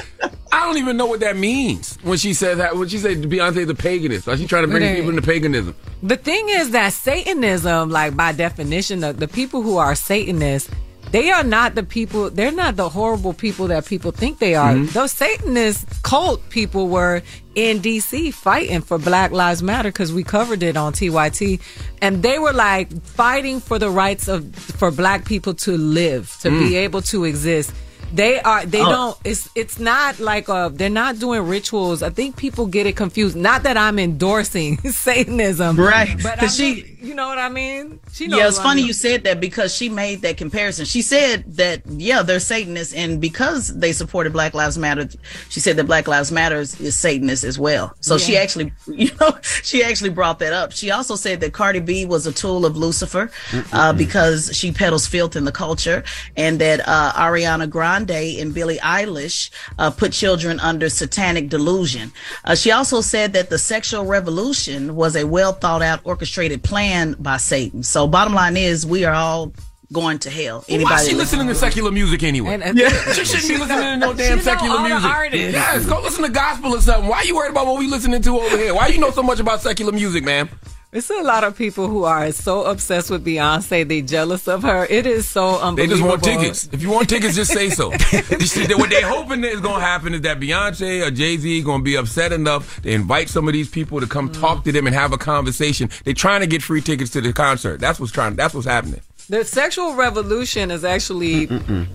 I 0.51 0.65
don't 0.65 0.77
even 0.77 0.95
know 0.95 1.05
what 1.05 1.19
that 1.19 1.35
means 1.35 1.97
when 2.03 2.17
she 2.17 2.33
said 2.33 2.59
that. 2.59 2.77
When 2.77 2.87
she 2.87 2.97
said 2.97 3.17
Beyonce's 3.23 3.69
a 3.69 3.73
paganist, 3.73 4.25
like 4.27 4.37
she 4.37 4.47
trying 4.47 4.63
to 4.63 4.69
bring 4.69 4.95
people 4.95 5.09
into 5.09 5.21
paganism. 5.21 5.75
The 6.03 6.15
thing 6.17 6.47
is 6.49 6.71
that 6.71 6.93
Satanism, 6.93 7.89
like 7.89 8.15
by 8.15 8.31
definition, 8.31 8.99
the, 9.01 9.11
the 9.13 9.27
people 9.27 9.61
who 9.61 9.77
are 9.77 9.95
Satanists, 9.95 10.69
they 11.11 11.29
are 11.31 11.43
not 11.43 11.75
the 11.75 11.83
people, 11.83 12.29
they're 12.29 12.51
not 12.51 12.75
the 12.77 12.89
horrible 12.89 13.33
people 13.33 13.67
that 13.67 13.85
people 13.85 14.11
think 14.11 14.39
they 14.39 14.55
are. 14.55 14.73
Mhm. 14.73 14.91
Those 14.93 15.11
Satanist 15.11 15.85
cult 16.03 16.47
people 16.49 16.87
were 16.87 17.21
in 17.55 17.79
DC 17.79 18.31
fighting 18.33 18.81
for 18.81 18.97
Black 18.97 19.31
Lives 19.31 19.63
Matter 19.63 19.89
because 19.89 20.11
we 20.13 20.23
covered 20.23 20.61
it 20.63 20.75
on 20.77 20.93
TYT. 20.93 21.59
And 22.01 22.21
they 22.23 22.37
were 22.39 22.53
like 22.53 22.91
fighting 23.03 23.59
for 23.61 23.79
the 23.79 23.89
rights 23.89 24.27
of, 24.27 24.53
for 24.55 24.91
black 24.91 25.25
people 25.25 25.53
to 25.55 25.77
live, 25.77 26.35
to 26.41 26.49
be 26.49 26.71
Mm. 26.71 26.83
able 26.85 27.01
to 27.03 27.23
exist. 27.25 27.71
They 28.15 28.39
are. 28.41 28.65
They 28.65 28.81
Oh. 28.81 28.89
don't. 28.97 29.17
It's. 29.23 29.49
It's 29.55 29.77
not 29.79 30.19
like 30.19 30.47
uh 30.49 30.69
They're 30.69 30.89
not 31.03 31.19
doing 31.19 31.41
rituals. 31.47 32.01
I 32.01 32.09
think 32.09 32.37
people 32.37 32.65
get 32.77 32.85
it 32.87 32.95
confused. 32.95 33.35
Not 33.35 33.63
that 33.63 33.77
I'm 33.77 33.99
endorsing 33.99 34.77
Satanism, 35.05 35.77
Right. 35.79 36.15
But 36.21 36.39
I'm- 36.41 36.49
she- 36.49 36.91
you 37.05 37.13
know 37.13 37.27
what 37.27 37.37
I 37.37 37.49
mean. 37.49 37.99
She 38.13 38.25
knows 38.25 38.39
Yeah, 38.39 38.47
it's 38.47 38.57
what 38.57 38.65
I 38.65 38.69
funny 38.69 38.81
mean. 38.81 38.87
you 38.87 38.93
said 38.93 39.23
that 39.25 39.39
because 39.39 39.75
she 39.75 39.89
made 39.89 40.23
that 40.23 40.37
comparison. 40.37 40.85
She 40.85 41.03
said 41.03 41.43
that 41.57 41.81
yeah, 41.87 42.23
they're 42.23 42.39
Satanists, 42.39 42.95
and 42.95 43.21
because 43.21 43.67
they 43.77 43.91
supported 43.93 44.33
Black 44.33 44.55
Lives 44.55 44.75
Matter, 44.77 45.07
she 45.49 45.59
said 45.59 45.75
that 45.77 45.83
Black 45.83 46.07
Lives 46.07 46.31
Matters 46.31 46.79
is 46.81 46.95
Satanist 46.95 47.43
as 47.43 47.59
well. 47.59 47.93
So 48.01 48.17
she 48.17 48.37
actually, 48.37 48.71
you 48.87 49.11
know, 49.21 49.37
she 49.61 49.83
actually 49.83 50.09
brought 50.09 50.39
that 50.39 50.51
up. 50.53 50.71
She 50.71 50.89
also 50.89 51.15
said 51.15 51.41
that 51.41 51.53
Cardi 51.53 51.79
B 51.79 52.05
was 52.07 52.25
a 52.25 52.31
tool 52.31 52.65
of 52.65 52.75
Lucifer 52.75 53.29
uh, 53.71 53.93
because 53.93 54.49
she 54.57 54.71
peddles 54.71 55.05
filth 55.05 55.35
in 55.35 55.45
the 55.45 55.51
culture, 55.51 56.03
and 56.35 56.57
that 56.59 56.79
uh, 56.87 57.11
Ariana 57.13 57.69
Grande 57.69 58.04
and 58.11 58.53
Billie 58.53 58.77
Eilish 58.77 59.49
uh, 59.79 59.91
put 59.91 60.11
children 60.13 60.59
under 60.59 60.89
satanic 60.89 61.49
delusion. 61.49 62.11
Uh, 62.43 62.55
she 62.55 62.71
also 62.71 63.01
said 63.01 63.33
that 63.33 63.49
the 63.49 63.57
sexual 63.59 64.05
revolution 64.05 64.95
was 64.95 65.15
a 65.15 65.25
well 65.25 65.53
thought 65.53 65.81
out, 65.81 66.01
orchestrated 66.03 66.63
plan 66.63 67.15
by 67.19 67.37
Satan. 67.37 67.83
So, 67.83 68.07
bottom 68.07 68.33
line 68.33 68.57
is, 68.57 68.85
we 68.85 69.05
are 69.05 69.13
all 69.13 69.53
going 69.93 70.17
to 70.19 70.29
hell. 70.31 70.65
Why 70.67 70.95
is 71.01 71.07
she 71.07 71.13
listening 71.15 71.47
to 71.47 71.55
secular 71.55 71.91
music 71.91 72.23
anyway? 72.23 72.55
And- 72.55 72.63
and- 72.63 72.77
yeah. 72.77 72.89
She 73.13 73.23
shouldn't 73.23 73.47
be 73.47 73.57
listening 73.57 73.83
to 73.91 73.97
no 73.97 74.13
damn 74.13 74.39
secular 74.41 74.77
all 74.77 74.83
the 74.83 74.89
music. 74.89 75.09
artists. 75.09 75.53
Yes, 75.53 75.85
go 75.85 76.01
listen 76.01 76.23
to 76.23 76.29
gospel 76.29 76.75
or 76.75 76.81
something. 76.81 77.07
Why 77.07 77.17
are 77.19 77.25
you 77.25 77.35
worried 77.35 77.51
about 77.51 77.67
what 77.67 77.77
we 77.77 77.87
listening 77.87 78.21
to 78.23 78.39
over 78.39 78.57
here? 78.57 78.73
Why 78.73 78.87
you 78.87 78.97
know 78.99 79.11
so 79.11 79.21
much 79.23 79.39
about 79.39 79.61
secular 79.61 79.91
music, 79.91 80.23
man? 80.23 80.49
It's 80.95 81.09
a 81.09 81.21
lot 81.23 81.43
of 81.43 81.57
people 81.57 81.89
who 81.89 82.05
are 82.05 82.31
so 82.31 82.63
obsessed 82.63 83.09
with 83.09 83.25
Beyonce. 83.25 83.85
They 83.85 84.01
jealous 84.01 84.47
of 84.47 84.63
her. 84.63 84.85
It 84.85 85.05
is 85.05 85.27
so 85.27 85.59
unbelievable. 85.59 85.75
They 85.75 85.87
just 85.87 86.01
want 86.01 86.23
tickets. 86.23 86.69
If 86.71 86.81
you 86.81 86.89
want 86.89 87.09
tickets, 87.09 87.35
just 87.35 87.51
say 87.51 87.69
so. 87.69 87.89
What 88.77 88.89
they 88.89 89.01
hoping 89.01 89.43
is 89.43 89.59
going 89.59 89.81
to 89.81 89.85
happen 89.85 90.13
is 90.13 90.21
that 90.21 90.39
Beyonce 90.39 91.05
or 91.05 91.11
Jay 91.11 91.35
Z 91.35 91.63
going 91.63 91.81
to 91.81 91.83
be 91.83 91.97
upset 91.97 92.31
enough 92.31 92.81
to 92.83 92.89
invite 92.89 93.27
some 93.27 93.45
of 93.49 93.53
these 93.53 93.69
people 93.69 93.99
to 93.99 94.07
come 94.07 94.31
talk 94.31 94.63
to 94.63 94.71
them 94.71 94.87
and 94.87 94.95
have 94.95 95.11
a 95.11 95.17
conversation. 95.17 95.89
They're 96.05 96.13
trying 96.13 96.39
to 96.39 96.47
get 96.47 96.63
free 96.63 96.79
tickets 96.79 97.11
to 97.11 97.19
the 97.19 97.33
concert. 97.33 97.81
That's 97.81 97.99
what's 97.99 98.13
trying. 98.13 98.37
That's 98.37 98.53
what's 98.53 98.65
happening. 98.65 99.01
The 99.27 99.43
sexual 99.43 99.95
revolution 99.95 100.69
is 100.69 100.85
actually 100.85 101.45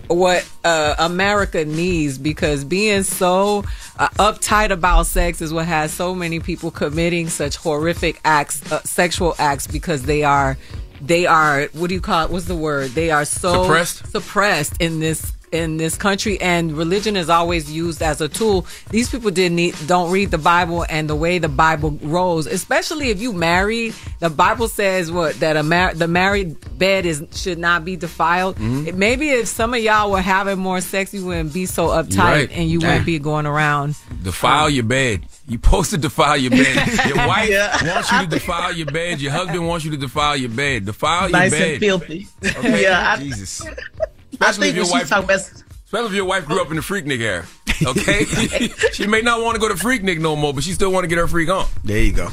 what 0.08 0.48
uh, 0.64 0.96
America 0.98 1.64
needs 1.64 2.18
because 2.18 2.64
being 2.64 3.04
so 3.04 3.64
uh, 3.98 4.08
uptight 4.18 4.70
about 4.70 5.06
sex 5.06 5.40
is 5.40 5.52
what 5.52 5.66
has 5.66 5.92
so 5.92 6.12
many 6.14 6.40
people 6.40 6.72
committing 6.72 7.28
such 7.28 7.56
horrific 7.56 8.20
acts, 8.24 8.70
uh, 8.72 8.82
sexual 8.82 9.36
acts, 9.38 9.68
because 9.68 10.02
they 10.02 10.24
are, 10.24 10.58
they 11.00 11.24
are, 11.24 11.68
what 11.72 11.86
do 11.88 11.94
you 11.94 12.00
call 12.00 12.24
it? 12.24 12.30
What's 12.32 12.46
the 12.46 12.56
word? 12.56 12.90
They 12.92 13.10
are 13.12 13.24
so 13.24 13.62
Suppressed? 13.62 14.06
suppressed 14.10 14.72
in 14.80 14.98
this 14.98 15.32
in 15.52 15.76
this 15.76 15.96
country, 15.96 16.40
and 16.40 16.72
religion 16.76 17.16
is 17.16 17.28
always 17.28 17.70
used 17.70 18.02
as 18.02 18.20
a 18.20 18.28
tool. 18.28 18.66
These 18.90 19.10
people 19.10 19.30
didn't 19.30 19.56
need, 19.56 19.74
don't 19.86 20.10
read 20.10 20.30
the 20.30 20.38
Bible 20.38 20.84
and 20.88 21.08
the 21.08 21.16
way 21.16 21.38
the 21.38 21.48
Bible 21.48 21.98
rolls, 22.02 22.46
especially 22.46 23.10
if 23.10 23.20
you 23.20 23.32
marry. 23.32 23.92
The 24.20 24.30
Bible 24.30 24.68
says 24.68 25.10
what 25.10 25.40
that 25.40 25.56
a 25.56 25.62
mar- 25.62 25.94
the 25.94 26.06
married 26.08 26.56
bed 26.78 27.06
is 27.06 27.24
should 27.32 27.58
not 27.58 27.84
be 27.84 27.96
defiled. 27.96 28.56
Mm-hmm. 28.56 28.88
It- 28.88 28.94
maybe 28.96 29.30
if 29.30 29.48
some 29.48 29.74
of 29.74 29.80
y'all 29.80 30.10
were 30.10 30.20
having 30.20 30.58
more 30.58 30.80
sex, 30.80 31.12
you 31.14 31.24
wouldn't 31.26 31.52
be 31.52 31.66
so 31.66 31.88
uptight 31.88 32.18
Right. 32.18 32.50
and 32.52 32.68
you 32.70 32.78
Damn. 32.80 32.88
wouldn't 32.90 33.06
be 33.06 33.18
going 33.18 33.46
around. 33.46 33.96
Defile 34.22 34.70
your 34.70 34.84
bed. 34.84 35.24
You 35.48 35.56
supposed 35.56 35.90
to 35.90 35.98
defile 35.98 36.36
your 36.36 36.50
bed. 36.52 37.06
Your 37.08 37.16
wife 37.26 37.48
Yeah. 37.50 37.94
wants 37.94 38.12
you 38.12 38.20
to 38.20 38.26
defile 38.28 38.72
your 38.72 38.86
bed. 38.86 39.20
Your 39.20 39.32
husband 39.32 39.66
wants 39.66 39.84
you 39.84 39.90
to 39.90 39.96
defile 39.96 40.36
your 40.36 40.50
bed. 40.50 40.84
Defile 40.84 41.28
nice 41.28 41.50
your 41.50 41.58
bed. 41.58 41.60
Nice 41.60 41.70
and 41.72 41.80
filthy. 41.80 42.26
Okay? 42.58 42.82
yeah, 42.82 43.14
I, 43.16 43.20
Jesus. 43.20 43.62
I 44.40 44.50
Especially 44.50 44.72
think 44.72 44.76
if 44.76 44.76
your 44.76 44.84
when 44.84 44.90
she 44.92 44.92
wife, 45.04 45.08
talk 45.08 45.24
about 45.24 45.40
especially 45.84 46.06
if 46.08 46.14
your 46.14 46.24
wife 46.24 46.46
grew 46.46 46.60
up 46.62 46.70
in 46.70 46.76
the 46.76 46.82
freak 46.82 47.04
freaknik 47.04 47.20
era. 47.20 47.46
Okay, 47.82 48.24
she 48.92 49.06
may 49.06 49.22
not 49.22 49.40
want 49.42 49.54
to 49.54 49.60
go 49.60 49.66
to 49.66 49.74
freak 49.74 50.02
freaknik 50.02 50.18
no 50.18 50.36
more, 50.36 50.52
but 50.52 50.62
she 50.62 50.72
still 50.72 50.92
want 50.92 51.04
to 51.04 51.08
get 51.08 51.16
her 51.16 51.26
freak 51.26 51.48
on. 51.48 51.66
There 51.82 52.02
you 52.02 52.12
go. 52.12 52.28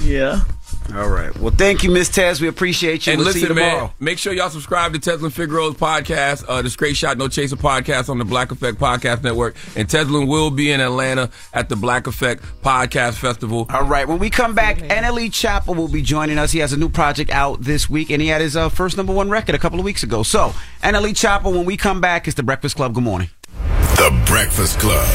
yeah. 0.00 0.40
All 0.94 1.08
right. 1.08 1.36
Well, 1.38 1.52
thank 1.52 1.84
you, 1.84 1.90
Miss 1.90 2.08
Taz. 2.08 2.40
We 2.40 2.48
appreciate 2.48 3.06
you. 3.06 3.12
And 3.12 3.20
we'll 3.20 3.32
see 3.32 3.40
you 3.40 3.46
listen, 3.46 3.56
man, 3.56 3.74
tomorrow. 3.74 3.94
make 4.00 4.18
sure 4.18 4.32
y'all 4.32 4.50
subscribe 4.50 4.92
to 4.92 4.98
Tezlyn 4.98 5.30
Figaro's 5.30 5.76
podcast, 5.76 6.44
uh, 6.48 6.62
the 6.62 6.70
Straight 6.70 6.96
Shot 6.96 7.16
No 7.16 7.28
Chaser 7.28 7.56
podcast 7.56 8.08
on 8.08 8.18
the 8.18 8.24
Black 8.24 8.50
Effect 8.50 8.78
Podcast 8.78 9.22
Network. 9.22 9.54
And 9.76 9.86
Tezlyn 9.86 10.26
will 10.26 10.50
be 10.50 10.72
in 10.72 10.80
Atlanta 10.80 11.30
at 11.54 11.68
the 11.68 11.76
Black 11.76 12.06
Effect 12.08 12.42
Podcast 12.62 13.14
Festival. 13.14 13.66
All 13.70 13.84
right. 13.84 14.08
When 14.08 14.18
we 14.18 14.30
come 14.30 14.54
back, 14.54 14.78
NLE 14.78 15.30
Choppa 15.30 15.76
will 15.76 15.88
be 15.88 16.02
joining 16.02 16.38
us. 16.38 16.50
He 16.50 16.58
has 16.58 16.72
a 16.72 16.76
new 16.76 16.88
project 16.88 17.30
out 17.30 17.62
this 17.62 17.88
week, 17.88 18.10
and 18.10 18.20
he 18.20 18.28
had 18.28 18.40
his 18.40 18.56
uh, 18.56 18.68
first 18.68 18.96
number 18.96 19.12
one 19.12 19.30
record 19.30 19.54
a 19.54 19.58
couple 19.58 19.78
of 19.78 19.84
weeks 19.84 20.02
ago. 20.02 20.22
So, 20.24 20.52
NLE 20.82 21.10
Choppa, 21.10 21.44
when 21.52 21.64
we 21.66 21.76
come 21.76 22.00
back, 22.00 22.26
it's 22.26 22.34
the 22.36 22.42
Breakfast 22.42 22.74
Club. 22.76 22.94
Good 22.94 23.04
morning. 23.04 23.28
The 23.96 24.22
Breakfast 24.26 24.80
Club. 24.80 25.06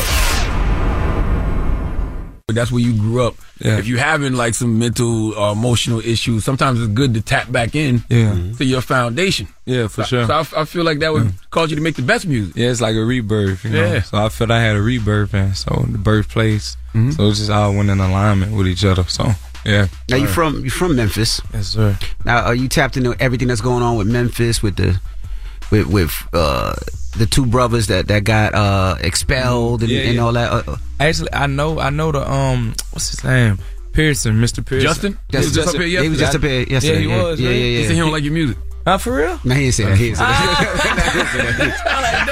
But 2.48 2.56
that's 2.56 2.72
where 2.72 2.82
you 2.82 2.94
grew 2.94 3.26
up. 3.26 3.36
If 3.60 3.88
you're 3.88 4.00
having 4.00 4.34
like 4.34 4.54
some 4.54 4.78
mental 4.80 5.34
or 5.34 5.54
emotional 5.54 6.00
issues, 6.00 6.44
sometimes 6.44 6.80
it's 6.82 6.92
good 6.94 7.14
to 7.14 7.22
tap 7.22 7.52
back 7.52 7.74
in 7.76 8.04
Yeah. 8.10 8.36
to 8.58 8.66
your 8.66 8.82
foundation. 8.82 9.48
Yeah, 9.66 9.88
for 9.88 10.04
So- 10.04 10.08
sure. 10.08 10.28
So 10.28 10.34
I, 10.58 10.62
I 10.62 10.66
feel 10.66 10.84
like 10.84 11.00
that 11.00 11.14
would 11.14 11.32
cause 11.52 11.70
you 11.70 11.76
to 11.78 11.82
make 11.82 11.96
the 11.96 12.02
best 12.02 12.26
music. 12.28 12.56
Yeah, 12.56 12.70
it's 12.70 12.82
like 12.82 12.96
a 12.96 13.04
rebirth, 13.06 13.64
you 13.64 13.72
know. 13.72 13.94
Yeah. 13.94 14.02
So 14.02 14.18
I 14.18 14.30
felt 14.30 14.52
I 14.52 14.60
had 14.62 14.76
a 14.76 14.82
rebirth, 14.82 15.34
and 15.34 15.56
so 15.56 15.86
the 15.90 15.98
birthplace. 15.98 16.76
Mm-hmm. 16.94 17.12
So 17.12 17.30
it's 17.30 17.40
just 17.40 17.50
all 17.50 17.74
went 17.74 17.90
in 17.90 18.00
alignment 18.00 18.52
with 18.54 18.68
each 18.68 18.84
other. 18.84 19.04
So 19.06 19.32
yeah. 19.66 19.88
Now 20.10 20.18
you 20.18 20.28
from 20.28 20.64
you 20.64 20.70
from 20.70 20.96
Memphis. 20.98 21.42
Yes, 21.54 21.68
sir. 21.70 21.98
Now 22.26 22.44
are 22.44 22.56
you 22.56 22.68
tapped 22.68 22.98
into 22.98 23.16
everything 23.22 23.48
that's 23.48 23.62
going 23.62 23.84
on 23.84 23.96
with 23.98 24.08
Memphis 24.08 24.62
with 24.62 24.76
the 24.76 25.00
with 25.72 25.88
with 25.88 26.12
uh 26.34 26.74
the 27.18 27.26
two 27.26 27.46
brothers 27.46 27.88
that 27.88 28.08
that 28.08 28.24
got 28.24 28.54
uh 28.54 28.96
expelled 29.02 29.82
and, 29.84 29.92
Yeah, 29.92 30.02
and 30.02 30.20
all 30.20 30.34
that? 30.34 30.52
Uh, 30.52 30.64
uh, 30.68 30.78
Actually, 31.00 31.34
I 31.34 31.48
know, 31.48 31.80
I 31.80 31.90
know 31.90 32.12
the 32.12 32.30
um, 32.30 32.74
what's 32.92 33.10
his 33.12 33.24
name? 33.24 33.58
Pearson, 33.94 34.36
Mr. 34.36 34.66
Pearson. 34.66 34.82
Justin? 34.88 35.20
He 35.32 35.38
was 35.38 35.54
just 35.54 35.70
up 35.76 35.82
here 35.82 36.02
he 36.04 36.10
was 36.10 36.20
just 36.20 36.36
up 36.36 36.42
here 36.42 36.64
yesterday. 36.68 36.94
Yeah, 36.96 37.00
he 37.00 37.08
Yeah, 37.08 37.24
was. 37.24 37.40
yeah, 37.40 37.48
right? 37.50 37.56
yeah, 37.56 37.64
yeah. 37.66 37.78
He 37.80 37.84
said 37.86 37.94
he 37.94 38.00
don't 38.00 38.12
like 38.12 38.24
your 38.24 38.34
music. 38.34 38.58
Huh, 38.86 38.98
for 39.00 39.16
real? 39.16 39.40
No, 39.44 39.56
he 39.56 39.62
didn't 39.62 39.74
say 39.74 39.84
that. 39.86 39.98
He 39.98 40.06
didn't 40.06 40.18
say 40.18 40.26
that. 40.26 41.06
He 41.14 41.20
didn't 41.20 41.30
say 41.30 41.42
that. 41.42 41.56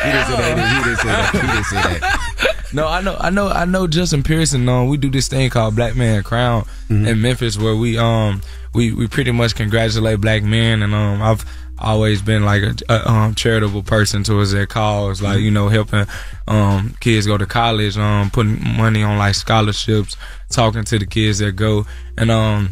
He 0.04 0.84
didn't 0.84 0.98
say 0.98 1.08
that. 1.08 1.32
He 1.34 1.40
didn't 1.42 1.64
say 1.64 2.00
that. 2.00 2.74
No, 2.74 2.88
I 2.88 3.02
know, 3.02 3.16
I 3.20 3.30
know, 3.30 3.48
I 3.50 3.66
know. 3.66 3.86
Justin 3.88 4.24
Pearson. 4.24 4.68
Um, 4.68 4.88
we 4.88 4.98
do 4.98 5.10
this 5.10 5.28
thing 5.28 5.50
called 5.52 5.76
Black 5.76 5.96
Man 5.96 6.24
Crown 6.24 6.66
in 6.90 7.22
Memphis, 7.22 7.58
where 7.58 7.76
we 7.76 7.98
um 7.98 8.42
we 8.74 8.92
we 8.92 9.08
pretty 9.08 9.32
much 9.32 9.56
congratulate 9.56 10.20
black 10.22 10.42
men, 10.44 10.82
and 10.82 10.94
um 10.94 11.22
I've 11.22 11.46
always 11.80 12.22
been 12.22 12.46
like 12.46 12.64
a, 12.64 12.76
a 12.90 13.10
um 13.12 13.36
charitable 13.36 13.84
person 13.84 14.24
towards 14.24 14.52
their 14.52 14.66
cause, 14.66 15.22
like 15.22 15.40
you 15.40 15.52
know 15.52 15.70
helping 15.70 16.06
um 16.48 16.96
kids 17.00 17.28
go 17.28 17.38
to 17.38 17.46
college, 17.46 17.98
um 17.98 18.30
putting 18.32 18.62
money 18.78 19.04
on 19.04 19.18
like 19.18 19.36
scholarships, 19.36 20.16
talking 20.50 20.84
to 20.84 21.00
the 21.00 21.06
kids 21.06 21.40
that 21.40 21.54
go, 21.54 21.86
and 22.18 22.32
um 22.32 22.70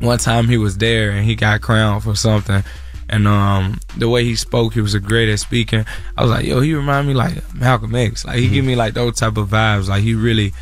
one 0.00 0.18
time 0.18 0.48
he 0.48 0.58
was 0.58 0.78
there 0.78 1.10
and 1.10 1.24
he 1.24 1.34
got 1.34 1.60
crowned 1.60 2.04
for 2.04 2.14
something. 2.14 2.62
And 3.10 3.26
um, 3.26 3.80
the 3.96 4.08
way 4.08 4.24
he 4.24 4.36
spoke, 4.36 4.74
he 4.74 4.80
was 4.80 4.94
a 4.94 5.00
great 5.00 5.30
at 5.30 5.40
speaking. 5.40 5.84
I 6.16 6.22
was 6.22 6.30
like, 6.30 6.44
yo, 6.44 6.60
he 6.60 6.74
remind 6.74 7.08
me 7.08 7.14
like 7.14 7.54
Malcolm 7.54 7.94
X. 7.94 8.24
Like 8.24 8.38
he 8.38 8.48
give 8.48 8.64
me 8.64 8.76
like 8.76 8.94
those 8.94 9.16
type 9.16 9.38
of 9.38 9.48
vibes. 9.48 9.88
Like 9.88 10.02
he 10.02 10.14
really, 10.14 10.52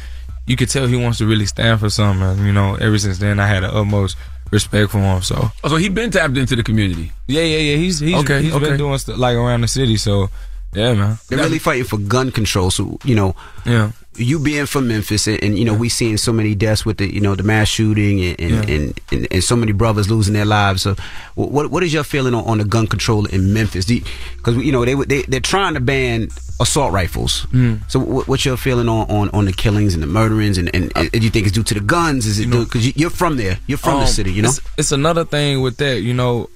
you 0.46 0.56
could 0.56 0.70
tell 0.70 0.86
he 0.86 0.96
wants 0.96 1.18
to 1.18 1.26
really 1.26 1.46
stand 1.46 1.80
for 1.80 1.90
something. 1.90 2.46
You 2.46 2.52
know, 2.52 2.76
ever 2.76 2.98
since 2.98 3.18
then, 3.18 3.40
I 3.40 3.48
had 3.48 3.64
the 3.64 3.74
utmost 3.74 4.16
respect 4.50 4.90
for 4.90 4.98
him. 4.98 5.22
So 5.22 5.50
Oh, 5.64 5.68
so 5.68 5.76
he 5.76 5.88
been 5.88 6.10
tapped 6.10 6.36
into 6.36 6.56
the 6.56 6.62
community. 6.62 7.12
yeah, 7.26 7.42
yeah, 7.42 7.58
yeah. 7.58 7.76
He's 7.76 7.98
he's 8.00 8.14
Okay, 8.16 8.42
he's 8.42 8.54
okay. 8.54 8.64
been 8.66 8.78
doing 8.78 8.98
stuff 8.98 9.18
like 9.18 9.36
around 9.36 9.62
the 9.62 9.68
city. 9.68 9.96
So 9.96 10.28
yeah, 10.74 10.92
man. 10.94 11.18
They're 11.28 11.38
really 11.38 11.58
fighting 11.58 11.84
for 11.84 11.98
gun 11.98 12.30
control. 12.30 12.70
So 12.70 12.98
you 13.04 13.14
know, 13.14 13.34
Yeah. 13.64 13.92
You 14.18 14.38
being 14.38 14.66
from 14.66 14.88
Memphis, 14.88 15.26
and, 15.26 15.42
and 15.42 15.58
you 15.58 15.64
know, 15.64 15.74
we 15.74 15.88
seeing 15.88 16.16
so 16.16 16.32
many 16.32 16.54
deaths 16.54 16.84
with 16.84 16.98
the 16.98 17.12
you 17.12 17.20
know 17.20 17.34
the 17.34 17.42
mass 17.42 17.68
shooting 17.68 18.20
and 18.24 18.40
and, 18.40 18.50
Yeah. 18.68 18.74
and, 18.74 19.00
and, 19.12 19.28
and 19.30 19.44
so 19.44 19.56
many 19.56 19.72
brothers 19.72 20.10
losing 20.10 20.34
their 20.34 20.44
lives. 20.44 20.82
So, 20.82 20.96
what 21.34 21.70
what 21.70 21.82
is 21.82 21.92
your 21.92 22.04
feeling 22.04 22.34
on, 22.34 22.44
on 22.44 22.58
the 22.58 22.64
gun 22.64 22.86
control 22.86 23.26
in 23.26 23.52
Memphis? 23.52 23.86
Because 23.86 24.56
you 24.56 24.72
know 24.72 24.84
they 24.84 24.94
they 24.94 25.22
they're 25.22 25.40
trying 25.40 25.74
to 25.74 25.80
ban 25.80 26.28
assault 26.58 26.92
rifles. 26.92 27.46
Mm. 27.52 27.80
So, 27.90 27.98
what, 28.00 28.28
what's 28.28 28.44
your 28.44 28.56
feeling 28.56 28.88
on, 28.88 29.10
on, 29.10 29.28
on 29.30 29.44
the 29.44 29.52
killings 29.52 29.92
and 29.94 30.02
the 30.02 30.06
murderings? 30.06 30.56
And, 30.58 30.74
and, 30.74 30.90
do 31.12 31.18
you 31.18 31.30
think 31.30 31.46
it's 31.46 31.54
due 31.54 31.62
to 31.64 31.74
the 31.74 31.80
guns? 31.80 32.26
Is 32.26 32.38
it 32.40 32.50
because 32.50 32.86
you, 32.86 32.92
you're 32.96 33.10
from 33.10 33.36
there? 33.36 33.58
You're 33.66 33.78
from 33.78 33.96
the 34.00 34.06
Um, 34.06 34.06
city, 34.06 34.32
you 34.32 34.42
know. 34.42 34.48
It's, 34.48 34.60
it's 34.78 34.92
another 34.92 35.24
thing 35.24 35.60
with 35.60 35.76
that, 35.78 36.00
you 36.00 36.14
know. 36.14 36.48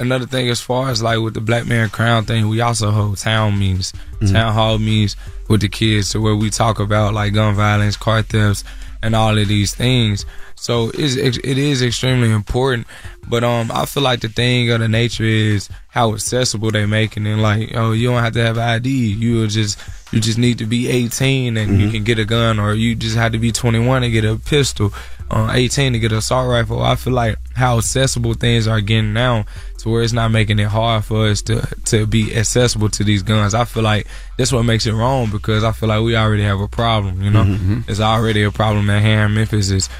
Another 0.00 0.26
thing 0.26 0.48
as 0.48 0.60
far 0.60 0.90
as 0.90 1.02
like 1.02 1.18
with 1.18 1.34
the 1.34 1.40
Black 1.40 1.66
Man 1.66 1.88
Crown 1.90 2.24
thing, 2.24 2.48
we 2.48 2.60
also 2.60 2.90
hold 2.90 3.18
town 3.18 3.58
meetings, 3.58 3.92
Mm-hmm. 4.20 4.34
town 4.34 4.52
hall 4.52 4.78
meetings 4.78 5.16
with 5.48 5.60
the 5.60 5.68
kids, 5.68 6.10
to 6.10 6.20
where 6.20 6.34
we 6.36 6.50
talk 6.50 6.80
about 6.80 7.14
like 7.14 7.32
gun 7.34 7.54
violence, 7.54 7.96
car 7.96 8.22
thefts, 8.22 8.64
and 9.02 9.14
all 9.14 9.36
of 9.38 9.46
these 9.48 9.74
things. 9.74 10.26
So 10.56 10.90
it's, 10.92 11.14
it 11.16 11.56
is 11.58 11.82
extremely 11.82 12.30
important. 12.32 12.86
But 13.28 13.44
um, 13.44 13.70
I 13.72 13.86
feel 13.86 14.02
like 14.02 14.20
the 14.20 14.28
thing 14.28 14.70
of 14.70 14.80
the 14.80 14.88
nature 14.88 15.22
is 15.24 15.68
how 15.88 16.14
accessible 16.14 16.70
they 16.72 16.84
making 16.86 17.26
it. 17.26 17.36
Like, 17.36 17.76
oh, 17.76 17.92
you 17.92 18.08
don't 18.08 18.22
have 18.22 18.32
to 18.34 18.42
have 18.42 18.58
ID. 18.58 18.88
You 18.90 19.36
will 19.40 19.46
just 19.46 19.78
you 20.12 20.20
just 20.20 20.38
need 20.38 20.58
to 20.58 20.66
be 20.66 20.88
18 20.88 21.56
and 21.56 21.80
you 21.80 21.90
can 21.90 22.04
get 22.04 22.18
a 22.18 22.24
gun, 22.24 22.58
or 22.58 22.74
you 22.74 22.94
just 22.94 23.16
have 23.16 23.32
to 23.32 23.38
be 23.38 23.52
21 23.52 24.02
and 24.04 24.12
get 24.12 24.24
a 24.24 24.36
pistol. 24.36 24.92
Uh, 25.30 25.50
18 25.52 25.92
to 25.92 25.98
get 25.98 26.10
an 26.10 26.16
assault 26.18 26.48
rifle. 26.48 26.82
I 26.82 26.94
feel 26.96 27.12
like 27.12 27.36
how 27.54 27.76
accessible 27.76 28.32
things 28.32 28.66
are 28.66 28.80
getting 28.80 29.12
now, 29.12 29.44
to 29.78 29.90
where 29.90 30.02
it's 30.02 30.14
not 30.14 30.30
making 30.30 30.58
it 30.58 30.68
hard 30.68 31.04
for 31.04 31.26
us 31.26 31.42
to 31.42 31.60
to 31.86 32.06
be 32.06 32.34
accessible 32.34 32.88
to 32.88 33.04
these 33.04 33.22
guns. 33.22 33.52
I 33.52 33.66
feel 33.66 33.82
like 33.82 34.06
that's 34.38 34.52
what 34.52 34.62
makes 34.62 34.86
it 34.86 34.94
wrong 34.94 35.30
because 35.30 35.64
I 35.64 35.72
feel 35.72 35.90
like 35.90 36.00
we 36.02 36.16
already 36.16 36.44
have 36.44 36.60
a 36.60 36.68
problem. 36.68 37.20
You 37.22 37.30
know, 37.30 37.44
Mm-hmm. 37.44 37.80
it's 37.90 38.00
already 38.00 38.42
a 38.42 38.50
problem 38.50 38.88
at 38.88 39.02
hand. 39.02 39.34
Memphis 39.34 39.68
is 39.70 39.90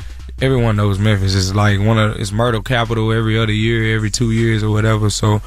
everyone 0.40 0.76
knows 0.76 0.98
Memphis 0.98 1.34
is 1.34 1.54
like 1.54 1.78
one 1.78 1.98
of 1.98 2.18
it's 2.18 2.32
murder 2.32 2.62
capital 2.62 3.12
every 3.12 3.38
other 3.38 3.52
year, 3.52 3.94
every 3.94 4.10
two 4.10 4.30
years 4.30 4.62
or 4.62 4.70
whatever. 4.70 5.10
So, 5.10 5.42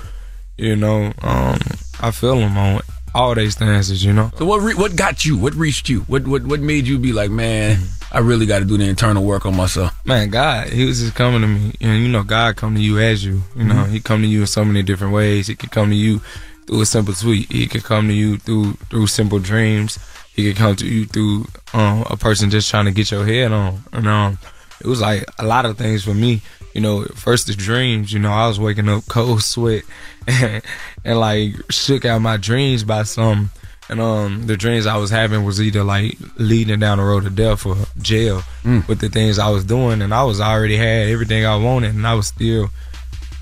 you 0.58 0.76
know, 0.76 1.12
um, 1.24 1.58
I 2.00 2.12
feel 2.12 2.36
them 2.38 2.56
on 2.56 2.82
all 3.14 3.36
these 3.36 3.54
stances. 3.54 4.04
You 4.04 4.14
know, 4.14 4.32
So 4.38 4.46
what 4.46 4.62
re- 4.62 4.76
what 4.76 4.96
got 4.96 5.26
you? 5.26 5.38
What 5.38 5.54
reached 5.56 5.90
you? 5.90 6.02
What 6.02 6.28
what 6.28 6.44
what 6.46 6.60
made 6.60 6.88
you 6.88 6.98
be 7.00 7.14
like, 7.14 7.30
man, 7.32 7.80
I 8.12 8.20
really 8.20 8.46
got 8.46 8.60
to 8.60 8.66
do 8.66 8.78
the 8.78 8.86
internal 8.86 9.24
work 9.24 9.46
on 9.46 9.56
myself? 9.56 9.94
man, 10.06 10.30
God, 10.30 10.68
He 10.70 10.86
was 10.86 11.00
just 11.02 11.16
coming 11.16 11.42
to 11.42 11.48
me, 11.48 11.74
and 11.82 12.02
you 12.04 12.10
know, 12.10 12.24
God 12.24 12.56
come 12.56 12.76
to 12.76 12.82
you 12.82 13.00
as 13.00 13.24
you. 13.24 13.44
You 13.56 13.64
know, 13.66 13.76
Mhm. 13.86 13.90
He 13.92 14.00
come 14.00 14.22
to 14.22 14.28
you 14.28 14.42
in 14.42 14.48
so 14.48 14.64
many 14.66 14.84
different 14.84 15.14
ways. 15.14 15.48
He 15.48 15.56
could 15.56 15.72
come 15.72 15.90
to 15.90 15.96
you 15.96 16.22
through 16.68 16.82
a 16.82 16.86
simple 16.86 17.14
tweet. 17.14 17.52
He 17.52 17.68
could 17.68 17.84
come 17.84 18.08
to 18.08 18.14
you 18.14 18.38
through 18.38 18.74
through 18.90 19.08
simple 19.08 19.40
dreams. 19.40 19.98
He 20.34 20.48
could 20.48 20.56
come 20.58 20.76
to 20.78 20.88
you 20.88 21.06
through 21.06 21.48
um, 21.74 22.06
a 22.10 22.16
person 22.16 22.50
just 22.50 22.70
trying 22.70 22.86
to 22.86 22.92
get 22.92 23.12
your 23.12 23.26
head 23.26 23.52
on. 23.52 23.84
And 23.92 24.08
um, 24.08 24.38
it 24.80 24.88
was 24.88 25.02
like 25.02 25.26
a 25.38 25.46
lot 25.46 25.66
of 25.66 25.78
things 25.78 26.04
for 26.06 26.14
me. 26.14 26.42
You 26.74 26.82
know, 26.82 27.04
first 27.16 27.48
the 27.48 27.54
dreams. 27.54 28.14
You 28.14 28.20
know, 28.20 28.32
I 28.32 28.48
was 28.48 28.60
waking 28.60 28.90
up 28.90 29.06
cold 29.08 29.44
sweat 29.44 29.84
and, 30.28 30.64
and 31.06 31.20
like 31.20 31.54
shook 31.70 32.06
out 32.06 32.22
my 32.22 32.38
dreams 32.38 32.84
by 32.84 33.04
some. 33.04 33.52
And 33.90 34.00
um, 34.00 34.48
the 34.48 34.56
dreams 34.56 34.86
I 34.86 34.96
was 34.96 35.10
having 35.10 35.44
was 35.44 35.62
either 35.62 35.84
like 35.84 36.18
leading 36.38 36.80
down 36.80 36.98
the 36.98 37.04
road 37.04 37.26
to 37.26 37.30
death 37.30 37.66
or 37.66 37.76
jail 38.02 38.42
with 38.88 39.00
the 39.02 39.10
things 39.10 39.38
I 39.38 39.50
was 39.50 39.66
doing, 39.66 40.02
and 40.02 40.14
I 40.14 40.24
was 40.24 40.40
already 40.40 40.78
had 40.78 41.10
everything 41.10 41.46
I 41.46 41.58
wanted, 41.58 41.96
and 41.96 42.08
I 42.08 42.14
was 42.14 42.28
still, 42.28 42.70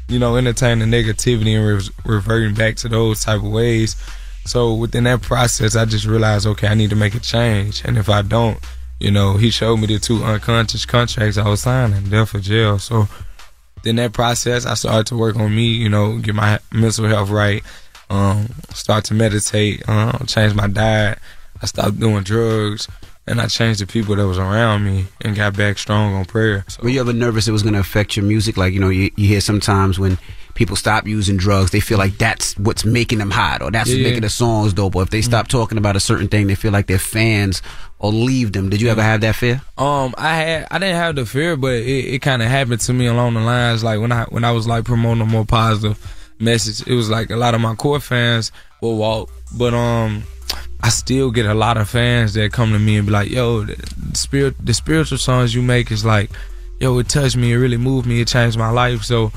you 0.07 0.17
know, 0.17 0.37
entertaining 0.37 0.87
negativity 0.87 1.55
and 1.55 1.67
re- 1.67 1.93
reverting 2.15 2.55
back 2.55 2.77
to 2.77 2.89
those 2.89 3.23
type 3.23 3.43
of 3.43 3.51
ways. 3.51 3.95
So 4.45 4.73
within 4.73 5.03
that 5.03 5.21
process, 5.21 5.75
I 5.75 5.85
just 5.85 6.07
realized, 6.07 6.47
okay, 6.47 6.67
I 6.67 6.73
need 6.73 6.89
to 6.89 6.95
make 6.95 7.13
a 7.13 7.19
change, 7.19 7.83
and 7.85 7.95
if 7.95 8.09
I 8.09 8.23
don't, 8.23 8.57
you 8.99 9.11
know, 9.11 9.37
he 9.37 9.49
showed 9.49 9.77
me 9.77 9.87
the 9.87 9.99
two 9.99 10.23
unconscious 10.23 10.85
contracts 10.85 11.37
I 11.37 11.47
was 11.47 11.61
signing, 11.61 12.09
death 12.09 12.29
for 12.29 12.39
jail. 12.39 12.79
So 12.79 13.07
in 13.85 13.95
that 13.97 14.13
process, 14.13 14.65
I 14.65 14.73
started 14.73 15.07
to 15.07 15.17
work 15.17 15.35
on 15.37 15.55
me, 15.55 15.67
you 15.67 15.89
know, 15.89 16.17
get 16.17 16.35
my 16.35 16.59
mental 16.71 17.05
health 17.07 17.29
right, 17.29 17.63
um, 18.09 18.49
start 18.73 19.05
to 19.05 19.13
meditate, 19.13 19.87
um, 19.87 20.25
change 20.27 20.53
my 20.53 20.67
diet. 20.67 21.19
I 21.61 21.65
stopped 21.65 21.99
doing 21.99 22.23
drugs, 22.23 22.87
and 23.27 23.39
I 23.39 23.47
changed 23.47 23.81
the 23.81 23.87
people 23.87 24.15
that 24.15 24.27
was 24.27 24.37
around 24.37 24.83
me 24.85 25.05
and 25.21 25.35
got 25.35 25.55
back 25.55 25.77
strong 25.77 26.13
on 26.13 26.25
prayer. 26.25 26.65
So, 26.67 26.83
Were 26.83 26.89
you 26.89 27.01
ever 27.01 27.13
nervous 27.13 27.47
it 27.47 27.51
was 27.51 27.63
going 27.63 27.73
to 27.75 27.79
affect 27.79 28.15
your 28.15 28.25
music? 28.25 28.57
Like, 28.57 28.73
you 28.73 28.79
know, 28.79 28.89
you, 28.89 29.11
you 29.15 29.27
hear 29.27 29.41
sometimes 29.41 29.99
when 29.99 30.17
people 30.55 30.75
stop 30.75 31.05
using 31.05 31.37
drugs, 31.37 31.71
they 31.71 31.79
feel 31.79 31.97
like 31.97 32.17
that's 32.17 32.57
what's 32.57 32.83
making 32.85 33.19
them 33.19 33.31
hot 33.31 33.61
or 33.61 33.71
that's 33.71 33.89
Yeah, 33.89 33.97
what's 33.97 34.03
making 34.03 34.21
the 34.23 34.29
songs 34.29 34.73
dope. 34.73 34.95
Or 34.95 35.03
if 35.03 35.09
they 35.09 35.21
stop 35.21 35.47
talking 35.47 35.77
about 35.77 35.95
a 35.95 35.99
certain 36.01 36.27
thing, 36.27 36.47
they 36.47 36.55
feel 36.55 36.71
like 36.71 36.87
their 36.87 36.99
fans 36.99 37.61
will 37.99 38.13
leave 38.13 38.53
them. 38.53 38.69
Did 38.69 38.81
you 38.81 38.89
ever 38.89 39.01
have 39.01 39.21
that 39.21 39.35
fear? 39.35 39.61
Um, 39.77 40.13
I 40.17 40.35
had 40.35 40.67
I 40.71 40.79
didn't 40.79 40.95
have 40.95 41.15
the 41.15 41.25
fear, 41.25 41.55
but 41.57 41.73
it, 41.73 42.13
it 42.13 42.21
kind 42.21 42.41
of 42.41 42.47
happened 42.47 42.81
to 42.81 42.93
me 42.93 43.07
along 43.07 43.33
the 43.33 43.41
lines 43.41 43.83
like 43.83 43.99
when 43.99 44.11
I 44.11 44.23
when 44.25 44.43
I 44.43 44.51
was 44.51 44.67
like 44.67 44.85
promoting 44.85 45.21
a 45.21 45.25
more 45.25 45.45
positive 45.45 45.97
message. 46.39 46.87
It 46.87 46.95
was 46.95 47.09
like 47.09 47.29
a 47.29 47.35
lot 47.35 47.53
of 47.55 47.61
my 47.61 47.75
core 47.75 47.99
fans 47.99 48.51
will 48.81 48.97
walk, 48.97 49.29
but 49.57 49.73
um, 49.73 50.23
I 50.81 50.89
still 50.89 51.31
get 51.31 51.45
a 51.45 51.53
lot 51.53 51.77
of 51.77 51.89
fans 51.89 52.33
that 52.33 52.53
come 52.53 52.71
to 52.71 52.79
me 52.79 52.97
and 52.97 53.05
be 53.05 53.11
like, 53.11 53.29
"Yo, 53.29 53.63
the 53.63 53.75
spirit, 54.13 54.55
the 54.63 54.73
spiritual 54.73 55.17
songs 55.17 55.53
you 55.53 55.61
make 55.61 55.91
is 55.91 56.05
like, 56.05 56.31
yo, 56.79 56.97
it 56.99 57.09
touched 57.09 57.35
me, 57.35 57.51
it 57.51 57.57
really 57.57 57.77
moved 57.77 58.07
me, 58.07 58.21
it 58.21 58.27
changed 58.27 58.57
my 58.57 58.69
life." 58.69 59.03
So 59.03 59.31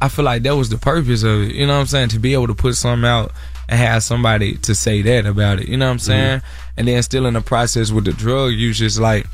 I 0.00 0.08
feel 0.08 0.24
like 0.24 0.42
that 0.42 0.56
was 0.56 0.68
the 0.68 0.78
purpose 0.78 1.22
of 1.22 1.42
it. 1.42 1.54
You 1.54 1.66
know 1.66 1.74
what 1.74 1.80
I'm 1.80 1.86
saying? 1.86 2.08
To 2.08 2.18
be 2.18 2.34
able 2.34 2.48
to 2.48 2.54
put 2.54 2.74
something 2.74 3.08
out 3.08 3.30
and 3.68 3.78
have 3.78 4.02
somebody 4.02 4.56
to 4.58 4.74
say 4.74 5.02
that 5.02 5.26
about 5.26 5.60
it. 5.60 5.68
You 5.68 5.76
know 5.76 5.86
what 5.86 5.92
I'm 5.92 5.98
saying? 5.98 6.42
And 6.76 6.88
then 6.88 7.02
still 7.02 7.26
in 7.26 7.34
the 7.34 7.40
process 7.40 7.90
with 7.90 8.04
the 8.04 8.12
drug 8.12 8.52
use, 8.52 8.78
just 8.78 8.98
like, 9.00 9.26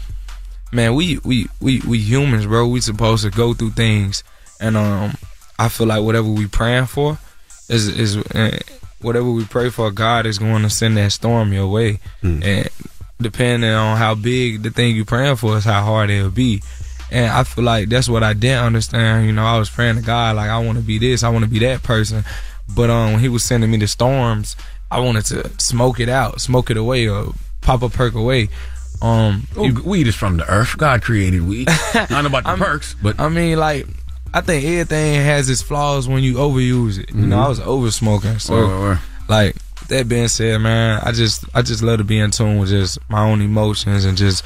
man, 0.72 0.94
we 0.94 1.18
we 1.24 1.46
we 1.60 1.80
we 1.86 1.98
humans, 1.98 2.46
bro. 2.46 2.66
We 2.68 2.80
supposed 2.80 3.24
to 3.24 3.30
go 3.30 3.54
through 3.54 3.70
things, 3.70 4.22
and 4.60 4.76
um, 4.76 5.14
I 5.58 5.68
feel 5.68 5.86
like 5.86 6.02
whatever 6.02 6.28
we 6.28 6.46
praying 6.46 6.86
for 6.86 7.18
is 7.68 7.88
is 7.88 8.16
uh, 8.16 8.58
whatever 9.00 9.30
we 9.30 9.44
pray 9.44 9.70
for, 9.70 9.90
God 9.90 10.26
is 10.26 10.38
going 10.38 10.62
to 10.62 10.70
send 10.70 10.96
that 10.96 11.12
storm 11.12 11.52
your 11.52 11.68
way, 11.68 12.00
and 12.42 12.68
depending 13.20 13.70
on 13.70 13.96
how 13.96 14.14
big 14.14 14.62
the 14.62 14.70
thing 14.70 14.94
you 14.94 15.04
praying 15.04 15.36
for 15.36 15.56
is 15.56 15.64
how 15.64 15.82
hard 15.82 16.10
it'll 16.10 16.30
be. 16.30 16.62
And 17.10 17.30
I 17.30 17.42
feel 17.44 17.64
like 17.64 17.88
that's 17.88 18.08
what 18.08 18.22
I 18.22 18.34
didn't 18.34 18.64
understand. 18.64 19.26
You 19.26 19.32
know, 19.32 19.44
I 19.44 19.58
was 19.58 19.70
praying 19.70 19.96
to 19.96 20.02
God 20.02 20.36
like 20.36 20.50
I 20.50 20.58
want 20.58 20.76
to 20.78 20.84
be 20.84 20.98
this, 20.98 21.22
I 21.22 21.30
want 21.30 21.44
to 21.44 21.50
be 21.50 21.60
that 21.60 21.82
person. 21.82 22.22
But 22.74 22.90
um, 22.90 23.12
when 23.12 23.20
He 23.20 23.28
was 23.28 23.42
sending 23.44 23.70
me 23.70 23.78
the 23.78 23.86
storms, 23.86 24.56
I 24.90 25.00
wanted 25.00 25.24
to 25.26 25.50
smoke 25.58 26.00
it 26.00 26.08
out, 26.08 26.40
smoke 26.40 26.70
it 26.70 26.76
away, 26.76 27.08
or 27.08 27.32
pop 27.60 27.82
a 27.82 27.88
perk 27.88 28.14
away. 28.14 28.48
Um, 29.00 29.46
Oh, 29.56 29.70
weed 29.84 30.06
is 30.08 30.14
from 30.16 30.38
the 30.38 30.50
earth. 30.50 30.76
God 30.76 31.02
created 31.02 31.42
weed. 31.46 31.68
I 31.94 32.06
don't 32.08 32.26
about 32.26 32.44
the 32.44 32.56
perks, 32.56 32.94
but 33.02 33.18
I 33.20 33.28
mean, 33.28 33.58
like, 33.58 33.86
I 34.34 34.40
think 34.40 34.64
everything 34.64 35.14
has 35.22 35.48
its 35.48 35.62
flaws 35.62 36.08
when 36.08 36.22
you 36.22 36.34
overuse 36.34 36.98
it. 36.98 37.10
You 37.14 37.26
know, 37.26 37.36
Mhm. 37.36 37.44
I 37.44 37.48
was 37.48 37.60
over 37.60 37.90
smoking, 37.90 38.38
so 38.40 38.54
Word, 38.54 38.66
word, 38.68 38.80
word. 38.80 38.98
like 39.28 39.56
that 39.88 40.08
being 40.08 40.28
said, 40.28 40.60
man, 40.60 41.00
I 41.04 41.12
just 41.12 41.44
I 41.54 41.62
just 41.62 41.82
love 41.82 41.98
to 41.98 42.04
be 42.04 42.18
in 42.18 42.30
tune 42.30 42.58
with 42.58 42.70
just 42.70 42.98
my 43.08 43.22
own 43.22 43.40
emotions 43.40 44.04
and 44.04 44.18
just 44.18 44.44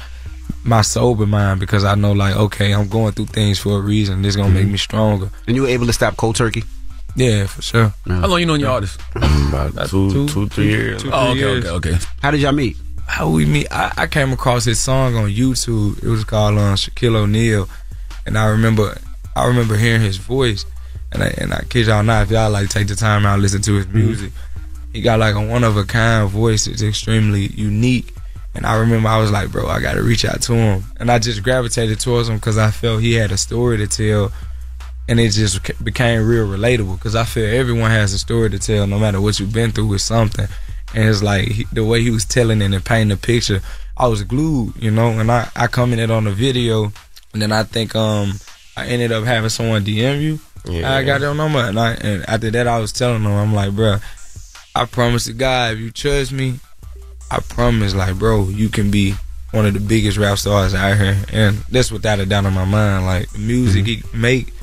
my 0.63 0.81
sober 0.81 1.25
mind 1.25 1.59
because 1.59 1.83
I 1.83 1.95
know 1.95 2.11
like 2.13 2.35
okay, 2.35 2.73
I'm 2.73 2.87
going 2.87 3.13
through 3.13 3.25
things 3.27 3.59
for 3.59 3.77
a 3.77 3.81
reason. 3.81 4.21
This 4.21 4.35
gonna 4.35 4.49
make 4.53 4.67
me 4.67 4.77
stronger. 4.77 5.29
And 5.47 5.55
you 5.55 5.63
were 5.63 5.67
able 5.69 5.87
to 5.87 5.93
stop 5.93 6.15
cold 6.15 6.35
turkey? 6.35 6.63
Yeah, 7.15 7.45
for 7.45 7.61
sure. 7.61 7.93
How 8.07 8.27
long 8.27 8.39
you 8.39 8.45
known 8.45 8.59
your 8.59 8.71
artist? 8.71 8.99
About 9.15 9.87
two, 9.89 10.27
two, 10.27 10.47
three 10.49 10.69
years. 10.69 11.03
Two, 11.03 11.11
Oh, 11.13 11.33
three 11.33 11.43
okay, 11.43 11.53
years. 11.53 11.65
okay, 11.65 11.89
okay. 11.95 12.05
How 12.21 12.31
did 12.31 12.41
y'all 12.41 12.51
meet? 12.53 12.77
How 13.05 13.29
we 13.29 13.45
meet? 13.45 13.67
I, 13.71 13.91
I 13.97 14.07
came 14.07 14.31
across 14.31 14.65
his 14.65 14.79
song 14.79 15.15
on 15.15 15.29
YouTube. 15.29 16.01
It 16.01 16.07
was 16.09 16.23
called 16.23 16.57
um, 16.57 16.75
Shaquille 16.75 17.15
O'Neal, 17.15 17.69
and 18.25 18.37
I 18.37 18.45
remember 18.47 18.97
I 19.35 19.45
remember 19.47 19.75
hearing 19.77 20.01
his 20.01 20.17
voice, 20.17 20.65
and 21.11 21.21
I 21.21 21.27
and 21.37 21.53
I 21.53 21.63
kid 21.69 21.87
y'all 21.87 22.01
not, 22.03 22.23
if 22.23 22.31
y'all 22.31 22.49
like 22.49 22.69
take 22.69 22.87
the 22.87 22.95
time 22.95 23.25
out 23.25 23.39
listen 23.39 23.61
to 23.63 23.73
his 23.75 23.87
music, 23.89 24.31
he 24.93 25.01
got 25.01 25.19
like 25.19 25.35
a 25.35 25.41
one 25.45 25.63
of 25.63 25.77
a 25.77 25.83
kind 25.83 26.27
voice. 26.29 26.65
It's 26.65 26.81
extremely 26.81 27.47
unique, 27.47 28.13
and 28.55 28.65
I 28.65 28.77
remember 28.77 29.09
I 29.09 29.17
was 29.19 29.31
like, 29.31 29.51
bro, 29.51 29.67
I 29.67 29.81
got 29.81 29.93
to 29.95 30.01
reach 30.01 30.23
out 30.25 30.41
to 30.43 30.53
him, 30.53 30.83
and 30.97 31.11
I 31.11 31.19
just 31.19 31.43
gravitated 31.43 31.99
towards 31.99 32.29
him 32.29 32.37
because 32.37 32.57
I 32.57 32.71
felt 32.71 33.01
he 33.01 33.13
had 33.13 33.31
a 33.31 33.37
story 33.37 33.77
to 33.77 33.87
tell. 33.87 34.31
And 35.09 35.19
it 35.19 35.31
just 35.31 35.83
became 35.83 36.25
real 36.25 36.47
relatable 36.47 36.97
because 36.97 37.15
I 37.15 37.25
feel 37.25 37.45
everyone 37.45 37.91
has 37.91 38.13
a 38.13 38.19
story 38.19 38.49
to 38.51 38.59
tell, 38.59 38.87
no 38.87 38.97
matter 38.97 39.19
what 39.19 39.39
you've 39.39 39.53
been 39.53 39.71
through 39.71 39.87
with 39.87 40.01
something. 40.01 40.47
And 40.95 41.09
it's 41.09 41.21
like 41.21 41.47
he, 41.47 41.65
the 41.73 41.83
way 41.83 42.01
he 42.01 42.09
was 42.09 42.23
telling 42.23 42.61
it 42.61 42.71
and 42.71 42.85
painting 42.85 43.09
the 43.09 43.17
picture, 43.17 43.61
I 43.97 44.07
was 44.07 44.23
glued, 44.23 44.75
you 44.77 44.91
know. 44.91 45.09
And 45.09 45.31
I, 45.31 45.49
I 45.55 45.67
commented 45.67 46.09
on 46.09 46.23
the 46.23 46.31
video, 46.31 46.93
and 47.33 47.41
then 47.41 47.51
I 47.51 47.63
think 47.63 47.95
um 47.95 48.33
I 48.77 48.87
ended 48.87 49.11
up 49.11 49.23
having 49.25 49.49
someone 49.49 49.83
DM 49.83 50.21
you. 50.21 50.39
Yeah. 50.65 50.93
I 50.93 51.03
got 51.03 51.21
your 51.21 51.35
number, 51.35 51.59
and 51.59 51.79
I 51.79 51.93
and 51.95 52.29
after 52.29 52.51
that 52.51 52.67
I 52.67 52.79
was 52.79 52.91
telling 52.93 53.23
them, 53.23 53.33
I'm 53.33 53.53
like, 53.53 53.71
bro, 53.75 53.97
I 54.75 54.85
promise 54.85 55.25
to 55.25 55.33
God, 55.33 55.73
if 55.73 55.79
you 55.79 55.91
trust 55.91 56.31
me, 56.31 56.59
I 57.29 57.39
promise, 57.39 57.93
like, 57.93 58.17
bro, 58.17 58.47
you 58.49 58.69
can 58.69 58.89
be 58.91 59.15
one 59.51 59.65
of 59.65 59.73
the 59.73 59.79
biggest 59.79 60.17
rap 60.17 60.37
stars 60.37 60.73
out 60.73 60.97
here, 60.97 61.17
and 61.31 61.57
that's 61.69 61.91
without 61.91 62.19
a 62.19 62.25
doubt 62.25 62.45
in 62.45 62.53
my 62.53 62.65
mind. 62.65 63.05
Like 63.05 63.29
the 63.31 63.39
music 63.39 63.85
he 63.85 64.03
make, 64.13 64.53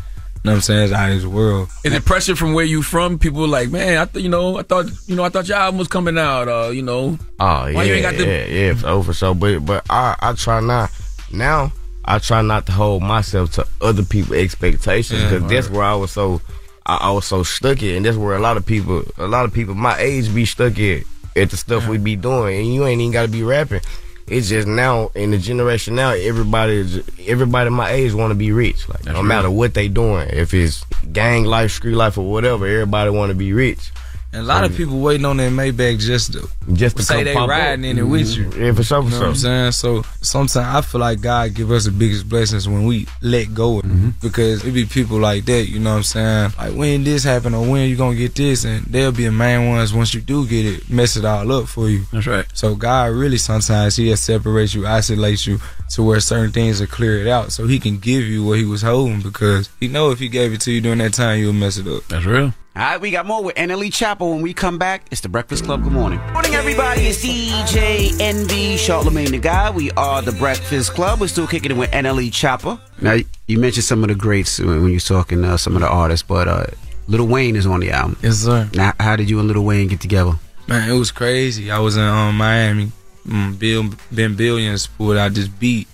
know 0.45 0.53
what 0.53 0.57
I'm 0.57 0.61
saying, 0.63 0.85
It's 0.85 0.93
out 0.93 1.11
of 1.11 1.17
this 1.17 1.27
world. 1.27 1.69
Is 1.85 1.93
it 1.93 2.05
pressure 2.05 2.35
from 2.37 2.55
where 2.55 2.65
you 2.65 2.83
from? 2.83 3.19
People 3.19 3.47
like, 3.47 3.71
man, 3.71 3.99
I 3.99 4.05
th- 4.07 4.23
you 4.23 4.31
know, 4.31 4.57
I 4.59 4.63
thought, 4.63 4.87
you 5.07 5.15
know, 5.17 5.25
I 5.25 5.29
thought 5.29 5.47
your 5.49 5.59
album 5.59 5.79
was 5.79 5.89
coming 5.89 6.17
out. 6.19 6.49
Uh, 6.49 6.71
you 6.71 6.83
know, 6.83 7.19
Oh 7.39 7.67
yeah, 7.67 7.75
Why 7.75 7.85
you 7.85 7.95
ain't 7.95 8.03
got 8.03 8.15
the- 8.17 8.27
yeah, 8.27 8.45
yeah, 8.47 8.75
for, 8.75 8.87
oh, 8.89 9.03
for 9.03 9.13
sure. 9.13 9.35
But 9.35 9.61
but 9.67 9.85
I 9.91 10.17
I 10.21 10.33
try 10.35 10.61
not 10.61 10.91
now. 11.33 11.73
I 12.05 12.19
try 12.19 12.41
not 12.43 12.65
to 12.67 12.73
hold 12.73 13.03
myself 13.03 13.53
to 13.53 13.67
other 13.83 14.03
people's 14.03 14.39
expectations 14.39 15.21
Yeah, 15.21 15.31
because 15.31 15.51
that's 15.51 15.69
word. 15.69 15.77
where 15.77 15.87
I 15.87 15.95
was 15.95 16.11
so 16.11 16.41
I, 16.87 16.97
I 16.97 17.11
was 17.13 17.27
so 17.27 17.43
stuck 17.43 17.77
at, 17.83 17.91
and 17.95 18.05
that's 18.07 18.17
where 18.17 18.35
a 18.35 18.41
lot 18.41 18.57
of 18.57 18.65
people, 18.65 19.05
a 19.19 19.27
lot 19.29 19.45
of 19.45 19.53
people 19.53 19.75
my 19.75 19.97
age 19.99 20.35
be 20.35 20.47
stuck 20.47 20.79
at 20.79 21.03
at 21.37 21.51
the 21.51 21.57
stuff 21.57 21.87
we 21.87 21.99
be 21.99 22.17
doing, 22.17 22.59
and 22.59 22.75
you 22.75 22.87
ain't 22.87 23.01
even 23.01 23.13
got 23.13 23.23
to 23.23 23.29
be 23.29 23.43
rapping. 23.43 23.83
It's 24.31 24.49
just 24.49 24.69
now 24.69 25.11
in 25.17 25.33
the 25.33 25.39
generation 25.39 25.97
now, 25.97 26.11
everybody 26.11 27.03
everybody 27.27 27.69
my 27.69 27.91
age 27.91 28.15
want 28.15 28.31
to 28.31 28.37
be 28.37 28.53
rich. 28.53 28.89
Like 28.89 29.05
no 29.05 29.15
That's 29.15 29.25
matter 29.25 29.51
what 29.51 29.75
they 29.75 29.89
doing, 29.89 30.29
if 30.31 30.55
it's 30.55 30.85
gang 31.13 31.45
life, 31.45 31.73
street 31.73 31.97
life, 31.97 32.17
or 32.17 32.31
whatever, 32.31 32.65
everybody 32.65 33.11
want 33.11 33.31
to 33.31 33.35
be 33.35 33.53
rich. 33.53 33.91
And 34.33 34.43
a 34.43 34.45
lot 34.45 34.63
of 34.63 34.71
mm. 34.73 34.77
people 34.77 35.01
waiting 35.01 35.27
on 35.27 35.39
their 35.39 35.51
Maybach 35.51 35.99
just 35.99 36.35
to 36.35 36.49
Just 36.73 36.97
to 36.97 37.03
say 37.03 37.25
they 37.25 37.35
pop 37.35 37.45
up. 37.45 37.51
riding 37.51 37.85
in 37.85 37.99
it 37.99 38.03
with 38.03 38.37
you. 38.37 38.45
Mm, 38.47 38.61
yeah, 38.61 38.73
for 38.73 38.85
sure, 38.85 39.03
for 39.03 39.09
You 39.09 39.11
know 39.11 39.19
what 39.19 39.29
I'm 39.29 39.35
saying? 39.35 39.73
So 39.73 40.03
sometimes 40.21 40.57
I 40.57 40.81
feel 40.83 41.01
like 41.01 41.21
God 41.21 41.53
give 41.53 41.73
us 41.73 41.87
the 41.87 41.91
biggest 41.91 42.29
blessings 42.29 42.69
when 42.69 42.85
we 42.85 43.09
let 43.23 43.53
go 43.53 43.81
of 43.81 43.85
it. 43.85 43.89
Mm-hmm. 43.89 44.11
Because 44.23 44.65
it 44.65 44.71
be 44.71 44.85
people 44.85 45.19
like 45.19 45.47
that, 45.47 45.69
you 45.69 45.81
know 45.81 45.91
what 45.91 45.97
I'm 45.97 46.03
saying? 46.05 46.53
Like 46.57 46.75
when 46.75 47.03
this 47.03 47.25
happen 47.25 47.55
or 47.55 47.69
when 47.69 47.89
you 47.89 47.97
gonna 47.97 48.15
get 48.15 48.37
this 48.37 48.65
and 48.65 48.85
they'll 48.85 49.11
be 49.11 49.25
the 49.25 49.33
main 49.33 49.69
ones 49.69 49.93
once 49.93 50.15
you 50.15 50.21
do 50.21 50.47
get 50.47 50.65
it, 50.65 50.89
mess 50.89 51.17
it 51.17 51.25
all 51.25 51.51
up 51.51 51.67
for 51.67 51.89
you. 51.89 52.05
That's 52.13 52.29
right. 52.29 52.47
So 52.55 52.77
God 52.77 53.11
really 53.11 53.39
sometimes 53.39 53.97
He'll 53.97 54.17
separate 54.17 54.75
you, 54.75 54.87
isolate 54.87 55.45
you 55.45 55.59
to 55.91 56.05
where 56.05 56.21
certain 56.21 56.53
things 56.53 56.81
are 56.81 56.87
cleared 56.87 57.27
out 57.27 57.51
so 57.51 57.67
He 57.67 57.81
can 57.81 57.99
give 57.99 58.23
you 58.23 58.45
what 58.45 58.59
He 58.59 58.65
was 58.65 58.83
holding 58.83 59.23
because 59.23 59.69
He 59.81 59.89
know 59.89 60.13
if 60.13 60.21
He 60.21 60.29
gave 60.29 60.53
it 60.53 60.61
to 60.63 60.71
you 60.71 60.81
during 60.81 60.99
that 60.99 61.15
time 61.15 61.41
you'll 61.41 61.53
mess 61.53 61.79
it 61.79 61.89
up. 61.89 62.05
That's 62.07 62.25
real. 62.25 62.55
All 62.81 62.87
right, 62.87 62.99
we 62.99 63.11
got 63.11 63.27
more 63.27 63.45
with 63.45 63.57
NLE 63.57 63.89
Choppa 63.89 64.21
when 64.21 64.41
we 64.41 64.55
come 64.55 64.79
back. 64.79 65.05
It's 65.11 65.21
the 65.21 65.29
Breakfast 65.29 65.65
Club. 65.65 65.83
Good 65.83 65.93
morning. 65.93 66.19
Morning, 66.33 66.55
everybody. 66.55 67.03
It's 67.03 67.23
DJ 67.23 68.19
Envy 68.19 68.77
Charlamagne 68.77 69.33
Tha 69.33 69.37
God. 69.37 69.75
We 69.75 69.91
are 69.99 70.23
the 70.23 70.33
Breakfast 70.33 70.95
Club. 70.95 71.21
We're 71.21 71.29
still 71.29 71.47
kicking 71.47 71.73
it 71.73 71.77
with 71.77 71.91
NLE 71.91 72.31
Choppa. 72.31 72.81
Now, 73.03 73.19
you 73.47 73.59
mentioned 73.59 73.85
some 73.85 74.03
of 74.03 74.09
the 74.09 74.15
greats 74.15 74.59
when 74.59 74.83
when 74.83 74.93
you're 74.93 75.01
talking 75.01 75.45
uh, 75.45 75.59
some 75.59 75.75
of 75.77 75.83
the 75.83 75.89
artists, 75.89 76.27
but 76.27 76.49
uh, 76.49 76.65
Little 77.07 77.27
Wayne 77.27 77.55
is 77.55 77.67
on 77.67 77.81
the 77.81 77.91
album. 77.91 78.17
Yes, 78.23 78.37
sir. 78.37 78.67
Now, 78.73 78.95
how 78.99 79.15
did 79.15 79.29
you 79.29 79.39
and 79.41 79.47
Little 79.47 79.67
Wayne 79.67 79.89
get 79.89 80.01
together? 80.01 80.33
Man, 80.67 80.89
it 80.89 80.95
was 80.99 81.11
crazy. 81.11 81.71
I 81.71 81.81
was 81.81 81.99
in 81.99 82.03
um, 82.03 82.39
Miami. 82.39 82.93
Mm, 83.27 83.59
Bill 83.59 83.91
Ben 84.11 84.37
Billions 84.37 84.87
pulled 84.87 85.19
out 85.19 85.35
this 85.35 85.49
beat. 85.49 85.87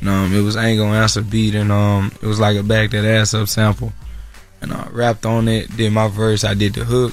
And, 0.00 0.08
um, 0.08 0.34
it 0.34 0.40
was 0.40 0.56
Ain't 0.56 0.78
Gonna 0.78 0.96
Answer 0.96 1.20
beat, 1.20 1.54
and 1.54 1.70
um, 1.70 2.10
it 2.22 2.26
was 2.26 2.40
like 2.40 2.56
a 2.56 2.62
back 2.62 2.92
that 2.92 3.04
ass 3.04 3.34
up 3.34 3.48
sample. 3.48 3.92
And 4.62 4.72
I 4.72 4.88
rapped 4.90 5.26
on 5.26 5.48
it, 5.48 5.76
did 5.76 5.92
my 5.92 6.08
verse, 6.08 6.44
I 6.44 6.54
did 6.54 6.74
the 6.74 6.84
hook. 6.84 7.12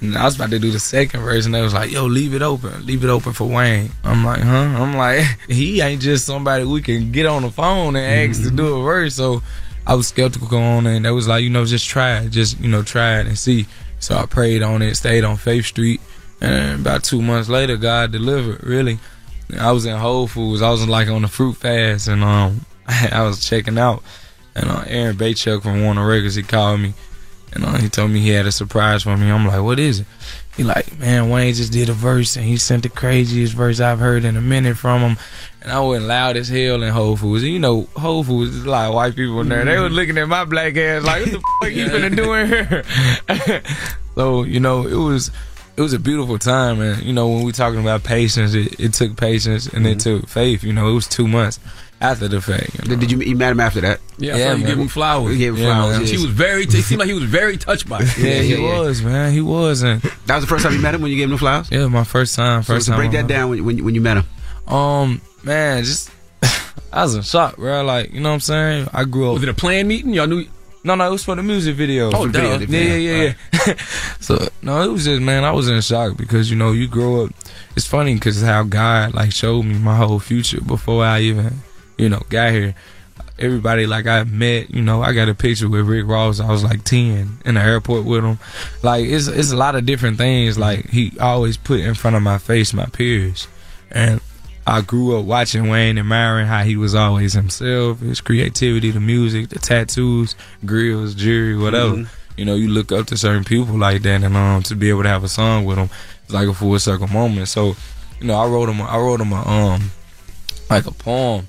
And 0.00 0.16
I 0.16 0.24
was 0.24 0.34
about 0.34 0.50
to 0.50 0.58
do 0.58 0.70
the 0.70 0.80
second 0.80 1.20
verse, 1.20 1.46
and 1.46 1.54
they 1.54 1.62
was 1.62 1.72
like, 1.72 1.90
"Yo, 1.90 2.04
leave 2.04 2.34
it 2.34 2.42
open, 2.42 2.84
leave 2.84 3.04
it 3.04 3.10
open 3.10 3.32
for 3.32 3.48
Wayne." 3.48 3.90
I'm 4.02 4.24
like, 4.24 4.40
"Huh?" 4.40 4.50
I'm 4.52 4.96
like, 4.96 5.24
"He 5.48 5.80
ain't 5.80 6.02
just 6.02 6.26
somebody 6.26 6.64
we 6.64 6.82
can 6.82 7.12
get 7.12 7.26
on 7.26 7.42
the 7.42 7.50
phone 7.50 7.96
and 7.96 8.30
ask 8.30 8.42
to 8.42 8.50
do 8.50 8.80
a 8.80 8.82
verse." 8.82 9.14
So 9.14 9.42
I 9.86 9.94
was 9.94 10.08
skeptical 10.08 10.58
on 10.58 10.86
it, 10.86 10.96
and 10.96 11.04
they 11.04 11.10
was 11.10 11.28
like, 11.28 11.44
"You 11.44 11.50
know, 11.50 11.64
just 11.64 11.88
try 11.88 12.18
it, 12.18 12.30
just 12.30 12.60
you 12.60 12.68
know, 12.68 12.82
try 12.82 13.20
it 13.20 13.26
and 13.26 13.38
see." 13.38 13.66
So 14.00 14.16
I 14.16 14.26
prayed 14.26 14.62
on 14.62 14.82
it, 14.82 14.96
stayed 14.96 15.24
on 15.24 15.36
Faith 15.36 15.66
Street, 15.66 16.00
and 16.40 16.80
about 16.80 17.04
two 17.04 17.22
months 17.22 17.48
later, 17.48 17.76
God 17.76 18.12
delivered. 18.12 18.62
Really, 18.64 18.98
I 19.58 19.72
was 19.72 19.86
in 19.86 19.96
Whole 19.96 20.26
Foods. 20.26 20.60
I 20.60 20.70
was 20.70 20.86
like 20.86 21.08
on 21.08 21.22
the 21.22 21.28
fruit 21.28 21.56
fast, 21.56 22.08
and 22.08 22.22
um, 22.22 22.66
I 22.86 23.22
was 23.22 23.46
checking 23.46 23.78
out, 23.78 24.02
and 24.54 24.70
uh, 24.70 24.84
Aaron 24.86 25.16
Bay-Schuck 25.16 25.62
from 25.62 25.82
Warner 25.82 26.06
Records, 26.06 26.34
he 26.34 26.42
called 26.42 26.80
me, 26.80 26.94
and 27.52 27.64
uh, 27.64 27.78
he 27.78 27.88
told 27.88 28.10
me 28.10 28.20
he 28.20 28.30
had 28.30 28.46
a 28.46 28.52
surprise 28.52 29.02
for 29.02 29.16
me. 29.16 29.30
I'm 29.30 29.46
like, 29.46 29.62
what 29.62 29.78
is 29.78 30.00
it? 30.00 30.06
He 30.56 30.62
like, 30.62 30.98
man, 30.98 31.30
Wayne 31.30 31.52
just 31.52 31.72
did 31.72 31.88
a 31.88 31.92
verse, 31.92 32.36
and 32.36 32.44
he 32.44 32.56
sent 32.56 32.84
the 32.84 32.88
craziest 32.88 33.54
verse 33.54 33.80
I've 33.80 33.98
heard 33.98 34.24
in 34.24 34.36
a 34.36 34.40
minute 34.40 34.76
from 34.76 35.00
him. 35.00 35.16
And 35.60 35.72
I 35.72 35.80
went 35.80 36.04
loud 36.04 36.36
as 36.36 36.48
hell 36.48 36.82
in 36.82 36.92
Whole 36.92 37.16
Foods. 37.16 37.42
And 37.42 37.52
you 37.52 37.58
know, 37.58 37.88
Whole 37.96 38.22
Foods 38.22 38.54
is 38.54 38.64
a 38.64 38.70
lot 38.70 38.88
of 38.88 38.94
white 38.94 39.16
people 39.16 39.40
in 39.40 39.48
there. 39.48 39.64
They 39.64 39.78
was 39.78 39.92
looking 39.92 40.18
at 40.18 40.28
my 40.28 40.44
black 40.44 40.76
ass 40.76 41.02
like, 41.02 41.22
what 41.22 41.32
the 41.32 41.42
fuck 41.60 41.72
you 41.72 41.86
finna 41.88 42.14
do 42.14 42.32
in 42.34 42.46
here? 42.48 43.62
so, 44.14 44.44
you 44.44 44.60
know, 44.60 44.86
it 44.86 44.94
was 44.94 45.32
it 45.76 45.80
was 45.80 45.92
a 45.92 45.98
beautiful 45.98 46.38
time, 46.38 46.80
and 46.80 47.02
you 47.02 47.12
know 47.12 47.28
when 47.28 47.42
we 47.44 47.52
talking 47.52 47.80
about 47.80 48.04
patience, 48.04 48.54
it, 48.54 48.78
it 48.78 48.92
took 48.94 49.16
patience 49.16 49.66
and 49.66 49.86
it 49.86 49.98
Mm-hmm. 49.98 50.20
took 50.20 50.28
faith. 50.28 50.62
You 50.64 50.72
know, 50.72 50.88
it 50.88 50.92
was 50.94 51.06
two 51.08 51.26
months 51.28 51.58
after 52.00 52.28
the 52.28 52.40
fact. 52.40 52.70
You 52.84 52.90
know? 52.90 52.96
Did 53.00 53.10
you 53.10 53.18
you 53.20 53.34
met 53.36 53.50
him 53.52 53.60
after 53.60 53.80
that? 53.82 54.00
Yeah, 54.18 54.34
I 54.34 54.36
you 54.36 54.44
man. 54.58 54.66
give 54.66 54.78
him 54.78 54.88
flowers. 54.88 55.32
You 55.32 55.38
gave 55.38 55.54
him 55.54 55.62
Yeah, 55.64 55.74
flowers. 55.74 55.98
man. 55.98 56.06
She 56.06 56.16
was 56.16 56.26
very. 56.26 56.62
It 56.64 56.70
seemed 56.70 56.98
like 57.00 57.08
he 57.08 57.14
was 57.14 57.24
very 57.24 57.56
touched 57.56 57.88
by 57.88 58.00
it. 58.02 58.16
Yeah, 58.18 58.40
he 58.42 58.52
Yeah, 58.54 58.58
yeah. 58.58 58.78
was, 58.80 59.02
man. 59.02 59.32
He 59.32 59.40
was, 59.40 59.82
and 59.82 60.00
That 60.26 60.36
was 60.36 60.44
the 60.44 60.48
first 60.48 60.64
time 60.64 60.74
you 60.74 60.80
met 60.80 60.94
him 60.94 61.02
when 61.02 61.10
you 61.10 61.16
gave 61.16 61.24
him 61.24 61.32
the 61.32 61.38
flowers. 61.38 61.68
yeah, 61.70 61.86
my 61.88 62.04
first 62.04 62.34
time. 62.36 62.62
First 62.62 62.86
so 62.86 62.92
time. 62.92 63.00
break 63.00 63.12
that 63.12 63.26
down 63.26 63.50
when, 63.50 63.64
when 63.64 63.78
you- 63.78 63.84
when 63.84 63.94
you 63.94 64.00
met 64.00 64.18
him. 64.18 64.24
him. 64.68 64.72
Um, 64.74 65.20
man, 65.42 65.82
just 65.84 66.10
I 66.92 67.02
was 67.02 67.14
in 67.16 67.22
shock, 67.22 67.56
bro. 67.56 67.82
Like, 67.84 68.12
you 68.12 68.20
know 68.20 68.28
what 68.28 68.34
I'm 68.34 68.40
saying? 68.40 68.88
I 68.92 69.04
grew 69.04 69.28
up. 69.28 69.34
Was 69.34 69.42
it 69.42 69.48
a 69.48 69.54
planned 69.54 69.88
meeting? 69.88 70.14
Y'all 70.14 70.26
knew. 70.28 70.46
No, 70.86 70.94
no, 70.94 71.06
it 71.06 71.10
was 71.10 71.24
for 71.24 71.34
the 71.34 71.42
music 71.42 71.76
video. 71.76 72.10
Oh, 72.12 72.26
For 72.26 72.28
the 72.28 72.38
duh. 72.40 72.58
video. 72.58 72.78
Yeah, 72.78 72.96
yeah, 72.96 73.22
yeah, 73.22 73.34
yeah. 73.66 73.74
so 74.20 74.48
no, 74.60 74.82
it 74.82 74.92
was 74.92 75.04
just 75.06 75.22
man, 75.22 75.42
I 75.42 75.50
was 75.50 75.66
in 75.68 75.80
shock 75.80 76.16
because 76.18 76.50
you 76.50 76.56
know 76.56 76.72
you 76.72 76.86
grow 76.88 77.24
up. 77.24 77.30
It's 77.74 77.86
funny 77.86 78.14
because 78.14 78.42
how 78.42 78.62
God 78.64 79.14
like 79.14 79.32
showed 79.32 79.62
me 79.62 79.78
my 79.78 79.96
whole 79.96 80.18
future 80.20 80.60
before 80.60 81.02
I 81.04 81.20
even 81.20 81.54
you 81.96 82.08
know 82.10 82.22
got 82.28 82.52
here. 82.52 82.74
Everybody 83.36 83.86
like 83.86 84.06
I 84.06 84.22
met, 84.22 84.70
you 84.70 84.80
know, 84.80 85.02
I 85.02 85.12
got 85.12 85.28
a 85.28 85.34
picture 85.34 85.68
with 85.68 85.88
Rick 85.88 86.06
Ross. 86.06 86.38
I 86.38 86.48
was 86.50 86.62
like 86.62 86.84
ten 86.84 87.38
in 87.44 87.54
the 87.54 87.60
airport 87.60 88.04
with 88.04 88.22
him. 88.22 88.38
Like 88.82 89.06
it's 89.06 89.26
it's 89.26 89.50
a 89.50 89.56
lot 89.56 89.74
of 89.74 89.86
different 89.86 90.18
things. 90.18 90.56
Like 90.58 90.90
he 90.90 91.12
always 91.18 91.56
put 91.56 91.80
in 91.80 91.94
front 91.94 92.14
of 92.14 92.22
my 92.22 92.38
face 92.38 92.72
my 92.72 92.86
peers, 92.86 93.48
and 93.90 94.20
I 94.66 94.80
grew 94.80 95.18
up 95.18 95.24
watching 95.26 95.68
Wayne, 95.68 95.90
and 95.90 95.98
admiring 96.00 96.46
how 96.46 96.62
he 96.62 96.76
was 96.76 96.94
always 96.94 97.34
himself, 97.34 98.00
his 98.00 98.20
creativity, 98.20 98.90
the 98.90 99.00
music, 99.00 99.50
the 99.50 99.58
tattoos, 99.58 100.34
grills, 100.64 101.14
jewelry, 101.14 101.56
whatever. 101.56 101.96
Mhm. 101.96 102.08
You 102.36 102.44
know, 102.46 102.54
you 102.54 102.68
look 102.68 102.90
up 102.90 103.06
to 103.08 103.16
certain 103.16 103.44
people 103.44 103.76
like 103.76 104.02
that, 104.02 104.22
and 104.22 104.36
um, 104.36 104.62
to 104.64 104.74
be 104.74 104.88
able 104.88 105.02
to 105.04 105.08
have 105.08 105.22
a 105.22 105.28
song 105.28 105.64
with 105.66 105.76
them, 105.76 105.90
it's 106.24 106.32
like 106.32 106.48
a 106.48 106.54
full 106.54 106.78
circle 106.78 107.06
moment. 107.08 107.48
So, 107.48 107.76
you 108.20 108.26
know, 108.26 108.34
I 108.34 108.46
wrote 108.46 108.68
him, 108.68 108.80
I 108.80 108.96
wrote 108.96 109.20
him 109.20 109.32
a 109.32 109.42
um, 109.46 109.90
like 110.70 110.86
a 110.86 110.90
poem, 110.92 111.46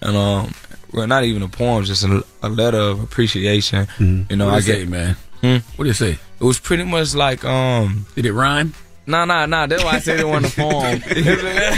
and 0.00 0.16
um, 0.16 0.52
well, 0.92 1.06
not 1.06 1.24
even 1.24 1.42
a 1.42 1.48
poem, 1.48 1.84
just 1.84 2.02
a, 2.04 2.24
a 2.42 2.48
letter 2.48 2.78
of 2.78 3.00
appreciation. 3.02 3.86
You 3.98 4.36
know, 4.36 4.46
What 4.46 4.54
I 4.54 4.60
get 4.60 4.76
say, 4.78 4.84
man? 4.86 5.16
Hmm? 5.42 5.56
What 5.76 5.84
did 5.84 5.90
it 5.90 5.94
say? 5.94 6.12
It 6.40 6.44
was 6.44 6.58
pretty 6.58 6.84
much 6.84 7.14
like 7.14 7.44
um. 7.44 8.06
Did 8.16 8.24
it 8.26 8.32
rhyme? 8.32 8.72
Nah, 9.06 9.24
nah, 9.26 9.44
nah. 9.46 9.66
That's 9.66 9.84
why 9.84 9.92
I 9.92 9.98
said 9.98 10.18
it 10.20 10.26
wasn't 10.26 10.52
a 10.52 10.56
poem. 10.60 11.00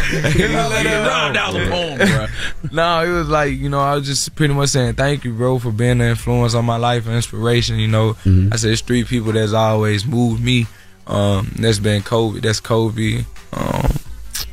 Rhyme 0.07 1.33
down 1.33 1.55
the 1.55 1.67
poem, 1.71 1.99
bro. 1.99 2.27
no, 2.73 3.05
it 3.05 3.11
was 3.19 3.29
like 3.29 3.53
you 3.53 3.69
know 3.69 3.81
I 3.81 3.95
was 3.95 4.07
just 4.07 4.35
pretty 4.35 4.55
much 4.55 4.71
saying 4.71 4.95
thank 4.95 5.25
you, 5.25 5.33
bro, 5.33 5.59
for 5.59 5.71
being 5.73 6.01
an 6.01 6.03
influence 6.03 6.55
on 6.55 6.65
my 6.65 6.77
life 6.77 7.07
and 7.07 7.15
inspiration. 7.17 7.79
You 7.79 7.89
know, 7.89 8.17
I 8.53 8.57
said 8.57 8.71
it's 8.73 8.81
three 8.81 9.05
people 9.05 9.33
that's 9.33 9.53
always 9.53 10.07
moved 10.07 10.43
me. 10.43 10.67
Um, 11.07 11.53
that's 11.59 11.79
been 11.79 12.03
Kobe. 12.03 12.41
That's 12.41 12.61
Kobe. 12.61 13.25
Um, 13.53 13.91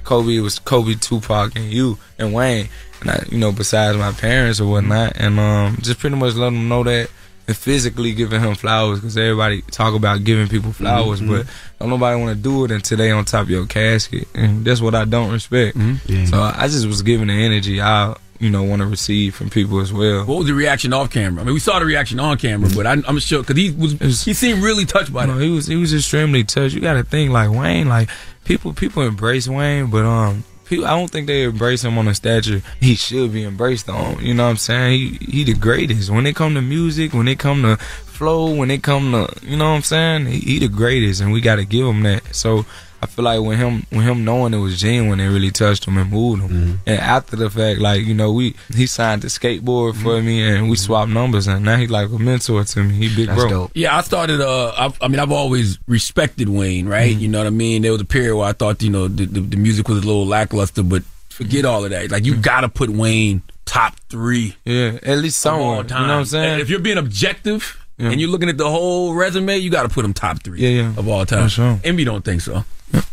Kobe 0.04 0.40
was 0.40 0.60
Kobe, 0.60 0.96
Tupac, 0.96 1.56
and 1.56 1.66
you 1.72 1.98
and 2.18 2.34
Wayne. 2.34 2.70
And 3.02 3.10
I, 3.12 3.24
you 3.30 3.38
know, 3.38 3.52
besides 3.52 3.98
my 3.98 4.12
parents 4.14 4.60
or 4.62 4.70
whatnot, 4.70 5.14
and 5.18 5.40
um, 5.40 5.78
just 5.82 6.00
pretty 6.00 6.16
much 6.16 6.36
let 6.36 6.46
them 6.46 6.68
know 6.70 6.84
that. 6.84 7.10
And 7.46 7.58
physically 7.58 8.14
giving 8.14 8.40
him 8.40 8.56
flowers 8.56 9.00
because 9.02 9.18
everybody 9.18 9.62
talk 9.64 9.96
about 9.96 10.24
giving 10.24 10.48
people 10.48 10.72
flowers, 10.72 11.20
Mhm. 11.20 11.28
but 11.28 11.46
don't 11.78 11.90
nobody 11.90 12.18
want 12.22 12.38
to 12.38 12.42
do 12.42 12.64
it 12.64 12.72
until 12.72 12.98
they 12.98 13.12
on 13.12 13.26
top 13.26 13.42
of 13.44 13.50
your 13.50 13.66
casket, 13.66 14.30
and 14.34 14.64
that's 14.64 14.80
what 14.80 14.96
I 14.96 15.04
don't 15.04 15.30
respect. 15.32 15.76
Yeah. 16.08 16.24
So 16.26 16.42
I 16.42 16.68
just 16.70 16.86
was 16.88 17.02
giving 17.02 17.28
the 17.28 17.34
energy 17.34 17.82
I, 17.82 18.16
you 18.40 18.50
know, 18.50 18.64
want 18.64 18.82
to 18.82 18.86
receive 18.88 19.36
from 19.36 19.50
people 19.50 19.82
as 19.82 19.92
well. 19.92 20.24
What 20.24 20.38
was 20.38 20.48
the 20.48 20.54
reaction 20.54 20.94
off 20.94 21.10
camera? 21.10 21.42
I 21.42 21.46
mean, 21.46 21.54
we 21.54 21.60
saw 21.60 21.80
the 21.80 21.86
reaction 21.86 22.18
on 22.22 22.38
camera, 22.38 22.70
but 22.74 22.88
I, 22.88 22.94
I'm 23.06 23.20
sure 23.20 23.42
because 23.44 23.58
he 23.58 23.72
was 23.72 24.24
he 24.24 24.34
seemed 24.34 24.64
really 24.64 24.86
touched 24.86 25.12
by 25.12 25.26
it. 25.26 25.28
No, 25.28 25.38
he 25.38 25.50
was 25.50 25.68
he 25.68 25.76
was 25.76 25.94
extremely 25.94 26.46
touched. 26.46 26.74
You 26.76 26.80
got 26.80 26.94
to 26.94 27.04
think 27.04 27.32
like 27.32 27.52
Wayne, 27.52 27.90
like 27.90 28.08
people 28.46 28.72
people 28.72 29.04
embrace 29.04 29.50
Wayne, 29.50 29.88
but 29.88 30.06
um, 30.06 30.46
people 30.74 30.88
I 30.88 30.98
don't 30.98 31.10
think 31.10 31.28
they 31.28 31.44
embrace 31.44 31.84
him 31.84 31.98
on 31.98 32.06
the 32.06 32.16
stature 32.16 32.62
he 32.80 32.96
should 32.96 33.34
be 33.34 33.44
embraced 33.44 33.90
on. 33.90 34.24
You 34.24 34.34
know 34.34 34.46
what 34.46 34.52
I'm 34.52 34.58
saying? 34.58 34.92
He 34.92 35.08
he 35.26 35.44
the 35.44 35.54
greatest 35.54 36.10
when 36.10 36.26
it 36.26 36.36
come 36.36 36.56
to 36.56 36.62
music, 36.62 37.14
when 37.14 37.28
it 37.28 37.40
come 37.40 37.62
to 37.64 37.78
flow, 37.78 38.54
when 38.54 38.72
it 38.72 38.84
come 38.84 39.12
to 39.12 39.34
you 39.46 39.58
know 39.58 39.70
what 39.70 39.78
I'm 39.78 39.82
saying? 39.84 40.26
He, 40.28 40.40
he 40.40 40.60
the 40.60 40.68
greatest, 40.68 41.22
and 41.22 41.32
we 41.32 41.42
got 41.42 41.56
to 41.58 41.66
give 41.66 41.86
him 41.86 42.04
that. 42.04 42.36
So. 42.36 42.66
I 43.04 43.06
feel 43.06 43.26
like 43.26 43.42
when 43.42 43.58
him 43.58 43.86
when 43.90 44.02
him 44.02 44.24
knowing 44.24 44.54
it 44.54 44.58
was 44.58 44.80
genuine, 44.80 45.20
it 45.20 45.28
really 45.28 45.52
touched 45.52 45.86
him 45.86 45.98
and 45.98 46.10
moved 46.10 46.42
him. 46.44 46.80
And 46.86 47.00
after 47.00 47.36
the 47.36 47.50
fact, 47.50 47.80
like 47.80 48.02
you 48.06 48.14
know, 48.14 48.32
we 48.32 48.56
he 48.74 48.88
signed 48.88 49.22
the 49.24 49.28
skateboard 49.28 49.96
for 50.02 50.22
me, 50.22 50.42
and 50.42 50.70
we 50.70 50.76
swapped 50.76 51.12
numbers, 51.12 51.48
and 51.48 51.66
now 51.66 51.76
he 51.78 51.88
like 51.88 52.10
a 52.10 52.18
mentor 52.18 52.64
to 52.64 52.84
me. 52.84 52.94
He 52.96 53.16
big 53.16 53.28
bro. 53.36 53.70
Yeah, 53.74 53.98
I 53.98 54.02
started. 54.02 54.42
Uh, 54.42 54.70
I, 54.78 54.94
I 55.06 55.08
mean, 55.10 55.20
I've 55.20 55.32
always 55.32 55.78
respected 55.88 56.50
Wayne, 56.50 56.88
right? 56.88 57.12
Mm-hmm. 57.12 57.20
You 57.20 57.28
know 57.28 57.40
what 57.40 57.48
I 57.48 57.52
mean. 57.52 57.82
There 57.82 57.92
was 57.92 58.02
a 58.02 58.06
period 58.06 58.36
where 58.38 58.48
I 58.48 58.54
thought, 58.54 58.82
you 58.82 58.90
know, 58.90 59.08
the, 59.08 59.26
the, 59.26 59.42
the 59.42 59.58
music 59.58 59.88
was 59.88 59.98
a 59.98 60.08
little 60.08 60.26
lackluster, 60.26 60.84
but 60.84 61.04
forget 61.30 61.66
all 61.66 61.84
of 61.84 61.92
that. 61.92 62.10
Like 62.12 62.26
you 62.26 62.36
got 62.36 62.62
to 62.62 62.70
put 62.70 62.90
Wayne 62.90 63.42
top 63.66 64.00
three. 64.10 64.56
Yeah, 64.66 65.00
at 65.04 65.18
least 65.18 65.46
of 65.46 65.54
all 65.54 65.60
someone. 65.60 65.78
You 65.86 65.90
time. 65.90 66.08
know 66.08 66.14
what 66.14 66.20
I'm 66.20 66.26
saying? 66.26 66.60
If 66.62 66.70
you're 66.70 66.80
being 66.80 66.98
objective. 66.98 67.80
Yeah. 67.96 68.10
And 68.10 68.20
you're 68.20 68.32
looking 68.32 68.50
at 68.50 68.58
the 68.58 68.68
whole 68.68 69.14
resume, 69.14 69.56
you 69.60 69.70
got 69.70 69.84
to 69.84 69.88
put 69.90 70.04
him 70.04 70.14
top 70.16 70.42
three 70.42 70.60
Yeah, 70.62 70.82
yeah. 70.82 70.90
of 70.98 71.08
all 71.08 71.28
time. 71.28 71.44
For 71.44 71.50
sure. 71.50 71.80
Envy 71.84 72.04
don't 72.04 72.26
think 72.26 72.42
so. 72.42 72.66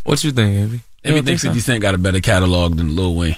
What 0.05 0.23
you 0.25 0.33
think, 0.33 0.57
Envy? 0.57 0.77
You 0.77 0.83
Envy 1.05 1.19
don't 1.19 1.27
thinks 1.27 1.43
think 1.43 1.55
50 1.55 1.61
so? 1.61 1.65
Cent 1.73 1.83
got 1.83 1.95
a 1.95 1.99
better 1.99 2.21
catalog 2.21 2.77
than 2.77 2.97
Lil 2.97 3.15
Wayne. 3.15 3.37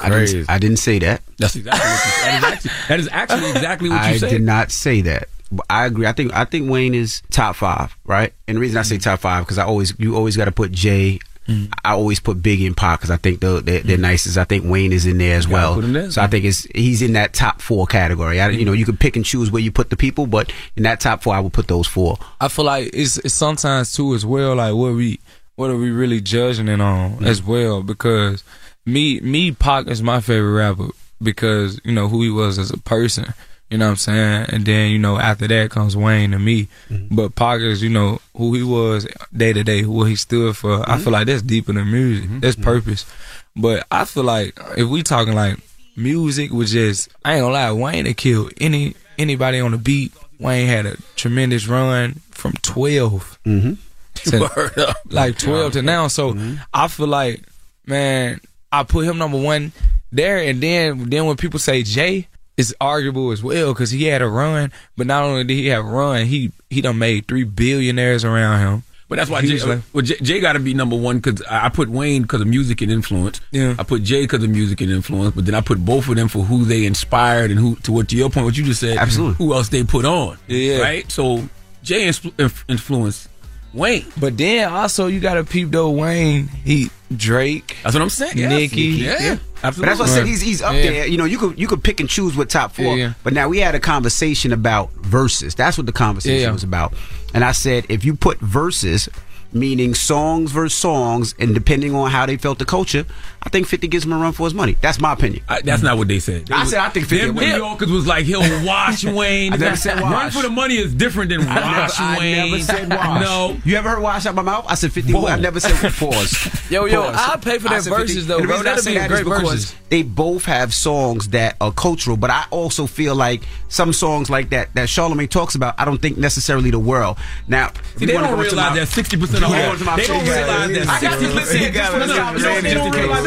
I 0.00 0.08
didn't, 0.10 0.50
I 0.50 0.58
didn't 0.58 0.76
say 0.76 0.98
that. 1.00 1.22
That's 1.38 1.56
exactly 1.56 1.80
what 1.80 2.04
you, 2.04 2.10
that, 2.30 2.34
is 2.34 2.44
actually, 2.44 2.70
that 2.88 3.00
is 3.00 3.08
actually 3.08 3.50
exactly 3.50 3.88
what 3.90 4.08
you 4.12 4.18
said. 4.18 4.28
I 4.28 4.30
did 4.30 4.42
not 4.42 4.70
say 4.70 5.00
that. 5.02 5.28
I 5.68 5.86
agree. 5.86 6.06
I 6.06 6.12
think 6.12 6.32
I 6.34 6.44
think 6.44 6.70
Wayne 6.70 6.94
is 6.94 7.22
top 7.30 7.56
five, 7.56 7.96
right? 8.04 8.32
And 8.48 8.56
the 8.56 8.60
reason 8.60 8.78
I 8.78 8.82
say 8.82 8.98
top 8.98 9.20
five 9.20 9.44
because 9.44 9.58
I 9.58 9.64
always 9.64 9.92
you 9.98 10.16
always 10.16 10.36
got 10.36 10.46
to 10.46 10.52
put 10.52 10.72
Jay. 10.72 11.18
Mm-hmm. 11.48 11.72
I 11.84 11.94
always 11.94 12.20
put 12.20 12.40
Biggie 12.40 12.68
and 12.68 12.76
Pac 12.76 13.00
because 13.00 13.10
I 13.10 13.16
think 13.16 13.40
they're, 13.40 13.60
they're, 13.60 13.80
they're 13.80 13.96
mm-hmm. 13.96 14.02
nicest. 14.02 14.38
I 14.38 14.44
think 14.44 14.64
Wayne 14.64 14.92
is 14.92 15.06
in 15.06 15.18
there 15.18 15.36
as 15.36 15.48
well. 15.48 15.80
there. 15.80 16.08
So 16.08 16.22
I 16.22 16.28
think 16.28 16.44
it's 16.44 16.62
he's 16.72 17.02
in 17.02 17.14
that 17.14 17.32
top 17.32 17.60
four 17.60 17.84
category. 17.88 18.40
I, 18.40 18.50
you 18.50 18.64
know, 18.64 18.72
you 18.72 18.84
can 18.84 18.96
pick 18.96 19.16
and 19.16 19.24
choose 19.24 19.50
where 19.50 19.60
you 19.60 19.72
put 19.72 19.90
the 19.90 19.96
people, 19.96 20.28
but 20.28 20.52
in 20.76 20.84
that 20.84 21.00
top 21.00 21.24
four, 21.24 21.34
I 21.34 21.40
would 21.40 21.52
put 21.52 21.66
those 21.66 21.88
four. 21.88 22.16
I 22.40 22.46
feel 22.46 22.64
like 22.64 22.90
it's, 22.94 23.18
it's 23.18 23.34
sometimes 23.34 23.92
too 23.92 24.14
as 24.14 24.24
well. 24.24 24.54
Like 24.54 24.74
what 24.74 24.94
we 24.94 25.18
what 25.56 25.70
are 25.70 25.76
we 25.76 25.90
really 25.90 26.20
judging 26.20 26.68
it 26.68 26.80
on 26.80 27.24
as 27.24 27.42
well? 27.42 27.82
Because 27.82 28.42
me 28.86 29.20
me 29.20 29.52
Pac 29.52 29.86
is 29.88 30.02
my 30.02 30.20
favorite 30.20 30.52
rapper 30.52 30.88
because 31.22 31.80
you 31.84 31.92
know 31.92 32.08
who 32.08 32.22
he 32.22 32.30
was 32.30 32.58
as 32.58 32.70
a 32.70 32.78
person. 32.78 33.32
You 33.70 33.78
know 33.78 33.86
what 33.86 33.92
I'm 33.92 33.96
saying? 33.96 34.46
And 34.50 34.66
then 34.66 34.90
you 34.90 34.98
know 34.98 35.18
after 35.18 35.48
that 35.48 35.70
comes 35.70 35.96
Wayne 35.96 36.34
and 36.34 36.44
me. 36.44 36.68
Mm-hmm. 36.90 37.14
But 37.14 37.34
Pac 37.34 37.60
is 37.60 37.82
you 37.82 37.90
know 37.90 38.20
who 38.36 38.54
he 38.54 38.62
was 38.62 39.06
day 39.34 39.52
to 39.52 39.64
day, 39.64 39.84
what 39.84 40.04
he 40.04 40.16
stood 40.16 40.56
for. 40.56 40.80
I 40.80 40.94
mm-hmm. 40.94 41.02
feel 41.04 41.12
like 41.12 41.26
that's 41.26 41.42
deeper 41.42 41.72
than 41.72 41.90
music. 41.90 42.26
Mm-hmm. 42.26 42.40
That's 42.40 42.56
purpose. 42.56 43.10
But 43.54 43.86
I 43.90 44.04
feel 44.04 44.24
like 44.24 44.58
if 44.76 44.88
we 44.88 45.02
talking 45.02 45.34
like 45.34 45.58
music 45.96 46.50
was 46.50 46.72
just 46.72 47.10
I 47.24 47.34
ain't 47.34 47.42
gonna 47.42 47.54
lie, 47.54 47.72
Wayne 47.72 48.06
had 48.06 48.16
kill 48.16 48.50
any 48.60 48.94
anybody 49.18 49.60
on 49.60 49.72
the 49.72 49.78
beat. 49.78 50.12
Wayne 50.38 50.66
had 50.66 50.86
a 50.86 50.96
tremendous 51.14 51.66
run 51.68 52.14
from 52.30 52.52
12 52.62 53.38
Mm-hmm. 53.44 53.74
to 54.30 54.94
like 55.10 55.38
12 55.38 55.74
to 55.74 55.82
now. 55.82 56.08
So 56.08 56.32
mm-hmm. 56.32 56.56
I 56.72 56.88
feel 56.88 57.06
like, 57.06 57.42
man, 57.86 58.40
I 58.70 58.84
put 58.84 59.04
him 59.04 59.18
number 59.18 59.40
one 59.40 59.72
there. 60.10 60.38
And 60.38 60.60
then, 60.60 61.10
then 61.10 61.26
when 61.26 61.36
people 61.36 61.58
say 61.58 61.82
Jay, 61.82 62.28
it's 62.56 62.74
arguable 62.80 63.30
as 63.30 63.42
well 63.42 63.72
because 63.72 63.90
he 63.90 64.04
had 64.04 64.22
a 64.22 64.28
run. 64.28 64.72
But 64.96 65.06
not 65.06 65.24
only 65.24 65.44
did 65.44 65.54
he 65.54 65.68
have 65.68 65.84
a 65.84 65.88
run, 65.88 66.26
he 66.26 66.52
he 66.70 66.80
done 66.80 66.98
made 66.98 67.26
three 67.26 67.44
billionaires 67.44 68.24
around 68.24 68.60
him. 68.60 68.82
But 69.08 69.16
that's 69.16 69.30
why 69.30 69.42
Jay, 69.42 69.58
like- 69.58 69.80
well, 69.92 70.02
Jay, 70.02 70.16
Jay 70.22 70.40
got 70.40 70.54
to 70.54 70.58
be 70.58 70.72
number 70.72 70.96
one 70.96 71.18
because 71.18 71.42
I 71.42 71.66
I 71.66 71.68
put 71.68 71.90
Wayne 71.90 72.22
because 72.22 72.40
of 72.40 72.46
music 72.46 72.80
and 72.80 72.90
influence. 72.90 73.42
Yeah. 73.50 73.74
I 73.78 73.82
put 73.82 74.02
Jay 74.02 74.22
because 74.22 74.42
of 74.42 74.48
music 74.48 74.80
and 74.80 74.90
influence, 74.90 75.34
but 75.34 75.44
then 75.44 75.54
I 75.54 75.60
put 75.60 75.84
both 75.84 76.08
of 76.08 76.16
them 76.16 76.28
for 76.28 76.44
who 76.44 76.64
they 76.64 76.86
inspired 76.86 77.50
and 77.50 77.60
who, 77.60 77.76
to 77.76 77.92
what 77.92 78.08
to 78.08 78.16
your 78.16 78.30
point, 78.30 78.46
what 78.46 78.56
you 78.56 78.64
just 78.64 78.80
said, 78.80 78.96
Absolutely. 78.96 79.34
who 79.34 79.52
else 79.52 79.68
they 79.68 79.84
put 79.84 80.06
on. 80.06 80.38
Yeah. 80.46 80.78
Right. 80.78 81.10
So 81.12 81.46
Jay 81.82 82.06
influ- 82.06 82.32
inf- 82.40 82.64
influenced 82.68 83.28
Wayne. 83.74 84.04
But 84.18 84.36
then 84.36 84.70
also 84.72 85.06
you 85.06 85.20
got 85.20 85.34
to 85.34 85.44
peep 85.44 85.70
though 85.70 85.90
Wayne, 85.90 86.48
he 86.48 86.90
Drake, 87.14 87.76
That's 87.82 87.94
what 87.94 88.02
I'm 88.02 88.08
saying. 88.08 88.38
Yes. 88.38 88.50
Nicki. 88.50 88.80
Yeah. 88.82 89.36
But 89.60 89.64
Absolutely. 89.68 89.86
that's 89.88 90.00
what 90.00 90.08
I 90.08 90.12
said. 90.14 90.26
He's 90.26 90.40
he's 90.40 90.62
up 90.62 90.74
Yeah. 90.74 90.82
there. 90.82 91.06
You 91.06 91.18
know, 91.18 91.24
you 91.26 91.38
could 91.38 91.58
you 91.58 91.68
could 91.68 91.84
pick 91.84 92.00
and 92.00 92.08
choose 92.08 92.36
what 92.36 92.48
top 92.50 92.72
four. 92.72 92.84
Yeah, 92.84 92.94
yeah. 92.94 93.12
But 93.22 93.32
now 93.34 93.48
we 93.48 93.58
had 93.58 93.74
a 93.74 93.80
conversation 93.80 94.52
about 94.52 94.90
verses. 94.92 95.54
That's 95.54 95.76
what 95.76 95.86
the 95.86 95.92
conversation 95.92 96.40
Yeah, 96.40 96.46
yeah. 96.46 96.52
was 96.52 96.64
about. 96.64 96.94
And 97.34 97.44
I 97.44 97.52
said 97.52 97.84
if 97.88 98.04
you 98.04 98.14
put 98.14 98.38
verses, 98.40 99.08
meaning 99.52 99.94
songs 99.94 100.50
versus 100.52 100.76
songs, 100.78 101.34
and 101.38 101.54
depending 101.54 101.94
on 101.94 102.10
how 102.10 102.24
they 102.26 102.36
felt 102.38 102.58
the 102.58 102.64
culture, 102.64 103.04
I 103.44 103.48
think 103.48 103.66
Fifty 103.66 103.88
gives 103.88 104.04
him 104.04 104.12
a 104.12 104.18
run 104.18 104.32
for 104.32 104.44
his 104.46 104.54
money. 104.54 104.76
That's 104.80 105.00
my 105.00 105.12
opinion. 105.12 105.42
I, 105.48 105.60
that's 105.62 105.82
not 105.82 105.98
what 105.98 106.06
they 106.08 106.20
said. 106.20 106.46
They 106.46 106.54
I 106.54 106.60
was- 106.60 106.70
said 106.70 106.78
I 106.80 106.88
think 106.90 107.06
50 107.06 107.26
Them. 107.26 107.34
New 107.34 107.46
Yorkers 107.56 107.90
was 107.90 108.06
like 108.06 108.24
he'll 108.24 108.40
wash 108.64 109.04
Wayne. 109.04 109.52
I 109.52 109.56
never 109.56 109.76
said 109.76 109.98
Run 110.00 110.12
wash. 110.12 110.32
for 110.34 110.42
the 110.42 110.48
money 110.50 110.76
is 110.76 110.94
different 110.94 111.30
than 111.30 111.40
I 111.48 111.54
never, 111.54 111.80
watch 111.80 111.90
I 111.98 112.18
Wayne. 112.18 112.50
never 112.52 112.62
said 112.62 112.88
wash. 112.90 113.20
No. 113.20 113.56
You 113.64 113.76
ever 113.76 113.88
heard 113.90 114.02
wash 114.02 114.26
out 114.26 114.34
my 114.36 114.42
mouth? 114.42 114.64
I 114.68 114.74
said 114.76 114.92
50 114.92 115.12
Whoa. 115.12 115.26
I 115.26 115.36
never 115.40 115.58
said 115.60 115.74
pause. 115.94 116.70
Yo, 116.70 116.84
yo, 116.86 117.02
Pause. 117.02 117.16
I'll 117.18 117.38
pay 117.38 117.58
for 117.58 117.68
I 117.68 117.74
that 117.74 117.82
said 117.82 117.90
50 117.90 118.02
verses, 118.06 118.26
though, 118.28 118.40
the 118.40 118.46
bro. 118.46 118.52
reason 118.52 118.66
I 118.66 118.70
That'd 118.70 118.84
say 118.84 118.92
be 118.94 118.98
that 118.98 119.08
great 119.08 119.20
is 119.20 119.24
because 119.24 119.42
verses. 119.50 119.74
They 119.90 120.02
both 120.02 120.44
have 120.46 120.72
songs 120.72 121.28
that 121.30 121.56
are 121.60 121.70
cultural, 121.72 122.16
but 122.16 122.30
I 122.30 122.46
also 122.50 122.86
feel 122.86 123.14
like 123.14 123.42
some 123.68 123.92
songs 123.92 124.30
like 124.30 124.50
that 124.50 124.72
that 124.74 124.88
Charlamagne 124.88 125.28
talks 125.28 125.54
about, 125.54 125.74
I 125.78 125.84
don't 125.84 126.00
think 126.00 126.16
necessarily 126.16 126.70
the 126.70 126.78
world. 126.78 127.18
Now, 127.48 127.72
See, 127.96 128.02
you 128.02 128.06
they 128.06 128.14
wanna 128.14 128.28
don't 128.28 128.38
realize 128.38 128.74
that 128.76 128.88
sixty 128.88 129.16
percent 129.18 129.40
gonna 129.42 129.54
Yeah. 129.54 129.76
hold 129.76 129.88
on. 129.88 129.96
They 129.98 130.06
don't 130.06 130.24
realize 130.24 130.70
that 130.70 130.88
I 130.88 131.00
got 131.00 131.18
60 131.20 131.26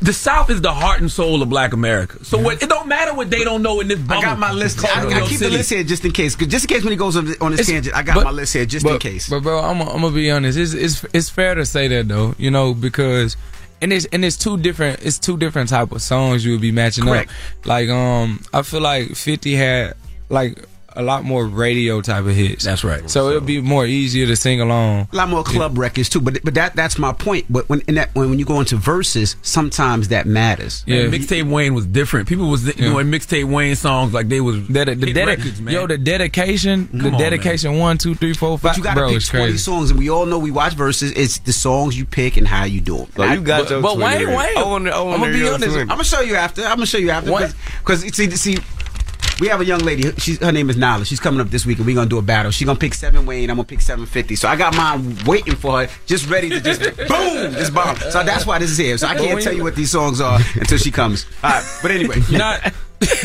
The 0.00 0.12
South 0.12 0.50
is 0.50 0.60
the 0.60 0.72
heart 0.72 1.00
and 1.00 1.10
soul 1.10 1.42
of 1.42 1.48
Black 1.48 1.72
America. 1.72 2.24
So 2.24 2.38
what, 2.38 2.62
it 2.62 2.68
don't 2.68 2.88
matter 2.88 3.14
what 3.14 3.30
they 3.30 3.44
don't 3.44 3.62
know 3.62 3.80
in 3.80 3.88
this. 3.88 3.98
I 4.08 4.20
got 4.22 4.38
my 4.38 4.52
list. 4.52 4.78
called 4.78 4.92
I, 5.12 5.16
I 5.16 5.18
York 5.18 5.28
keep 5.28 5.38
the 5.40 5.50
list 5.50 5.70
here 5.70 5.82
just 5.84 6.04
in 6.04 6.12
case. 6.12 6.34
Just 6.36 6.64
in 6.64 6.68
case 6.68 6.82
when 6.84 6.92
he 6.92 6.96
goes 6.96 7.16
on, 7.16 7.26
the- 7.26 7.36
on 7.40 7.52
his 7.52 7.60
It's- 7.60 7.74
tangent, 7.74 7.94
I 7.96 8.02
got 8.02 8.14
but- 8.16 8.24
my 8.24 8.30
list 8.30 8.52
here 8.54 8.64
just 8.66 8.86
in 8.86 8.98
case. 8.98 9.28
But 9.28 9.42
bro, 9.42 9.60
I'm 9.60 9.80
I'm 9.82 10.00
gonna 10.00 10.10
be 10.10 10.30
honest. 10.30 10.56
It's 10.58 10.72
it's 10.72 11.04
it's 11.12 11.28
fair 11.30 11.54
to 11.54 11.66
say 11.66 11.88
that 11.88 12.08
though, 12.08 12.34
you 12.38 12.50
know, 12.50 12.74
because 12.74 13.36
and 13.82 13.92
it's 13.92 14.06
and 14.06 14.24
it's 14.24 14.36
two 14.36 14.56
different 14.56 15.00
it's 15.02 15.18
two 15.18 15.36
different 15.36 15.68
type 15.70 15.92
of 15.92 16.00
songs 16.02 16.44
you 16.44 16.52
would 16.52 16.60
be 16.60 16.72
matching 16.72 17.04
Correct. 17.04 17.30
up. 17.30 17.66
Like 17.66 17.88
um, 17.88 18.40
I 18.52 18.62
feel 18.62 18.80
like 18.80 19.14
Fifty 19.14 19.54
had 19.54 19.94
like 20.30 20.64
a 20.98 21.02
lot 21.02 21.22
more 21.24 21.46
radio 21.46 22.00
type 22.02 22.24
of 22.26 22.34
hits. 22.34 22.64
That's 22.64 22.82
right. 22.84 23.08
So 23.08 23.28
it'll 23.28 23.40
be 23.40 23.60
more 23.60 23.86
easier 23.86 24.26
to 24.26 24.34
sing 24.36 24.60
along. 24.60 25.08
a 25.12 25.16
lot 25.16 25.28
more 25.28 25.44
club 25.44 25.78
records 25.78 26.08
too, 26.08 26.20
but 26.20 26.42
but 26.44 26.54
that 26.54 26.74
that's 26.76 26.98
my 26.98 27.12
point. 27.12 27.46
But 27.48 27.68
when 27.68 27.80
in 27.88 27.94
that 27.94 28.14
when, 28.14 28.30
when 28.30 28.38
you 28.38 28.44
go 28.44 28.58
into 28.60 28.76
verses, 28.76 29.36
sometimes 29.42 30.08
that 30.08 30.26
matters. 30.26 30.82
Yeah. 30.86 31.04
Man, 31.04 31.12
mixtape 31.12 31.48
Wayne 31.50 31.72
was 31.74 31.86
different. 31.86 32.28
People 32.28 32.50
was 32.50 32.64
doing 32.74 33.06
mixtape 33.06 33.44
Wayne 33.44 33.76
songs 33.76 34.12
like 34.12 34.28
they 34.28 34.40
was 34.40 34.66
That 34.68 34.86
the 34.86 34.94
hit 35.06 35.16
dedi- 35.16 35.26
records, 35.26 35.60
man. 35.60 35.72
yo 35.72 35.86
the 35.86 35.96
dedication 35.98 36.88
the 36.92 37.04
Come 37.04 37.14
on, 37.14 37.20
dedication 37.20 37.78
one 37.78 37.96
two 37.96 38.14
three 38.14 38.34
four 38.34 38.58
five 38.58 38.72
But 38.72 38.76
you 38.76 38.82
got 38.82 38.94
to 38.94 39.00
bro 39.00 39.08
pick 39.12 39.22
20 39.24 39.44
crazy. 39.46 39.58
songs, 39.58 39.90
and 39.90 39.98
we 39.98 40.10
all 40.10 40.26
know 40.26 40.38
we 40.38 40.50
watch 40.50 40.74
verses. 40.74 41.12
It's 41.12 41.38
the 41.38 41.52
songs 41.52 41.96
you 41.96 42.04
pick 42.04 42.36
and 42.36 42.46
how 42.46 42.64
you 42.64 42.80
do 42.80 42.98
them. 42.98 43.06
So 43.16 43.24
you 43.24 43.40
got 43.40 43.62
but- 43.62 43.70
your 43.70 43.82
but 43.82 43.94
20 43.94 44.26
Wayne- 44.26 44.36
Wayne- 44.36 44.56
I 44.58 44.62
wanna- 44.64 44.90
I 44.90 45.00
wanna 45.00 45.24
I'ma 45.24 45.32
be 45.32 45.48
honest, 45.48 45.76
I'm 45.76 45.86
gonna 45.86 46.04
show 46.04 46.20
you 46.20 46.34
after. 46.34 46.62
I'm 46.64 46.76
gonna 46.76 46.86
show 46.86 46.98
you 46.98 47.10
after 47.10 47.30
because 47.78 48.00
see 48.16 48.30
see. 48.32 48.58
We 49.40 49.46
have 49.48 49.60
a 49.60 49.64
young 49.64 49.80
lady. 49.80 50.10
She's 50.18 50.38
her 50.40 50.50
name 50.50 50.68
is 50.68 50.76
Nala. 50.76 51.04
She's 51.04 51.20
coming 51.20 51.40
up 51.40 51.48
this 51.48 51.64
week, 51.64 51.78
and 51.78 51.86
we're 51.86 51.94
gonna 51.94 52.08
do 52.10 52.18
a 52.18 52.22
battle. 52.22 52.50
She's 52.50 52.66
gonna 52.66 52.78
pick 52.78 52.92
seven 52.94 53.24
Wayne. 53.24 53.50
I'm 53.50 53.56
gonna 53.56 53.66
pick 53.66 53.80
seven 53.80 54.04
fifty. 54.04 54.34
So 54.34 54.48
I 54.48 54.56
got 54.56 54.74
mine 54.76 55.16
waiting 55.26 55.54
for 55.54 55.80
her, 55.82 55.88
just 56.06 56.28
ready 56.28 56.48
to 56.48 56.60
just 56.60 56.80
boom, 56.96 57.52
just 57.52 57.72
bomb. 57.72 57.96
So 57.96 58.24
that's 58.24 58.46
why 58.46 58.58
this 58.58 58.70
is 58.70 58.76
here. 58.78 58.98
So 58.98 59.06
I 59.06 59.14
can't 59.14 59.40
tell 59.40 59.52
you 59.52 59.62
what 59.62 59.76
these 59.76 59.90
songs 59.92 60.20
are 60.20 60.40
until 60.56 60.78
she 60.78 60.90
comes. 60.90 61.24
All 61.44 61.50
right, 61.50 61.78
but 61.82 61.90
anyway, 61.92 62.16
You're 62.28 62.38
not. 62.46 62.72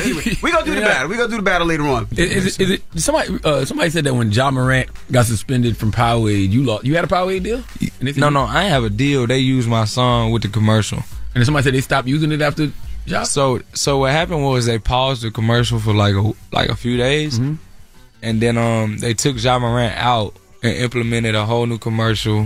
anyway, 0.02 0.38
we 0.44 0.52
gonna 0.52 0.66
do 0.66 0.76
the 0.76 0.82
Yeah. 0.82 0.88
battle. 0.88 1.10
We 1.10 1.18
gonna 1.18 1.30
do 1.30 1.38
the 1.38 1.42
battle 1.42 1.66
later 1.66 1.84
on. 1.88 2.08
Is, 2.12 2.20
is, 2.20 2.46
it, 2.46 2.62
is 2.62 2.70
it 2.72 2.84
somebody? 3.02 3.40
Uh, 3.44 3.66
somebody 3.66 3.90
said 3.90 4.04
that 4.04 4.14
when 4.14 4.32
John 4.32 4.54
Morant 4.54 4.90
got 5.12 5.26
suspended 5.26 5.78
from 5.78 5.92
Powerade, 5.92 6.52
you 6.52 6.64
lost. 6.64 6.86
You 6.86 6.96
had 6.96 7.06
a 7.06 7.08
Powerade 7.08 7.42
deal? 7.44 7.64
And 8.00 8.16
No, 8.18 8.30
no, 8.30 8.42
I 8.44 8.64
ain't 8.64 8.70
have 8.72 8.84
a 8.84 8.90
deal. 8.92 9.26
They 9.26 9.40
used 9.40 9.68
my 9.68 9.86
song 9.86 10.32
with 10.32 10.44
the 10.44 10.48
commercial. 10.50 11.00
And 11.00 11.42
then 11.42 11.46
somebody 11.46 11.64
said 11.64 11.74
they 11.74 11.82
stopped 11.82 12.08
using 12.08 12.32
it 12.32 12.42
after. 12.44 12.72
Ja? 13.06 13.24
So, 13.24 13.60
so 13.74 13.98
what 14.00 14.12
happened 14.12 14.44
was 14.44 14.66
they 14.66 14.80
paused 14.80 15.22
the 15.24 15.32
commercial 15.32 15.80
for 15.80 15.94
like 15.94 16.16
a 16.16 16.32
like 16.52 16.70
a 16.70 16.76
few 16.76 16.98
days, 16.98 17.40
Mm-hmm. 17.40 17.56
and 18.22 18.42
then 18.42 18.58
um 18.58 18.98
they 19.00 19.14
took 19.14 19.42
Ja 19.44 19.60
Morant 19.60 19.94
out 19.98 20.34
and 20.64 20.74
implemented 20.78 21.36
a 21.36 21.46
whole 21.46 21.66
new 21.66 21.78
commercial, 21.78 22.46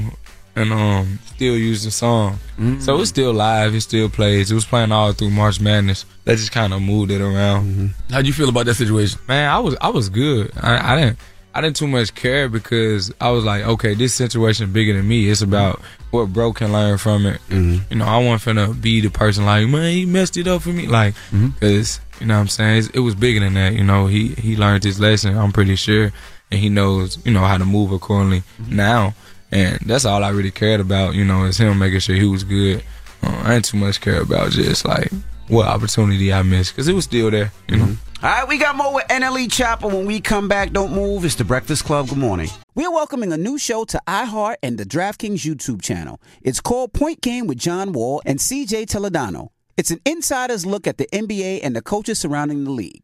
and 0.56 0.74
um 0.74 1.20
still 1.36 1.56
used 1.56 1.86
the 1.86 1.92
song. 1.92 2.40
Mm-hmm. 2.58 2.80
So 2.80 3.00
it's 3.00 3.10
still 3.10 3.34
live. 3.34 3.76
It 3.76 3.82
still 3.82 4.10
plays. 4.10 4.50
It 4.52 4.56
was 4.56 4.66
playing 4.66 4.92
all 4.92 5.14
through 5.14 5.30
March 5.32 5.60
Madness. 5.62 6.06
They 6.26 6.36
just 6.36 6.52
kind 6.52 6.74
of 6.74 6.82
moved 6.82 7.12
it 7.12 7.22
around. 7.22 7.94
How 8.10 8.22
do 8.22 8.28
you 8.28 8.34
feel 8.34 8.50
about 8.50 8.66
that 8.66 8.76
situation? 8.76 9.20
Man, 9.28 9.48
I 9.50 9.60
was 9.60 9.76
I 9.80 9.90
was 9.90 10.10
good. 10.10 10.52
I, 10.60 10.94
I 10.94 10.96
didn't 11.00 11.20
I 11.58 11.62
didn't 11.62 11.76
too 11.76 11.88
much 11.88 12.14
care 12.14 12.48
because 12.48 13.12
I 13.20 13.32
was 13.32 13.44
like, 13.44 13.64
okay, 13.64 13.96
this 13.96 14.14
situation 14.14 14.72
bigger 14.72 14.94
than 14.94 15.08
me. 15.08 15.28
It's 15.28 15.42
about 15.42 15.82
what 16.12 16.32
bro 16.32 16.54
can 16.54 16.72
learn 16.72 17.00
from 17.00 17.26
it. 17.26 17.42
Mm-hmm. 17.50 17.92
You 17.92 17.98
know, 17.98 18.06
I 18.06 18.20
wasn't 18.20 18.58
finna 18.58 18.80
be 18.80 19.02
the 19.02 19.10
person 19.10 19.44
like, 19.44 19.68
man, 19.68 19.92
he 19.92 20.06
messed 20.06 20.38
it 20.38 20.48
up 20.48 20.62
for 20.62 20.70
me, 20.70 20.86
like, 20.86 21.16
mm-hmm. 21.16 21.48
because 21.48 22.00
you 22.20 22.28
know 22.28 22.36
what 22.36 22.42
I'm 22.42 22.48
saying 22.48 22.78
It's, 22.78 22.88
it 22.90 23.00
was 23.00 23.16
bigger 23.16 23.40
than 23.40 23.56
that. 23.56 23.74
You 23.74 23.84
know, 23.84 24.06
he 24.06 24.36
he 24.36 24.56
learned 24.56 24.84
his 24.84 25.00
lesson. 25.00 25.36
I'm 25.36 25.52
pretty 25.52 25.76
sure, 25.76 26.12
and 26.52 26.60
he 26.60 26.70
knows 26.70 27.18
you 27.26 27.34
know 27.34 27.42
how 27.44 27.58
to 27.58 27.66
move 27.66 27.92
accordingly 27.92 28.42
mm-hmm. 28.62 28.76
now. 28.76 29.16
And 29.52 29.80
that's 29.80 30.06
all 30.06 30.24
I 30.24 30.30
really 30.30 30.52
cared 30.52 30.80
about. 30.80 31.16
You 31.16 31.26
know, 31.26 31.46
is 31.46 31.58
him 31.58 31.80
making 31.80 32.02
sure 32.02 32.16
he 32.16 32.28
was 32.28 32.44
good. 32.44 32.84
Uh, 33.24 33.42
I 33.44 33.56
ain't 33.56 33.66
too 33.66 33.78
much 33.78 34.00
care 34.00 34.22
about 34.22 34.52
just 34.52 34.86
like 34.86 35.12
what 35.48 35.66
opportunity 35.66 36.32
I 36.32 36.44
missed 36.44 36.74
because 36.76 36.88
it 36.88 36.94
was 36.94 37.06
still 37.06 37.32
there. 37.32 37.52
You 37.68 37.78
know. 37.78 37.98
All 38.24 38.30
right, 38.30 38.48
we 38.48 38.58
got 38.58 38.76
more 38.76 38.96
with 38.96 39.06
NLE 39.10 39.48
Choppa. 39.48 39.94
When 39.94 40.08
we 40.08 40.20
come 40.20 40.48
back, 40.48 40.72
don't 40.72 40.92
move. 40.92 41.24
It's 41.24 41.36
the 41.36 41.44
Breakfast 41.44 41.86
Club. 41.86 42.10
Good 42.10 42.18
morning. 42.18 42.50
We're 42.74 42.90
welcoming 42.90 43.32
a 43.32 43.38
new 43.38 43.60
show 43.60 43.86
to 43.86 44.02
iHeart 44.08 44.56
and 44.64 44.80
the 44.80 44.86
DraftKings 44.86 45.46
YouTube 45.46 45.84
channel. 45.84 46.20
It's 46.42 46.60
called 46.60 46.94
Point 46.94 47.22
Game 47.22 47.46
with 47.46 47.60
John 47.60 47.94
Wall 47.94 48.24
and 48.26 48.40
CJ 48.40 48.88
Toledano. 48.88 49.50
It's 49.78 49.92
an 49.92 50.00
insider's 50.04 50.66
look 50.66 50.88
at 50.88 50.98
the 50.98 51.06
NBA 51.14 51.60
and 51.62 51.76
the 51.76 51.82
coaches 51.84 52.20
surrounding 52.20 52.64
the 52.64 52.72
league. 52.72 53.04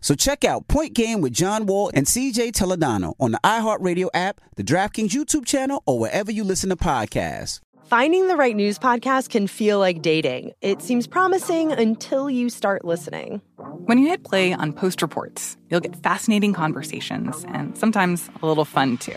So 0.00 0.14
check 0.14 0.44
out 0.44 0.68
Point 0.68 0.94
Game 0.94 1.20
with 1.20 1.32
John 1.32 1.66
Wall 1.66 1.90
and 1.94 2.06
CJ 2.06 2.52
Toledano 2.52 3.14
on 3.20 3.32
the 3.32 3.40
iHeartRadio 3.44 4.08
app, 4.14 4.40
the 4.56 4.64
DraftKings 4.64 5.10
YouTube 5.10 5.46
channel, 5.46 5.82
or 5.86 5.98
wherever 5.98 6.30
you 6.30 6.44
listen 6.44 6.70
to 6.70 6.76
podcasts. 6.76 7.60
Finding 7.86 8.28
the 8.28 8.36
right 8.36 8.56
news 8.56 8.78
podcast 8.78 9.28
can 9.28 9.46
feel 9.46 9.78
like 9.78 10.00
dating. 10.00 10.52
It 10.62 10.80
seems 10.80 11.06
promising 11.06 11.70
until 11.70 12.30
you 12.30 12.48
start 12.48 12.82
listening. 12.84 13.42
When 13.84 13.98
you 13.98 14.08
hit 14.08 14.24
play 14.24 14.54
on 14.54 14.72
Post 14.72 15.02
Reports, 15.02 15.58
you'll 15.68 15.80
get 15.80 15.94
fascinating 16.02 16.54
conversations 16.54 17.44
and 17.48 17.76
sometimes 17.76 18.30
a 18.42 18.46
little 18.46 18.64
fun 18.64 18.96
too. 18.96 19.16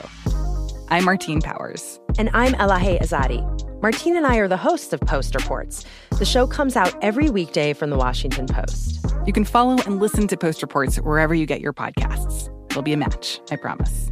I'm 0.90 1.06
Martine 1.06 1.42
Powers. 1.42 2.00
And 2.20 2.30
I'm 2.34 2.54
Elahe 2.54 3.02
Izadi. 3.02 3.42
Martine 3.82 4.18
and 4.18 4.26
I 4.26 4.38
are 4.38 4.48
the 4.48 4.58
hosts 4.58 4.92
of 4.92 5.00
Post 5.00 5.34
Reports. 5.36 5.86
The 6.20 6.26
show 6.26 6.46
comes 6.46 6.76
out 6.76 6.94
every 7.02 7.30
weekday 7.30 7.74
from 7.74 7.90
the 7.90 7.98
Washington 7.98 8.48
Post. 8.48 9.06
You 9.28 9.34
can 9.34 9.44
follow 9.44 9.76
and 9.86 10.00
listen 10.00 10.26
to 10.30 10.38
Post 10.38 10.62
Reports 10.62 10.96
wherever 11.02 11.36
you 11.36 11.46
get 11.46 11.60
your 11.60 11.74
podcasts. 11.74 12.50
It'll 12.70 12.82
be 12.82 12.94
a 12.94 12.98
match, 12.98 13.42
I 13.52 13.58
promise. 13.58 14.10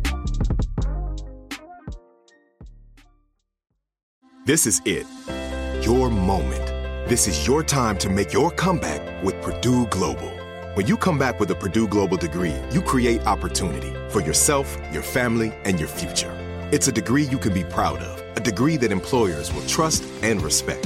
This 4.46 4.68
is 4.68 4.82
it. 4.84 5.08
Your 5.86 6.10
moment. 6.10 6.66
This 7.08 7.30
is 7.30 7.48
your 7.48 7.64
time 7.64 7.98
to 8.00 8.10
make 8.10 8.34
your 8.34 8.52
comeback 8.52 9.24
with 9.24 9.42
Purdue 9.42 9.88
Global. 9.88 10.30
When 10.74 10.86
you 10.86 10.98
come 10.98 11.18
back 11.18 11.40
with 11.40 11.50
a 11.50 11.56
Purdue 11.56 11.88
Global 11.88 12.18
degree, 12.18 12.56
you 12.72 12.82
create 12.82 13.26
opportunity 13.26 13.94
for 14.10 14.20
yourself, 14.20 14.78
your 14.92 15.04
family, 15.04 15.54
and 15.64 15.80
your 15.80 15.88
future. 15.88 16.34
It's 16.74 16.90
a 16.90 16.92
degree 16.92 17.24
you 17.24 17.38
can 17.38 17.54
be 17.54 17.64
proud 17.64 18.00
of, 18.00 18.22
a 18.36 18.42
degree 18.42 18.76
that 18.78 18.92
employers 18.92 19.54
will 19.54 19.66
trust 19.66 20.04
and 20.24 20.42
respect. 20.42 20.86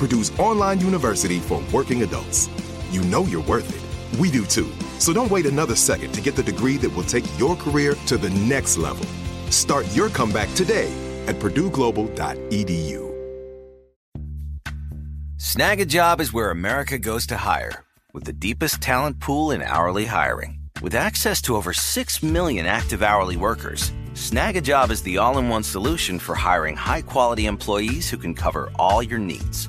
Purdue's 0.00 0.32
online 0.38 0.80
university 0.80 1.40
for 1.40 1.62
working 1.70 2.02
adults. 2.04 2.48
You 2.90 3.02
know 3.02 3.24
you're 3.24 3.42
worth 3.42 3.68
it. 3.68 4.18
We 4.18 4.30
do 4.30 4.46
too. 4.46 4.72
So 4.98 5.12
don't 5.12 5.30
wait 5.30 5.44
another 5.44 5.76
second 5.76 6.12
to 6.12 6.22
get 6.22 6.34
the 6.34 6.42
degree 6.42 6.78
that 6.78 6.88
will 6.88 7.04
take 7.04 7.26
your 7.38 7.54
career 7.54 7.94
to 8.06 8.16
the 8.16 8.30
next 8.30 8.78
level. 8.78 9.04
Start 9.50 9.84
your 9.94 10.08
comeback 10.08 10.48
today 10.54 10.90
at 11.26 11.36
purdueglobal.edu. 11.36 13.10
Snagajob 15.36 16.20
is 16.20 16.32
where 16.32 16.50
America 16.50 16.98
goes 16.98 17.26
to 17.26 17.36
hire, 17.36 17.84
with 18.14 18.24
the 18.24 18.32
deepest 18.32 18.80
talent 18.80 19.20
pool 19.20 19.50
in 19.50 19.60
hourly 19.60 20.06
hiring. 20.06 20.60
With 20.80 20.94
access 20.94 21.42
to 21.42 21.56
over 21.56 21.74
6 21.74 22.22
million 22.22 22.64
active 22.64 23.02
hourly 23.02 23.36
workers, 23.36 23.92
Snagajob 24.14 24.90
is 24.90 25.02
the 25.02 25.18
all 25.18 25.36
in 25.36 25.50
one 25.50 25.62
solution 25.62 26.18
for 26.18 26.34
hiring 26.34 26.74
high 26.74 27.02
quality 27.02 27.44
employees 27.44 28.08
who 28.08 28.16
can 28.16 28.32
cover 28.32 28.72
all 28.78 29.02
your 29.02 29.18
needs. 29.18 29.68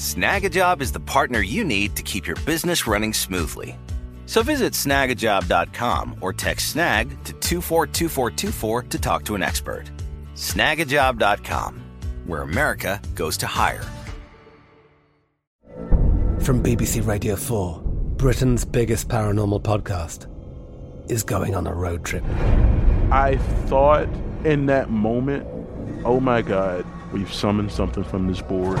Snagajob 0.00 0.80
is 0.80 0.92
the 0.92 1.00
partner 1.00 1.40
you 1.40 1.62
need 1.62 1.94
to 1.96 2.02
keep 2.02 2.26
your 2.26 2.36
business 2.46 2.86
running 2.86 3.12
smoothly. 3.12 3.76
So 4.24 4.42
visit 4.42 4.72
snagajob.com 4.72 6.16
or 6.22 6.32
text 6.32 6.70
snag 6.70 7.10
to 7.24 7.34
242424 7.34 8.82
to 8.84 8.98
talk 8.98 9.24
to 9.24 9.34
an 9.34 9.42
expert. 9.42 9.90
Snagajob.com, 10.36 11.82
where 12.24 12.40
America 12.40 12.98
goes 13.14 13.36
to 13.36 13.46
hire. 13.46 13.84
From 16.40 16.62
BBC 16.62 17.06
Radio 17.06 17.36
4, 17.36 17.82
Britain's 18.16 18.64
biggest 18.64 19.08
paranormal 19.08 19.60
podcast 19.60 20.28
is 21.10 21.22
going 21.22 21.54
on 21.54 21.66
a 21.66 21.74
road 21.74 22.06
trip. 22.06 22.24
I 23.12 23.36
thought 23.66 24.08
in 24.46 24.64
that 24.64 24.88
moment, 24.88 25.46
oh 26.06 26.20
my 26.20 26.40
God, 26.40 26.86
we've 27.12 27.30
summoned 27.30 27.70
something 27.70 28.02
from 28.02 28.28
this 28.28 28.40
board. 28.40 28.80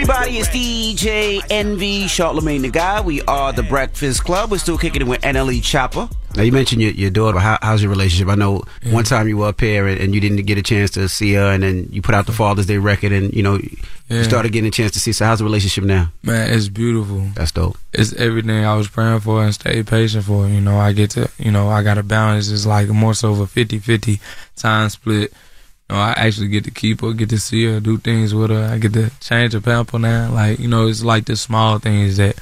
Everybody. 0.00 0.38
It's 0.38 0.48
DJ 0.48 1.42
Envy, 1.50 2.04
Charlamagne 2.04 2.62
Tha 2.62 2.70
God. 2.70 3.04
We 3.04 3.20
are 3.24 3.52
the 3.52 3.62
Breakfast 3.62 4.24
Club. 4.24 4.50
We're 4.50 4.56
still 4.56 4.78
kicking 4.78 5.02
it 5.02 5.06
with 5.06 5.20
NLE 5.20 5.58
Choppa. 5.58 6.10
Now, 6.34 6.42
you 6.42 6.52
mentioned 6.52 6.80
your, 6.80 6.92
your 6.92 7.10
daughter. 7.10 7.38
How, 7.38 7.58
how's 7.60 7.82
your 7.82 7.90
relationship? 7.90 8.28
I 8.28 8.34
know 8.34 8.62
one 8.88 9.04
time 9.04 9.28
you 9.28 9.36
were 9.36 9.48
up 9.48 9.60
here 9.60 9.86
and, 9.86 10.00
and 10.00 10.14
you 10.14 10.20
didn't 10.22 10.42
get 10.46 10.56
a 10.56 10.62
chance 10.62 10.90
to 10.92 11.06
see 11.06 11.34
her, 11.34 11.52
and 11.52 11.62
then 11.62 11.86
you 11.92 12.00
put 12.00 12.14
out 12.14 12.24
the 12.24 12.32
Father's 12.32 12.64
Day 12.64 12.78
record, 12.78 13.12
and 13.12 13.30
you 13.34 13.42
know 13.42 13.56
Yeah. 14.08 14.16
you 14.18 14.24
started 14.24 14.52
getting 14.52 14.68
a 14.68 14.70
chance 14.70 14.92
to 14.92 15.00
see. 15.00 15.12
So, 15.12 15.26
how's 15.26 15.40
the 15.40 15.44
relationship 15.44 15.84
now? 15.84 16.10
Man, 16.22 16.50
it's 16.50 16.70
beautiful. 16.70 17.18
That's 17.34 17.52
dope. 17.52 17.76
It's 17.92 18.14
everything 18.14 18.64
I 18.64 18.74
was 18.76 18.88
praying 18.88 19.20
for 19.20 19.44
and 19.44 19.52
stayed 19.52 19.86
patient 19.86 20.24
for. 20.24 20.48
You 20.48 20.62
know, 20.62 20.78
I 20.78 20.92
get 20.94 21.10
to, 21.10 21.28
you 21.38 21.50
know, 21.52 21.68
I 21.68 21.82
got 21.82 21.98
a 21.98 22.02
balance. 22.02 22.48
It's 22.50 22.64
like 22.64 22.88
more 22.88 23.12
so 23.12 23.32
of 23.32 23.40
a 23.40 23.44
50-50 23.46 24.18
time 24.56 24.88
split. 24.88 25.34
You 25.90 25.96
know, 25.96 26.02
I 26.02 26.10
actually 26.16 26.46
get 26.46 26.62
to 26.64 26.70
keep 26.70 27.00
her, 27.00 27.12
get 27.12 27.30
to 27.30 27.40
see 27.40 27.64
her, 27.64 27.80
do 27.80 27.98
things 27.98 28.32
with 28.32 28.50
her. 28.50 28.62
I 28.72 28.78
get 28.78 28.92
to 28.92 29.10
change 29.18 29.54
her 29.54 29.60
pamper 29.60 29.98
now. 29.98 30.30
Like, 30.30 30.60
you 30.60 30.68
know, 30.68 30.86
it's 30.86 31.02
like 31.02 31.24
the 31.24 31.34
small 31.34 31.80
things 31.80 32.16
that 32.18 32.36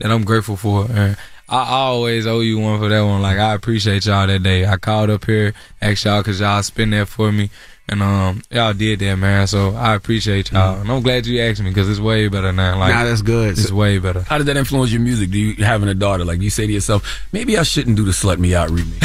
that 0.00 0.10
I'm 0.10 0.24
grateful 0.24 0.56
for. 0.58 0.84
And 0.90 1.16
I, 1.48 1.56
I 1.56 1.68
always 1.88 2.26
owe 2.26 2.40
you 2.40 2.58
one 2.58 2.78
for 2.80 2.90
that 2.90 3.00
one. 3.00 3.22
Like, 3.22 3.38
I 3.38 3.54
appreciate 3.54 4.04
y'all 4.04 4.26
that 4.26 4.42
day. 4.42 4.66
I 4.66 4.76
called 4.76 5.08
up 5.08 5.24
here, 5.24 5.54
asked 5.80 6.04
y'all 6.04 6.20
because 6.20 6.40
y'all 6.40 6.62
spin 6.62 6.90
that 6.90 7.08
for 7.08 7.32
me. 7.32 7.48
And 7.88 8.02
um, 8.02 8.42
y'all 8.50 8.74
did 8.74 8.98
that, 9.00 9.16
man. 9.16 9.46
So 9.46 9.74
I 9.74 9.94
appreciate 9.94 10.52
y'all. 10.52 10.80
And 10.80 10.90
I'm 10.90 11.02
glad 11.02 11.26
you 11.26 11.40
asked 11.40 11.62
me 11.62 11.70
because 11.70 11.88
it's 11.88 11.98
way 11.98 12.28
better 12.28 12.52
now. 12.52 12.78
Like, 12.78 12.92
Nah, 12.94 13.04
that's 13.04 13.22
good. 13.22 13.52
It's 13.52 13.72
way 13.72 13.98
better. 13.98 14.20
How 14.20 14.36
did 14.36 14.46
that 14.48 14.56
influence 14.58 14.92
your 14.92 15.00
music? 15.00 15.30
Do 15.30 15.38
you 15.38 15.64
having 15.64 15.88
a 15.88 15.94
daughter? 15.94 16.24
Like, 16.26 16.38
do 16.40 16.44
you 16.44 16.50
say 16.50 16.66
to 16.66 16.72
yourself, 16.72 17.22
maybe 17.32 17.56
I 17.56 17.62
shouldn't 17.62 17.96
do 17.96 18.04
the 18.04 18.12
"Slut 18.12 18.38
Me 18.38 18.54
Out" 18.54 18.68
remix. 18.68 19.00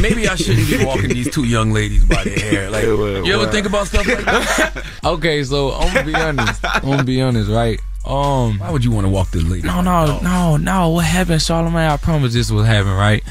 Maybe 0.00 0.28
I 0.28 0.34
shouldn't 0.36 0.68
be 0.68 0.84
walking 0.84 1.08
these 1.08 1.30
two 1.30 1.44
young 1.44 1.72
ladies 1.72 2.04
by 2.04 2.24
their 2.24 2.38
hair. 2.38 2.70
Like, 2.70 2.84
you 2.84 3.34
ever 3.34 3.50
think 3.50 3.66
about 3.66 3.86
stuff 3.86 4.06
like 4.06 4.24
that? 4.24 4.84
okay, 5.04 5.42
so 5.44 5.72
I'm 5.72 5.92
gonna 5.92 6.06
be 6.06 6.14
honest. 6.14 6.60
I'm 6.64 6.82
gonna 6.82 7.04
be 7.04 7.20
honest, 7.20 7.50
right? 7.50 7.80
Um, 8.04 8.58
why 8.58 8.70
would 8.70 8.84
you 8.84 8.90
want 8.90 9.06
to 9.06 9.10
walk 9.10 9.30
this 9.30 9.44
lady? 9.44 9.66
No, 9.66 9.80
no, 9.80 10.20
no, 10.20 10.56
no. 10.56 10.88
What 10.90 11.04
happened, 11.04 11.40
Charlamagne? 11.40 11.90
I 11.90 11.96
promise 11.96 12.32
this 12.32 12.50
was 12.50 12.66
happening, 12.66 12.96
right? 12.96 13.22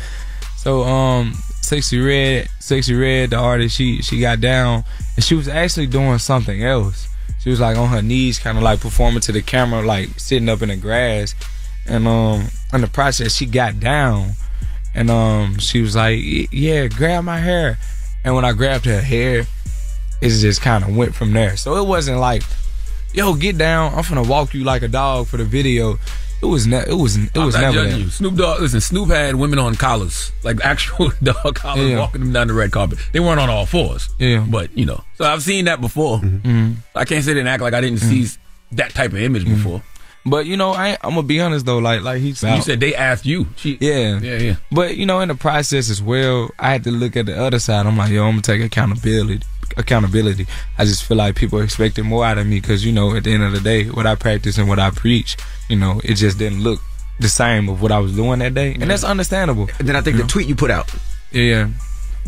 So, 0.58 0.84
um, 0.84 1.34
Sexyy 1.62 2.06
Red, 2.06 2.48
Sexyy 2.60 3.00
Red, 3.00 3.30
the 3.32 3.38
artist, 3.38 3.76
she 3.76 4.02
she 4.02 4.20
got 4.20 4.42
down 4.42 4.84
and 5.16 5.24
she 5.24 5.36
was 5.36 5.48
actually 5.48 5.88
doing 5.88 6.18
something 6.18 6.64
else. 6.64 7.08
She 7.42 7.50
was 7.50 7.60
like 7.60 7.78
on 7.78 7.90
her 7.90 8.02
knees, 8.02 8.40
kind 8.40 8.58
of 8.58 8.64
like 8.64 8.82
performing 8.82 9.22
to 9.22 9.32
the 9.32 9.42
camera, 9.42 9.82
like 9.82 10.20
sitting 10.20 10.50
up 10.50 10.62
in 10.62 10.70
the 10.70 10.78
grass. 10.78 11.34
And 11.88 12.08
um, 12.08 12.48
in 12.74 12.82
the 12.82 12.88
process, 12.88 13.34
she 13.34 13.46
got 13.46 13.80
down, 13.80 14.32
and 14.94 15.10
um, 15.10 15.58
she 15.60 15.82
was 15.82 15.96
like, 15.96 16.20
"Yeah, 16.52 16.88
grab 16.88 17.24
my 17.24 17.40
hair." 17.40 17.78
And 18.24 18.36
when 18.36 18.46
I 18.46 18.52
grabbed 18.54 18.86
her 18.86 19.02
hair, 19.02 19.46
it 20.22 20.30
just 20.30 20.62
kind 20.62 20.84
of 20.84 20.96
went 20.96 21.16
from 21.16 21.34
there. 21.34 21.58
So 21.58 21.76
it 21.78 21.88
wasn't 21.88 22.20
like, 22.20 22.44
"Yo, 23.14 23.34
get 23.34 23.58
down! 23.58 23.94
I'm 23.96 24.04
gonna 24.04 24.24
walk 24.24 24.54
you 24.54 24.64
like 24.64 24.82
a 24.84 24.88
dog 24.88 25.28
for 25.28 25.38
the 25.38 25.46
video." 25.46 25.98
It 26.44 26.48
was 26.48 26.66
ne- 26.66 26.86
it 26.88 26.94
was 26.98 27.18
it 27.18 27.38
was 27.38 27.56
never 27.56 27.84
that. 27.84 28.00
you. 28.00 28.10
Snoop 28.10 28.34
Dogg. 28.36 28.62
Listen, 28.62 28.82
Snoop 28.82 29.10
had 29.10 29.36
women 29.36 29.60
on 29.60 29.76
collars, 29.76 30.32
like 30.44 30.60
actual 30.64 31.12
dog 31.22 31.54
collars, 31.54 31.88
Yeah. 31.92 32.00
walking 32.00 32.22
them 32.22 32.34
down 32.34 32.48
the 32.48 32.54
red 32.56 32.72
carpet. 32.72 32.98
They 33.12 33.20
weren't 33.20 33.40
on 33.40 33.50
all 33.52 33.68
fours. 33.68 34.10
Yeah, 34.18 34.44
but 34.50 34.76
you 34.76 34.86
know, 34.86 35.04
so 35.20 35.26
I've 35.26 35.44
seen 35.44 35.66
that 35.66 35.82
before. 35.82 36.18
Mhm. 36.20 36.78
I 36.96 37.06
can't 37.06 37.24
sit 37.24 37.38
and 37.38 37.48
act 37.48 37.62
like 37.62 37.76
I 37.76 37.82
didn't 37.82 38.00
Mm-hmm. 38.00 38.24
see 38.24 38.38
that 38.72 38.90
type 38.96 39.12
of 39.12 39.20
image 39.22 39.46
before. 39.46 39.84
But 40.26 40.46
you 40.46 40.56
know, 40.56 40.72
I, 40.72 40.98
I'm 41.02 41.16
gonna 41.16 41.24
be 41.24 41.42
honest 41.42 41.66
though. 41.66 41.80
Like 41.80 42.02
like 42.02 42.22
he 42.22 42.34
said, 42.34 42.56
You 42.56 42.62
said 42.62 42.80
they 42.80 42.94
asked 42.96 43.26
you. 43.26 43.48
She, 43.56 43.78
yeah, 43.82 44.20
yeah, 44.20 44.38
yeah. 44.38 44.56
But 44.72 44.98
you 44.98 45.06
know, 45.06 45.20
in 45.20 45.30
the 45.30 45.36
process 45.36 45.90
as 45.90 46.02
well, 46.02 46.52
I 46.60 46.72
had 46.72 46.84
to 46.84 46.92
look 46.92 47.16
at 47.18 47.26
the 47.26 47.42
other 47.42 47.60
side. 47.60 47.86
I'm 47.86 47.98
like, 47.98 48.12
yo, 48.12 48.24
I'm 48.26 48.34
gonna 48.34 48.42
take 48.44 48.62
accountability. 48.62 49.44
Accountability. 49.78 50.48
I 50.78 50.86
just 50.86 51.04
feel 51.06 51.18
like 51.18 51.36
people 51.36 51.58
are 51.60 51.64
expecting 51.64 52.06
more 52.06 52.26
out 52.26 52.38
of 52.38 52.46
me 52.46 52.60
because 52.60 52.86
you 52.86 52.92
know, 52.92 53.16
at 53.16 53.24
the 53.24 53.34
end 53.34 53.44
of 53.44 53.54
the 53.54 53.62
day, 53.62 53.86
what 53.90 54.06
I 54.06 54.16
practice 54.16 54.58
and 54.58 54.68
what 54.68 54.80
I 54.80 54.92
preach, 54.92 55.38
you 55.70 55.76
know, 55.78 56.02
it 56.04 56.16
just 56.16 56.38
didn't 56.38 56.62
look 56.62 56.82
the 57.20 57.30
same 57.30 57.70
of 57.70 57.82
what 57.82 57.92
I 57.92 58.00
was 58.00 58.16
doing 58.16 58.40
that 58.40 58.54
day, 58.54 58.74
and 58.80 58.90
that's 58.90 59.04
understandable. 59.04 59.70
And 59.80 59.88
then 59.88 59.96
I 59.96 60.02
think 60.02 60.18
the 60.18 60.24
tweet 60.24 60.48
you 60.48 60.56
put 60.56 60.72
out. 60.72 60.94
Yeah. 61.32 61.70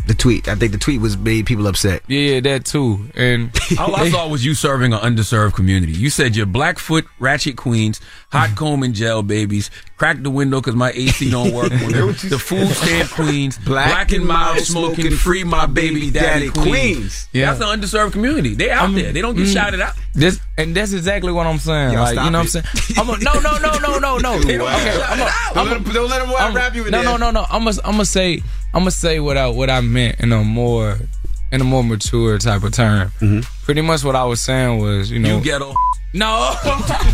The 0.06 0.14
tweet. 0.14 0.48
I 0.48 0.54
think 0.54 0.72
the 0.72 0.78
tweet 0.78 1.00
was 1.00 1.16
made 1.16 1.46
people 1.46 1.66
upset. 1.66 2.02
Yeah, 2.08 2.40
that 2.40 2.66
too. 2.66 3.08
And 3.14 3.50
All 3.78 3.96
I 3.96 4.10
saw 4.10 4.28
was 4.28 4.44
you 4.44 4.54
serving 4.54 4.92
an 4.92 4.98
underserved 5.00 5.54
community. 5.54 5.92
You 5.92 6.10
said 6.10 6.36
you're 6.36 6.44
Blackfoot 6.44 7.06
Ratchet 7.18 7.56
Queens, 7.56 8.02
hot 8.30 8.54
comb 8.54 8.82
and 8.82 8.94
gel 8.94 9.22
babies, 9.22 9.70
crack 9.96 10.22
the 10.22 10.28
window 10.28 10.60
because 10.60 10.74
my 10.74 10.90
AC 10.90 11.30
don't 11.30 11.54
work. 11.54 11.70
the 11.70 12.38
food 12.38 12.68
stamp 12.68 13.10
queens, 13.12 13.56
black, 13.56 14.12
and 14.12 14.26
mild 14.26 14.58
smoking, 14.60 15.10
free 15.10 15.42
my 15.42 15.64
baby 15.64 16.10
daddy, 16.10 16.50
queens. 16.50 17.26
Yeah. 17.32 17.54
That's 17.54 17.64
an 17.64 17.80
underserved 17.80 18.12
community. 18.12 18.54
They 18.54 18.70
out 18.70 18.92
there. 18.94 19.10
They 19.10 19.22
don't 19.22 19.36
get 19.36 19.46
mm. 19.46 19.54
shouted 19.54 19.80
out. 19.80 19.94
This 20.12 20.38
and 20.58 20.76
that's 20.76 20.92
exactly 20.92 21.32
what 21.32 21.46
I'm 21.46 21.58
saying. 21.58 21.92
Y'all 21.94 22.02
like, 22.02 22.16
you 22.16 22.30
know 22.30 22.40
it. 22.42 22.54
what 22.54 22.56
I'm 22.56 22.78
saying? 22.78 22.98
I'm 22.98 23.08
a, 23.08 23.18
no, 23.18 23.40
no, 23.40 23.56
no, 23.58 23.78
no, 23.78 23.98
no, 23.98 24.18
no. 24.18 24.38
They 24.44 24.58
don't 24.58 24.68
okay, 24.72 24.96
shout 24.98 25.10
I'm 25.10 25.18
it 25.18 25.22
a, 25.22 25.26
out. 25.26 25.56
I'm 25.56 25.82
Don't 25.82 25.94
don't 25.94 26.10
let 26.10 26.22
'em 26.22 26.28
I'm- 26.34 26.54
rap 26.54 26.74
you 26.74 26.84
in 26.84 26.90
No, 26.90 27.02
there. 27.02 27.10
no, 27.12 27.16
no, 27.16 27.30
no. 27.30 27.46
I'm 27.50 27.64
gonna, 27.64 27.76
I'm 27.84 27.92
gonna 27.92 28.04
say, 28.04 28.42
I'm 28.74 28.80
gonna 28.80 28.90
say 28.90 29.20
what 29.20 29.36
I, 29.36 29.46
what 29.46 29.70
I 29.70 29.80
meant 29.80 30.18
in 30.18 30.32
a 30.32 30.42
more, 30.42 30.98
in 31.52 31.60
a 31.60 31.64
more 31.64 31.84
mature 31.84 32.38
type 32.38 32.64
of 32.64 32.72
term. 32.72 33.10
Mm-hmm. 33.20 33.40
Pretty 33.64 33.82
much 33.82 34.02
what 34.02 34.16
I 34.16 34.24
was 34.24 34.40
saying 34.40 34.80
was, 34.80 35.12
you 35.12 35.20
know, 35.20 35.36
You 35.36 35.44
ghetto. 35.44 35.72
no, 36.12 36.54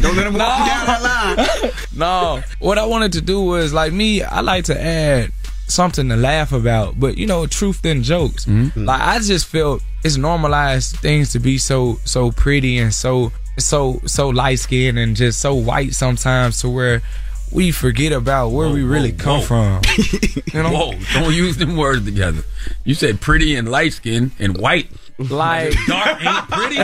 don't 0.00 0.16
let 0.16 0.26
him 0.26 0.34
walk 0.34 0.58
you 0.58 0.66
down 0.66 0.86
that 0.86 1.36
line. 1.62 1.72
no, 1.96 2.42
what 2.61 2.78
I 2.78 2.86
wanted 2.86 3.12
to 3.12 3.20
do 3.20 3.42
was 3.42 3.74
like 3.74 3.92
me. 3.92 4.22
I 4.22 4.40
like 4.40 4.64
to 4.64 4.80
add 4.82 5.32
something 5.68 6.08
to 6.08 6.16
laugh 6.16 6.52
about, 6.52 6.98
but 6.98 7.18
you 7.18 7.26
know, 7.26 7.46
truth 7.46 7.82
than 7.82 8.02
jokes. 8.02 8.46
Mm-hmm. 8.46 8.86
Like 8.86 9.02
I 9.02 9.18
just 9.18 9.46
felt 9.46 9.82
it's 10.02 10.16
normalized 10.16 10.96
things 10.96 11.32
to 11.32 11.38
be 11.38 11.58
so 11.58 11.98
so 12.06 12.30
pretty 12.30 12.78
and 12.78 12.94
so 12.94 13.32
so 13.58 14.00
so 14.06 14.30
light 14.30 14.61
skinned 14.61 14.98
and 14.98 15.14
just 15.14 15.40
so 15.40 15.54
white 15.54 15.92
sometimes 15.92 16.61
to 16.62 16.70
where 16.70 17.02
we 17.53 17.70
forget 17.72 18.12
about 18.12 18.48
where 18.51 18.68
we 18.68 18.82
really 18.82 19.12
come 19.12 19.42
from. 19.42 19.82
You 20.53 20.64
know? 20.64 20.70
Whoa, 20.70 20.92
don't 21.14 21.32
use 21.32 21.59
them 21.59 21.76
words 21.76 22.05
together. 22.05 22.42
You 22.84 22.94
said 22.94 23.20
pretty 23.20 23.55
and 23.55 23.70
light 23.70 23.92
skin 23.92 24.32
and 24.40 24.57
white. 24.59 24.90
Like 25.16 25.74
dark 25.86 26.20
ain't 26.24 26.48
pretty. 26.48 26.76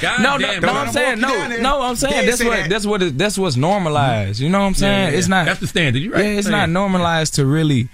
God 0.00 0.22
no, 0.22 0.36
no, 0.38 0.38
damn, 0.38 0.62
no. 0.62 0.72
I'm 0.72 0.92
saying 0.92 1.20
no, 1.20 1.48
no. 1.58 1.82
I'm 1.82 1.96
saying 1.96 2.24
that's 2.24 2.42
what 2.42 2.50
that. 2.56 2.70
that's 2.70 2.86
what 2.86 3.02
it, 3.02 3.18
that's 3.18 3.36
what's 3.36 3.56
normalized. 3.56 4.40
You 4.40 4.48
know 4.48 4.60
what 4.60 4.66
I'm 4.66 4.74
saying? 4.74 5.06
Yeah, 5.06 5.10
yeah, 5.10 5.18
It's 5.18 5.28
not. 5.28 5.44
That's 5.44 5.60
the 5.60 5.66
standard. 5.66 5.98
You 6.00 6.12
right. 6.14 6.24
Yeah, 6.24 6.38
it's 6.38 6.46
Yeah. 6.46 6.52
not 6.52 6.70
normalized 6.70 7.34
to 7.34 7.44
really 7.44 7.88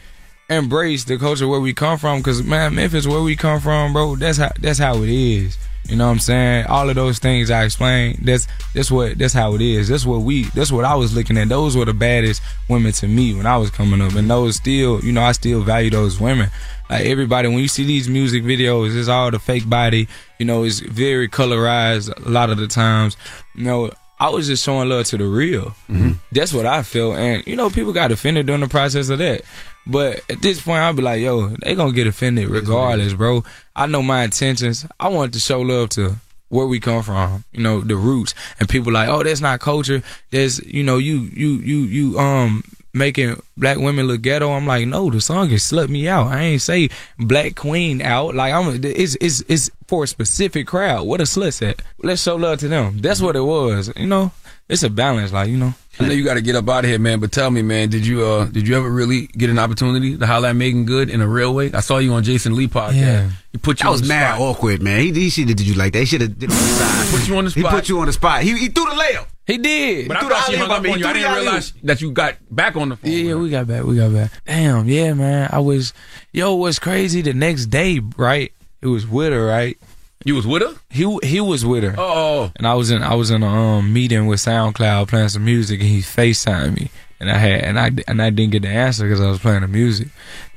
embrace 0.49 1.03
the 1.05 1.19
culture 1.19 1.49
where 1.49 1.61
we 1.61 1.73
come 1.75 1.99
from. 1.99 2.23
Cause 2.23 2.43
man, 2.45 2.77
Memphis, 2.77 3.07
where 3.09 3.23
we 3.23 3.35
come 3.35 3.61
from, 3.61 3.93
bro, 3.93 4.15
that's 4.15 4.39
how 4.39 4.53
that's 4.61 4.79
how 4.79 5.03
it 5.03 5.09
is. 5.09 5.59
You 5.89 5.97
know 5.97 6.07
what 6.07 6.13
I'm 6.13 6.19
saying? 6.19 6.67
All 6.67 6.89
of 6.91 6.97
those 6.97 7.19
things 7.19 7.51
I 7.51 7.65
explained. 7.65 8.19
That's 8.23 8.47
that's 8.75 8.91
what 8.91 9.19
that's 9.19 9.33
how 9.33 9.55
it 9.55 9.63
is. 9.63 9.89
That's 9.89 10.05
what 10.05 10.21
we. 10.21 10.45
That's 10.45 10.71
what 10.71 10.85
I 10.85 10.95
was 10.95 11.15
looking 11.15 11.39
at. 11.39 11.49
Those 11.49 11.77
were 11.77 11.87
the 11.87 11.95
baddest 11.95 12.43
women 12.69 12.93
to 12.93 13.09
me 13.09 13.35
when 13.35 13.47
I 13.47 13.57
was 13.57 13.71
coming 13.71 14.03
up, 14.03 14.15
and 14.15 14.29
those 14.29 14.57
still, 14.57 15.03
you 15.03 15.13
know, 15.13 15.23
I 15.23 15.33
still 15.33 15.63
value 15.63 15.89
those 15.89 16.21
women. 16.21 16.51
Like 16.91 17.07
everybody, 17.07 17.49
when 17.49 17.59
you 17.59 17.69
see 17.69 17.85
these 17.85 18.09
music 18.09 18.45
videos, 18.45 18.95
it's 18.99 19.09
all 19.09 19.31
the 19.31 19.39
fake 19.39 19.69
body. 19.69 20.09
You 20.39 20.45
know, 20.45 20.65
it's 20.65 20.81
very 20.81 21.29
colorized 21.29 22.15
a 22.25 22.29
lot 22.29 22.51
of 22.51 22.59
the 22.59 22.67
times. 22.67 23.17
You 23.55 23.65
know, 23.65 23.91
I 24.21 24.29
was 24.29 24.47
just 24.47 24.65
showing 24.65 24.91
love 24.91 25.07
to 25.07 25.17
the 25.17 25.27
real. 25.27 25.75
Mm-hmm. 25.89 26.13
That's 26.33 26.53
what 26.53 26.67
I 26.67 26.83
feel, 26.83 27.15
and 27.15 27.47
you 27.47 27.57
know, 27.57 27.71
people 27.71 27.95
got 27.95 28.13
offended 28.13 28.47
during 28.47 28.61
the 28.61 28.69
process 28.69 29.09
of 29.09 29.19
that. 29.21 29.43
But 29.89 30.21
at 30.31 30.43
this 30.43 30.61
point, 30.61 30.81
I'll 30.81 30.93
be 30.93 31.03
like, 31.03 31.21
yo, 31.23 31.49
they 31.49 31.75
gonna 31.75 31.93
get 31.93 32.07
offended 32.07 32.49
regardless, 32.49 33.15
bro. 33.15 33.43
I 33.75 33.87
know 33.87 34.03
my 34.03 34.25
intentions. 34.25 34.87
I 35.01 35.09
want 35.09 35.33
to 35.33 35.41
show 35.41 35.61
love 35.61 35.89
to 35.91 36.17
where 36.51 36.67
we 36.67 36.81
come 36.81 37.03
from, 37.03 37.45
you 37.53 37.63
know, 37.63 37.81
the 37.81 37.97
roots. 37.97 38.35
And 38.59 38.69
people 38.69 38.93
like, 38.93 39.09
oh, 39.09 39.23
that's 39.23 39.41
not 39.41 39.61
culture. 39.61 40.03
There's, 40.31 40.65
you 40.65 40.83
know, 40.83 40.99
you, 40.99 41.31
you, 41.35 41.49
you, 41.59 41.79
you, 41.79 42.19
um, 42.19 42.63
making 42.95 43.41
black 43.57 43.79
women 43.79 44.07
look 44.07 44.23
ghetto. 44.23 44.51
I'm 44.51 44.67
like, 44.67 44.87
no, 44.87 45.11
the 45.11 45.21
song 45.21 45.51
is 45.51 45.63
slut 45.63 45.89
me 45.89 46.09
out. 46.09 46.29
I 46.29 46.43
ain't 46.43 46.63
say 46.63 46.89
black 47.19 47.55
queen 47.55 48.01
out. 48.03 48.35
Like 48.35 48.53
I'm, 48.53 48.83
it's, 48.85 49.17
it's, 49.21 49.43
it's 49.49 49.71
for 49.87 50.05
a 50.05 50.07
specific 50.07 50.67
crowd. 50.67 51.07
What 51.07 51.21
a 51.21 51.25
sluts 51.25 51.67
at? 51.67 51.83
Let's 52.03 52.23
show 52.23 52.37
love 52.37 52.59
to 52.61 52.69
them. 52.69 52.99
That's 52.99 53.21
what 53.21 53.37
it 53.37 53.43
was. 53.43 53.93
You 53.97 54.07
know, 54.07 54.33
it's 54.69 54.83
a 54.83 54.91
balance. 54.91 55.33
Like 55.33 55.49
you 55.49 55.59
know. 55.59 55.75
I 56.01 56.07
know 56.07 56.13
you 56.13 56.25
got 56.25 56.35
to 56.35 56.41
get 56.41 56.55
up 56.55 56.69
out 56.69 56.85
of 56.85 56.91
here, 56.91 56.99
man. 56.99 57.19
But 57.21 57.33
tell 57.33 57.51
me, 57.51 57.63
man, 57.63 57.89
did 57.89 58.07
you 58.07 58.25
uh 58.25 58.45
did 58.47 58.69
you 58.69 58.77
ever 58.77 58.89
really 58.89 59.27
get 59.29 59.51
an 59.51 59.59
opportunity 59.59 60.17
to 60.17 60.27
holler 60.27 60.49
at 60.49 60.57
Meagan 60.57 60.85
Good 60.85 61.11
in 61.11 61.21
a 61.21 61.27
real 61.27 61.55
way? 61.55 61.73
I 61.73 61.81
saw 61.81 61.99
you 61.99 62.13
on 62.13 62.23
Jason 62.23 62.55
Lee 62.55 62.69
podcast. 62.69 62.95
Yeah. 62.95 63.31
He 63.53 63.59
put 63.59 63.81
you. 63.81 63.85
That 63.85 63.89
on 63.89 63.93
was 63.93 64.03
the 64.03 64.09
mad 64.09 64.35
spot. 64.37 64.41
awkward, 64.57 64.83
man. 64.83 65.01
He, 65.01 65.13
he 65.13 65.31
should 65.31 65.49
have 65.49 65.57
did 65.57 65.67
you 65.67 65.75
like 65.75 65.93
that. 65.95 66.01
He 66.01 66.05
should 66.05 66.21
have 66.21 66.39
did 66.39 66.51
it 66.51 66.55
on 66.55 66.59
the 66.63 66.69
side. 66.69 67.19
Put 67.19 67.29
you 67.29 67.37
on 67.37 67.45
the 67.47 67.51
spot. 67.51 67.73
He 67.73 67.77
put 67.77 67.89
you 67.89 67.99
on 68.01 68.07
the 68.07 68.13
spot. 68.13 68.43
He, 68.43 68.59
he 68.59 68.69
threw 68.69 68.85
the 68.85 68.91
layup. 68.91 69.27
He 69.47 69.59
did. 69.59 70.09
But 70.09 70.19
I 70.19 70.21
threw 70.21 70.29
thought 70.29 70.47
the 70.47 70.53
she 70.53 70.59
hung 70.59 70.71
up 70.71 70.77
on 70.77 70.83
me. 70.83 70.89
you. 70.91 70.95
I 71.07 71.13
didn't 71.15 71.25
alley-oop. 71.29 71.43
realize 71.45 71.73
that 71.83 72.01
you 72.03 72.11
got 72.13 72.37
back 72.51 72.77
on 72.77 72.91
the 72.91 72.97
phone. 72.97 73.11
Yeah, 73.11 73.17
yeah, 73.19 73.35
we 73.35 73.51
got 73.51 73.67
back. 73.67 73.83
We 73.85 73.97
got 73.97 74.13
back. 74.13 74.31
Damn, 74.47 74.87
yeah, 74.89 75.15
man. 75.15 75.49
I 75.51 75.59
was, 75.61 75.95
yo, 76.33 76.55
what's 76.55 76.79
crazy? 76.79 77.23
The 77.23 77.33
next 77.33 77.67
day, 77.67 78.01
right? 78.17 78.53
It 78.83 78.87
was 78.89 79.07
with 79.07 79.33
her, 79.33 79.45
right? 79.47 79.77
You 80.25 80.35
was 80.35 80.47
with 80.47 80.63
her? 80.63 80.75
He 80.91 81.19
he 81.23 81.41
was 81.41 81.65
with 81.65 81.85
her. 81.85 81.95
Oh, 81.97 82.51
and 82.57 82.67
I 82.67 82.75
was 82.75 82.91
in 82.91 83.03
I 83.03 83.15
was 83.15 83.31
in 83.31 83.43
a 83.43 83.47
um 83.47 83.93
meeting 83.93 84.27
with 84.27 84.41
SoundCloud 84.41 85.09
playing 85.09 85.29
some 85.29 85.45
music, 85.45 85.81
and 85.81 85.89
he 85.89 86.01
Facetimed 86.01 86.77
me, 86.77 86.91
and 87.21 87.31
I 87.31 87.39
had 87.39 87.61
and 87.63 87.79
I 87.79 87.91
and 88.09 88.21
I 88.21 88.31
didn't 88.31 88.53
get 88.53 88.63
the 88.63 88.69
answer 88.69 89.05
because 89.05 89.21
I 89.21 89.29
was 89.29 89.39
playing 89.39 89.61
the 89.63 89.69
music. 89.69 90.09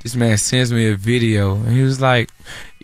This 0.02 0.16
man 0.16 0.36
sends 0.36 0.72
me 0.72 0.88
a 0.88 0.96
video, 0.96 1.54
and 1.56 1.72
he 1.72 1.82
was 1.82 2.00
like. 2.00 2.30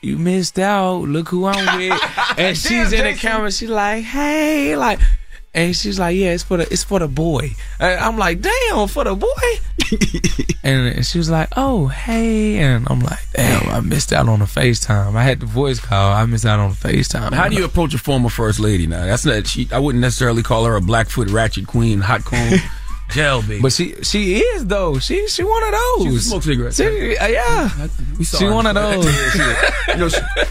You 0.00 0.16
missed 0.16 0.60
out. 0.60 1.08
Look 1.08 1.28
who 1.28 1.46
I'm 1.46 1.76
with. 1.76 2.00
And 2.38 2.56
she's 2.56 2.92
in 2.92 3.02
the 3.02 3.14
camera. 3.14 3.50
She's 3.50 3.68
like, 3.68 4.04
"Hey," 4.04 4.76
like, 4.76 5.00
and 5.54 5.74
she's 5.74 5.98
like, 5.98 6.16
"Yeah, 6.16 6.32
it's 6.32 6.42
for 6.42 6.58
the 6.58 6.72
it's 6.72 6.84
for 6.84 6.98
the 6.98 7.08
boy." 7.08 7.52
And 7.80 8.00
I'm 8.00 8.18
like, 8.18 8.40
"Damn, 8.40 8.88
for 8.88 9.04
the 9.04 9.14
boy." 9.14 9.28
and 10.62 11.04
she 11.04 11.18
was 11.18 11.30
like, 11.30 11.48
"Oh, 11.56 11.88
hey," 11.88 12.58
and 12.58 12.86
I'm 12.90 13.00
like, 13.00 13.18
"Damn, 13.34 13.68
I 13.68 13.80
missed 13.80 14.12
out 14.12 14.28
on 14.28 14.40
the 14.40 14.44
FaceTime. 14.44 15.14
I 15.14 15.22
had 15.22 15.40
the 15.40 15.46
voice 15.46 15.80
call. 15.80 16.12
I 16.12 16.24
missed 16.26 16.46
out 16.46 16.60
on 16.60 16.70
the 16.70 16.76
FaceTime." 16.76 17.32
How 17.32 17.48
do 17.48 17.56
you 17.56 17.64
approach 17.64 17.94
a 17.94 17.98
former 17.98 18.28
first 18.28 18.60
lady 18.60 18.86
now? 18.86 19.04
That's 19.04 19.24
not 19.24 19.46
she. 19.46 19.68
I 19.72 19.78
wouldn't 19.78 20.02
necessarily 20.02 20.42
call 20.42 20.64
her 20.64 20.76
a 20.76 20.80
Blackfoot 20.80 21.30
ratchet 21.30 21.66
queen, 21.66 22.00
hot 22.00 22.24
comb, 22.24 22.58
gel 23.10 23.42
baby. 23.42 23.60
But 23.60 23.72
she 23.72 23.94
she 24.02 24.38
is 24.38 24.66
though. 24.66 24.98
She 24.98 25.26
she 25.28 25.42
one 25.44 25.62
of 25.64 25.72
those. 25.72 26.02
She 26.04 26.18
smoke 26.28 26.42
cigarettes. 26.42 26.76
She, 26.76 27.16
uh, 27.16 27.26
yeah. 27.26 27.88
We 28.18 28.24
saw 28.24 28.38
She 28.38 28.44
her. 28.44 28.52
one 28.54 28.66
of 28.66 28.74
those. 28.76 29.04
you 29.04 29.96
know, 29.96 30.08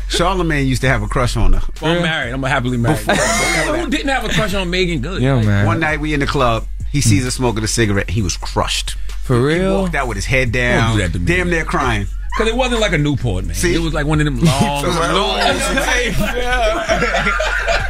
Charlamagne 0.09 0.67
used 0.67 0.81
to 0.81 0.87
have 0.87 1.01
a 1.03 1.07
crush 1.07 1.37
on 1.37 1.53
her. 1.53 1.61
Well, 1.81 1.95
I'm 1.97 2.01
married. 2.01 2.33
I'm 2.33 2.43
a 2.43 2.49
happily 2.49 2.77
married. 2.77 2.99
Who 2.99 3.89
didn't 3.89 4.09
have 4.09 4.25
a 4.25 4.29
crush 4.29 4.53
on 4.53 4.69
Meagan 4.69 5.01
Good? 5.01 5.21
Yeah, 5.21 5.41
man. 5.41 5.65
One 5.65 5.79
night 5.79 5.99
we 5.99 6.13
in 6.13 6.19
the 6.19 6.27
club. 6.27 6.65
He 6.91 7.01
sees 7.01 7.23
her 7.25 7.31
smoking 7.31 7.63
a 7.63 7.67
cigarette. 7.67 8.09
He 8.09 8.21
was 8.21 8.37
crushed. 8.37 8.91
For 9.23 9.35
He 9.35 9.57
real? 9.59 9.81
walked 9.81 9.93
out 9.95 10.07
with 10.07 10.15
his 10.15 10.25
head 10.25 10.53
down, 10.53 10.91
Don't 10.91 10.97
do 10.97 11.03
that 11.03 11.13
to 11.13 11.19
me, 11.19 11.25
damn 11.25 11.49
near 11.49 11.65
crying. 11.65 12.07
Because 12.37 12.53
it 12.53 12.55
wasn't 12.55 12.81
like 12.81 12.93
a 12.93 12.99
Newport, 12.99 13.45
man. 13.45 13.55
See? 13.55 13.73
It 13.73 13.79
was 13.79 13.93
like 13.95 14.05
one 14.05 14.19
of 14.19 14.25
them 14.25 14.39
long, 14.41 14.85
It 14.85 14.89
long. 14.89 15.39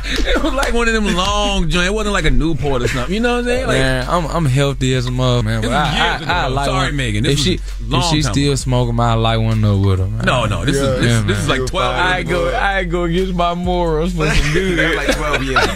it 0.09 0.41
was 0.41 0.53
like 0.53 0.73
one 0.73 0.87
of 0.87 0.93
them 0.93 1.05
long 1.15 1.69
joints. 1.69 1.89
It 1.89 1.93
wasn't 1.93 2.13
like 2.13 2.23
a 2.23 2.31
Newport 2.31 2.81
or 2.81 2.87
something. 2.87 3.13
You 3.13 3.19
know 3.19 3.33
what 3.33 3.39
I'm 3.39 3.45
saying? 3.45 3.67
Like, 3.67 3.77
man, 3.77 4.07
I'm 4.09 4.25
I'm 4.27 4.45
healthy 4.45 4.93
as 4.93 5.05
a 5.05 5.11
mother, 5.11 5.43
man. 5.43 5.61
This 5.61 5.69
But 5.69 5.75
was 5.75 5.87
I, 5.89 5.95
years 5.97 6.21
I, 6.21 6.23
ago. 6.23 6.31
I 6.33 6.47
like 6.47 6.65
Sorry, 6.65 6.85
one, 6.87 6.95
Meagan. 6.95 7.23
This 7.25 7.39
If 7.39 7.39
she 7.45 7.59
long 7.83 8.03
if 8.03 8.09
she 8.09 8.21
still 8.21 8.51
ago. 8.51 8.55
smoking, 8.55 8.97
I 9.01 9.13
like 9.15 9.39
one 9.41 9.63
up 9.65 9.85
with 9.85 9.99
her. 9.99 10.07
Man. 10.07 10.25
No, 10.25 10.45
no, 10.45 10.63
this 10.63 10.77
is- 10.77 10.81
this- 10.81 11.05
Yeah, 11.05 11.21
this 11.23 11.37
is 11.39 11.49
like 11.49 11.65
12 11.65 11.95
I 11.95 12.19
ain't 12.19 12.29
go 12.29 12.47
I 12.49 12.79
ain't 12.79 12.89
go 12.89 13.03
against 13.03 13.33
my 13.33 13.53
morals 13.53 14.13
for 14.13 14.29
some 14.29 14.53
dude. 14.53 14.95
like 14.95 15.13
12 15.13 15.43
years. 15.43 15.67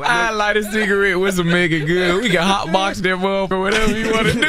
I 0.00 0.30
light 0.30 0.56
a 0.56 0.62
cigarette 0.64 1.18
with 1.18 1.34
some 1.36 1.48
Meagan 1.48 1.86
Good. 1.86 2.22
We 2.22 2.30
can 2.30 2.42
hotbox 2.42 2.96
them 3.02 3.24
up 3.24 3.50
or 3.50 3.60
whatever 3.60 3.96
you 3.98 4.12
want 4.12 4.26
to 4.28 4.32
do. 4.34 4.40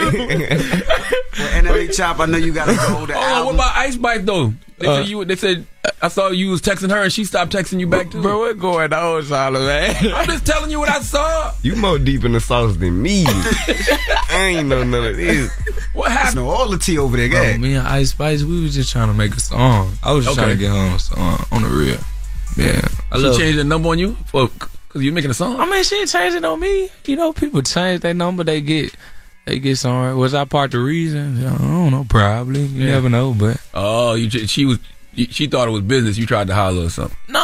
Well, 1.39 1.63
NLE 1.63 1.88
Choppa, 1.89 2.21
I 2.21 2.26
know 2.28 2.38
you 2.38 2.53
got 2.53 2.65
to 2.65 2.76
go 2.76 3.05
to 3.07 3.13
Hold 3.13 3.26
on, 3.39 3.45
what 3.45 3.55
about 3.55 3.76
Ice 3.78 3.95
Spice 3.95 4.21
though? 4.24 4.53
They 4.78 4.88
Uh, 4.88 4.95
said 4.97 5.07
you. 5.07 5.26
They 5.26 5.36
said 5.36 5.65
I 6.01 6.07
saw 6.09 6.30
you 6.30 6.49
was 6.51 6.61
texting 6.61 6.89
her 6.91 7.01
and 7.03 7.11
she 7.11 7.26
stopped 7.26 7.51
texting 7.53 7.80
you 7.80 7.88
back 7.88 8.11
too. 8.11 8.21
Bro, 8.21 8.39
what 8.39 8.59
going 8.59 8.93
on, 8.93 9.24
Solomon, 9.24 9.65
man? 9.65 9.95
I'm 10.13 10.26
just 10.28 10.45
telling 10.45 10.69
you 10.71 10.80
what 10.80 10.89
I 10.89 10.99
saw. 10.99 11.53
You 11.63 11.76
more 11.76 11.97
deep 11.99 12.24
in 12.26 12.34
the 12.34 12.39
sauce 12.39 12.76
than 12.78 13.01
me. 13.01 13.26
I 13.28 14.53
ain't 14.57 14.67
know 14.67 14.84
none 14.84 15.05
of 15.05 15.15
this. 15.17 15.51
What 15.93 16.11
happened? 16.11 16.36
know 16.38 16.49
all 16.49 16.67
the 16.69 16.78
tea 16.78 16.97
over 16.97 17.17
there, 17.17 17.30
Bro, 17.30 17.41
guy. 17.43 17.57
me 17.57 17.76
and 17.76 17.88
Ice 17.88 18.09
Spice, 18.11 18.43
we 18.43 18.61
was 18.61 18.74
just 18.76 18.91
trying 18.91 19.07
to 19.07 19.13
make 19.13 19.34
a 19.36 19.39
song. 19.39 19.93
I 20.03 20.11
was 20.11 20.26
just 20.26 20.38
Okay. 20.38 20.45
trying 20.47 20.57
to 20.57 20.63
get 20.63 20.71
her 20.71 20.78
on 20.78 20.93
a 20.93 20.99
song 20.99 21.45
on 21.51 21.61
the 21.63 21.69
real. 21.69 21.97
Yeah, 22.57 22.88
I 23.11 23.17
She 23.17 23.24
love. 23.24 23.38
changed 23.38 23.57
the 23.59 23.63
number 23.63 23.89
on 23.89 23.97
you 23.99 24.15
for 24.28 24.49
because 24.93 25.03
you 25.03 25.11
making 25.11 25.31
a 25.31 25.33
song. 25.33 25.59
I 25.59 25.65
mean, 25.69 25.83
she 25.83 25.95
ain't 25.97 26.09
changing 26.09 26.45
on 26.45 26.59
me. 26.59 26.89
You 27.05 27.15
know, 27.15 27.33
people 27.33 27.61
change 27.63 28.01
their 28.01 28.13
number. 28.13 28.43
They 28.43 28.61
get, 28.61 28.93
they 29.45 29.59
get 29.59 29.77
somewhere. 29.77 30.15
Was 30.15 30.33
I 30.33 30.45
part 30.45 30.65
of 30.73 30.79
the 30.79 30.85
reason? 30.85 31.45
I 31.45 31.57
don't 31.57 31.91
know. 31.91 32.05
Probably. 32.07 32.61
You 32.61 32.85
Yeah. 32.85 32.91
never 32.93 33.09
know. 33.09 33.33
But 33.33 33.57
Oh, 33.73 34.13
you 34.13 34.29
she 34.29 34.65
was 34.65 34.79
she 35.15 35.47
thought 35.47 35.67
it 35.67 35.71
was 35.71 35.81
business. 35.81 36.17
You 36.17 36.25
tried 36.25 36.47
to 36.47 36.55
holler 36.55 36.85
or 36.85 36.89
something. 36.89 37.17
no, 37.29 37.39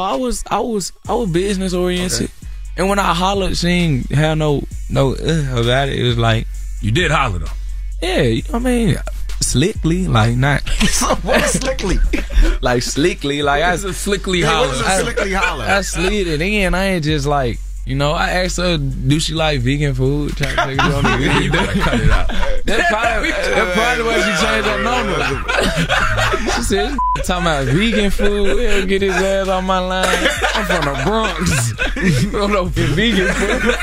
I 0.00 0.16
was, 0.16 0.42
I 0.50 0.60
was, 0.60 0.92
I 1.08 1.14
was 1.14 1.30
business 1.30 1.72
oriented. 1.74 2.30
And 2.76 2.88
when 2.88 2.98
I 2.98 3.12
hollered, 3.14 3.56
she 3.56 3.68
ain't 3.68 4.10
had 4.10 4.38
no, 4.38 4.62
no 4.88 5.12
uh, 5.14 5.60
about 5.60 5.88
it. 5.88 5.98
It 5.98 6.04
was 6.04 6.16
like, 6.18 6.46
You 6.80 6.90
did 6.90 7.10
holler 7.10 7.40
though. 7.40 7.46
yeah, 8.00 8.22
you 8.22 8.42
know 8.44 8.48
what 8.52 8.60
I 8.62 8.64
mean, 8.64 8.96
slickly, 9.42 10.06
like 10.08 10.36
not, 10.36 10.62
what 11.22 11.42
slickly? 11.48 11.98
like 12.62 12.82
slickly, 12.82 13.42
like 13.42 13.62
I, 13.62 13.70
That's 13.70 13.84
a 13.84 13.92
slickly 13.92 14.40
Yeah, 14.40 14.46
holler. 14.48 14.68
what 14.68 14.76
is 14.76 14.80
a 14.80 15.00
slickly 15.02 15.32
holler? 15.36 15.64
I 15.64 15.80
slid 15.82 16.26
it 16.28 16.40
in. 16.40 16.74
I 16.74 16.84
ain't 16.84 17.04
just 17.04 17.26
like, 17.26 17.58
you 17.84 17.96
know, 17.96 18.12
I 18.12 18.30
asked 18.30 18.58
her, 18.58 18.78
do 18.78 19.18
she 19.18 19.34
like 19.34 19.60
vegan 19.60 19.94
food? 19.94 20.36
Trying 20.36 20.56
to 20.56 20.64
take 20.64 20.74
it 20.74 20.80
on 20.80 21.02
the 21.02 21.40
you 21.42 21.50
gotta 21.50 21.80
cut 21.80 22.00
it 22.00 22.10
out. 22.10 22.28
That's 22.64 22.88
probably, 22.88 23.30
that's 23.30 23.74
probably 23.74 24.04
why 24.04 24.20
she 24.20 24.32
changed 24.46 24.68
her 24.68 24.82
number. 24.84 26.52
she 26.54 26.62
said, 26.62 26.96
"This 27.16 27.26
talking 27.26 27.42
about 27.46 27.64
vegan 27.66 28.10
food. 28.12 28.58
He'll 28.60 28.86
get 28.86 29.02
his 29.02 29.14
ass 29.16 29.48
on 29.48 29.64
my 29.64 29.80
line. 29.80 30.06
I'm 30.54 30.64
from 30.66 30.84
the 30.94 31.02
Bronx. 31.04 32.30
Don't 32.30 32.52
know 32.52 32.66
for 32.66 32.80
vegan 32.94 33.26
food. 33.34 33.74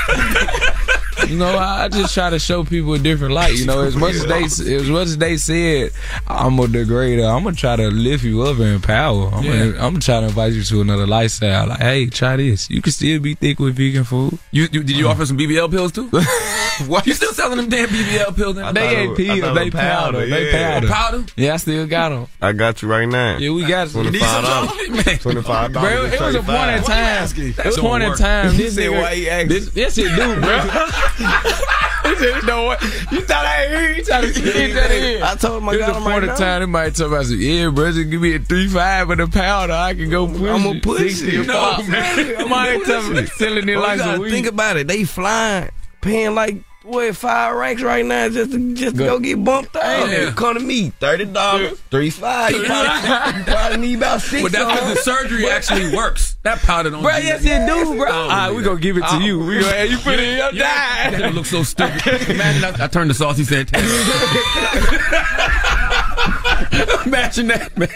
You 1.28 1.36
know, 1.36 1.56
I 1.56 1.84
I 1.84 1.88
just 1.88 2.14
try 2.14 2.30
to 2.30 2.38
show 2.38 2.64
people 2.64 2.94
a 2.94 2.98
different 2.98 3.34
light. 3.34 3.54
You 3.56 3.66
know, 3.66 3.82
as 3.82 3.96
much 3.96 4.14
as 4.14 4.26
they, 4.26 4.44
as 4.74 4.88
much 4.88 5.06
as 5.06 5.18
they 5.18 5.36
said, 5.36 5.92
I'm 6.26 6.58
a 6.58 6.66
degrader. 6.66 7.28
I'm 7.28 7.44
gonna 7.44 7.56
try 7.56 7.76
to 7.76 7.88
lift 7.88 8.24
you 8.24 8.42
up 8.42 8.56
and 8.58 8.66
empower. 8.74 9.28
I'm, 9.32 9.44
Yeah. 9.44 9.50
gonna, 9.58 9.70
I'm 9.72 9.92
gonna 9.92 10.00
try 10.00 10.20
to 10.20 10.26
invite 10.26 10.52
you 10.52 10.62
to 10.62 10.80
another 10.80 11.06
lifestyle. 11.06 11.68
Like, 11.68 11.80
hey, 11.80 12.06
try 12.06 12.36
this. 12.36 12.68
You 12.70 12.82
can 12.82 12.92
still 12.92 13.20
be 13.20 13.34
thick 13.34 13.58
with 13.58 13.76
vegan 13.76 14.04
food. 14.04 14.38
You, 14.50 14.62
you 14.72 14.82
did 14.82 14.90
you 14.96 15.06
uh-huh. 15.06 15.12
offer 15.14 15.26
some 15.26 15.38
BBL 15.38 15.70
pills 15.70 15.92
too? 15.92 16.08
what? 16.86 17.06
You 17.06 17.14
still 17.14 17.32
selling 17.32 17.58
them 17.58 17.68
damn 17.68 17.88
BBL 17.88 18.36
pills? 18.36 18.58
I 18.58 18.72
They 18.72 18.96
ain't 18.96 19.10
was- 19.10 19.18
pills. 19.18 19.40
They 19.54 19.64
was 19.64 19.70
powder. 19.74 20.26
They 20.26 20.50
yeah. 20.50 20.80
powder. 20.80 20.88
powder? 20.88 21.24
Yeah, 21.36 21.54
I 21.54 21.56
still 21.58 21.86
got 21.86 22.08
them. 22.10 22.26
I 22.40 22.52
got 22.52 22.82
you 22.82 22.88
right 22.88 23.08
now. 23.08 23.36
Yeah, 23.38 23.50
we 23.50 23.66
got 23.66 23.88
some. 23.88 24.04
You 24.04 24.10
need 24.12 24.20
some 24.22 24.44
$25. 24.44 25.20
Twenty-five 25.22 25.72
Bro, 25.72 25.82
dollars. 25.82 26.12
it 26.12 26.20
was 26.20 26.34
a 26.34 26.42
point 26.42 26.70
in 26.70 26.82
time. 26.82 27.28
It 27.36 27.64
was 27.64 27.78
a 27.78 27.80
point 27.80 28.02
in 28.04 28.14
time. 28.14 28.56
This 28.56 28.74
said, 28.74 28.90
nigga, 28.90 29.00
"Why 29.02 29.14
he 29.14 29.28
asking?" 29.30 29.48
this, 29.48 29.76
yes, 29.76 29.98
it 29.98 30.08
do, 30.14 30.40
bro. 30.40 30.60
he 31.18 32.16
said, 32.16 32.44
"No 32.46 32.64
what? 32.64 32.82
You 33.12 33.20
thought 33.22 33.44
I 33.44 33.64
ain't 33.64 33.72
hear? 33.78 33.92
You 33.92 34.04
trying 34.04 34.32
to 34.32 34.40
get 34.40 34.74
that 34.74 34.90
in?" 34.90 35.22
I 35.22 35.34
told 35.34 35.62
him 35.62 35.68
I 35.68 35.72
It 35.72 35.76
was 35.78 35.86
got 35.86 35.90
a 35.90 35.98
him 35.98 36.02
point 36.02 36.20
right 36.22 36.26
now. 36.28 36.34
time. 36.36 36.60
They 36.60 36.66
might 36.66 36.94
talk 36.94 37.08
about, 37.08 37.24
some, 37.26 37.40
"Yeah, 37.40 37.68
bro, 37.70 37.92
just 37.92 38.10
give 38.10 38.20
me 38.20 38.34
a 38.34 38.38
three 38.38 38.68
five 38.68 39.10
and 39.10 39.20
a 39.20 39.28
powder. 39.28 39.72
I 39.72 39.94
can 39.94 40.10
go 40.10 40.26
push. 40.26 40.40
I'ma 40.50 40.74
push 40.82 41.22
it. 41.22 41.46
No, 41.46 41.76
man. 41.88 42.36
Somebody 42.38 42.70
I'ma 42.74 42.84
tell 42.84 43.02
push 43.02 43.30
me 43.64 43.72
it. 43.72 43.78
like 43.78 43.98
some 44.00 44.24
think 44.24 44.46
about 44.46 44.76
it. 44.76 44.86
They 44.88 45.04
flying, 45.04 45.70
paying 46.00 46.34
like 46.34 46.56
what 46.82 47.14
five 47.14 47.54
racks 47.54 47.82
right 47.82 48.04
now 48.04 48.28
just 48.28 48.52
to 48.52 48.74
just 48.74 48.96
to 48.96 49.04
go 49.04 49.18
get 49.18 49.42
bumped 49.44 49.76
out. 49.76 50.08
Yeah. 50.08 50.32
Come 50.32 50.54
to 50.54 50.60
me, 50.60 50.90
thirty 50.90 51.26
dollars, 51.26 51.78
three 51.90 52.10
five. 52.10 52.52
You 52.52 52.64
probably, 52.64 53.38
you 53.38 53.44
probably 53.44 53.76
need 53.78 53.98
about 53.98 54.22
six. 54.22 54.42
But 54.42 54.52
that's 54.52 54.80
because 54.80 54.94
the 54.94 55.02
surgery 55.02 55.48
actually 55.48 55.94
works. 55.94 56.36
That 56.42 56.58
powder 56.60 56.90
don't. 56.90 57.02
Bro, 57.02 57.20
do 57.20 57.26
yes, 57.26 57.42
that. 57.44 57.68
it 57.68 57.74
do, 57.84 57.96
bro. 57.96 58.10
I 58.10 58.12
All 58.12 58.28
right, 58.28 58.48
we 58.50 58.62
believe 58.62 58.64
gonna 58.64 58.80
give 58.80 58.96
it 58.96 59.00
to 59.00 59.06
I 59.06 59.12
don't 59.12 59.22
you. 59.22 59.38
We 59.38 59.44
believe 59.44 59.62
gonna 59.62 59.76
that. 59.76 59.90
you 59.90 59.98
put 59.98 60.14
it 60.14 60.20
in 60.20 60.38
your 60.38 60.52
Yeah, 60.54 61.10
die. 61.10 61.18
That 61.18 61.34
look 61.34 61.46
so 61.46 61.62
stupid. 61.62 62.30
Imagine 62.30 62.80
I, 62.80 62.84
I 62.84 62.86
turned 62.88 63.10
the 63.10 63.14
saucy 63.14 63.44
Santana. 63.44 63.86
Imagine 67.06 67.48
that, 67.48 67.76
man. 67.76 67.88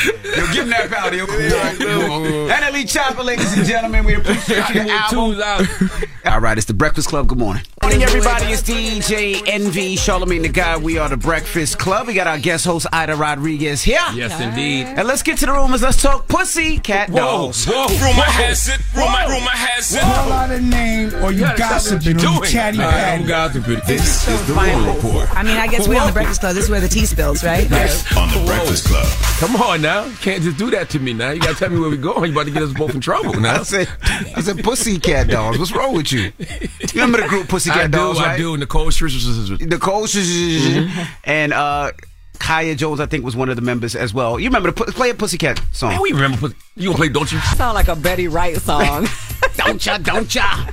Yo, 0.00 0.46
give 0.52 0.64
him 0.64 0.70
that 0.70 0.88
powder. 0.90 1.16
Yo. 1.16 1.26
NLE 1.26 2.82
Choppa, 2.84 3.24
ladies 3.24 3.56
and 3.56 3.66
gentlemen, 3.66 4.04
we 4.04 4.14
appreciate 4.14 4.68
your 4.70 4.90
album. 4.90 5.90
All 6.24 6.40
right, 6.40 6.56
it's 6.56 6.66
the 6.66 6.74
Breakfast 6.74 7.08
Club. 7.08 7.28
Good 7.28 7.38
morning. 7.38 7.62
Morning, 7.82 8.02
everybody. 8.02 8.46
It's 8.46 8.62
DJ 8.62 9.42
Envy, 9.46 9.96
Charlamagne 9.96 10.42
Tha 10.42 10.48
God. 10.48 10.82
We 10.82 10.98
are 10.98 11.08
the 11.08 11.16
Breakfast 11.16 11.78
Club. 11.78 12.06
We 12.06 12.14
got 12.14 12.26
our 12.26 12.38
guest 12.38 12.64
host, 12.64 12.86
Aida 12.92 13.16
Rodriguez, 13.16 13.82
here. 13.82 14.00
Yes, 14.14 14.40
indeed. 14.40 14.86
And 14.86 15.06
let's 15.08 15.22
get 15.22 15.38
to 15.38 15.46
the 15.46 15.52
rumors. 15.52 15.82
Let's 15.82 16.00
talk 16.00 16.28
pussy 16.28 16.78
cat 16.78 17.12
dolls. 17.12 17.66
whoa. 17.66 17.86
Rumor 17.88 18.22
has 18.22 18.68
it, 18.68 18.80
rumor, 18.94 19.28
rumor 19.28 19.50
has 19.50 19.94
it. 19.94 20.00
Call 20.00 20.32
out 20.32 20.50
a 20.50 20.60
name 20.60 21.14
or 21.22 21.32
you 21.32 21.46
gossiping 21.56 22.18
or 22.18 22.20
you 22.20 22.44
chatty 22.46 22.80
All 22.80 22.90
right, 22.90 23.18
I'm 23.18 23.26
gossiping. 23.26 23.80
This 23.86 24.28
is 24.28 24.46
the 24.46 24.54
rumor 24.54 24.92
report 24.94 25.34
I 25.34 25.42
mean, 25.42 25.56
I 25.56 25.66
guess 25.66 25.88
we 25.88 25.98
on 25.98 26.06
the 26.06 26.12
Breakfast 26.12 26.40
Club. 26.40 26.54
This 26.54 26.64
is 26.64 26.70
where 26.80 26.88
the 26.88 26.94
tea 26.94 27.04
spills, 27.04 27.44
right? 27.44 27.68
Yes. 27.70 28.16
on 28.16 28.28
the 28.28 28.42
Breakfast 28.46 28.86
Club. 28.86 29.06
Come 29.38 29.56
on 29.56 29.82
now. 29.82 30.04
You 30.06 30.16
can't 30.16 30.42
just 30.42 30.56
do 30.56 30.70
that 30.70 30.88
to 30.90 30.98
me 30.98 31.12
now. 31.12 31.30
You 31.30 31.40
gotta 31.40 31.54
tell 31.54 31.68
me 31.68 31.78
where 31.78 31.90
we're 31.90 31.96
going. 31.96 32.32
You're 32.32 32.40
about 32.40 32.46
to 32.46 32.50
get 32.52 32.62
us 32.62 32.72
both 32.72 32.94
in 32.94 33.00
trouble 33.00 33.38
now. 33.38 33.60
I 33.60 33.62
said, 33.64 33.88
I 34.02 34.40
said, 34.40 34.62
pussycat 34.64 35.28
dolls. 35.28 35.58
What's 35.58 35.72
wrong 35.72 35.94
with 35.94 36.10
you? 36.10 36.32
You 36.38 36.88
remember 36.94 37.20
the 37.20 37.28
group 37.28 37.48
Pussycat 37.48 37.78
I 37.82 37.86
do, 37.86 37.98
Dolls, 37.98 38.18
I 38.18 38.26
right? 38.28 38.38
do. 38.38 38.56
Nicole 38.56 38.86
Scherzinger. 38.86 39.60
Nicole 39.68 40.04
Mm-hmm. 40.06 41.02
and 41.24 41.52
uh, 41.52 41.92
Kaya 42.38 42.74
Jones, 42.74 43.00
I 43.00 43.06
think, 43.06 43.24
was 43.24 43.36
one 43.36 43.48
of 43.50 43.56
the 43.56 43.62
members 43.62 43.94
as 43.94 44.14
well. 44.14 44.40
You 44.40 44.46
remember 44.48 44.70
the 44.70 44.92
play 44.92 45.10
a 45.10 45.14
Pussycat 45.14 45.60
song? 45.72 45.90
Man, 45.90 46.00
we 46.02 46.12
remember. 46.12 46.48
You 46.76 46.88
gonna 46.88 46.96
play? 46.96 47.08
Don't 47.10 47.30
you? 47.30 47.38
Sound 47.40 47.74
like 47.74 47.88
a 47.88 47.96
Betty 47.96 48.28
Wright 48.28 48.56
song. 48.56 49.06
don't 49.56 49.84
ya? 49.84 49.98
Don't 49.98 50.34
ya? 50.34 50.66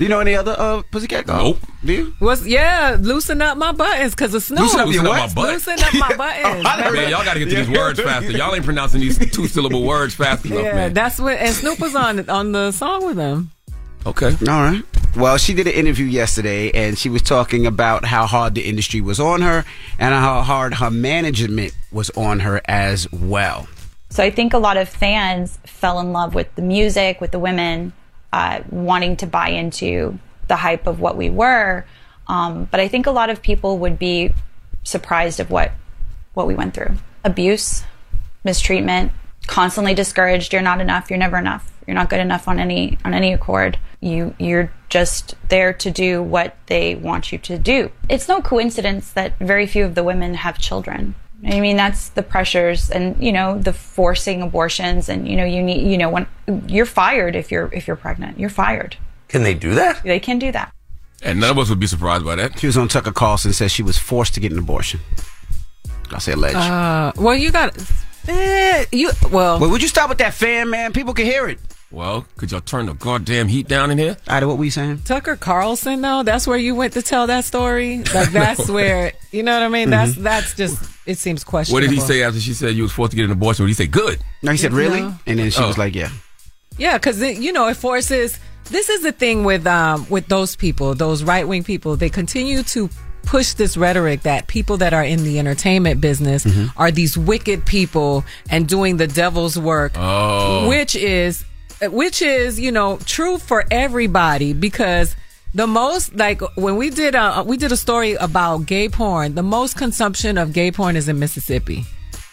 Do 0.00 0.06
you 0.06 0.08
know 0.08 0.20
any 0.20 0.34
other 0.34 0.56
uh, 0.58 0.80
Pussycat 0.90 1.26
dolls? 1.26 1.58
Nope. 1.60 1.70
Do 1.84 1.92
you? 1.92 2.14
Was 2.20 2.46
yeah, 2.46 2.96
loosen 2.98 3.42
up 3.42 3.58
my 3.58 3.70
buttons 3.70 4.14
because 4.14 4.32
of 4.32 4.42
snooze. 4.42 4.60
Loosen 4.60 4.80
up 4.80 4.86
your 4.86 5.02
Loosen 5.02 5.06
up 5.06 5.12
what? 5.12 5.28
my 5.28 5.42
butt. 5.42 5.52
Loosen 5.52 5.78
up 5.78 5.94
my 6.08 6.16
buttons. 6.62 6.94
Man, 6.94 7.10
y'all 7.10 7.22
gotta 7.22 7.38
get 7.38 7.50
to 7.50 7.54
these 7.56 7.68
words 7.68 8.00
faster. 8.00 8.30
Y'all 8.30 8.54
ain't 8.54 8.64
pronouncing 8.64 9.02
these 9.02 9.18
two 9.30 9.46
syllable 9.46 9.82
words 9.82 10.14
fast 10.14 10.46
enough, 10.46 10.62
yeah, 10.62 10.72
man. 10.72 10.94
that's 10.94 11.18
what. 11.18 11.36
And 11.36 11.54
Snoop 11.54 11.80
was 11.80 11.94
on 11.94 12.30
on 12.30 12.52
the 12.52 12.72
song 12.72 13.04
with 13.04 13.16
them. 13.16 13.50
Okay. 14.06 14.28
All 14.48 14.62
right. 14.62 14.82
Well, 15.18 15.36
she 15.36 15.52
did 15.52 15.66
an 15.66 15.74
interview 15.74 16.06
yesterday, 16.06 16.70
and 16.70 16.96
she 16.96 17.10
was 17.10 17.20
talking 17.20 17.66
about 17.66 18.06
how 18.06 18.24
hard 18.24 18.54
the 18.54 18.62
industry 18.62 19.02
was 19.02 19.20
on 19.20 19.42
her, 19.42 19.66
and 19.98 20.14
how 20.14 20.40
hard 20.40 20.72
her 20.76 20.90
management 20.90 21.76
was 21.92 22.08
on 22.16 22.40
her 22.40 22.62
as 22.64 23.06
well. 23.12 23.68
So 24.08 24.24
I 24.24 24.30
think 24.30 24.54
a 24.54 24.58
lot 24.58 24.78
of 24.78 24.88
fans 24.88 25.58
fell 25.66 26.00
in 26.00 26.14
love 26.14 26.34
with 26.34 26.54
the 26.54 26.62
music, 26.62 27.20
with 27.20 27.32
the 27.32 27.38
women, 27.38 27.92
uh, 28.32 28.60
wanting 28.70 29.16
to 29.16 29.26
buy 29.26 29.48
into 29.48 30.18
the 30.48 30.56
hype 30.56 30.86
of 30.86 31.00
what 31.00 31.16
we 31.16 31.30
were. 31.30 31.84
Um, 32.26 32.68
but 32.70 32.80
I 32.80 32.88
think 32.88 33.06
a 33.06 33.10
lot 33.10 33.30
of 33.30 33.42
people 33.42 33.78
would 33.78 33.98
be 33.98 34.32
surprised 34.82 35.40
of 35.40 35.50
what 35.50 35.72
what 36.34 36.46
we 36.46 36.54
went 36.54 36.74
through: 36.74 36.94
abuse, 37.24 37.82
mistreatment, 38.44 39.12
constantly 39.46 39.94
discouraged. 39.94 40.52
You're 40.52 40.62
not 40.62 40.80
enough. 40.80 41.10
You're 41.10 41.18
never 41.18 41.38
enough. 41.38 41.72
You're 41.86 41.96
not 41.96 42.10
good 42.10 42.20
enough 42.20 42.46
on 42.46 42.58
any 42.60 42.98
on 43.04 43.14
any 43.14 43.32
accord. 43.32 43.78
You 44.00 44.34
you're 44.38 44.72
just 44.88 45.34
there 45.48 45.72
to 45.72 45.90
do 45.90 46.22
what 46.22 46.56
they 46.66 46.94
want 46.94 47.32
you 47.32 47.38
to 47.38 47.58
do. 47.58 47.90
It's 48.08 48.28
no 48.28 48.40
coincidence 48.40 49.10
that 49.12 49.38
very 49.38 49.66
few 49.66 49.84
of 49.84 49.94
the 49.94 50.04
women 50.04 50.34
have 50.34 50.58
children. 50.58 51.14
I 51.44 51.60
mean, 51.60 51.76
that's 51.76 52.10
the 52.10 52.22
pressures 52.22 52.90
and, 52.90 53.22
you 53.22 53.32
know, 53.32 53.58
the 53.58 53.72
forcing 53.72 54.42
abortions 54.42 55.08
and, 55.08 55.26
you 55.26 55.36
know, 55.36 55.44
you 55.44 55.62
need, 55.62 55.90
you 55.90 55.96
know, 55.96 56.10
when 56.10 56.26
you're 56.66 56.86
fired 56.86 57.34
if 57.34 57.50
you're, 57.50 57.72
if 57.72 57.86
you're 57.86 57.96
pregnant, 57.96 58.38
you're 58.38 58.50
fired. 58.50 58.96
Can 59.28 59.42
they 59.42 59.54
do 59.54 59.74
that? 59.74 60.02
They 60.02 60.20
can 60.20 60.38
do 60.38 60.52
that. 60.52 60.72
And 61.22 61.40
none 61.40 61.50
of 61.50 61.58
us 61.58 61.70
would 61.70 61.80
be 61.80 61.86
surprised 61.86 62.24
by 62.24 62.36
that. 62.36 62.58
She 62.58 62.66
was 62.66 62.76
on 62.76 62.88
Tucker 62.88 63.12
Carlson, 63.12 63.52
said 63.52 63.70
she 63.70 63.82
was 63.82 63.96
forced 63.96 64.34
to 64.34 64.40
get 64.40 64.52
an 64.52 64.58
abortion. 64.58 65.00
I 66.12 66.18
say 66.18 66.32
alleged. 66.32 66.56
Uh, 66.56 67.12
well, 67.16 67.36
you 67.36 67.50
got 67.50 67.76
eh, 68.26 68.84
you. 68.90 69.12
Well, 69.30 69.60
well, 69.60 69.70
would 69.70 69.82
you 69.82 69.88
stop 69.88 70.08
with 70.08 70.18
that 70.18 70.34
fan, 70.34 70.70
man? 70.70 70.92
People 70.92 71.14
can 71.14 71.26
hear 71.26 71.46
it. 71.48 71.58
Well, 71.92 72.24
could 72.36 72.52
y'all 72.52 72.60
turn 72.60 72.86
the 72.86 72.94
goddamn 72.94 73.48
heat 73.48 73.66
down 73.66 73.90
in 73.90 73.98
here? 73.98 74.16
Aida, 74.28 74.46
what 74.46 74.58
we 74.58 74.70
saying? 74.70 75.00
Tucker 75.04 75.34
Carlson, 75.34 76.00
though, 76.00 76.22
that's 76.22 76.46
where 76.46 76.56
you 76.56 76.76
went 76.76 76.92
to 76.92 77.02
tell 77.02 77.26
that 77.26 77.44
story. 77.44 77.98
Like 78.14 78.30
that's 78.32 78.68
No. 78.68 78.74
where 78.74 79.12
you 79.32 79.42
know 79.42 79.54
what 79.54 79.64
I 79.64 79.68
mean. 79.68 79.90
That's 79.90 80.12
Mm-hmm. 80.12 80.22
that's 80.22 80.54
just 80.54 80.78
it 81.06 81.18
seems 81.18 81.42
questionable. 81.42 81.84
What 81.84 81.90
did 81.90 81.94
he 81.94 82.00
say 82.00 82.22
after 82.22 82.38
she 82.40 82.54
said 82.54 82.74
you 82.76 82.84
was 82.84 82.92
forced 82.92 83.10
to 83.10 83.16
get 83.16 83.24
an 83.24 83.32
abortion? 83.32 83.64
What 83.64 83.68
did 83.68 83.70
he 83.76 83.84
say? 83.84 83.86
Good. 83.88 84.20
No, 84.42 84.52
he 84.52 84.58
said 84.58 84.72
really, 84.72 85.00
No. 85.00 85.14
and 85.26 85.38
then 85.40 85.50
she 85.50 85.60
Oh. 85.62 85.66
was 85.66 85.78
like, 85.78 85.94
yeah. 85.96 86.10
Yeah, 86.78 86.96
because 86.96 87.20
you 87.20 87.52
know 87.52 87.66
it 87.66 87.76
forces. 87.76 88.38
This 88.70 88.88
is 88.88 89.02
the 89.02 89.10
thing 89.12 89.42
with 89.42 89.66
um 89.66 90.06
with 90.08 90.28
those 90.28 90.54
people, 90.54 90.94
those 90.94 91.24
right 91.24 91.46
wing 91.48 91.64
people. 91.64 91.96
They 91.96 92.08
continue 92.08 92.62
to 92.62 92.88
push 93.24 93.52
this 93.54 93.76
rhetoric 93.76 94.22
that 94.22 94.46
people 94.46 94.76
that 94.78 94.94
are 94.94 95.04
in 95.04 95.24
the 95.24 95.38
entertainment 95.40 96.00
business 96.00 96.44
Mm-hmm. 96.44 96.80
are 96.80 96.90
these 96.92 97.18
wicked 97.18 97.66
people 97.66 98.24
and 98.48 98.68
doing 98.68 98.96
the 98.96 99.08
devil's 99.08 99.58
work, 99.58 99.92
Oh. 99.96 100.68
which 100.68 100.94
is 100.94 101.44
which 101.82 102.22
is 102.22 102.58
you 102.60 102.72
know 102.72 102.98
true 103.04 103.38
for 103.38 103.64
everybody 103.70 104.52
because. 104.52 105.14
The 105.52 105.66
most 105.66 106.14
like 106.14 106.40
when 106.56 106.76
we 106.76 106.90
did 106.90 107.16
a 107.16 107.42
we 107.44 107.56
did 107.56 107.72
a 107.72 107.76
story 107.76 108.12
about 108.14 108.66
gay 108.66 108.88
porn. 108.88 109.34
The 109.34 109.42
most 109.42 109.76
consumption 109.76 110.38
of 110.38 110.52
gay 110.52 110.70
porn 110.70 110.94
is 110.94 111.08
in 111.08 111.18
Mississippi. 111.18 111.84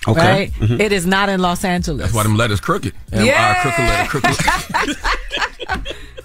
Okay. 0.07 0.21
Right? 0.21 0.51
Mhm. 0.53 0.79
It 0.79 0.91
is 0.91 1.07
not 1.07 1.27
in 1.27 1.39
Los 1.41 1.63
Angeles. 1.65 1.99
That's 2.03 2.13
why 2.13 2.21
them 2.21 2.37
letters 2.37 2.59
crooked. 2.59 2.93
Yeah. 3.11 3.59
crooked 3.63 3.79
letter, 3.79 4.09
crooked 4.93 4.97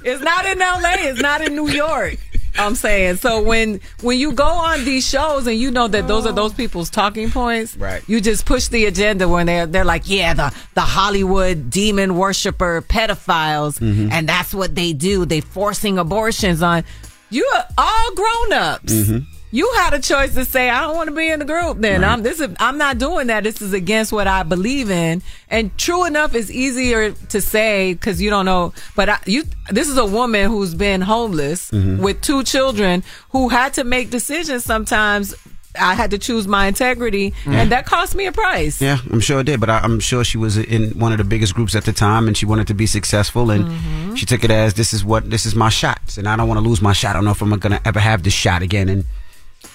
It's 0.05 0.23
not 0.23 0.45
in 0.45 0.59
LA. 0.59 1.09
It's 1.09 1.21
not 1.23 1.41
in 1.41 1.55
New 1.55 1.69
York. 1.71 2.19
I'm 2.59 2.75
saying. 2.75 3.17
So 3.17 3.41
when 3.43 3.81
when 4.03 4.19
you 4.19 4.33
go 4.33 4.45
on 4.47 4.85
these 4.85 5.09
shows 5.09 5.47
and 5.47 5.57
you 5.59 5.71
know 5.71 5.89
that 5.89 6.07
those 6.07 6.27
are 6.27 6.33
those 6.33 6.53
people's 6.53 6.91
talking 6.91 7.31
points, 7.31 7.77
Right. 7.77 8.03
You 8.07 8.21
just 8.21 8.45
push 8.45 8.69
the 8.69 8.85
agenda 8.87 9.27
when 9.29 9.47
they're 9.47 9.67
they're 9.67 9.85
like, 9.85 10.03
yeah, 10.07 10.35
the 10.35 10.55
the 10.75 10.83
Hollywood 10.83 11.71
demon 11.71 12.17
worshiper 12.17 12.83
pedophiles, 12.83 13.79
Mm-hmm. 13.79 14.11
and 14.13 14.29
that's 14.29 14.53
what 14.55 14.75
they 14.75 14.93
do. 14.93 15.25
They 15.25 15.41
forcing 15.41 15.99
abortions 15.99 16.63
on 16.63 16.85
you. 17.31 17.49
Are 17.55 17.67
all 17.79 18.15
grown 18.15 18.53
ups. 18.53 18.93
Mm-hmm. 18.93 19.32
You 19.55 19.71
had 19.77 19.93
a 19.93 20.01
choice 20.01 20.33
to 20.35 20.45
say, 20.47 20.71
I 20.71 20.81
don't 20.81 20.97
want 20.97 21.09
to 21.11 21.15
be 21.15 21.29
in 21.29 21.39
the 21.39 21.45
group. 21.45 21.79
Then 21.79 22.03
I'm 22.05 22.23
this. 22.23 22.41
Is, 22.41 22.49
I'm 22.59 22.79
not 22.79 22.97
doing 22.99 23.27
that. 23.27 23.45
This 23.45 23.61
is 23.61 23.73
against 23.75 24.11
what 24.11 24.27
I 24.27 24.43
believe 24.45 24.91
in. 24.91 25.21
And 25.51 25.77
true 25.77 26.05
enough, 26.07 26.35
it's 26.35 26.51
easier 26.51 27.13
to 27.13 27.41
say 27.43 27.93
because 27.93 28.21
you 28.23 28.31
don't 28.31 28.47
know. 28.47 28.73
But 28.97 29.11
I, 29.11 29.19
you, 29.27 29.45
this 29.71 29.89
is 29.89 29.99
a 29.99 30.07
woman 30.07 30.49
who's 30.51 30.75
been 30.75 31.03
homeless 31.03 31.71
Mm-hmm. 31.71 32.03
with 32.03 32.21
two 32.23 32.43
children 32.45 33.03
who 33.31 33.49
had 33.51 33.75
to 33.75 33.85
make 33.85 34.09
decisions. 34.11 34.65
Sometimes 34.65 35.35
I 35.79 35.95
had 35.95 36.11
to 36.13 36.19
choose 36.19 36.47
my 36.49 36.67
integrity, 36.67 37.33
and 37.47 37.73
that 37.73 37.87
cost 37.87 38.15
me 38.15 38.27
a 38.27 38.33
price. 38.33 38.81
Yeah, 38.81 38.99
I'm 39.11 39.21
sure 39.21 39.41
it 39.41 39.45
did, 39.45 39.59
but 39.61 39.71
I, 39.71 39.79
I'm 39.79 40.01
sure 40.01 40.23
she 40.25 40.37
was 40.39 40.59
in 40.59 40.99
one 40.99 41.13
of 41.13 41.19
the 41.19 41.25
biggest 41.25 41.55
groups 41.55 41.75
at 41.75 41.85
the 41.85 41.93
time, 41.93 42.27
and 42.27 42.37
she 42.37 42.45
wanted 42.47 42.67
to 42.69 42.75
be 42.75 42.87
successful, 42.87 43.51
and 43.51 43.65
Mm-hmm. 43.67 44.15
she 44.17 44.27
took 44.27 44.45
it 44.45 44.51
as 44.51 44.75
this 44.75 44.93
is 44.93 45.03
what 45.05 45.31
this 45.31 45.47
is 45.47 45.55
my 45.55 45.69
shots, 45.71 46.19
and 46.19 46.29
I 46.29 46.37
don't 46.37 46.49
want 46.49 46.59
to 46.63 46.67
lose 46.69 46.83
my 46.83 46.93
shot. 46.93 47.11
I 47.11 47.13
don't 47.15 47.25
know 47.25 47.31
if 47.31 47.41
I'm 47.43 47.59
gonna 47.59 47.81
ever 47.87 48.01
have 48.01 48.23
this 48.23 48.35
shot 48.35 48.61
again, 48.61 48.89
and 48.91 49.05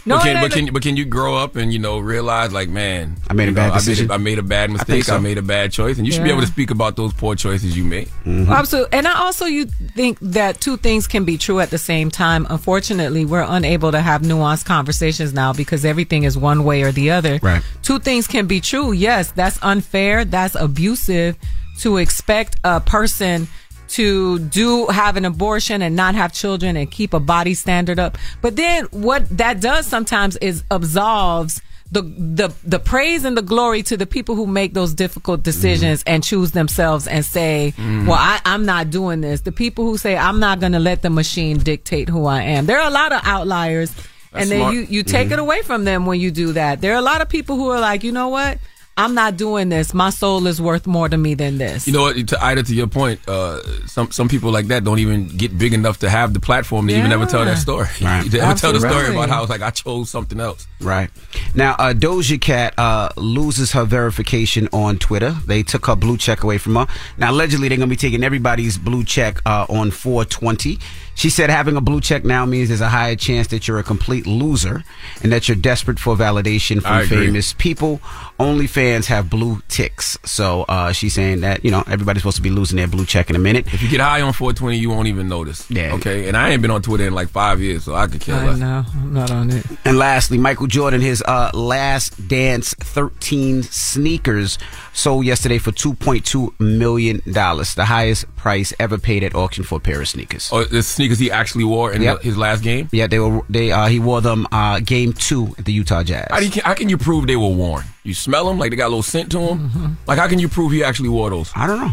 No, 0.07 0.15
but, 0.17 0.23
can, 0.23 0.37
it 0.37 0.39
but 0.41 0.43
ain't- 0.57 0.65
can 0.67 0.73
but 0.73 0.83
can 0.83 0.97
you 0.97 1.05
grow 1.05 1.35
up 1.35 1.55
and 1.55 1.71
you 1.73 1.79
know 1.79 1.99
realize 1.99 2.53
like 2.53 2.69
man 2.69 3.17
I 3.29 3.33
made 3.33 3.49
a 3.49 3.51
bad 3.51 3.67
know, 3.67 3.73
I 3.73 3.85
made 3.85 4.09
a- 4.09 4.13
I 4.13 4.17
made 4.17 4.39
a 4.39 4.43
bad 4.43 4.71
mistake. 4.71 5.03
I, 5.09 5.17
so. 5.17 5.19
made 5.19 5.37
a 5.37 5.41
bad 5.41 5.71
choice, 5.71 5.97
and 5.97 6.05
you 6.07 6.13
should 6.13 6.23
be 6.23 6.29
able 6.29 6.41
to 6.41 6.47
speak 6.47 6.71
about 6.71 6.95
those 6.95 7.13
poor 7.13 7.35
choices 7.35 7.75
you 7.77 7.83
made. 7.83 8.07
Mm-hmm. 8.25 8.51
Absolutely. 8.51 8.97
And 8.97 9.07
I 9.07 9.19
also 9.19 9.45
you 9.45 9.65
think 9.65 10.17
that 10.21 10.61
two 10.61 10.77
things 10.77 11.07
can 11.07 11.25
be 11.25 11.37
true 11.37 11.59
at 11.59 11.69
the 11.69 11.77
same 11.77 12.09
time. 12.09 12.47
Unfortunately, 12.49 13.25
we're 13.25 13.45
unable 13.47 13.91
to 13.91 13.99
have 14.01 14.21
nuanced 14.21 14.65
conversations 14.65 15.33
now 15.33 15.51
because 15.53 15.83
everything 15.83 16.23
is 16.23 16.37
one 16.37 16.63
way 16.63 16.83
or 16.83 16.91
the 16.91 17.11
other. 17.11 17.39
Right. 17.41 17.61
Two 17.83 17.99
things 17.99 18.27
can 18.27 18.47
be 18.47 18.61
true. 18.61 18.93
Yes, 18.93 19.31
that's 19.31 19.59
unfair. 19.61 20.23
That's 20.25 20.55
abusive 20.55 21.35
to 21.79 21.97
expect 21.97 22.55
a 22.63 22.79
person 22.79 23.47
to 23.89 24.39
do 24.39 24.87
have 24.87 25.17
an 25.17 25.25
abortion 25.25 25.81
and 25.81 25.95
not 25.95 26.15
have 26.15 26.33
children 26.33 26.75
and 26.77 26.89
keep 26.91 27.13
a 27.13 27.19
body 27.19 27.53
standard 27.53 27.99
up. 27.99 28.17
But 28.41 28.55
then 28.55 28.85
what 28.91 29.27
that 29.37 29.61
does 29.61 29.85
sometimes 29.85 30.35
is 30.37 30.63
absolves 30.71 31.61
the 31.89 32.01
the 32.01 32.53
the 32.65 32.79
praise 32.79 33.23
and 33.23 33.37
the 33.37 33.41
glory 33.41 33.81
to 33.83 33.95
the 33.95 34.05
people 34.05 34.35
who 34.35 34.45
make 34.45 34.73
those 34.73 34.93
difficult 34.93 35.41
decisions 35.43 36.03
and 36.05 36.21
choose 36.21 36.51
themselves 36.51 37.07
and 37.07 37.23
say, 37.23 37.73
Mm-hmm. 37.77 38.07
"Well, 38.07 38.17
I, 38.19 38.41
I'm 38.43 38.65
not 38.65 38.89
doing 38.89 39.21
this." 39.21 39.41
The 39.41 39.53
people 39.53 39.85
who 39.85 39.97
say, 39.97 40.17
"I'm 40.17 40.41
not 40.41 40.59
going 40.59 40.73
to 40.73 40.79
let 40.79 41.01
the 41.01 41.09
machine 41.09 41.59
dictate 41.59 42.09
who 42.09 42.25
I 42.25 42.41
am." 42.41 42.65
There 42.65 42.77
are 42.77 42.87
a 42.87 42.91
lot 42.91 43.13
of 43.13 43.21
outliers, 43.23 43.95
and 44.33 44.49
then 44.51 44.59
smart. 44.59 44.73
you 44.73 44.81
you 44.81 45.03
take 45.03 45.27
Mm-hmm. 45.27 45.33
it 45.33 45.39
away 45.39 45.61
from 45.61 45.85
them 45.85 46.05
when 46.05 46.19
you 46.19 46.29
do 46.29 46.51
that. 46.53 46.81
There 46.81 46.91
are 46.93 46.97
a 46.99 47.01
lot 47.01 47.21
of 47.21 47.29
people 47.29 47.55
who 47.55 47.69
are 47.69 47.79
like, 47.79 48.03
you 48.03 48.11
know 48.11 48.27
what? 48.27 48.57
I'm 48.99 49.13
not 49.13 49.37
doing 49.37 49.69
this. 49.69 49.93
My 49.93 50.09
soul 50.09 50.47
is 50.47 50.59
worth 50.59 50.87
more 50.87 51.07
to 51.07 51.17
me 51.17 51.35
than 51.35 51.59
this. 51.59 51.85
You 51.85 51.93
know 51.93 52.01
what? 52.01 52.27
To 52.29 52.43
Aida, 52.43 52.63
to 52.63 52.73
your 52.73 52.87
point, 52.87 53.19
uh, 53.29 53.61
some 53.85 54.09
some 54.11 54.27
people 54.27 54.51
like 54.51 54.67
that 54.67 54.83
don't 54.83 54.97
even 54.97 55.27
get 55.27 55.55
big 55.55 55.73
enough 55.73 55.99
to 55.99 56.09
have 56.09 56.33
the 56.33 56.39
platform 56.39 56.87
to 56.87 56.97
even 56.97 57.11
ever 57.11 57.27
tell 57.27 57.41
Yeah. 57.41 57.53
that 57.53 57.57
story. 57.59 57.87
Right. 58.01 58.29
to 58.31 58.39
ever 58.39 58.53
tell 58.57 58.73
the 58.73 58.79
story 58.79 59.11
about 59.11 59.29
how 59.29 59.43
it's 59.43 59.49
like 59.51 59.61
I 59.61 59.69
chose 59.69 60.09
something 60.09 60.39
else. 60.39 60.65
Right. 60.81 61.09
Now, 61.53 61.73
uh, 61.77 61.93
Doja 61.93 62.39
Cat 62.41 62.73
uh, 62.79 63.09
loses 63.17 63.71
her 63.73 63.85
verification 63.85 64.67
on 64.73 64.97
Twitter. 64.97 65.35
They 65.45 65.61
took 65.63 65.85
her 65.85 65.95
blue 65.95 66.17
check 66.17 66.43
away 66.43 66.57
from 66.57 66.75
her. 66.75 66.87
Now, 67.17 67.31
allegedly, 67.31 67.67
they're 67.67 67.77
going 67.77 67.89
to 67.89 67.93
be 67.93 67.97
taking 67.97 68.23
everybody's 68.23 68.77
blue 68.77 69.03
check 69.03 69.41
uh, 69.45 69.65
on 69.69 69.91
420. 69.91 70.79
She 71.15 71.31
said 71.31 71.49
having 71.49 71.75
a 71.75 71.81
blue 71.81 71.99
check 71.99 72.23
now 72.23 72.45
means 72.45 72.67
there's 72.69 72.81
a 72.81 72.89
higher 72.89 73.15
chance 73.15 73.47
that 73.47 73.67
you're 73.67 73.79
a 73.79 73.83
complete 73.83 74.27
loser 74.27 74.83
and 75.23 75.31
that 75.31 75.47
you're 75.47 75.55
desperate 75.55 75.97
for 75.99 76.15
validation 76.15 76.79
from 76.81 77.07
famous 77.07 77.53
people. 77.53 77.99
Only 78.39 78.67
fans 78.67 79.07
have 79.07 79.29
blue 79.29 79.61
ticks. 79.67 80.17
So 80.23 80.63
uh, 80.69 80.91
she's 80.91 81.13
saying 81.15 81.41
that, 81.41 81.65
you 81.65 81.71
know, 81.71 81.83
everybody's 81.87 82.21
supposed 82.21 82.35
to 82.37 82.43
be 82.43 82.49
losing 82.51 82.77
their 82.77 82.87
blue 82.87 83.05
check 83.05 83.29
in 83.29 83.35
a 83.35 83.39
minute. 83.39 83.65
If 83.73 83.81
you 83.81 83.89
get 83.89 83.99
high 83.99 84.21
on 84.21 84.31
420, 84.33 84.77
you 84.77 84.89
won't 84.89 85.07
even 85.07 85.27
notice. 85.27 85.69
Yeah. 85.71 85.93
Okay. 85.95 86.27
And 86.27 86.37
I 86.37 86.49
ain't 86.51 86.61
been 86.61 86.69
on 86.71 86.81
Twitter 86.83 87.07
in 87.07 87.13
like 87.13 87.29
five 87.29 87.61
years, 87.61 87.83
so 87.85 87.95
I 87.95 88.05
could 88.07 88.21
care 88.21 88.35
I 88.35 88.45
less. 88.47 88.57
know. 88.59 88.85
I'm 88.93 89.13
not 89.13 89.31
on 89.31 89.49
it. 89.49 89.65
And 89.85 89.97
lastly, 89.97 90.37
Michael 90.37 90.67
Jordan, 90.67 91.01
his 91.01 91.21
uh, 91.23 91.49
last 91.53 92.27
dance 92.27 92.73
13 92.75 93.63
sneakers 93.63 94.57
sold 94.93 95.25
yesterday 95.25 95.57
for 95.57 95.71
$2.2 95.71 96.59
million, 96.59 97.21
the 97.25 97.85
highest 97.85 98.33
price 98.35 98.73
ever 98.79 98.97
paid 98.97 99.23
at 99.23 99.33
auction 99.35 99.63
for 99.63 99.77
a 99.77 99.81
pair 99.81 100.01
of 100.01 100.07
sneakers. 100.07 100.49
Oh, 100.51 100.63
the 100.63 100.83
sneakers 100.83 101.19
he 101.19 101.31
actually 101.31 101.63
wore 101.63 101.91
in 101.91 102.01
Yep. 102.01 102.19
the, 102.19 102.23
his 102.23 102.37
last 102.37 102.61
game. 102.63 102.87
Yeah, 102.91 103.07
they 103.07 103.19
were. 103.19 103.41
They 103.49 103.71
uh, 103.71 103.87
he 103.87 103.99
wore 103.99 104.21
them 104.21 104.47
uh, 104.51 104.79
game 104.79 105.13
two 105.13 105.55
at 105.57 105.65
the 105.65 105.73
Utah 105.73 106.03
Jazz. 106.03 106.27
How, 106.29 106.39
do 106.39 106.47
you, 106.47 106.61
how 106.63 106.73
can 106.73 106.89
you 106.89 106.97
prove 106.97 107.27
they 107.27 107.35
were 107.35 107.49
worn? 107.49 107.83
You 108.03 108.13
smell 108.27 108.45
them 108.47 108.57
like 108.59 108.71
they 108.71 108.75
got 108.77 108.87
a 108.87 108.93
little 108.95 109.03
scent 109.03 109.31
to 109.31 109.39
them. 109.39 109.97
Like 110.05 110.19
how 110.19 110.27
can 110.27 110.39
you 110.39 110.49
prove 110.49 110.71
he 110.73 110.83
actually 110.83 111.09
wore 111.09 111.29
those? 111.29 111.49
I 111.55 111.65
don't 111.67 111.79
know. 111.79 111.91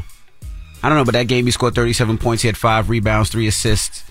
I 0.83 0.89
don't 0.89 0.99
know, 0.99 1.05
but 1.05 1.13
that 1.15 1.29
game 1.29 1.45
he 1.47 1.51
scored 1.53 1.75
37 1.75 2.19
points. 2.19 2.43
He 2.43 2.49
had 2.49 2.57
five 2.57 2.91
rebounds, 2.91 3.31
three 3.31 3.47
assists, 3.47 4.03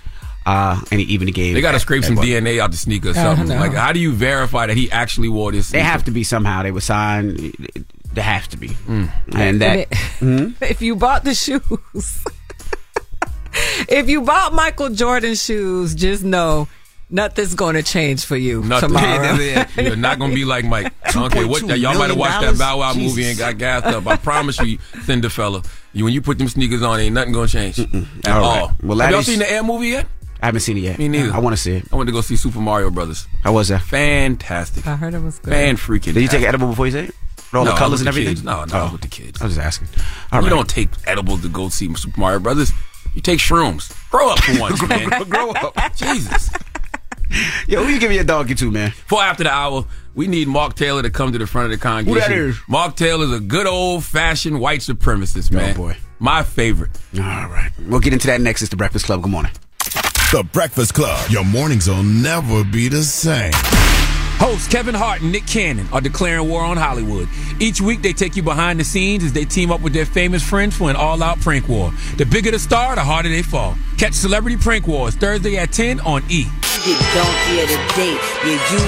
uh, 0.46 0.80
and 0.90 1.00
he 1.00 1.06
even 1.14 1.26
the 1.28 1.32
game. 1.32 1.54
They 1.54 1.62
got 1.62 1.74
to 1.74 1.80
scrape 1.80 2.04
some 2.04 2.16
DNA 2.16 2.60
out 2.60 2.72
the 2.72 2.78
sneaker 2.78 3.10
or 3.10 3.12
I 3.12 3.14
something. 3.16 3.48
know. 3.50 3.60
Like 3.60 3.74
how 3.74 3.92
do 3.92 4.00
you 4.00 4.12
verify 4.14 4.66
that 4.68 4.76
he 4.78 4.90
actually 4.92 5.30
wore 5.30 5.52
this? 5.52 5.70
They 5.70 5.82
have 5.82 6.04
to 6.06 6.12
be 6.12 6.24
somehow. 6.24 6.64
They 6.64 6.72
were 6.72 6.82
signed. 6.82 7.56
They 8.14 8.22
have 8.22 8.48
to 8.50 8.58
be. 8.58 8.70
Mm. 8.70 9.10
And 9.36 9.62
that. 9.62 9.88
And 10.22 10.56
it- 10.62 10.62
If 10.72 10.82
you 10.82 10.96
bought 10.96 11.24
the 11.26 11.34
shoes, 11.36 12.24
if 13.90 14.10
you 14.10 14.22
bought 14.22 14.54
Michael 14.54 14.90
Jordan 14.90 15.36
shoes, 15.36 15.94
just 15.96 16.24
know 16.24 16.68
nothing's 17.14 17.56
going 17.56 17.76
to 17.76 17.84
change 17.84 18.26
for 18.26 18.36
you 18.36 18.62
Nothing. 18.64 18.90
tomorrow. 18.90 19.36
You're 19.78 19.96
not 19.96 20.20
gonna 20.20 20.34
be 20.34 20.44
like 20.46 20.66
Mike. 20.66 20.92
I 21.06 21.12
don't 21.12 21.32
care 21.32 21.48
what 21.48 21.62
$2.2 21.64 21.80
y'all 21.80 21.98
might 21.98 22.10
have 22.10 22.18
watched 22.18 22.42
that 22.42 22.58
Bow 22.58 22.80
Wow 22.80 22.94
dollars? 22.94 23.04
movie 23.08 23.26
and 23.30 23.38
got 23.38 23.58
gassed 23.58 23.86
up. 23.86 24.06
I 24.08 24.18
promise 24.32 24.60
you, 24.60 24.80
Cinder 25.06 25.30
fella, 25.30 25.62
you 25.94 26.04
when 26.04 26.14
you 26.14 26.22
put 26.22 26.38
them 26.40 26.48
sneakers 26.50 26.82
on, 26.82 27.00
ain't 27.00 27.14
nothing 27.14 27.32
gonna 27.34 27.48
change 27.48 27.80
at 27.80 27.88
All 28.28 28.44
all. 28.44 28.68
right. 28.68 28.84
Well, 28.84 28.98
have 29.00 29.10
y'all 29.12 29.20
Laddie's- 29.20 29.26
seen 29.28 29.40
the 29.40 29.50
Air 29.52 29.64
movie 29.64 29.90
yet? 29.90 30.08
I 30.42 30.48
haven't 30.48 30.62
seen 30.62 30.76
it 30.78 30.82
yet. 30.82 31.00
Me 31.00 31.08
neither. 31.08 31.32
I 31.34 31.40
want 31.40 31.56
to 31.56 31.62
see 31.62 31.72
it. 31.76 31.86
I 31.94 31.96
went 31.96 32.08
to 32.10 32.12
go 32.12 32.20
see 32.20 32.36
Super 32.36 32.60
Mario 32.60 32.90
Brothers. 32.90 33.28
How 33.44 33.54
was 33.54 33.70
that? 33.70 33.82
Fantastic. 33.84 34.86
I 34.86 34.98
heard 34.98 35.14
it 35.14 35.22
was 35.22 35.40
good. 35.40 35.52
Fan 35.54 35.78
freaking. 35.78 36.14
Did 36.14 36.18
you 36.24 36.28
take 36.28 36.44
edible 36.44 36.68
before 36.68 36.86
you 36.88 36.92
say 36.92 37.04
it? 37.06 37.16
With 37.38 37.54
all 37.60 37.66
No, 37.66 37.72
the 37.72 37.78
colors 37.78 38.02
and 38.02 38.08
the 38.08 38.10
everything? 38.10 38.34
kids. 38.34 38.44
No, 38.44 38.66
no, 38.66 38.76
I 38.78 38.82
was 38.84 38.90
oh. 38.90 38.92
with 38.94 39.02
the 39.02 39.08
kids. 39.08 39.42
I 39.42 39.46
was 39.46 39.56
just 39.56 39.66
asking. 39.66 39.88
All 40.34 40.42
you 40.42 40.48
right. 40.48 40.50
don't 40.54 40.68
take 40.68 40.90
edibles 41.08 41.44
to 41.44 41.50
go 41.50 41.70
see 41.70 41.94
Super 41.96 42.20
Mario 42.20 42.40
Brothers. 42.40 42.74
You 43.14 43.22
take 43.22 43.40
shrooms. 43.40 43.94
Grow 44.10 44.32
up 44.32 44.40
for 44.40 44.60
once, 44.60 44.86
man. 44.88 45.08
Grow 45.30 45.52
up. 45.52 45.96
Jesus. 45.96 46.50
Yo, 47.68 47.84
who 47.84 47.90
you 47.92 48.00
giving 48.00 48.16
your 48.16 48.24
donkey 48.26 48.56
to, 48.56 48.72
man? 48.72 48.92
For 48.92 49.22
after 49.22 49.44
the 49.44 49.52
hour, 49.52 49.86
we 50.16 50.28
need 50.28 50.48
Mark 50.48 50.76
Taylor 50.76 51.02
to 51.02 51.10
come 51.10 51.32
to 51.32 51.38
the 51.38 51.48
front 51.48 51.66
of 51.66 51.72
the 51.72 51.82
congregation. 51.82 52.32
Who 52.32 52.44
that 52.44 52.50
is? 52.50 52.60
Mark 52.68 52.96
Taylor's 52.96 53.32
a 53.32 53.40
good 53.40 53.68
old 53.68 54.04
fashioned 54.04 54.60
white 54.60 54.82
supremacist, 54.82 55.52
man. 55.52 55.76
boy. 55.76 55.98
My 56.20 56.44
favorite. 56.44 56.92
All 57.16 57.22
right. 57.22 57.72
We'll 57.88 58.00
get 58.00 58.14
into 58.14 58.28
that 58.28 58.40
next. 58.40 58.62
It's 58.62 58.70
the 58.70 58.78
Breakfast 58.78 59.06
Club. 59.06 59.24
Good 59.24 59.32
morning. 59.32 59.52
The 60.32 60.48
Breakfast 60.52 60.94
Club. 60.94 61.30
Your 61.30 61.44
mornings 61.44 61.88
will 61.88 62.04
never 62.04 62.64
be 62.64 62.88
the 62.88 63.04
same. 63.04 63.52
Hosts 64.38 64.68
Kevin 64.68 64.96
Hart 64.96 65.22
and 65.22 65.32
Nick 65.32 65.46
Cannon 65.46 65.88
are 65.94 66.02
declaring 66.02 66.50
war 66.50 66.64
on 66.64 66.76
Hollywood. 66.76 67.30
Each 67.60 67.80
week, 67.82 68.02
they 68.02 68.14
take 68.14 68.36
you 68.36 68.44
behind 68.44 68.80
the 68.80 68.84
scenes 68.84 69.24
as 69.24 69.32
they 69.32 69.46
team 69.46 69.72
up 69.72 69.82
with 69.82 69.94
their 69.94 70.06
famous 70.06 70.42
friends 70.44 70.76
for 70.76 70.90
an 70.90 70.96
all-out 70.96 71.40
prank 71.40 71.68
war. 71.70 71.92
The 72.18 72.26
bigger 72.26 72.52
the 72.52 72.60
star, 72.60 72.96
the 72.96 73.02
harder 73.04 73.30
they 73.30 73.44
fall. 73.44 73.76
Catch 73.98 74.14
Celebrity 74.14 74.58
Prank 74.58 74.88
Wars 74.88 75.16
Thursday 75.16 75.58
at 75.58 75.72
10 75.72 76.00
on 76.02 76.24
E. 76.30 76.46
You 76.86 76.96
get 76.96 77.14
donkey 77.16 77.62
of 77.62 77.70
the 77.70 77.78
day. 77.96 78.14
Yeah, 78.44 78.60
you 78.72 78.80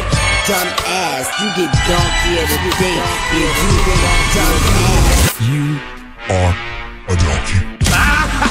dumb 0.48 0.68
ass. 0.86 1.32
You 1.40 1.48
get 1.56 1.72
donkey 1.88 2.34
of 2.44 2.50
the 2.50 2.76
day. 2.78 2.98
Yeah, 3.32 3.52
you 3.62 3.72
dumb 4.36 4.56
ass. 4.76 5.42
You 5.42 5.80
are 6.30 6.54
a 7.08 7.16
donkey. 7.16 7.65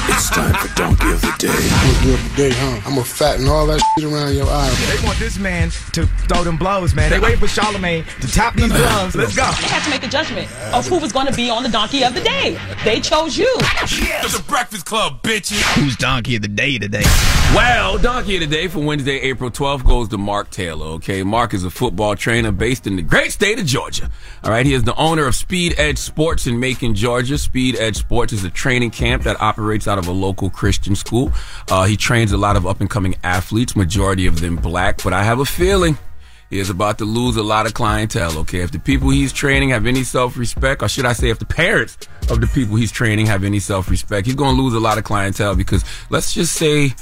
It's 0.07 0.29
time 0.29 0.53
for 0.55 0.73
Donkey 0.75 1.11
of 1.11 1.21
the 1.21 1.33
Day. 1.37 1.47
Donkey 1.47 2.13
of 2.13 2.29
the 2.29 2.35
Day, 2.35 2.49
huh? 2.53 2.81
I'm 2.85 2.93
gonna 2.95 3.03
fatten 3.03 3.47
all 3.47 3.65
that 3.67 3.81
shit 3.95 4.03
around 4.05 4.35
your 4.35 4.47
eye. 4.47 4.69
They 4.95 5.05
want 5.05 5.17
this 5.19 5.37
man 5.39 5.69
to 5.93 6.05
throw 6.27 6.43
them 6.43 6.57
blows, 6.57 6.93
man. 6.93 7.09
They 7.09 7.19
waiting 7.19 7.39
for 7.39 7.47
Charlamagne 7.47 8.05
to 8.21 8.27
tap 8.31 8.55
these 8.55 8.71
gloves. 8.71 9.15
Let's 9.15 9.35
go. 9.35 9.43
They 9.43 9.67
have 9.67 9.83
to 9.85 9.89
make 9.89 10.03
a 10.03 10.07
judgment 10.07 10.49
of 10.73 10.85
who 10.87 10.99
was 10.99 11.11
going 11.11 11.27
to 11.27 11.33
be 11.33 11.49
on 11.49 11.63
the 11.63 11.69
donkey 11.69 12.03
of 12.03 12.13
the 12.13 12.21
day. 12.21 12.57
They 12.83 12.99
chose 12.99 13.37
you. 13.37 13.51
It's 13.57 14.37
the 14.37 14.43
Breakfast 14.47 14.85
Club, 14.85 15.21
bitches. 15.23 15.61
Who's 15.75 15.95
Donkey 15.95 16.35
of 16.35 16.41
the 16.41 16.47
Day 16.47 16.77
today? 16.77 17.03
Well, 17.53 17.97
Donkey 17.97 18.35
of 18.35 18.41
the 18.41 18.47
Day 18.47 18.67
for 18.67 18.79
Wednesday, 18.79 19.19
April 19.21 19.49
12th 19.49 19.85
goes 19.85 20.09
to 20.09 20.17
Mark 20.17 20.49
Taylor, 20.49 20.87
okay? 20.95 21.23
Mark 21.23 21.53
is 21.53 21.63
a 21.63 21.69
football 21.69 22.15
trainer 22.15 22.51
based 22.51 22.85
in 22.87 22.95
the 22.95 23.01
great 23.01 23.31
state 23.31 23.59
of 23.59 23.65
Georgia. 23.65 24.09
All 24.43 24.51
right, 24.51 24.65
he 24.65 24.73
is 24.73 24.83
the 24.83 24.95
owner 24.95 25.25
of 25.25 25.35
Speed 25.35 25.75
Edge 25.77 25.97
Sports 25.97 26.47
in 26.47 26.59
Macon, 26.59 26.95
Georgia. 26.95 27.37
Speed 27.37 27.75
Edge 27.77 27.97
Sports 27.97 28.33
is 28.33 28.43
a 28.43 28.49
training 28.49 28.91
camp 28.91 29.23
that 29.23 29.39
operates 29.41 29.84
out 29.87 29.97
of 29.97 30.07
a 30.07 30.11
local 30.11 30.49
Christian 30.49 30.95
school. 30.95 31.31
Uh, 31.69 31.85
he 31.85 31.97
trains 31.97 32.31
a 32.31 32.37
lot 32.37 32.55
of 32.55 32.65
up 32.65 32.81
and 32.81 32.89
coming 32.89 33.15
athletes, 33.23 33.75
majority 33.75 34.27
of 34.27 34.41
them 34.41 34.55
black, 34.55 35.03
but 35.03 35.13
I 35.13 35.23
have 35.23 35.39
a 35.39 35.45
feeling 35.45 35.97
he 36.49 36.59
is 36.59 36.69
about 36.69 36.99
to 36.99 37.05
lose 37.05 37.37
a 37.37 37.43
lot 37.43 37.65
of 37.65 37.73
clientele, 37.73 38.37
okay? 38.39 38.59
If 38.59 38.71
the 38.71 38.79
people 38.79 39.09
he's 39.09 39.33
training 39.33 39.69
have 39.69 39.85
any 39.85 40.03
self 40.03 40.37
respect, 40.37 40.83
or 40.83 40.87
should 40.87 41.05
I 41.05 41.13
say, 41.13 41.29
if 41.29 41.39
the 41.39 41.45
parents 41.45 41.97
of 42.29 42.39
the 42.39 42.47
people 42.47 42.75
he's 42.75 42.91
training 42.91 43.25
have 43.25 43.43
any 43.43 43.59
self 43.59 43.89
respect, 43.89 44.27
he's 44.27 44.35
going 44.35 44.55
to 44.55 44.61
lose 44.61 44.73
a 44.73 44.79
lot 44.79 44.97
of 44.97 45.03
clientele 45.03 45.55
because 45.55 45.83
let's 46.09 46.33
just 46.33 46.53
say 46.53 46.93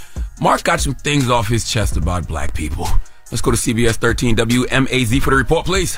Mark 0.41 0.63
got 0.63 0.79
some 0.79 0.95
things 0.95 1.29
off 1.29 1.47
his 1.47 1.69
chest 1.69 1.97
about 1.97 2.27
black 2.27 2.53
people. 2.53 2.87
Let's 3.31 3.41
go 3.41 3.51
to 3.51 3.57
CBS 3.57 3.95
13 3.95 4.35
WMAZ 4.37 5.21
for 5.21 5.31
the 5.31 5.35
report, 5.35 5.65
please. 5.65 5.97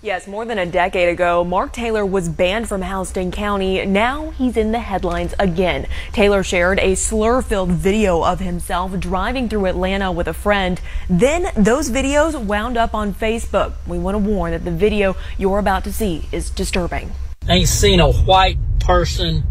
Yes, 0.00 0.28
more 0.28 0.44
than 0.44 0.58
a 0.58 0.66
decade 0.66 1.08
ago, 1.08 1.42
Mark 1.42 1.72
Taylor 1.72 2.06
was 2.06 2.28
banned 2.28 2.68
from 2.68 2.82
Houston 2.82 3.32
County. 3.32 3.84
Now 3.84 4.30
he's 4.30 4.56
in 4.56 4.70
the 4.70 4.78
headlines 4.78 5.34
again. 5.40 5.88
Taylor 6.12 6.44
shared 6.44 6.78
a 6.78 6.94
slur 6.94 7.42
filled 7.42 7.72
video 7.72 8.22
of 8.22 8.38
himself 8.38 8.96
driving 9.00 9.48
through 9.48 9.66
Atlanta 9.66 10.12
with 10.12 10.28
a 10.28 10.32
friend. 10.32 10.80
Then 11.10 11.50
those 11.56 11.90
videos 11.90 12.40
wound 12.40 12.76
up 12.76 12.94
on 12.94 13.12
Facebook. 13.12 13.72
We 13.88 13.98
want 13.98 14.14
to 14.14 14.18
warn 14.18 14.52
that 14.52 14.64
the 14.64 14.70
video 14.70 15.16
you're 15.36 15.58
about 15.58 15.82
to 15.82 15.92
see 15.92 16.28
is 16.30 16.48
disturbing. 16.48 17.10
ain't 17.48 17.66
seen 17.66 17.98
a 17.98 18.12
white 18.12 18.58
person 18.78 19.42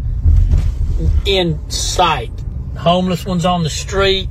in 1.26 1.70
sight. 1.70 2.32
Homeless 2.78 3.26
ones 3.26 3.44
on 3.44 3.64
the 3.64 3.70
street. 3.70 4.30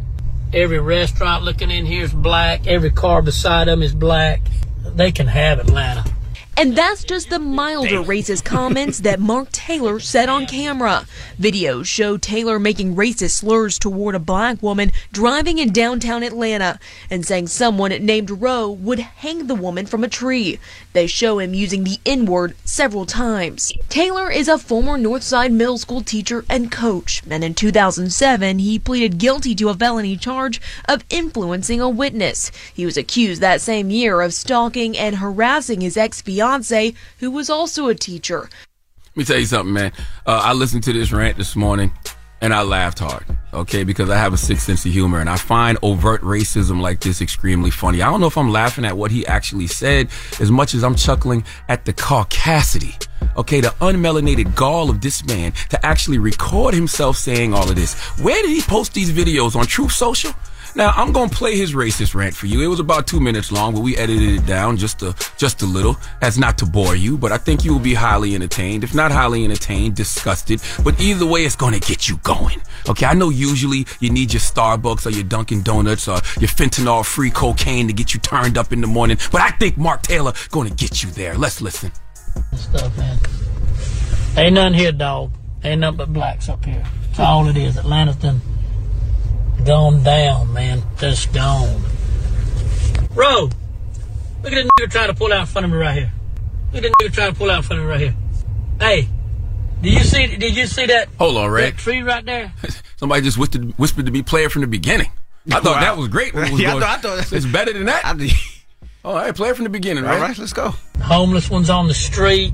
Every 0.55 0.78
restaurant 0.78 1.44
looking 1.44 1.70
in 1.70 1.84
here 1.84 2.05
is 2.05 2.14
black. 2.14 2.66
Every 2.66 2.90
car 2.90 3.20
beside 3.20 3.68
them 3.68 3.82
is 3.82 3.94
black. 3.94 4.40
They 4.97 5.12
can 5.12 5.27
have 5.27 5.59
Atlanta. 5.59 6.15
And 6.58 6.74
that's 6.74 7.04
just 7.04 7.28
the 7.28 7.38
milder 7.38 8.02
racist 8.02 8.44
comments 8.44 9.00
that 9.00 9.20
Mark 9.20 9.52
Taylor 9.52 10.00
said 10.00 10.30
on 10.30 10.46
camera. 10.46 11.04
Videos 11.38 11.84
show 11.84 12.16
Taylor 12.16 12.58
making 12.58 12.96
racist 12.96 13.32
slurs 13.32 13.78
toward 13.78 14.14
a 14.14 14.18
black 14.18 14.62
woman 14.62 14.90
driving 15.12 15.58
in 15.58 15.70
downtown 15.70 16.22
Atlanta 16.22 16.80
and 17.10 17.26
saying 17.26 17.48
someone 17.48 17.90
named 17.90 18.30
Roe 18.30 18.70
would 18.70 19.00
hang 19.00 19.48
the 19.48 19.54
woman 19.54 19.84
from 19.84 20.02
a 20.02 20.08
tree. 20.08 20.58
They 20.94 21.06
show 21.06 21.40
him 21.40 21.52
using 21.52 21.84
the 21.84 21.98
N 22.06 22.24
word 22.24 22.56
several 22.64 23.04
times. 23.04 23.70
Taylor 23.90 24.30
is 24.30 24.48
a 24.48 24.56
former 24.56 24.96
Northside 24.96 25.52
Middle 25.52 25.76
School 25.76 26.00
teacher 26.00 26.42
and 26.48 26.72
coach, 26.72 27.22
and 27.28 27.44
in 27.44 27.52
2007 27.52 28.60
he 28.60 28.78
pleaded 28.78 29.18
guilty 29.18 29.54
to 29.56 29.68
a 29.68 29.74
felony 29.74 30.16
charge 30.16 30.58
of 30.88 31.04
influencing 31.10 31.82
a 31.82 31.90
witness. 31.90 32.50
He 32.72 32.86
was 32.86 32.96
accused 32.96 33.42
that 33.42 33.60
same 33.60 33.90
year 33.90 34.22
of 34.22 34.32
stalking 34.32 34.96
and 34.96 35.16
harassing 35.16 35.82
his 35.82 35.98
ex 35.98 36.22
fiance, 36.47 36.94
who 37.18 37.31
was 37.31 37.51
also 37.51 37.89
a 37.89 37.94
teacher. 37.94 38.48
Let 39.09 39.16
me 39.16 39.24
tell 39.24 39.39
you 39.39 39.47
something, 39.47 39.73
man. 39.73 39.93
Uh, 40.27 40.40
I 40.44 40.52
listened 40.52 40.85
to 40.85 40.93
this 40.93 41.10
rant 41.10 41.36
this 41.36 41.56
morning 41.56 41.90
and 42.43 42.52
I 42.52 42.62
laughed 42.62 42.98
hard, 42.98 43.24
okay, 43.55 43.82
because 43.82 44.10
I 44.10 44.18
have 44.18 44.35
a 44.35 44.36
sixth 44.36 44.66
sense 44.66 44.85
of 44.85 44.93
humor 44.93 45.20
and 45.20 45.31
I 45.31 45.36
find 45.36 45.78
overt 45.82 46.20
racism 46.20 46.82
like 46.82 47.01
this 47.01 47.23
extremely 47.23 47.70
funny. 47.70 48.02
I 48.02 48.10
don't 48.10 48.20
know 48.20 48.27
if 48.27 48.36
I'm 48.36 48.52
laughing 48.52 48.85
at 48.85 48.97
what 48.97 49.10
he 49.10 49.27
actually 49.27 49.66
said 49.68 50.09
as 50.39 50.51
much 50.51 50.74
as 50.74 50.85
I'm 50.85 50.94
chuckling 50.94 51.44
at 51.68 51.86
the 51.86 51.94
caucasity, 51.94 52.94
okay, 53.39 53.62
the 53.62 53.74
unmelanated 53.81 54.55
gall 54.55 54.90
of 54.90 55.01
this 55.01 55.24
man 55.24 55.52
to 55.70 55.85
actually 55.85 56.18
record 56.18 56.74
himself 56.74 57.16
saying 57.16 57.55
all 57.55 57.68
of 57.68 57.74
this. 57.74 57.94
Where 58.20 58.40
did 58.43 58.51
he 58.51 58.60
post 58.60 58.93
these 58.93 59.10
videos? 59.10 59.56
On 59.56 59.64
Truth 59.64 59.93
Social? 59.93 60.32
Now 60.77 60.93
I'm 60.94 61.11
gonna 61.11 61.31
play 61.31 61.57
his 61.57 61.73
racist 61.73 62.15
rant 62.15 62.35
for 62.36 62.44
you. 62.44 62.61
It 62.61 62.66
was 62.66 62.81
about 62.81 63.07
two 63.07 63.19
minutes 63.19 63.51
long, 63.51 63.73
but 63.73 63.81
we 63.81 63.97
edited 63.97 64.28
it 64.28 64.44
down 64.44 64.77
just 64.77 65.03
a 65.03 65.15
just 65.39 65.62
a 65.62 65.66
little, 65.66 65.97
as 66.20 66.39
not 66.39 66.59
to 66.59 66.66
bore 66.66 66.94
you. 66.94 67.16
But 67.16 67.32
I 67.32 67.39
think 67.39 67.65
you 67.65 67.73
will 67.73 67.81
be 67.81 67.94
highly 67.94 68.35
entertained. 68.35 68.85
If 68.85 68.94
not 68.94 69.11
highly 69.11 69.43
entertained, 69.43 69.97
disgusted. 69.97 70.61
But 70.85 71.01
either 71.01 71.24
way, 71.24 71.47
it's 71.47 71.57
gonna 71.57 71.81
get 71.81 72.11
you 72.11 72.19
going. 72.19 72.61
Okay, 72.90 73.07
I 73.07 73.15
know 73.15 73.31
usually 73.31 73.86
you 74.01 74.11
need 74.11 74.35
your 74.35 74.40
Starbucks 74.40 75.07
or 75.07 75.11
your 75.11 75.24
Dunkin' 75.24 75.62
Donuts 75.62 76.09
or 76.09 76.20
your 76.40 76.51
fentanyl 76.51 77.07
free 77.07 77.31
cocaine 77.31 77.86
to 77.86 77.94
get 77.94 78.12
you 78.12 78.20
turned 78.20 78.59
up 78.59 78.70
in 78.70 78.82
the 78.82 78.86
morning. 78.86 79.16
But 79.32 79.40
I 79.40 79.53
think 79.53 79.78
Mark 79.78 80.03
Taylor 80.03 80.35
gonna 80.51 80.69
get 80.69 81.03
you 81.03 81.11
there. 81.11 81.39
Let's 81.39 81.62
listen. 81.62 81.90
Stuff, 82.55 82.94
man. 82.98 83.19
Ain't 84.36 84.55
nothing 84.55 84.74
here, 84.74 84.93
dog. 84.93 85.32
Ain't 85.65 85.81
nothing 85.81 85.97
but 85.97 86.12
blacks 86.12 86.51
up 86.51 86.62
here. 86.66 86.85
That's 87.07 87.20
all 87.20 87.48
it 87.48 87.57
is. 87.57 87.78
Atlanta's 87.78 88.16
done 88.16 88.43
gone 89.66 90.02
down, 90.02 90.52
man. 90.52 90.82
Just 90.98 91.32
gone. 91.32 91.82
Bro, 93.14 93.51
look 94.43 94.52
at 94.52 94.62
this 94.62 94.66
nigga 94.78 94.90
trying 94.90 95.09
to 95.09 95.14
pull 95.14 95.32
out 95.32 95.40
in 95.40 95.47
front 95.47 95.64
of 95.64 95.70
me 95.70 95.76
right 95.78 95.94
here. 95.94 96.12
Look 96.72 96.84
at 96.84 96.93
this 97.01 97.09
nigga 97.09 97.12
trying 97.14 97.32
to 97.32 97.38
pull 97.38 97.51
out 97.51 97.59
in 97.59 97.62
front 97.62 97.80
of 97.80 97.86
me 97.86 97.90
right 97.93 98.01
here. 98.01 98.16
Hey, 98.78 99.09
did 99.82 99.93
you 99.94 100.01
see? 100.01 100.36
Did 100.36 100.56
you 100.56 100.66
see 100.66 100.86
that? 100.86 101.09
Hold 101.18 101.36
on, 101.36 101.51
Red. 101.51 101.74
That 101.74 101.78
tree 101.78 102.02
right 102.02 102.24
there. 102.24 102.52
Somebody 102.97 103.22
just 103.22 103.38
whispered, 103.38 103.72
whispered 103.78 104.06
to 104.06 104.12
be 104.12 104.22
player 104.22 104.48
from 104.48 104.62
the 104.62 104.68
beginning. 104.68 105.10
I 105.48 105.60
thought 105.60 105.76
Wow. 105.76 105.80
that 105.80 105.97
was 105.97 106.09
great. 106.09 106.34
What 106.34 106.51
was 106.51 106.60
Yeah, 106.60 106.68
I 106.68 106.72
going- 106.72 106.82
thought- 106.82 106.98
I 107.05 107.22
thought- 107.22 107.32
it's 107.32 107.47
better 107.47 107.72
than 107.72 107.86
that. 107.86 108.05
All 109.05 109.14
right, 109.14 109.30
oh, 109.30 109.32
player 109.32 109.55
from 109.55 109.64
the 109.64 109.70
beginning. 109.70 110.05
All 110.05 110.10
Red. 110.10 110.20
right, 110.20 110.38
let's 110.38 110.52
go. 110.52 110.74
Homeless 111.01 111.48
ones 111.48 111.70
on 111.70 111.86
the 111.88 111.94
street. 111.94 112.52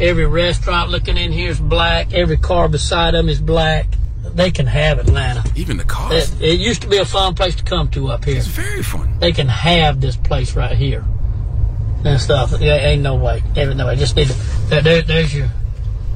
Every 0.00 0.26
restaurant 0.26 0.90
looking 0.90 1.16
in 1.18 1.32
here 1.32 1.50
is 1.50 1.58
black. 1.60 2.12
Every 2.14 2.36
car 2.36 2.68
beside 2.68 3.14
them 3.14 3.28
is 3.28 3.40
black. 3.40 3.86
They 4.22 4.50
can 4.50 4.66
have 4.66 4.98
Atlanta. 4.98 5.44
Even 5.54 5.76
the 5.76 5.84
cars. 5.84 6.32
It, 6.34 6.42
it 6.42 6.60
used 6.60 6.82
to 6.82 6.88
be 6.88 6.98
a 6.98 7.04
fun 7.04 7.34
place 7.34 7.54
to 7.56 7.64
come 7.64 7.90
to 7.90 8.08
up 8.08 8.24
here. 8.24 8.38
It's 8.38 8.46
very 8.46 8.82
fun. 8.82 9.18
They 9.18 9.32
can 9.32 9.48
have 9.48 10.00
this 10.00 10.16
place 10.16 10.56
right 10.56 10.76
here 10.76 11.04
and 12.04 12.20
stuff. 12.20 12.52
Yeah, 12.60 12.76
ain't 12.76 13.02
no 13.02 13.16
way. 13.16 13.42
Ain't 13.56 13.76
no 13.76 13.86
way. 13.86 13.96
Just 13.96 14.16
need 14.16 14.28
to. 14.28 14.34
There, 14.68 14.80
there, 14.80 15.02
there's 15.02 15.34
your. 15.34 15.50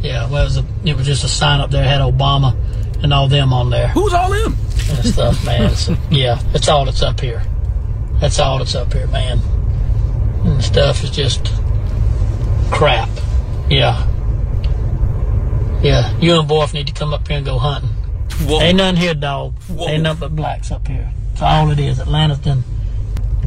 Yeah, 0.00 0.30
well, 0.30 0.42
it 0.42 0.44
was, 0.44 0.56
a, 0.58 0.64
it 0.84 0.96
was 0.96 1.06
just 1.06 1.24
a 1.24 1.28
sign 1.28 1.60
up 1.60 1.70
there. 1.70 1.84
Had 1.84 2.00
Obama 2.00 2.56
and 3.02 3.12
all 3.12 3.28
them 3.28 3.52
on 3.52 3.70
there. 3.70 3.88
Who's 3.88 4.12
all 4.12 4.30
them? 4.30 4.56
And 4.88 5.04
stuff, 5.04 5.44
man. 5.44 5.72
Yeah, 6.10 6.40
that's 6.52 6.68
all 6.68 6.84
that's 6.84 7.02
up 7.02 7.20
here. 7.20 7.42
That's 8.20 8.38
all 8.38 8.58
that's 8.58 8.74
up 8.74 8.92
here, 8.92 9.06
man. 9.08 9.40
And 10.44 10.62
stuff 10.62 11.02
is 11.02 11.10
just 11.10 11.52
crap. 12.70 13.08
Yeah. 13.68 14.06
Yeah, 15.82 16.16
you 16.18 16.38
and 16.38 16.48
Boff 16.48 16.72
need 16.72 16.86
to 16.86 16.92
come 16.92 17.12
up 17.12 17.28
here 17.28 17.36
and 17.36 17.46
go 17.46 17.58
hunting. 17.58 17.90
Ain't 18.40 18.76
nothing 18.76 18.96
here, 19.00 19.14
dog. 19.14 19.54
Ain't 19.70 20.02
nothing 20.02 20.20
but 20.20 20.36
blacks 20.36 20.70
up 20.70 20.86
here. 20.86 21.12
That's 21.30 21.42
all 21.42 21.70
it 21.70 21.78
is. 21.78 21.98
Atlanta's 21.98 22.38
done 22.38 22.62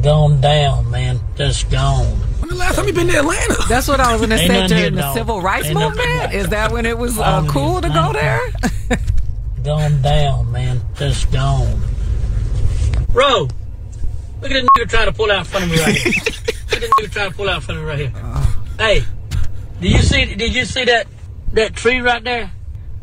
gone 0.02 0.42
down, 0.42 0.90
man. 0.90 1.20
Just 1.36 1.70
gone. 1.70 2.06
When 2.40 2.50
the 2.50 2.56
last 2.56 2.76
time 2.76 2.88
you 2.88 2.94
been 2.94 3.08
to 3.08 3.20
Atlanta? 3.20 3.56
That's 3.68 3.88
what 3.88 4.00
I 4.00 4.12
was 4.14 4.22
going 4.22 4.32
to 4.32 4.38
say 4.38 4.48
nothing 4.48 4.78
here, 4.78 4.90
during 4.90 4.96
the 4.96 5.02
dog. 5.02 5.16
civil 5.16 5.42
rights 5.42 5.68
Ain't 5.68 5.80
movement. 5.80 6.34
Is 6.34 6.50
that 6.50 6.72
when 6.72 6.86
it 6.86 6.98
was 6.98 7.18
uh, 7.20 7.46
cool 7.48 7.78
is, 7.78 7.84
to 7.84 7.90
go 7.90 8.14
there? 8.14 8.42
Gone 9.64 10.02
down, 10.02 10.52
man. 10.52 10.82
Just 10.96 11.32
gone. 11.32 11.82
Bro, 13.12 13.50
look 14.42 14.52
at 14.52 14.62
this 14.62 14.64
nigga 14.78 14.90
trying 14.90 15.08
to 15.08 15.14
pull 15.14 15.32
out 15.32 15.40
in 15.40 15.46
front 15.46 15.66
of 15.66 15.72
me 15.72 15.80
right 15.80 15.96
here. 15.96 16.14
look 16.14 16.74
at 16.74 16.82
this 16.82 16.90
nigga 16.92 17.12
trying 17.12 17.32
to 17.32 17.36
pull 17.36 17.50
out 17.50 17.56
in 17.56 17.62
front 17.62 17.80
of 17.80 17.86
me 17.86 17.90
right 17.90 18.00
here. 18.00 18.14
Hey, 18.78 19.04
did 19.82 19.92
you 19.92 20.02
see? 20.02 20.36
Did 20.36 20.56
you 20.56 20.66
see 20.66 20.86
that 20.86 21.08
that 21.54 21.76
tree 21.76 22.00
right 22.00 22.24
there? 22.24 22.52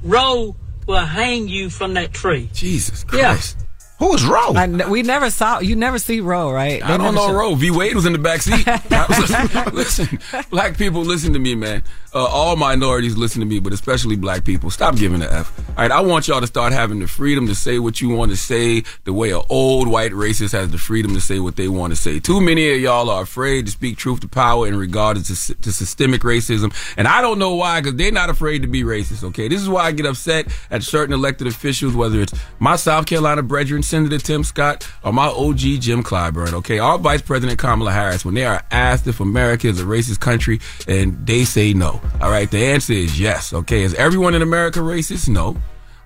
Roe 0.03 0.57
will 0.87 1.05
hang 1.05 1.49
you 1.49 1.71
from 1.71 1.95
that 1.95 2.13
tree. 2.13 2.49
Jesus 2.53 3.05
Christ. 3.05 3.66
Who 3.99 4.09
was 4.11 4.25
Roe? 4.27 4.53
I 4.55 4.67
we 4.89 5.03
never 5.03 5.31
saw. 5.31 5.61
You 5.61 5.75
never 5.75 5.99
see 5.99 6.21
Roe, 6.21 6.51
right? 6.53 6.83
I 6.83 6.93
They 6.93 6.99
don't 6.99 7.15
know 7.15 7.29
show- 7.29 7.33
Roe. 7.33 7.55
V 7.55 7.71
Wade 7.71 7.95
was 7.95 8.05
in 8.05 8.13
the 8.13 8.19
back 8.19 8.43
seat. 8.43 8.67
listen, 9.73 10.19
black 10.51 10.77
people, 10.77 11.01
listen 11.03 11.33
to 11.33 11.39
me, 11.39 11.55
man. 11.55 11.83
Uh, 12.15 12.25
all 12.25 12.57
minorities 12.57 13.17
listen 13.17 13.41
to 13.41 13.47
me, 13.47 13.59
but 13.59 13.73
especially 13.75 14.17
black 14.17 14.43
people. 14.45 14.71
Stop 14.71 14.97
giving 14.97 15.21
the 15.21 15.31
F. 15.33 15.53
All 15.71 15.75
right, 15.77 15.91
I 15.91 16.01
want 16.01 16.29
y'all 16.29 16.41
to 16.41 16.47
start 16.47 16.73
having 16.73 16.99
the 16.99 17.09
freedom 17.09 17.47
to 17.47 17.55
say 17.55 17.79
what 17.79 18.01
you 18.01 18.09
want 18.09 18.31
to 18.31 18.37
say, 18.39 18.85
the 19.05 19.13
way 19.13 19.31
an 19.33 19.43
old 19.51 19.87
white 19.89 20.13
racist 20.13 20.53
has 20.53 20.71
the 20.71 20.79
freedom 20.79 21.13
to 21.15 21.21
say 21.21 21.41
what 21.41 21.57
they 21.57 21.69
want 21.69 21.93
to 21.93 21.97
say. 21.97 22.19
Too 22.19 22.41
many 22.41 22.73
of 22.73 22.81
y'all 22.81 23.11
are 23.11 23.23
afraid 23.23 23.67
to 23.67 23.73
speak 23.73 23.99
truth 23.99 24.21
to 24.21 24.29
power 24.29 24.67
in 24.67 24.77
regard 24.77 25.19
to, 25.19 25.25
to 25.25 25.73
systemic 25.73 26.23
racism, 26.23 26.73
and 26.97 27.07
I 27.07 27.21
don't 27.21 27.39
know 27.39 27.55
why, 27.55 27.81
because 27.81 27.97
they're 27.97 28.13
not 28.13 28.31
afraid 28.31 28.63
to 28.63 28.69
be 28.69 28.83
racist. 28.83 29.23
Okay, 29.25 29.49
this 29.49 29.61
is 29.61 29.69
why 29.69 29.85
I 29.85 29.93
get 29.93 30.07
upset 30.07 30.47
at 30.71 30.83
certain 30.83 31.13
elected 31.13 31.47
officials, 31.47 31.95
whether 31.95 32.21
it's 32.21 32.33
my 32.59 32.77
South 32.77 33.05
Carolina 33.07 33.43
brethren, 33.43 33.83
Senator 33.87 34.19
Tim 34.19 34.45
Scott, 34.45 34.89
or 35.05 35.13
my 35.13 35.27
OG 35.27 35.59
Jim 35.59 36.03
Clyburn. 36.03 36.53
Okay, 36.55 36.79
our 36.79 36.99
Vice 36.99 37.23
President 37.23 37.59
Kamala 37.59 37.93
Harris, 37.93 38.25
when 38.25 38.35
they 38.35 38.45
are 38.45 38.63
asked 38.71 39.07
if 39.07 39.21
America 39.21 39.69
is 39.69 39.81
a 39.81 39.85
racist 39.85 40.21
country, 40.21 40.61
and 40.89 41.27
they 41.27 41.45
say 41.45 41.73
no. 41.73 42.01
All 42.21 42.31
right, 42.31 42.51
the 42.51 42.65
answer 42.65 42.93
is 42.93 43.19
yes. 43.19 43.53
Okay, 43.53 43.83
is 43.83 43.95
everyone 43.95 44.35
in 44.35 44.43
America 44.43 44.81
racist? 44.81 45.29
No. 45.29 45.57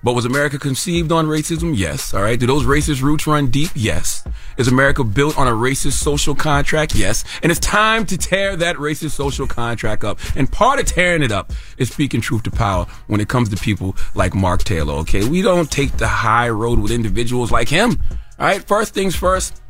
But 0.03 0.13
was 0.13 0.25
America 0.25 0.57
conceived 0.57 1.11
on 1.11 1.27
racism? 1.27 1.73
Yes. 1.77 2.13
All 2.13 2.23
right. 2.23 2.39
Do 2.39 2.47
those 2.47 2.65
racist 2.65 3.01
roots 3.01 3.27
run 3.27 3.47
deep? 3.47 3.69
Yes. 3.75 4.23
Is 4.57 4.67
America 4.67 5.03
built 5.03 5.37
on 5.37 5.47
a 5.47 5.51
racist 5.51 5.93
social 5.93 6.33
contract? 6.33 6.95
Yes. 6.95 7.23
And 7.43 7.51
it's 7.51 7.59
time 7.59 8.05
to 8.07 8.17
tear 8.17 8.55
that 8.55 8.77
racist 8.77 9.11
social 9.11 9.45
contract 9.45 10.03
up. 10.03 10.19
And 10.35 10.51
part 10.51 10.79
of 10.79 10.85
tearing 10.85 11.21
it 11.21 11.31
up 11.31 11.53
is 11.77 11.91
speaking 11.91 12.19
truth 12.19 12.43
to 12.43 12.51
power 12.51 12.85
when 13.07 13.21
it 13.21 13.29
comes 13.29 13.49
to 13.49 13.57
people 13.57 13.95
like 14.15 14.33
Mark 14.33 14.63
Taylor. 14.63 14.93
Okay. 14.95 15.27
We 15.27 15.43
don't 15.43 15.69
take 15.69 15.95
the 15.97 16.07
high 16.07 16.49
road 16.49 16.79
with 16.79 16.91
individuals 16.91 17.51
like 17.51 17.69
him. 17.69 18.01
All 18.39 18.47
right. 18.47 18.63
First 18.63 18.95
things 18.95 19.15
first. 19.15 19.60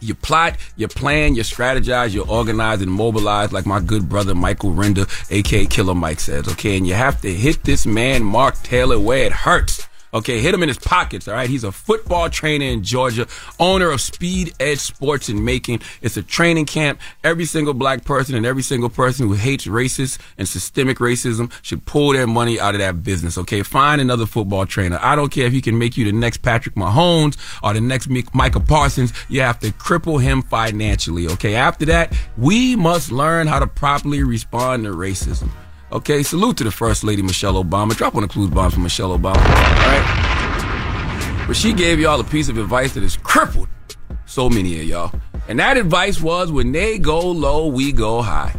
You 0.00 0.14
plot, 0.14 0.56
you 0.76 0.88
plan, 0.88 1.34
you 1.34 1.42
strategize, 1.42 2.12
you 2.12 2.22
organize 2.24 2.80
and 2.80 2.90
mobilize 2.90 3.52
like 3.52 3.66
my 3.66 3.80
good 3.80 4.08
brother 4.08 4.34
Michael 4.34 4.72
Render, 4.72 5.06
aka 5.30 5.66
Killer 5.66 5.94
Mike 5.94 6.20
says, 6.20 6.48
okay? 6.48 6.76
And 6.76 6.86
you 6.86 6.94
have 6.94 7.20
to 7.20 7.32
hit 7.32 7.64
this 7.64 7.86
man, 7.86 8.24
Mark 8.24 8.60
Taylor, 8.62 8.98
where 8.98 9.24
it 9.24 9.32
hurts. 9.32 9.86
Okay, 10.12 10.40
hit 10.40 10.52
him 10.52 10.62
in 10.62 10.68
his 10.68 10.78
pockets, 10.78 11.28
all 11.28 11.34
right? 11.34 11.48
He's 11.48 11.62
a 11.62 11.70
football 11.70 12.28
trainer 12.28 12.64
in 12.64 12.82
Georgia, 12.82 13.28
owner 13.60 13.90
of 13.90 14.00
Speed 14.00 14.54
Edge 14.58 14.80
Sports 14.80 15.28
in 15.28 15.44
Macon. 15.44 15.80
It's 16.02 16.16
a 16.16 16.22
training 16.22 16.66
camp. 16.66 17.00
Every 17.22 17.44
single 17.44 17.74
black 17.74 18.04
person 18.04 18.34
and 18.34 18.44
every 18.44 18.62
single 18.62 18.90
person 18.90 19.28
who 19.28 19.34
hates 19.34 19.66
racist 19.66 20.18
and 20.36 20.48
systemic 20.48 20.98
racism 20.98 21.52
should 21.62 21.86
pull 21.86 22.12
their 22.12 22.26
money 22.26 22.58
out 22.58 22.74
of 22.74 22.80
that 22.80 23.04
business, 23.04 23.38
okay? 23.38 23.62
Find 23.62 24.00
another 24.00 24.26
football 24.26 24.66
trainer. 24.66 24.98
I 25.00 25.14
don't 25.14 25.30
care 25.30 25.46
if 25.46 25.52
he 25.52 25.60
can 25.60 25.78
make 25.78 25.96
you 25.96 26.04
the 26.04 26.12
next 26.12 26.38
Patrick 26.38 26.74
Mahomes 26.74 27.36
or 27.62 27.72
the 27.72 27.80
next 27.80 28.08
Mi- 28.08 28.24
Micah 28.34 28.60
Parsons. 28.60 29.12
You 29.28 29.42
have 29.42 29.60
to 29.60 29.70
cripple 29.70 30.20
him 30.20 30.42
financially, 30.42 31.28
okay? 31.28 31.54
After 31.54 31.84
that, 31.86 32.12
we 32.36 32.74
must 32.74 33.12
learn 33.12 33.46
how 33.46 33.60
to 33.60 33.66
properly 33.66 34.24
respond 34.24 34.84
to 34.84 34.90
racism. 34.90 35.50
Okay, 35.92 36.22
salute 36.22 36.56
to 36.58 36.64
the 36.64 36.70
First 36.70 37.02
Lady 37.02 37.20
Michelle 37.20 37.62
Obama. 37.62 37.96
Drop 37.96 38.14
on 38.14 38.22
the 38.22 38.28
clues 38.28 38.48
bomb 38.48 38.70
for 38.70 38.78
Michelle 38.78 39.18
Obama. 39.18 39.38
All 39.38 39.42
right? 39.42 41.44
But 41.48 41.56
she 41.56 41.72
gave 41.72 41.98
y'all 41.98 42.20
a 42.20 42.24
piece 42.24 42.48
of 42.48 42.58
advice 42.58 42.94
that 42.94 43.02
has 43.02 43.16
crippled 43.16 43.66
so 44.24 44.48
many 44.48 44.78
of 44.78 44.86
y'all. 44.86 45.12
And 45.48 45.58
that 45.58 45.76
advice 45.76 46.20
was 46.20 46.52
when 46.52 46.70
they 46.70 46.98
go 46.98 47.20
low, 47.20 47.66
we 47.66 47.90
go 47.90 48.22
high. 48.22 48.54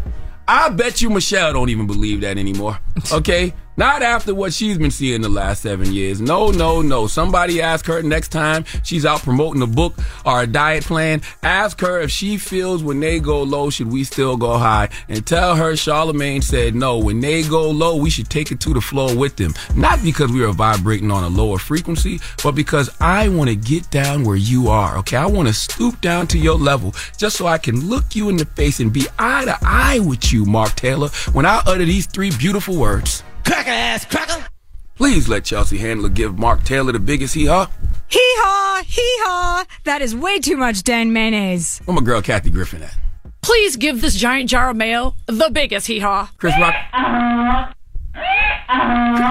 I 0.45 0.71
bet 0.71 1.01
you 1.01 1.09
Michelle 1.09 1.53
don't 1.53 1.69
even 1.69 1.87
believe 1.87 2.19
that 2.19 2.37
anymore. 2.37 2.77
Okay? 3.13 3.53
Not 3.77 4.01
after 4.01 4.35
what 4.35 4.53
she's 4.53 4.77
been 4.77 4.91
seeing 4.91 5.21
the 5.21 5.29
last 5.29 5.61
seven 5.61 5.93
years. 5.93 6.19
No, 6.19 6.51
no, 6.51 6.81
no. 6.81 7.07
Somebody 7.07 7.61
ask 7.61 7.85
her 7.85 8.01
next 8.01 8.27
time 8.27 8.65
she's 8.83 9.05
out 9.05 9.21
promoting 9.21 9.61
a 9.61 9.67
book 9.67 9.95
or 10.25 10.41
a 10.41 10.47
diet 10.47 10.83
plan. 10.83 11.21
Ask 11.41 11.79
her 11.79 12.01
if 12.01 12.11
she 12.11 12.37
feels 12.37 12.83
when 12.83 12.99
they 12.99 13.19
go 13.19 13.41
low, 13.43 13.69
should 13.69 13.91
we 13.91 14.03
still 14.03 14.35
go 14.35 14.57
high? 14.57 14.89
And 15.07 15.25
tell 15.25 15.55
her 15.55 15.73
Charlamagne 15.73 16.43
said 16.43 16.75
no. 16.75 16.97
When 16.97 17.21
they 17.21 17.43
go 17.43 17.69
low, 17.69 17.95
we 17.95 18.09
should 18.09 18.29
take 18.29 18.51
it 18.51 18.59
to 18.61 18.73
the 18.73 18.81
floor 18.81 19.15
with 19.15 19.37
them. 19.37 19.53
Not 19.75 20.03
because 20.03 20.31
we 20.31 20.43
are 20.43 20.51
vibrating 20.51 21.09
on 21.09 21.23
a 21.23 21.29
lower 21.29 21.57
frequency, 21.57 22.19
but 22.43 22.51
because 22.51 22.89
I 22.99 23.29
want 23.29 23.49
to 23.49 23.55
get 23.55 23.89
down 23.89 24.25
where 24.25 24.35
you 24.35 24.67
are. 24.67 24.97
Okay? 24.97 25.17
I 25.17 25.25
want 25.27 25.47
to 25.47 25.53
stoop 25.53 26.01
down 26.01 26.27
to 26.27 26.37
your 26.37 26.57
level 26.57 26.93
just 27.17 27.37
so 27.37 27.47
I 27.47 27.57
can 27.57 27.87
look 27.87 28.15
you 28.15 28.27
in 28.27 28.35
the 28.35 28.45
face 28.45 28.81
and 28.81 28.91
be 28.91 29.07
eye 29.17 29.45
to 29.45 29.57
eye 29.61 29.99
with 29.99 30.33
you, 30.33 30.45
Mark 30.45 30.75
Taylor, 30.75 31.07
when 31.31 31.45
I 31.45 31.61
utter 31.65 31.85
these 31.85 32.05
three 32.05 32.31
beautiful 32.37 32.75
words. 32.75 33.23
Cracker 33.45 33.69
ass 33.71 34.05
cracker. 34.05 34.47
Please 34.95 35.27
let 35.27 35.43
Chelsea 35.43 35.77
Handler 35.77 36.09
give 36.09 36.37
Mark 36.37 36.63
Taylor 36.63 36.91
the 36.91 36.99
biggest 36.99 37.33
hee 37.33 37.45
haw. 37.45 37.65
Hee 38.07 38.19
haw, 38.19 38.83
hee 38.83 39.17
haw. 39.23 39.65
That 39.83 40.01
is 40.01 40.15
way 40.15 40.39
too 40.39 40.57
much 40.57 40.83
Dan 40.83 41.11
mayonnaise. 41.11 41.81
Where 41.85 41.95
my 41.95 42.01
girl 42.01 42.21
Kathy 42.21 42.49
Griffin 42.49 42.83
at? 42.83 42.95
Please 43.41 43.75
give 43.75 44.01
this 44.01 44.15
giant 44.15 44.49
jar 44.49 44.69
of 44.69 44.77
mayo 44.77 45.15
the 45.25 45.49
biggest 45.49 45.87
hee 45.87 45.99
haw. 45.99 46.29
Chris 46.37 46.53
Rock. 46.59 46.75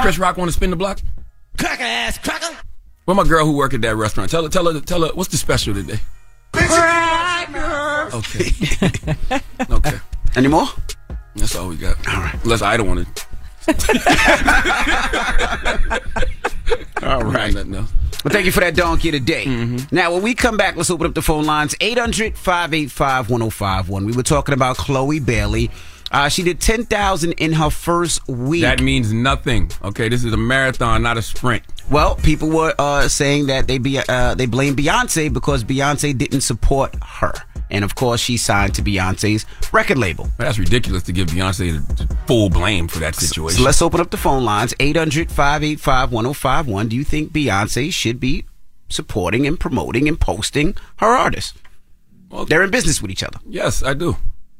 Chris 0.02 0.18
Rock 0.18 0.36
want 0.36 0.48
to 0.48 0.52
spin 0.52 0.70
the 0.70 0.76
block? 0.76 1.00
Cracker 1.58 1.84
ass 1.84 2.18
cracker. 2.18 2.56
Where 3.04 3.14
my 3.14 3.24
girl 3.24 3.44
who 3.44 3.56
work 3.56 3.74
at 3.74 3.82
that 3.82 3.96
restaurant? 3.96 4.30
Tell 4.30 4.42
her, 4.42 4.48
tell 4.48 4.72
her, 4.72 4.80
tell 4.80 5.02
her. 5.02 5.12
What's 5.14 5.30
the 5.30 5.36
special 5.36 5.74
today? 5.74 6.00
Cracker. 6.52 8.16
Okay. 8.16 8.50
okay. 9.70 9.98
Any 10.36 10.48
more? 10.48 10.66
That's 11.36 11.54
all 11.54 11.68
we 11.68 11.76
got. 11.76 11.96
All 12.08 12.20
right. 12.20 12.38
Unless 12.42 12.62
I 12.62 12.76
don't 12.76 12.88
want 12.88 13.06
All 17.02 17.22
right. 17.22 17.54
Nothing 17.54 17.74
else. 17.74 17.90
Well, 18.24 18.32
thank 18.32 18.44
you 18.44 18.52
for 18.52 18.60
that 18.60 18.76
donkey 18.76 19.10
today. 19.10 19.46
Now, 19.90 20.12
when 20.12 20.22
we 20.22 20.34
come 20.34 20.58
back, 20.58 20.76
let's 20.76 20.90
open 20.90 21.06
up 21.06 21.14
the 21.14 21.22
phone 21.22 21.46
lines 21.46 21.74
800 21.80 22.36
585 22.36 23.30
1051. 23.30 24.04
We 24.04 24.12
were 24.12 24.22
talking 24.22 24.52
about 24.52 24.76
Chloe 24.76 25.20
Bailey. 25.20 25.70
Uh, 26.12 26.28
she 26.28 26.42
did 26.42 26.60
10,000 26.60 27.32
in 27.32 27.52
her 27.52 27.70
first 27.70 28.26
week. 28.28 28.62
That 28.62 28.82
means 28.82 29.12
nothing. 29.12 29.70
Okay, 29.82 30.08
this 30.08 30.24
is 30.24 30.32
a 30.32 30.36
marathon, 30.36 31.02
not 31.02 31.16
a 31.16 31.22
sprint. 31.22 31.62
Well, 31.88 32.16
people 32.16 32.50
were 32.50 32.74
uh, 32.78 33.08
saying 33.08 33.46
that 33.46 33.68
they 33.68 33.78
be 33.78 33.98
uh, 33.98 34.34
they 34.34 34.46
blame 34.46 34.76
Beyonce 34.76 35.32
because 35.32 35.64
Beyonce 35.64 36.16
didn't 36.16 36.42
support 36.42 36.94
her, 37.02 37.32
and 37.70 37.84
of 37.84 37.94
course 37.94 38.20
she 38.20 38.36
signed 38.36 38.74
to 38.74 38.82
Beyonce's 38.82 39.46
record 39.72 39.98
label. 39.98 40.28
That's 40.38 40.58
ridiculous 40.58 41.02
to 41.04 41.12
give 41.12 41.28
Beyonce 41.28 41.86
the 41.96 42.16
full 42.26 42.50
blame 42.50 42.88
for 42.88 42.98
that 42.98 43.14
situation. 43.14 43.58
So 43.58 43.64
let's 43.64 43.82
open 43.82 44.00
up 44.00 44.10
the 44.10 44.16
phone 44.16 44.44
lines 44.44 44.74
800 44.80 45.30
585 45.30 46.12
1051. 46.12 46.88
Do 46.88 46.96
you 46.96 47.04
think 47.04 47.32
Beyonce 47.32 47.92
should 47.92 48.20
be 48.20 48.44
supporting 48.90 49.46
and 49.46 49.58
promoting 49.58 50.08
and 50.08 50.20
posting 50.20 50.76
her 50.96 51.06
artists. 51.06 51.54
They're 52.48 52.62
in 52.62 52.70
business 52.70 53.00
with 53.00 53.10
each 53.10 53.22
other. 53.22 53.38
Yes, 53.48 53.82
I 53.82 53.94
do. 53.94 54.16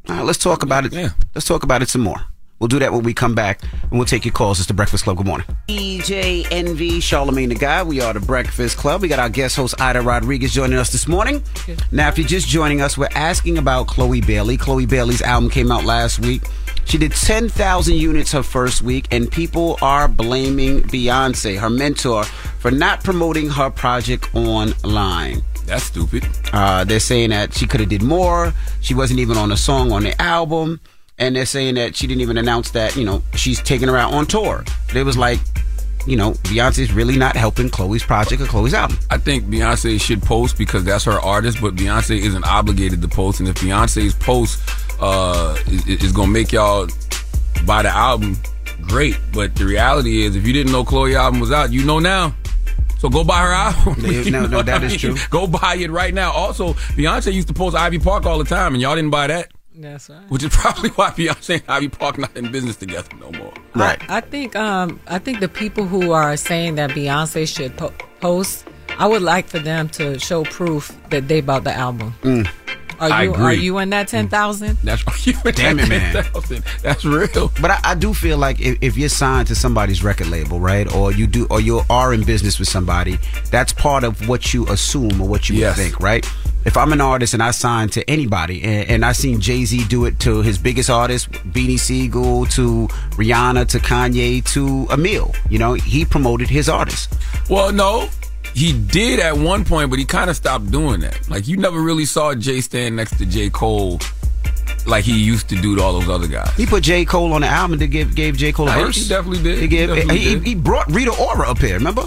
All 0.09 0.17
right, 0.17 0.25
let's 0.25 0.39
talk 0.39 0.63
about 0.63 0.87
it. 0.87 0.93
Yeah. 0.93 1.11
Let's 1.35 1.47
talk 1.47 1.63
about 1.63 1.83
it 1.83 1.89
some 1.89 2.01
more. 2.01 2.21
We'll 2.61 2.69
do 2.69 2.79
that 2.81 2.93
when 2.93 3.05
we 3.05 3.15
come 3.15 3.35
back, 3.35 3.63
and 3.63 3.93
we'll 3.93 4.05
take 4.05 4.27
your 4.27 4.35
calls. 4.35 4.59
It's 4.59 4.69
the 4.69 4.75
Breakfast 4.75 5.05
Club. 5.05 5.17
Good 5.17 5.27
morning. 5.27 5.47
DJ 5.67 6.47
Envy, 6.51 7.01
Charlamagne 7.01 7.49
Tha 7.49 7.55
God. 7.55 7.89
We 7.89 8.03
are 8.03 8.13
the 8.13 8.21
Breakfast 8.21 8.77
Club. 8.77 9.01
We 9.01 9.09
got 9.09 9.19
our 9.19 9.31
guest 9.31 9.57
host, 9.57 9.81
Aida 9.81 10.03
Rodriguez, 10.03 10.53
joining 10.53 10.79
us 10.79 10.93
this 10.93 11.09
morning. 11.09 11.43
Now, 11.91 12.09
if 12.09 12.19
you're 12.19 12.29
just 12.29 12.49
joining 12.49 12.83
us, 12.83 12.99
we're 12.99 13.09
asking 13.15 13.57
about 13.57 13.87
Chloe 13.87 14.21
Bailey. 14.21 14.59
Chloe 14.59 14.85
Bailey's 14.85 15.23
album 15.23 15.49
came 15.49 15.73
out 15.73 15.85
last 15.85 16.19
week. 16.19 16.43
She 16.85 16.99
did 16.99 17.13
10,000 17.13 17.95
units 17.95 18.33
her 18.33 18.43
first 18.43 18.83
week, 18.83 19.09
and 19.11 19.33
people 19.33 19.79
are 19.81 20.07
blaming 20.07 20.83
Beyonce, 20.83 21.59
her 21.59 21.71
mentor, 21.71 22.25
for 22.25 22.71
not 22.71 23.03
promoting 23.03 23.49
her 23.49 23.71
project 23.71 24.35
online. 24.35 25.41
That's 25.65 25.85
stupid. 25.85 26.27
Uh, 26.53 26.85
they're 26.85 27.01
saying 27.01 27.31
that 27.31 27.55
she 27.55 27.67
could 27.67 27.81
have 27.81 27.89
did 27.89 28.03
more. 28.03 28.53
She 28.83 28.93
wasn't 28.93 29.21
even 29.21 29.39
on 29.39 29.51
a 29.51 29.57
song 29.57 29.93
on 29.93 30.03
the 30.03 30.21
album, 30.21 30.81
and 31.21 31.37
they're 31.37 31.47
saying 31.47 31.77
that 31.77 31.95
she 31.95 32.07
didn't 32.09 32.23
even 32.23 32.39
announce 32.39 32.71
that 32.71 32.97
you 32.97 33.05
know 33.05 33.23
she's 33.35 33.63
taking 33.63 33.87
her 33.87 33.97
out 33.97 34.13
on 34.13 34.27
tour. 34.27 34.65
It 34.93 35.05
was 35.05 35.17
like, 35.17 35.39
you 36.07 36.17
know, 36.17 36.33
Beyonce's 36.33 36.93
really 36.93 37.17
not 37.17 37.37
helping 37.37 37.69
Chloe's 37.69 38.03
project 38.03 38.43
or 38.43 38.47
Chloe's 38.47 38.75
album. 38.75 38.99
I 39.11 39.19
think 39.19 39.45
Beyonce 39.45 40.01
should 40.01 40.23
post 40.23 40.59
because 40.59 40.83
that's 40.83 41.05
her 41.05 41.21
artist, 41.21 41.61
but 41.61 41.77
Beyonce 41.77 42.19
isn't 42.19 42.45
obligated 42.45 43.03
to 43.03 43.09
post. 43.09 43.39
And 43.41 43.49
if 43.49 43.57
Beyonce's 43.57 44.15
post 44.15 44.61
uh, 45.01 45.57
is, 45.69 45.87
is 45.87 46.13
going 46.13 46.29
to 46.29 46.33
make 46.33 46.53
y'all 46.53 46.89
buy 47.67 47.83
the 47.83 47.91
album, 47.91 48.39
great. 48.83 49.17
But 49.33 49.55
the 49.55 49.67
reality 49.67 50.23
is, 50.23 50.37
if 50.37 50.47
you 50.47 50.53
didn't 50.53 50.73
know 50.73 50.85
Chloe 50.85 51.15
album 51.15 51.39
was 51.39 51.53
out, 51.53 51.71
you 51.71 51.85
know 51.85 51.99
now. 51.99 52.35
So 52.99 53.09
go 53.09 53.25
buy 53.25 53.41
her 53.41 53.53
album. 53.53 54.03
No, 54.31 54.47
no, 54.47 54.63
that 54.63 54.83
is 54.83 54.97
true. 54.97 55.17
Go 55.31 55.47
buy 55.47 55.77
it 55.77 55.91
right 55.91 56.13
now. 56.13 56.33
Also, 56.33 56.75
Beyonce 56.75 57.33
used 57.33 57.49
to 57.49 57.55
post 57.55 57.77
Ivy 57.77 57.99
Park 57.99 58.27
all 58.27 58.39
the 58.39 58.45
time, 58.45 58.75
and 58.75 58.83
y'all 58.83 58.95
didn't 58.95 59.11
buy 59.11 59.27
that. 59.29 59.51
That's 59.81 60.11
right. 60.11 60.19
Which 60.31 60.43
is 60.43 60.55
probably 60.55 60.91
why 60.91 61.11
Beyonce 61.11 61.55
and 61.55 61.63
Ivy 61.69 61.89
Park 61.89 62.19
not 62.19 62.37
in 62.37 62.53
business 62.53 62.77
together 62.77 63.09
no 63.19 63.31
more. 63.33 63.53
Right. 63.75 63.99
I 64.11 64.21
think 64.21 64.55
um 64.57 65.01
I 65.07 65.19
think 65.19 65.41
the 65.41 65.49
people 65.49 65.87
who 65.87 66.13
are 66.13 66.37
saying 66.37 66.75
that 66.77 66.91
Beyonce 66.91 67.47
should 67.49 67.77
po- 67.77 67.93
post, 68.21 68.67
I 68.99 69.07
would 69.07 69.23
like 69.23 69.47
for 69.49 69.59
them 69.59 69.89
to 69.91 70.19
show 70.19 70.45
proof 70.45 70.97
that 71.11 71.29
they 71.29 71.41
bought 71.41 71.65
the 71.65 71.73
album. 71.73 72.15
Are 73.01 73.11
I 73.11 73.23
you 73.23 73.33
agree. 73.33 73.45
are 73.45 73.53
you 73.55 73.79
in 73.79 73.89
that 73.91 74.09
ten 74.09 74.29
thousand? 74.29 74.77
That's 74.85 75.03
you 75.27 75.33
Damn 75.53 75.79
it, 75.79 75.89
man. 75.89 76.13
That's 76.83 77.03
real. 77.07 77.51
But 77.59 77.71
I, 77.71 77.81
I 77.83 77.95
do 77.95 78.13
feel 78.13 78.37
like 78.37 78.61
if, 78.61 78.77
if 78.83 78.99
you're 78.99 79.09
signed 79.09 79.49
to 79.49 79.55
somebody's 79.55 80.05
record 80.05 80.27
label, 80.27 80.61
right, 80.61 80.93
or 80.95 81.11
you 81.11 81.27
do, 81.27 81.47
or 81.49 81.63
you 81.63 81.81
are 81.89 82.13
in 82.13 82.25
business 82.25 82.59
with 82.59 82.69
somebody, 82.69 83.19
that's 83.51 83.73
part 83.73 84.05
of 84.05 84.29
what 84.29 84.53
you 84.53 84.67
assume 84.69 85.19
or 85.23 85.27
what 85.27 85.49
you 85.49 85.57
Yes. 85.57 85.79
think, 85.79 85.99
right? 86.01 86.27
If 86.65 86.77
I'm 86.77 86.93
an 86.93 87.01
artist 87.01 87.33
and 87.35 87.43
I 87.43 87.53
sign 87.53 87.89
to 87.91 88.09
anybody, 88.11 88.63
and, 88.63 88.91
and 88.91 89.05
I 89.05 89.13
seen 89.13 89.41
Jay 89.41 89.65
Z 89.65 89.85
do 89.89 90.05
it 90.05 90.19
to 90.21 90.43
his 90.43 90.59
biggest 90.59 90.91
artist, 90.91 91.31
Beanie 91.33 91.79
Sigel, 91.79 92.45
to 92.47 92.87
Rihanna, 93.17 93.67
to 93.69 93.79
Kanye, 93.79 94.45
to 94.53 94.87
Amil, 94.91 95.35
you 95.49 95.59
know, 95.59 95.73
he 95.75 96.05
promoted 96.05 96.49
his 96.49 96.69
artist. 96.69 97.13
Well, 97.49 97.73
no, 97.73 98.09
he 98.55 98.73
did 98.79 99.21
at 99.21 99.37
one 99.37 99.65
point, 99.65 99.91
but 99.91 99.99
he 99.99 100.05
kind 100.05 100.29
of 100.29 100.37
stopped 100.37 100.71
doing 100.71 101.01
that. 101.01 101.29
Like 101.31 101.49
you 101.49 101.57
never 101.57 101.81
really 101.81 102.05
saw 102.05 102.35
Jay 102.35 102.61
stand 102.61 102.97
next 102.97 103.17
to 103.19 103.27
J. 103.27 103.49
Cole 103.51 104.01
like 104.87 105.05
he 105.05 105.19
used 105.23 105.49
to 105.51 105.57
do 105.61 105.77
to 105.77 105.83
all 105.83 105.99
those 105.99 106.09
other 106.09 106.27
guys. 106.27 106.51
He 106.57 106.67
put 106.67 106.83
J. 106.83 107.05
Cole 107.05 107.33
on 107.33 107.43
the 107.43 107.47
album 107.47 107.79
to 107.79 107.87
give 107.87 108.15
gave 108.15 108.37
J. 108.37 108.53
Cole 108.53 108.69
a 108.69 108.73
verse. 108.73 108.97
he 108.97 109.09
definitely 109.09 109.43
did. 109.43 109.59
He, 109.59 109.69
He 109.69 109.87
definitely 109.87 110.19
he, 110.19 110.35
did. 110.35 110.47
he 110.47 110.55
brought 110.55 110.91
Rita 110.91 111.13
Ora 111.21 111.51
up 111.51 111.59
here. 111.59 111.75
Remember? 111.75 112.05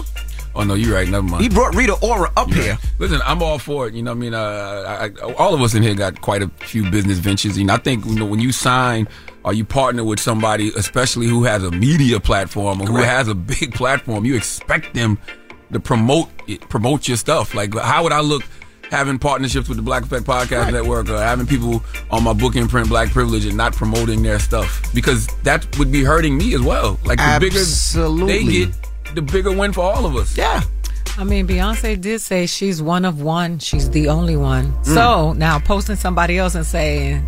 Oh 0.56 0.62
no, 0.62 0.74
you're 0.74 0.94
right. 0.94 1.08
Never 1.08 1.26
mind. 1.26 1.42
He 1.42 1.48
brought 1.48 1.74
Rita 1.74 1.96
Ora 2.00 2.30
up 2.36 2.48
You're 2.48 2.58
here. 2.62 2.72
right. 2.74 2.92
Listen, 2.98 3.20
I'm 3.24 3.42
all 3.42 3.58
for 3.58 3.88
it. 3.88 3.94
You 3.94 4.02
know, 4.02 4.12
what 4.12 4.18
I 4.18 4.20
mean, 4.20 4.34
uh, 4.34 4.84
I, 4.86 5.26
I, 5.26 5.32
all 5.34 5.52
of 5.54 5.60
us 5.60 5.74
in 5.74 5.82
here 5.82 5.94
got 5.94 6.20
quite 6.20 6.42
a 6.42 6.48
few 6.60 6.88
business 6.90 7.18
ventures. 7.18 7.58
You 7.58 7.64
know, 7.64 7.74
I 7.74 7.78
think 7.78 8.04
you 8.06 8.14
know 8.14 8.26
when 8.26 8.40
you 8.40 8.52
sign 8.52 9.08
or 9.44 9.52
you 9.52 9.64
partner 9.64 10.04
with 10.04 10.20
somebody, 10.20 10.70
especially 10.76 11.26
who 11.26 11.44
has 11.44 11.62
a 11.64 11.70
media 11.70 12.20
platform 12.20 12.80
or 12.80 12.86
who 12.86 12.96
has 12.96 13.26
a 13.28 13.34
big 13.34 13.74
platform, 13.74 14.24
you 14.24 14.36
expect 14.36 14.94
them 14.94 15.18
to 15.72 15.80
promote 15.80 16.28
it, 16.46 16.60
promote 16.68 17.08
your 17.08 17.16
stuff. 17.16 17.52
Like, 17.54 17.74
how 17.76 18.02
would 18.04 18.12
I 18.12 18.20
look? 18.20 18.42
Having 18.90 19.18
partnerships 19.18 19.66
with 19.66 19.78
the 19.78 19.82
Black 19.82 20.04
Effect 20.04 20.24
Podcast 20.24 20.70
Network, 20.70 21.08
or 21.08 21.16
having 21.16 21.46
people 21.46 21.82
on 22.12 22.22
my 22.22 22.32
book 22.34 22.54
imprint 22.54 22.86
Black 22.88 23.10
Privilege 23.10 23.44
and 23.46 23.56
not 23.56 23.72
promoting 23.72 24.22
their 24.22 24.38
stuff 24.38 24.88
because 24.94 25.26
that 25.42 25.66
would 25.78 25.90
be 25.90 26.04
hurting 26.04 26.36
me 26.36 26.54
as 26.54 26.60
well. 26.60 27.00
Like 27.04 27.18
the 27.18 27.38
bigger 27.40 27.58
Absolutely. 27.58 28.44
they 28.44 28.66
get, 28.66 28.83
the 29.14 29.22
bigger 29.22 29.52
win 29.52 29.72
for 29.72 29.82
all 29.82 30.06
of 30.06 30.16
us. 30.16 30.36
Yeah. 30.36 30.62
I 31.16 31.22
mean, 31.24 31.46
Beyonce 31.46 32.00
did 32.00 32.20
say 32.20 32.46
she's 32.46 32.82
one 32.82 33.04
of 33.04 33.22
one. 33.22 33.58
She's 33.60 33.88
the 33.90 34.08
only 34.08 34.36
one. 34.36 34.72
Mm. 34.72 34.94
So 34.94 35.32
now 35.34 35.58
posting 35.60 35.96
somebody 35.96 36.38
else 36.38 36.54
and 36.56 36.66
saying, 36.66 37.24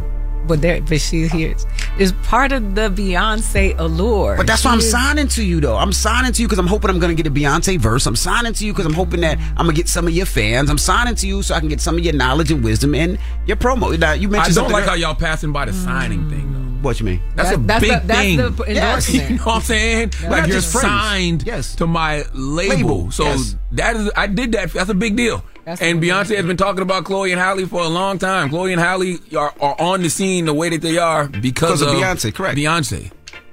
but 0.46 0.62
there, 0.62 0.80
but 0.80 1.00
she's 1.00 1.30
here 1.32 1.56
is 1.98 2.12
part 2.22 2.52
of 2.52 2.74
the 2.74 2.88
Beyonce 2.88 3.78
allure. 3.78 4.36
But 4.36 4.46
that's 4.46 4.64
why 4.64 4.72
I'm 4.72 4.78
is- 4.78 4.90
signing 4.90 5.28
to 5.28 5.42
you, 5.44 5.60
though. 5.60 5.76
I'm 5.76 5.92
signing 5.92 6.32
to 6.32 6.42
you 6.42 6.46
because 6.48 6.58
I'm 6.58 6.66
hoping 6.66 6.90
I'm 6.90 6.98
going 6.98 7.16
to 7.16 7.20
get 7.20 7.30
a 7.30 7.34
Beyonce 7.34 7.78
verse. 7.78 8.06
I'm 8.06 8.16
signing 8.16 8.52
to 8.52 8.66
you 8.66 8.72
because 8.72 8.86
I'm 8.86 8.92
hoping 8.94 9.20
that 9.20 9.38
I'm 9.56 9.66
going 9.66 9.74
to 9.74 9.80
get 9.82 9.88
some 9.88 10.06
of 10.06 10.12
your 10.12 10.26
fans. 10.26 10.70
I'm 10.70 10.78
signing 10.78 11.14
to 11.16 11.26
you 11.26 11.42
so 11.42 11.54
I 11.54 11.60
can 11.60 11.68
get 11.68 11.80
some 11.80 11.96
of 11.96 12.04
your 12.04 12.14
knowledge 12.14 12.50
and 12.50 12.62
wisdom 12.62 12.94
and 12.94 13.18
your 13.46 13.56
promo. 13.56 13.98
Now, 13.98 14.12
you 14.12 14.28
mentioned 14.28 14.58
I 14.58 14.62
don't 14.62 14.72
like 14.72 14.84
ear- 14.84 14.90
how 14.90 14.94
y'all 14.94 15.14
passing 15.14 15.52
by 15.52 15.64
the 15.64 15.72
signing 15.72 16.28
thing 16.30 16.52
though. 16.52 16.65
What 16.82 17.00
you 17.00 17.06
mean? 17.06 17.22
That's 17.34 17.50
That- 17.50 17.58
a 17.58 17.62
that's 17.62 17.80
big 17.80 17.90
the- 18.02 18.06
that's 18.06 18.20
thing. 18.20 18.36
the 18.36 18.64
Yes, 18.68 19.14
you 19.30 19.36
know 19.36 19.44
what 19.44 19.54
I'm 19.56 19.60
saying? 19.62 20.12
We're 20.22 20.30
like 20.30 20.46
you're 20.46 20.56
just 20.56 20.72
friends. 20.72 20.86
signed 20.86 21.42
Yes. 21.46 21.74
to 21.76 21.86
my 21.86 22.24
label. 22.34 22.76
Label, 22.76 23.10
So 23.10 23.24
yes. 23.24 23.56
that 23.72 23.96
is 23.96 24.10
I 24.16 24.26
did 24.26 24.52
that. 24.52 24.72
That's 24.72 24.90
a 24.90 24.94
big 24.94 25.16
deal. 25.16 25.42
That's 25.64 25.80
and 25.82 25.98
a 25.98 26.00
big 26.00 26.10
Beyonce 26.10 26.36
has 26.36 26.44
been 26.46 26.56
talking 26.56 26.82
about 26.82 27.04
Chloe 27.04 27.32
and 27.32 27.40
Halle 27.40 27.64
for 27.66 27.80
a 27.82 27.88
long 27.88 28.18
time. 28.18 28.50
Chloe 28.50 28.72
and 28.72 28.80
Halle 28.80 29.18
are, 29.36 29.52
are 29.60 29.74
on 29.80 30.02
the 30.02 30.08
scene 30.10 30.44
the 30.44 30.54
way 30.54 30.68
that 30.68 30.80
they 30.80 30.96
are 30.98 31.26
because, 31.28 31.80
Because 31.80 31.82
of 31.82 31.88
Beyonce, 31.88 32.32
correct. 32.32 32.56
Beyonce. 32.56 33.10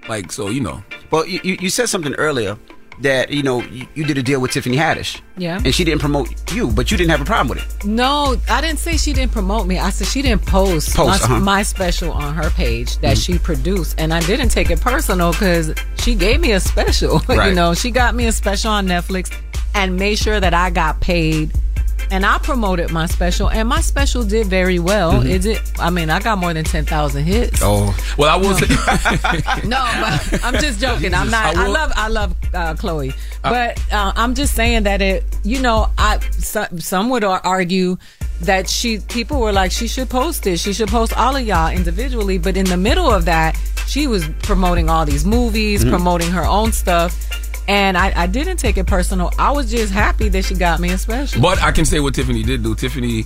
Like 0.07 0.31
so, 0.31 0.49
you 0.49 0.59
know. 0.61 0.83
Well, 1.11 1.25
you, 1.25 1.39
you 1.43 1.57
you 1.61 1.69
said 1.69 1.87
something 1.89 2.13
earlier 2.15 2.57
that, 3.01 3.31
you 3.31 3.43
know, 3.43 3.61
you, 3.61 3.87
you 3.95 4.05
did 4.05 4.17
a 4.17 4.23
deal 4.23 4.39
with 4.39 4.51
Tiffany 4.51 4.77
Haddish. 4.77 5.21
Yeah. 5.37 5.59
And 5.63 5.73
she 5.73 5.83
didn't 5.83 6.01
promote 6.01 6.53
you, 6.53 6.69
but 6.71 6.91
you 6.91 6.97
didn't 6.97 7.11
have 7.11 7.21
a 7.21 7.25
problem 7.25 7.57
with 7.57 7.65
it. 7.65 7.85
No, 7.85 8.35
I 8.49 8.61
didn't 8.61 8.79
say 8.79 8.97
she 8.97 9.13
didn't 9.13 9.31
promote 9.31 9.67
me. 9.67 9.79
I 9.79 9.89
said 9.89 10.07
she 10.07 10.21
didn't 10.21 10.45
post, 10.45 10.95
Post, 10.95 11.07
my, 11.07 11.15
uh-huh. 11.15 11.33
Mm-hmm. 11.35 11.43
my 11.43 11.63
special 11.63 12.11
on 12.11 12.33
her 12.35 12.49
page 12.51 12.97
that 12.99 13.17
she 13.17 13.37
produced, 13.39 13.95
and 13.97 14.13
I 14.13 14.19
didn't 14.21 14.49
take 14.49 14.69
it 14.69 14.79
personal 14.81 15.31
because 15.31 15.73
she 15.97 16.15
gave 16.15 16.39
me 16.39 16.51
a 16.51 16.59
special. 16.59 17.21
you 17.29 17.53
know, 17.53 17.73
she 17.73 17.91
got 17.91 18.15
me 18.15 18.27
a 18.27 18.31
special 18.31 18.71
on 18.71 18.87
Netflix 18.87 19.35
and 19.75 19.95
made 19.97 20.17
sure 20.17 20.39
that 20.39 20.53
I 20.53 20.69
got 20.69 21.01
paid. 21.01 21.51
And 22.11 22.25
I 22.25 22.37
promoted 22.37 22.91
my 22.91 23.05
special, 23.07 23.49
and 23.49 23.67
my 23.67 23.81
special 23.81 24.23
did 24.23 24.47
very 24.47 24.79
well. 24.79 25.13
Mm-hmm. 25.13 25.29
It 25.29 25.41
did. 25.41 25.61
I 25.79 25.89
mean, 25.89 26.09
I 26.09 26.19
got 26.19 26.37
more 26.37 26.53
than 26.53 26.63
ten 26.63 26.85
thousand 26.85 27.23
hits. 27.23 27.61
Oh. 27.63 27.95
Well, 28.17 28.29
I 28.29 28.35
will 28.35 28.55
say 28.55 28.67
No, 29.67 29.79
but 29.99 30.43
I'm 30.43 30.55
just 30.55 30.79
joking. 30.79 31.13
I'm 31.13 31.29
not. 31.29 31.55
I 31.55 31.65
I, 31.65 31.67
love. 31.67 31.91
I 31.95 32.07
love 32.07 32.35
uh, 32.53 32.75
Chloe, 32.75 33.13
but 33.41 33.79
uh, 33.91 34.13
I'm 34.15 34.35
just 34.35 34.55
saying 34.55 34.83
that 34.83 35.01
it. 35.01 35.23
You 35.43 35.61
know, 35.61 35.89
I 35.97 36.19
some, 36.31 36.79
some 36.79 37.09
would 37.09 37.23
argue 37.23 37.97
that 38.41 38.69
she 38.69 38.99
people 38.99 39.39
were 39.39 39.51
like 39.51 39.71
she 39.71 39.87
should 39.87 40.09
post 40.09 40.45
it. 40.47 40.59
She 40.59 40.73
should 40.73 40.89
post 40.89 41.17
all 41.17 41.35
of 41.35 41.45
y'all 41.45 41.71
individually. 41.71 42.37
But 42.37 42.57
in 42.57 42.65
the 42.65 42.77
middle 42.77 43.09
of 43.09 43.25
that, 43.25 43.57
she 43.87 44.07
was 44.07 44.27
promoting 44.43 44.89
all 44.89 45.05
these 45.05 45.25
movies, 45.25 45.83
promoting 45.83 46.31
her 46.31 46.43
own 46.43 46.71
stuff, 46.71 47.52
and 47.67 47.97
I, 47.97 48.23
I 48.23 48.27
didn't 48.27 48.57
take 48.57 48.77
it 48.77 48.85
personal. 48.85 49.31
I 49.37 49.51
was 49.51 49.71
just 49.71 49.93
happy 49.93 50.29
that 50.29 50.45
she 50.45 50.55
got 50.55 50.79
me 50.79 50.91
a 50.91 50.97
special. 50.97 51.41
But 51.41 51.61
I 51.61 51.71
can 51.71 51.85
say 51.85 51.99
what 51.99 52.13
Tiffany 52.15 52.43
did 52.43 52.63
do. 52.63 52.75
Tiffany, 52.75 53.25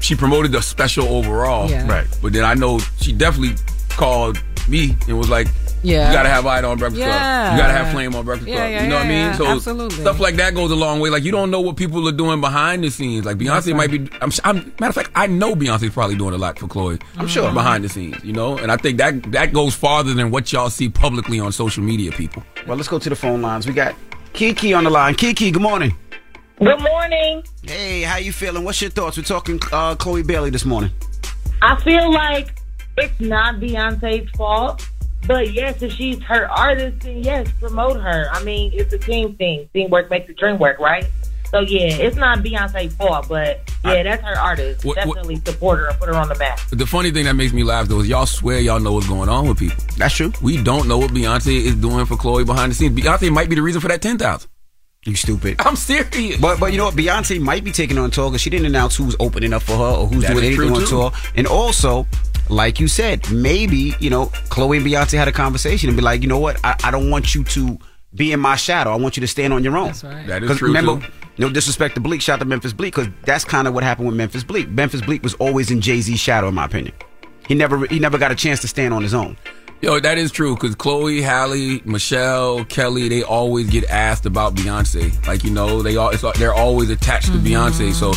she 0.00 0.14
promoted 0.14 0.52
the 0.52 0.62
special 0.62 1.06
overall. 1.08 1.70
Yeah. 1.70 1.86
Right. 1.88 2.06
But 2.22 2.32
then 2.32 2.44
I 2.44 2.54
know 2.54 2.78
she 3.00 3.12
definitely 3.12 3.56
called 3.90 4.42
me 4.68 4.96
and 5.08 5.18
was 5.18 5.28
like, 5.28 5.48
Yeah. 5.84 6.08
You 6.08 6.14
gotta 6.14 6.30
have 6.30 6.46
Aida 6.46 6.66
on 6.66 6.78
Breakfast 6.78 7.02
Club. 7.02 7.52
You 7.52 7.58
gotta 7.58 7.72
have 7.72 7.92
Flame 7.92 8.14
on 8.14 8.24
Breakfast 8.24 8.48
Yeah, 8.48 8.56
Club. 8.56 8.70
yeah, 8.70 8.82
you 8.82 8.88
know 8.88 8.96
what 8.96 9.06
I 9.06 9.10
yeah, 9.10 9.28
mean? 9.28 9.36
So 9.36 9.46
absolutely. 9.46 10.00
stuff 10.00 10.18
like 10.18 10.36
that 10.36 10.54
goes 10.54 10.70
a 10.70 10.74
long 10.74 10.98
way. 11.00 11.10
Like 11.10 11.22
you 11.24 11.30
don't 11.30 11.50
know 11.50 11.60
what 11.60 11.76
people 11.76 12.08
are 12.08 12.12
doing 12.12 12.40
behind 12.40 12.82
the 12.82 12.90
scenes. 12.90 13.26
Like 13.26 13.36
Beyonce 13.36 13.76
might 13.76 13.90
be. 13.90 14.08
I'm, 14.22 14.32
I'm 14.44 14.56
matter 14.80 14.86
of 14.88 14.94
fact, 14.94 15.10
I 15.14 15.26
know 15.26 15.54
Beyonce's 15.54 15.92
probably 15.92 16.16
doing 16.16 16.32
a 16.34 16.38
lot 16.38 16.58
for 16.58 16.66
Chloe. 16.68 16.98
I'm 17.18 17.28
sure. 17.28 17.52
behind 17.52 17.84
the 17.84 17.88
scenes. 17.90 18.24
You 18.24 18.32
know, 18.32 18.56
and 18.56 18.72
I 18.72 18.76
think 18.78 18.96
that 18.98 19.30
that 19.32 19.52
goes 19.52 19.74
farther 19.74 20.14
than 20.14 20.30
what 20.30 20.50
y'all 20.52 20.70
see 20.70 20.88
publicly 20.88 21.38
on 21.38 21.52
social 21.52 21.84
media. 21.84 22.10
People. 22.12 22.42
Well, 22.66 22.76
let's 22.76 22.88
go 22.88 22.98
to 22.98 23.08
the 23.10 23.16
phone 23.16 23.42
lines. 23.42 23.66
We 23.66 23.74
got 23.74 23.94
Kiki 24.32 24.72
on 24.72 24.84
the 24.84 24.90
line. 24.90 25.14
Kiki, 25.14 25.50
good 25.50 25.62
morning. 25.62 25.94
Good 26.58 26.80
morning. 26.80 27.42
Hey, 27.62 28.02
how 28.02 28.16
you 28.16 28.32
feeling? 28.32 28.64
What's 28.64 28.80
your 28.80 28.90
thoughts? 28.90 29.16
We're 29.18 29.24
talking 29.24 29.60
uh, 29.72 29.96
Chloe 29.96 30.22
Bailey 30.22 30.50
this 30.50 30.64
morning. 30.64 30.90
I 31.60 31.78
feel 31.82 32.10
like 32.12 32.58
it's 32.96 33.18
not 33.20 33.56
Beyonce's 33.56 34.30
fault, 34.30 34.88
but 35.26 35.52
yes, 35.52 35.82
if 35.82 35.92
she's 35.92 36.20
her 36.22 36.50
artist, 36.50 37.00
then 37.00 37.22
yes, 37.22 37.48
promote 37.60 38.00
her. 38.00 38.28
I 38.32 38.42
mean, 38.44 38.72
it's 38.74 38.92
a 38.92 38.98
team 38.98 39.34
thing. 39.36 39.68
Teamwork 39.72 40.10
makes 40.10 40.26
the 40.26 40.34
dream 40.34 40.58
work, 40.58 40.78
right? 40.78 41.04
So 41.50 41.60
yeah, 41.60 41.86
it's 41.94 42.16
not 42.16 42.38
Beyonce's 42.38 42.94
fault, 42.96 43.28
but 43.28 43.60
yeah, 43.84 44.02
that's 44.02 44.22
her 44.24 44.36
artist. 44.38 44.84
What- 44.84 44.96
what- 45.06 45.14
Definitely 45.14 45.36
support 45.44 45.78
her 45.78 45.86
and 45.88 45.98
put 46.00 46.08
her 46.08 46.16
on 46.16 46.28
the 46.28 46.34
map. 46.34 46.58
The 46.70 46.84
funny 46.86 47.12
thing 47.12 47.26
that 47.26 47.34
makes 47.34 47.52
me 47.52 47.62
laugh 47.62 47.86
though 47.86 48.00
is 48.00 48.08
y'all 48.08 48.26
swear 48.26 48.58
y'all 48.58 48.80
know 48.80 48.92
what's 48.94 49.06
going 49.06 49.28
on 49.28 49.46
with 49.48 49.58
people. 49.58 49.76
That's 49.96 50.14
true. 50.14 50.32
We 50.42 50.60
don't 50.62 50.88
know 50.88 50.98
what 50.98 51.10
Beyonce 51.12 51.54
is 51.54 51.76
doing 51.76 52.06
for 52.06 52.16
Chloe 52.16 52.44
behind 52.44 52.72
the 52.72 52.74
scenes. 52.74 52.98
Beyonce 52.98 53.30
might 53.30 53.48
be 53.48 53.54
the 53.54 53.62
reason 53.62 53.80
for 53.80 53.88
that 53.88 54.02
ten 54.02 54.18
thousand. 54.18 54.50
You 55.06 55.14
stupid. 55.14 55.56
I'm 55.60 55.76
serious. 55.76 56.40
But 56.40 56.58
but 56.58 56.72
you 56.72 56.78
know 56.78 56.86
what? 56.86 56.94
Beyonce 56.96 57.38
might 57.38 57.62
be 57.62 57.70
taking 57.70 57.98
on 57.98 58.10
tour 58.10 58.30
because 58.30 58.40
she 58.40 58.50
didn't 58.50 58.66
announce 58.66 58.96
who's 58.96 59.14
opening 59.20 59.52
up 59.52 59.62
for 59.62 59.76
her 59.76 59.84
or 60.00 60.06
who's 60.08 60.22
That 60.22 60.32
doing 60.32 60.44
is 60.44 60.58
anything 60.58 60.68
true, 60.68 60.74
on 60.76 60.80
too. 60.80 60.86
tour. 60.88 61.12
And 61.36 61.46
also, 61.46 62.06
like 62.48 62.80
you 62.80 62.88
said, 62.88 63.30
maybe 63.30 63.94
you 64.00 64.10
know 64.10 64.26
Chloe 64.50 64.76
and 64.78 64.86
Beyonce 64.86 65.16
had 65.16 65.28
a 65.28 65.32
conversation 65.32 65.88
and 65.88 65.96
be 65.96 66.02
like, 66.02 66.22
you 66.22 66.28
know 66.28 66.38
what? 66.38 66.58
I, 66.64 66.76
I 66.84 66.90
don't 66.90 67.10
want 67.10 67.34
you 67.34 67.44
to 67.44 67.78
be 68.14 68.32
in 68.32 68.40
my 68.40 68.56
shadow. 68.56 68.92
I 68.92 68.96
want 68.96 69.16
you 69.16 69.20
to 69.22 69.26
stand 69.26 69.52
on 69.52 69.64
your 69.64 69.76
own. 69.76 69.88
That's 69.88 70.04
right. 70.04 70.26
That 70.26 70.42
is 70.42 70.48
'Cause 70.48 70.58
true, 70.58 70.68
Remember, 70.68 71.00
too. 71.04 71.12
no 71.38 71.50
disrespect 71.50 71.94
to 71.96 72.00
Bleek. 72.00 72.20
Shout 72.20 72.34
out 72.34 72.38
to 72.40 72.44
Memphis 72.44 72.72
Bleek 72.72 72.94
because 72.94 73.08
that's 73.24 73.44
kind 73.44 73.66
of 73.66 73.74
what 73.74 73.82
happened 73.82 74.06
with 74.08 74.16
Memphis 74.16 74.44
Bleek. 74.44 74.68
Memphis 74.70 75.00
Bleek 75.00 75.22
was 75.22 75.34
always 75.34 75.70
in 75.70 75.80
Jay 75.80 76.00
Z's 76.00 76.20
shadow, 76.20 76.48
in 76.48 76.54
my 76.54 76.64
opinion. 76.66 76.94
He 77.48 77.54
never 77.54 77.86
he 77.86 77.98
never 77.98 78.18
got 78.18 78.30
a 78.30 78.34
chance 78.36 78.60
to 78.60 78.68
stand 78.68 78.94
on 78.94 79.02
his 79.02 79.14
own. 79.14 79.36
Yo, 79.80 80.00
that 80.00 80.16
is 80.16 80.30
true 80.32 80.54
because 80.54 80.74
Chloe, 80.76 81.20
Halle, 81.20 81.82
Michelle, 81.84 82.64
Kelly, 82.64 83.08
they 83.08 83.22
always 83.22 83.68
get 83.68 83.84
asked 83.90 84.24
about 84.24 84.54
Beyonce. 84.54 85.26
Like 85.26 85.44
you 85.44 85.50
know, 85.50 85.82
they 85.82 85.96
all 85.96 86.10
it's, 86.10 86.22
they're 86.38 86.54
always 86.54 86.88
attached 86.90 87.26
to 87.26 87.32
mm-hmm. 87.32 87.46
Beyonce. 87.46 87.92
So 87.92 88.12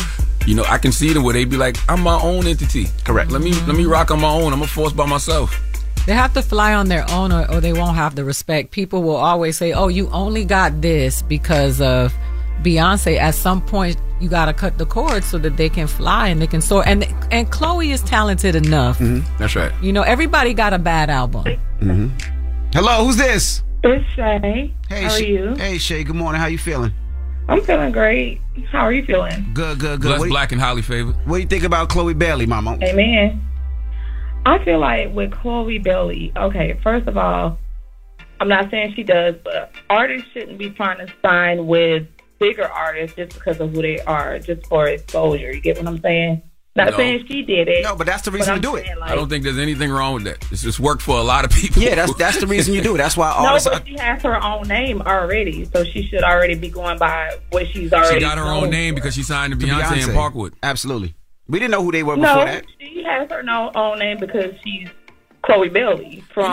you 0.48 0.54
know, 0.54 0.64
I 0.66 0.78
can 0.78 0.92
see 0.92 1.12
them 1.12 1.24
where 1.24 1.34
they 1.34 1.44
be 1.44 1.58
like, 1.58 1.76
"I'm 1.90 2.00
my 2.00 2.18
own 2.22 2.46
entity." 2.46 2.86
Correct. 3.04 3.30
Let 3.30 3.42
me 3.42 3.52
let 3.66 3.76
me 3.76 3.84
rock 3.84 4.10
on 4.10 4.20
my 4.22 4.30
own. 4.30 4.54
I'm 4.54 4.62
a 4.62 4.66
force 4.66 4.94
by 4.94 5.04
myself. 5.04 5.60
They 6.06 6.14
have 6.14 6.32
to 6.32 6.42
fly 6.42 6.72
on 6.72 6.88
their 6.88 7.04
own 7.10 7.32
or, 7.32 7.44
or 7.52 7.60
they 7.60 7.74
won't 7.74 7.96
have 7.96 8.14
the 8.14 8.24
respect. 8.24 8.70
People 8.70 9.02
will 9.02 9.16
always 9.16 9.58
say, 9.58 9.74
oh, 9.74 9.88
you 9.88 10.08
only 10.08 10.46
got 10.46 10.80
this 10.80 11.20
because 11.20 11.82
of 11.82 12.14
Beyonce. 12.62 13.18
At 13.18 13.34
some 13.34 13.60
point, 13.60 13.98
you 14.18 14.30
got 14.30 14.46
to 14.46 14.54
cut 14.54 14.78
the 14.78 14.86
cord 14.86 15.22
so 15.22 15.36
that 15.36 15.58
they 15.58 15.68
can 15.68 15.86
fly 15.86 16.28
and 16.28 16.40
they 16.40 16.46
can 16.46 16.62
soar. 16.62 16.82
And 16.86 17.04
and 17.30 17.50
Chloe 17.50 17.90
is 17.90 18.00
talented 18.00 18.54
enough. 18.54 18.98
That's 19.38 19.54
right. 19.54 19.72
You 19.82 19.92
know, 19.92 20.02
everybody 20.02 20.54
got 20.54 20.72
a 20.72 20.78
bad 20.78 21.10
album. 21.10 21.44
Mm-hmm. 21.44 22.08
Hello, 22.72 23.04
who's 23.04 23.18
this? 23.18 23.62
It's 23.84 24.10
Shay. 24.14 24.72
Hey, 24.88 25.02
How 25.02 25.08
are 25.08 25.10
Shay- 25.10 25.30
you? 25.30 25.54
Hey, 25.56 25.76
Shay. 25.76 26.04
Good 26.04 26.16
morning. 26.16 26.40
How 26.40 26.46
you 26.46 26.58
feeling? 26.58 26.94
I'm 27.48 27.62
feeling 27.62 27.92
great. 27.92 28.40
How 28.70 28.80
are 28.80 28.92
you 28.92 29.04
feeling? 29.04 29.50
Good, 29.54 29.78
good, 29.78 30.00
good. 30.00 30.02
Bless 30.02 30.18
What 30.18 30.24
do 30.24 30.28
you- 30.28 30.34
Black 30.34 30.52
and 30.52 30.60
highly 30.60 30.82
favored. 30.82 31.14
What 31.26 31.36
do 31.36 31.42
you 31.42 31.48
think 31.48 31.64
about 31.64 31.88
Chloe 31.88 32.14
Bailey, 32.14 32.46
Mama? 32.46 32.78
Amen. 32.82 33.40
I 34.44 34.62
feel 34.64 34.78
like 34.78 35.14
with 35.14 35.32
Chloe 35.32 35.78
Bailey, 35.78 36.32
okay, 36.36 36.78
first 36.82 37.06
of 37.08 37.16
all, 37.16 37.58
I'm 38.40 38.48
not 38.48 38.70
saying 38.70 38.94
she 38.94 39.02
does, 39.02 39.34
but 39.42 39.72
artists 39.90 40.28
shouldn't 40.32 40.58
be 40.58 40.70
trying 40.70 41.04
to 41.04 41.12
sign 41.22 41.66
with 41.66 42.06
bigger 42.38 42.66
artists 42.68 43.16
just 43.16 43.34
because 43.34 43.58
of 43.60 43.72
who 43.72 43.82
they 43.82 43.98
are, 44.00 44.38
just 44.38 44.66
for 44.66 44.86
exposure. 44.86 45.52
You 45.52 45.60
get 45.60 45.78
what 45.78 45.86
I'm 45.88 46.00
saying? 46.00 46.42
Not 46.78 46.90
No. 46.92 46.96
saying 46.96 47.26
she 47.28 47.42
did 47.42 47.68
it. 47.68 47.84
No, 47.84 47.94
but 47.94 48.06
that's 48.06 48.22
the 48.22 48.30
reason 48.30 48.54
I'm 48.54 48.62
to 48.62 48.68
do 48.68 48.76
it. 48.76 48.86
saying, 48.86 48.96
I 49.02 49.14
don't 49.14 49.28
think 49.28 49.44
there's 49.44 49.58
anything 49.58 49.90
wrong 49.90 50.14
with 50.14 50.24
that. 50.24 50.46
It's 50.50 50.62
just 50.62 50.80
worked 50.80 51.02
for 51.02 51.18
a 51.18 51.22
lot 51.22 51.44
of 51.44 51.50
people. 51.50 51.82
Yeah, 51.82 51.94
that's 51.96 52.14
that's 52.14 52.38
the 52.40 52.46
reason 52.46 52.72
you 52.74 52.80
do 52.82 52.94
it. 52.94 52.98
That's 52.98 53.16
why 53.16 53.28
No, 53.42 53.48
artists. 53.48 53.68
but 53.68 53.86
she 53.86 53.96
has 53.98 54.22
her 54.22 54.42
own 54.42 54.66
name 54.68 55.02
already, 55.02 55.64
so 55.66 55.84
she 55.84 56.06
should 56.08 56.22
already 56.22 56.54
be 56.54 56.70
going 56.70 56.98
by 56.98 57.36
what 57.50 57.66
she's 57.68 57.92
already. 57.92 58.14
She 58.14 58.20
got 58.20 58.38
her 58.38 58.44
own 58.44 58.70
name 58.70 58.94
for. 58.94 59.00
because 59.02 59.14
she 59.14 59.22
signed 59.22 59.52
to 59.52 59.58
to 59.58 59.66
Beyonce, 59.66 60.08
in 60.08 60.14
Parkwood. 60.14 60.52
Absolutely. 60.62 61.14
We 61.48 61.58
didn't 61.58 61.72
know 61.72 61.82
who 61.82 61.92
they 61.92 62.02
were 62.02 62.16
No, 62.16 62.34
before 62.34 62.44
that. 62.44 62.64
she 62.80 63.02
has 63.04 63.28
her 63.30 63.42
own 63.74 63.98
name 63.98 64.18
because 64.18 64.54
she's 64.64 64.88
Chloe 65.42 65.68
Bailey 65.70 66.22
from 66.34 66.52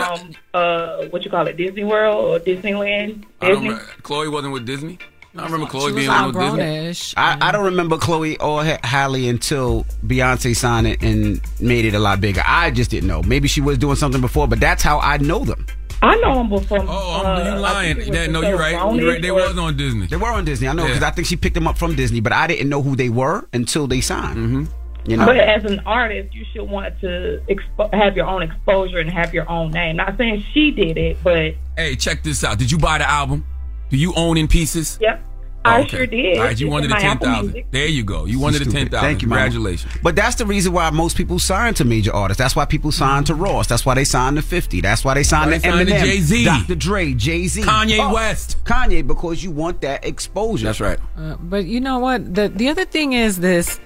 uh, 0.54 1.04
what 1.10 1.24
you 1.24 1.30
call 1.30 1.46
it, 1.46 1.56
Disney 1.56 1.84
World 1.84 2.24
or 2.24 2.38
Disneyland. 2.44 3.24
I 3.42 3.48
don't 3.50 3.62
Disney. 3.64 3.78
Chloe 4.02 4.28
wasn't 4.28 4.54
with 4.54 4.64
Disney. 4.64 4.98
I 5.38 5.44
remember 5.44 5.66
Chloe 5.66 5.92
being 5.92 6.08
one 6.08 6.32
with 6.32 6.56
Disney. 6.58 7.14
I, 7.16 7.48
I 7.48 7.52
don't 7.52 7.64
remember 7.64 7.98
Chloe 7.98 8.38
or 8.38 8.64
Ha- 8.64 8.78
Halle 8.84 9.28
until 9.28 9.84
Beyonce 10.06 10.54
signed 10.56 10.86
it 10.86 11.02
and 11.02 11.40
made 11.60 11.84
it 11.84 11.94
a 11.94 11.98
lot 11.98 12.20
bigger. 12.20 12.42
I 12.44 12.70
just 12.70 12.90
didn't 12.90 13.08
know. 13.08 13.22
Maybe 13.22 13.48
she 13.48 13.60
was 13.60 13.78
doing 13.78 13.96
something 13.96 14.20
before, 14.20 14.48
but 14.48 14.60
that's 14.60 14.82
how 14.82 14.98
I 15.00 15.18
know 15.18 15.44
them. 15.44 15.66
I 16.02 16.14
know 16.16 16.34
them 16.34 16.48
before. 16.50 16.78
Oh, 16.86 17.22
uh, 17.24 17.38
you 17.42 17.50
I 17.50 17.54
lying? 17.58 17.96
think 17.96 18.08
it 18.08 18.10
was 18.10 18.18
That, 18.18 18.30
no, 18.30 18.40
you're 18.42 18.58
right. 18.58 18.94
You're 18.94 19.10
right. 19.12 19.22
They 19.22 19.30
or- 19.30 19.34
was 19.48 19.58
on 19.58 19.76
Disney. 19.76 20.06
They 20.06 20.16
were 20.16 20.28
on 20.28 20.44
Disney. 20.44 20.68
I 20.68 20.72
know 20.72 20.84
because 20.84 21.00
Yeah. 21.00 21.08
I 21.08 21.10
think 21.10 21.26
she 21.26 21.36
picked 21.36 21.54
them 21.54 21.66
up 21.66 21.78
from 21.78 21.96
Disney, 21.96 22.20
but 22.20 22.32
I 22.32 22.46
didn't 22.46 22.68
know 22.68 22.82
who 22.82 22.96
they 22.96 23.08
were 23.08 23.46
until 23.52 23.86
they 23.86 24.00
signed. 24.00 24.36
Mm-hmm. 24.36 24.64
You 25.10 25.16
know, 25.16 25.26
But 25.26 25.36
as 25.36 25.64
an 25.64 25.80
artist, 25.86 26.34
you 26.34 26.44
should 26.52 26.68
want 26.68 27.00
to 27.00 27.40
expo- 27.48 27.94
have 27.94 28.16
your 28.16 28.26
own 28.26 28.42
exposure 28.42 28.98
and 28.98 29.08
have 29.08 29.32
your 29.32 29.48
own 29.48 29.70
name. 29.70 29.96
Not 29.96 30.16
saying 30.18 30.44
she 30.52 30.72
did 30.72 30.98
it, 30.98 31.18
but 31.22 31.54
Hey, 31.76 31.94
check 31.94 32.22
this 32.24 32.42
out. 32.42 32.58
Did 32.58 32.70
you 32.72 32.78
buy 32.78 32.98
the 32.98 33.08
album? 33.08 33.44
Do 33.90 33.96
you 33.96 34.12
own 34.14 34.36
in 34.36 34.48
pieces? 34.48 34.98
yep, 35.00 35.22
Oh, 35.64 35.70
I 35.70 35.80
okay. 35.80 35.96
sure 35.96 36.06
did. 36.06 36.38
All 36.38 36.44
right, 36.44 36.60
you 36.60 36.66
It's 36.68 36.70
wanted 36.72 36.84
in 36.84 36.90
the 36.90 36.94
my 36.94 37.00
ten 37.00 37.10
Apple 37.10 37.26
thousand. 37.26 37.46
Music. 37.52 37.66
There 37.72 37.86
you 37.88 38.04
go. 38.04 38.24
You 38.24 38.38
wanted 38.38 38.58
the 38.60 38.64
Stupid. 38.66 38.78
ten 38.78 38.88
thousand. 38.88 39.08
Thank 39.08 39.22
you, 39.22 39.28
Mama. 39.28 39.42
Congratulations. 39.42 39.92
But 40.00 40.14
that's 40.14 40.36
the 40.36 40.46
reason 40.46 40.72
why 40.72 40.90
most 40.90 41.16
people 41.16 41.40
sign 41.40 41.74
to 41.74 41.84
major 41.84 42.14
artists. 42.14 42.38
That's 42.38 42.54
why 42.54 42.66
people 42.66 42.92
sign 42.92 43.24
to 43.24 43.34
Ross. 43.34 43.66
That's 43.66 43.84
why 43.84 43.94
they 43.94 44.04
sign 44.04 44.36
to 44.36 44.42
50. 44.42 44.80
That's 44.80 45.04
why 45.04 45.14
they 45.14 45.24
sign 45.24 45.48
Why 45.48 45.56
to 45.56 45.60
they 45.62 45.68
sign 45.68 45.86
to 45.86 45.92
Eminem, 45.92 46.00
Jay-Z. 46.04 46.44
Dr. 46.44 46.74
Dre, 46.76 47.14
Jay 47.14 47.48
Z, 47.48 47.62
Kanye 47.62 48.12
West. 48.14 48.58
Kanye, 48.62 49.04
because 49.04 49.42
you 49.42 49.50
want 49.50 49.80
that 49.80 50.04
exposure. 50.04 50.66
That's 50.66 50.80
right. 50.80 51.00
Uh, 51.16 51.34
but 51.40 51.64
you 51.64 51.80
know 51.80 51.98
what? 51.98 52.32
The 52.32 52.48
the 52.48 52.68
other 52.68 52.84
thing 52.84 53.14
is 53.14 53.40
this 53.40 53.80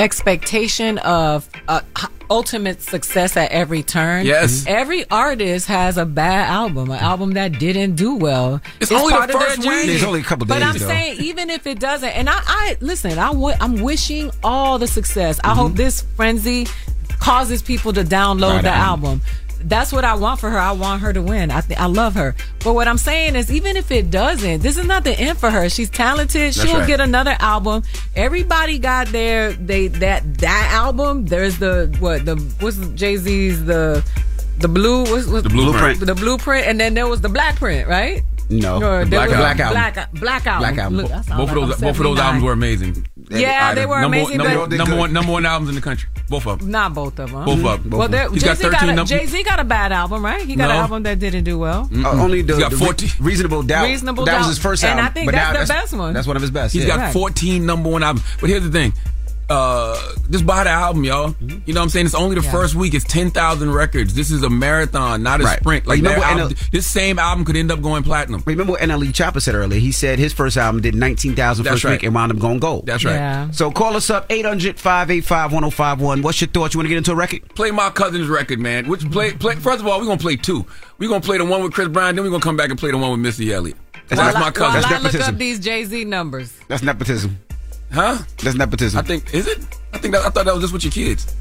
expectation 0.00 0.98
of 0.98 1.48
uh, 1.68 1.80
ultimate 2.28 2.80
success 2.82 3.36
at 3.36 3.50
every 3.52 3.82
turn. 3.82 4.24
Yes. 4.26 4.64
Every 4.66 5.08
artist 5.10 5.66
has 5.68 5.96
a 5.98 6.04
bad 6.06 6.48
album, 6.48 6.90
an 6.90 6.98
album 6.98 7.32
that 7.32 7.58
didn't 7.58 7.96
do 7.96 8.16
well. 8.16 8.60
It's 8.80 8.90
only 8.92 9.12
the 9.12 9.18
part 9.18 9.30
of 9.30 9.38
their 9.38 9.46
first 9.48 9.58
week. 9.58 9.68
journey. 9.68 9.86
There's 9.86 10.02
only 10.04 10.20
a 10.20 10.24
couple 10.24 10.46
But 10.46 10.54
days, 10.60 10.62
I'm 10.68 10.72
though. 10.78 10.86
saying, 10.86 11.20
even 11.20 11.50
if 11.50 11.66
it 11.66 11.78
doesn't, 11.78 12.08
and 12.08 12.28
I, 12.30 12.36
listen, 12.38 12.48
I 12.48 12.76
listen, 12.80 13.18
I 13.18 13.28
w- 13.28 13.56
I'm 13.60 13.80
wishing 13.82 14.30
all 14.42 14.78
the 14.78 14.86
success. 14.86 15.38
I 15.44 15.48
Mm-hmm. 15.50 15.58
hope 15.58 15.72
this 15.74 16.02
frenzy 16.16 16.66
causes 17.18 17.60
people 17.62 17.92
to 17.92 18.02
download 18.04 18.54
Right 18.54 18.62
the 18.62 18.70
on. 18.70 18.76
album. 18.78 19.22
That's 19.62 19.92
what 19.92 20.04
I 20.04 20.14
want 20.14 20.40
for 20.40 20.50
her. 20.50 20.58
I 20.58 20.72
want 20.72 21.02
her 21.02 21.12
to 21.12 21.22
win. 21.22 21.50
I 21.50 21.60
th- 21.60 21.78
I 21.78 21.86
love 21.86 22.14
her. 22.14 22.34
But 22.64 22.74
what 22.74 22.88
I'm 22.88 22.98
saying 22.98 23.36
is, 23.36 23.50
even 23.52 23.76
if 23.76 23.90
it 23.90 24.10
doesn't, 24.10 24.62
this 24.62 24.76
is 24.76 24.86
not 24.86 25.04
the 25.04 25.12
end 25.18 25.38
for 25.38 25.50
her. 25.50 25.68
She's 25.68 25.90
talented. 25.90 26.54
That's 26.54 26.62
She'll 26.62 26.78
right. 26.80 26.86
get 26.86 27.00
another 27.00 27.36
album. 27.38 27.82
Everybody 28.16 28.78
got 28.78 29.08
their 29.08 29.52
they 29.52 29.88
that 29.88 30.38
that 30.38 30.70
album. 30.72 31.26
There's 31.26 31.58
the 31.58 31.94
what 32.00 32.24
the 32.24 32.36
what's 32.60 32.78
Jay 32.90 33.16
Z's 33.16 33.64
the 33.64 34.04
the 34.58 34.68
blue 34.68 35.02
what's, 35.04 35.26
what's 35.26 35.44
The 35.44 35.50
Blueprint. 35.50 36.00
the 36.00 36.14
blueprint, 36.14 36.66
and 36.66 36.78
then 36.80 36.94
there 36.94 37.06
was 37.08 37.20
the 37.20 37.28
black 37.28 37.56
print, 37.56 37.88
right? 37.88 38.22
No, 38.52 38.82
Or 38.82 39.04
the 39.04 39.10
Black, 39.10 39.28
was- 39.28 39.38
Black 39.38 39.60
Album. 39.60 39.74
Black, 39.74 40.12
black 40.12 40.46
album. 40.46 40.74
Black 40.74 40.78
album. 40.84 40.96
Look, 40.98 41.08
Both 41.10 41.48
of 41.50 41.54
those, 41.54 41.80
both 41.80 41.96
of 41.98 42.02
those 42.02 42.18
albums 42.18 42.42
were 42.42 42.52
amazing. 42.52 43.06
Yeah, 43.30 43.74
they 43.74 43.86
were 43.86 44.00
number, 44.00 44.16
amazing, 44.18 44.38
Number, 44.38 44.58
one, 44.58 44.70
number 44.76 44.96
one, 44.96 45.12
number 45.12 45.32
one 45.32 45.46
albums 45.46 45.68
in 45.68 45.74
the 45.76 45.80
country. 45.80 46.08
Both 46.28 46.46
of 46.46 46.58
them. 46.60 46.70
Not 46.70 46.94
both 46.94 47.18
of 47.18 47.30
them. 47.30 47.44
Both 47.44 47.64
of 47.64 47.82
them. 47.88 47.98
Well, 47.98 48.08
there, 48.08 48.28
He's 48.30 48.42
Jay 48.42 48.48
got 48.48 48.56
Z 48.58 48.62
13 48.64 48.80
got, 48.80 48.88
a, 48.88 48.94
num- 48.94 49.06
Jay-Z 49.06 49.42
got 49.44 49.60
a 49.60 49.64
bad 49.64 49.92
album, 49.92 50.24
right? 50.24 50.44
He 50.44 50.56
got 50.56 50.64
No. 50.68 50.70
an 50.70 50.76
album 50.76 51.02
that 51.04 51.18
didn't 51.18 51.44
do 51.44 51.58
well. 51.58 51.88
Uh, 51.94 52.10
only 52.10 52.42
the, 52.42 52.54
He's 52.54 52.62
got 52.62 52.70
the 52.70 52.76
re- 52.76 52.84
14 52.86 53.10
reasonable 53.20 53.62
doubt. 53.62 53.84
Reasonable 53.86 54.24
that 54.24 54.32
Doubt. 54.32 54.38
was 54.40 54.48
his 54.48 54.58
first 54.58 54.82
And 54.84 54.98
album. 54.98 55.06
I 55.06 55.08
think 55.10 55.26
but 55.26 55.34
that's 55.34 55.54
now 55.54 55.60
the 55.76 55.80
best 55.80 55.92
one. 55.94 56.12
That's 56.14 56.26
one 56.26 56.36
of 56.36 56.42
his 56.42 56.50
best. 56.50 56.72
He's 56.74 56.84
yeah. 56.84 56.96
got 56.96 57.12
14 57.12 57.64
number 57.66 57.88
one 57.90 58.02
albums. 58.02 58.26
But 58.40 58.50
here's 58.50 58.62
the 58.62 58.70
thing. 58.70 58.92
Uh, 59.50 59.98
just 60.30 60.46
buy 60.46 60.62
the 60.62 60.70
album, 60.70 61.02
y'all. 61.02 61.30
Mm-hmm. 61.30 61.58
You 61.66 61.74
know 61.74 61.80
what 61.80 61.84
I'm 61.86 61.90
saying? 61.90 62.06
It's 62.06 62.14
only 62.14 62.36
the 62.36 62.42
Yeah. 62.42 62.52
first 62.52 62.76
week. 62.76 62.94
It's 62.94 63.04
10,000 63.04 63.72
records. 63.72 64.14
This 64.14 64.30
is 64.30 64.44
a 64.44 64.48
marathon, 64.48 65.24
not 65.24 65.40
a 65.40 65.44
Right. 65.44 65.58
sprint. 65.58 65.86
Like 65.88 65.96
Remember 65.98 66.20
their 66.20 66.46
what 66.46 66.56
this 66.70 66.86
same 66.86 67.18
album 67.18 67.44
could 67.44 67.56
end 67.56 67.72
up 67.72 67.82
going 67.82 68.04
platinum. 68.04 68.42
Remember 68.46 68.72
what 68.74 68.80
NLE 68.80 69.08
Choppa 69.12 69.42
said 69.42 69.56
earlier? 69.56 69.80
He 69.80 69.90
said 69.90 70.20
his 70.20 70.32
first 70.32 70.56
album 70.56 70.80
did 70.82 70.94
19,000 70.94 71.64
first 71.64 71.82
right. 71.82 71.90
week 71.92 72.04
and 72.04 72.14
wound 72.14 72.30
up 72.30 72.38
going 72.38 72.60
gold. 72.60 72.86
That's 72.86 73.04
right. 73.04 73.14
Yeah. 73.16 73.50
So 73.50 73.72
call 73.72 73.96
us 73.96 74.08
up 74.08 74.28
800-585-1051. 74.28 76.22
What's 76.22 76.40
your 76.40 76.48
thoughts? 76.48 76.74
You 76.74 76.78
want 76.78 76.84
to 76.86 76.88
get 76.90 76.98
into 76.98 77.10
a 77.12 77.16
record? 77.16 77.42
Play 77.56 77.72
my 77.72 77.90
cousin's 77.90 78.28
record, 78.28 78.60
man. 78.60 78.86
Which 78.88 79.10
play, 79.10 79.32
play? 79.32 79.56
First 79.56 79.80
of 79.80 79.86
all, 79.88 79.98
we're 79.98 80.06
gonna 80.06 80.16
play 80.18 80.36
two. 80.36 80.64
We're 80.98 81.08
gonna 81.08 81.20
play 81.20 81.38
the 81.38 81.44
one 81.44 81.62
with 81.64 81.72
Chris 81.72 81.88
Brown, 81.88 82.14
then 82.14 82.24
we're 82.24 82.30
gonna 82.30 82.42
come 82.42 82.56
back 82.56 82.70
and 82.70 82.78
play 82.78 82.92
the 82.92 82.98
one 82.98 83.10
with 83.10 83.20
Missy 83.20 83.52
Elliott. 83.52 83.76
That's, 84.08 84.20
While 84.20 84.36
I- 84.36 84.40
my 84.40 84.50
cousin. 84.52 84.74
While 84.74 84.76
I 84.76 84.80
That's 84.80 84.90
look 84.92 85.12
nepotism. 85.12 85.34
up 85.34 85.38
these 85.38 85.58
Jay 85.58 85.84
Z 85.84 86.04
numbers. 86.04 86.52
That's 86.68 86.82
nepotism. 86.84 87.38
Huh? 87.92 88.18
That's 88.42 88.56
nepotism. 88.56 88.98
I 88.98 89.02
think 89.02 89.34
is 89.34 89.46
it? 89.46 89.58
I 89.92 89.98
think 89.98 90.14
that, 90.14 90.24
I 90.24 90.30
thought 90.30 90.44
that 90.44 90.54
was 90.54 90.62
just 90.62 90.72
with 90.72 90.84
your 90.84 90.92
kids. 90.92 91.34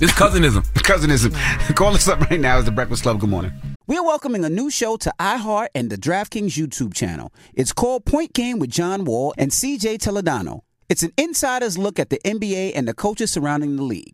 It's 0.00 0.12
cousinism. 0.12 0.62
Cousinism. 0.74 1.76
Call 1.76 1.94
us 1.94 2.08
up 2.08 2.20
right 2.28 2.40
now. 2.40 2.56
It's 2.58 2.66
the 2.66 2.72
Breakfast 2.72 3.04
Club. 3.04 3.20
Good 3.20 3.30
morning. 3.30 3.52
We 3.86 3.96
are 3.96 4.04
welcoming 4.04 4.44
a 4.44 4.50
new 4.50 4.70
show 4.70 4.96
to 4.96 5.12
iHeart 5.18 5.68
and 5.74 5.88
the 5.88 5.96
DraftKings 5.96 6.58
YouTube 6.58 6.94
channel. 6.94 7.32
It's 7.54 7.72
called 7.72 8.04
Point 8.04 8.32
Game 8.32 8.58
with 8.58 8.70
John 8.70 9.04
Wall 9.04 9.34
and 9.38 9.50
CJ 9.50 9.98
Toledano. 9.98 10.60
It's 10.88 11.02
an 11.02 11.12
insider's 11.16 11.78
look 11.78 11.98
at 11.98 12.10
the 12.10 12.18
NBA 12.24 12.72
and 12.74 12.86
the 12.86 12.94
coaches 12.94 13.30
surrounding 13.30 13.76
the 13.76 13.82
league. 13.82 14.13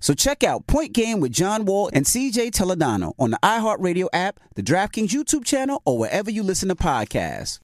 So 0.00 0.14
check 0.14 0.44
out 0.44 0.66
Point 0.66 0.92
Game 0.92 1.20
with 1.20 1.32
John 1.32 1.64
Wall 1.64 1.90
and 1.92 2.04
CJ 2.04 2.50
Toledano 2.50 3.12
on 3.18 3.30
the 3.30 3.38
iHeartRadio 3.42 4.08
app, 4.12 4.40
the 4.54 4.62
DraftKings 4.62 5.08
YouTube 5.08 5.44
channel, 5.44 5.82
or 5.84 5.98
wherever 5.98 6.30
you 6.30 6.42
listen 6.42 6.68
to 6.68 6.74
podcasts. 6.74 7.60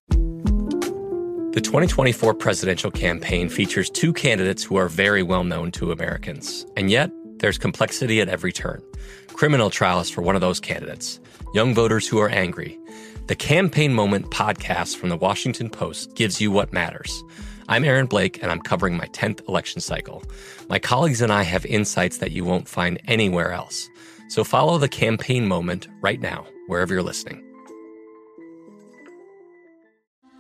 The 1.55 1.61
2024 1.61 2.35
presidential 2.35 2.91
campaign 2.91 3.49
features 3.49 3.89
two 3.89 4.13
candidates 4.13 4.65
who 4.65 4.75
are 4.75 4.89
very 4.89 5.23
well 5.23 5.45
known 5.45 5.71
to 5.73 5.93
Americans. 5.93 6.67
And 6.77 6.91
yet, 6.91 7.13
there's 7.39 7.59
complexity 7.59 8.21
at 8.21 8.29
every 8.29 8.53
turn. 8.53 8.83
Criminal 9.29 9.71
trials 9.71 10.11
for 10.11 10.23
one 10.23 10.35
of 10.35 10.41
those 10.41 10.59
candidates, 10.59 11.21
young 11.55 11.73
voters 11.73 12.09
who 12.09 12.19
are 12.19 12.29
angry. 12.29 12.79
The 13.27 13.37
Campaign 13.37 13.95
Moment 13.95 14.31
podcast 14.31 14.97
from 14.97 15.11
the 15.11 15.17
Washington 15.17 15.71
Post 15.71 16.15
gives 16.15 16.41
you 16.41 16.51
what 16.51 16.73
matters. 16.73 17.23
I'm 17.67 17.83
Aaron 17.83 18.05
Blake, 18.05 18.43
and 18.43 18.53
I'm 18.53 18.61
covering 18.61 18.95
my 18.95 19.07
10th 19.07 19.49
election 19.49 19.81
cycle. 19.81 20.23
My 20.69 20.79
colleagues 20.79 21.23
and 21.23 21.33
I 21.33 21.45
have 21.45 21.65
insights 21.65 22.19
that 22.19 22.31
you 22.31 22.45
won't 22.45 22.69
find 22.69 23.01
anywhere 23.09 23.53
else. 23.53 23.89
So 24.29 24.45
follow 24.45 24.77
the 24.77 24.89
Campaign 24.89 25.49
Moment 25.49 25.89
right 26.03 26.21
now, 26.21 26.47
wherever 26.67 26.93
you're 26.93 27.03
listening. 27.03 27.43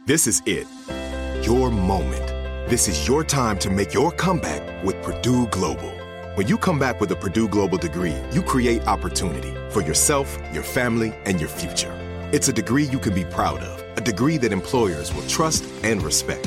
This 0.07 0.27
is 0.27 0.43
it. 0.45 0.67
Your 1.47 1.71
moment. 1.71 2.27
This 2.69 2.89
is 2.89 3.09
your 3.09 3.25
time 3.25 3.59
to 3.61 3.71
make 3.71 3.95
your 3.95 4.13
comeback 4.13 4.85
with 4.85 5.03
Purdue 5.03 5.47
Global. 5.47 5.93
When 6.35 6.47
you 6.47 6.59
come 6.59 6.79
back 6.79 7.01
with 7.01 7.11
a 7.13 7.17
Purdue 7.17 7.49
Global 7.49 7.79
degree, 7.79 8.17
you 8.33 8.43
create 8.43 8.87
opportunity 8.87 9.55
for 9.71 9.81
yourself, 9.81 10.39
your 10.53 10.63
family, 10.63 11.15
and 11.25 11.41
your 11.41 11.49
future. 11.49 11.93
It's 12.33 12.49
a 12.49 12.53
degree 12.53 12.85
you 12.85 12.99
can 12.99 13.15
be 13.15 13.25
proud 13.25 13.63
of, 13.63 13.83
a 13.97 14.03
degree 14.03 14.37
that 14.39 14.53
employers 14.53 15.15
will 15.15 15.27
trust 15.27 15.65
and 15.83 16.03
respect. 16.03 16.47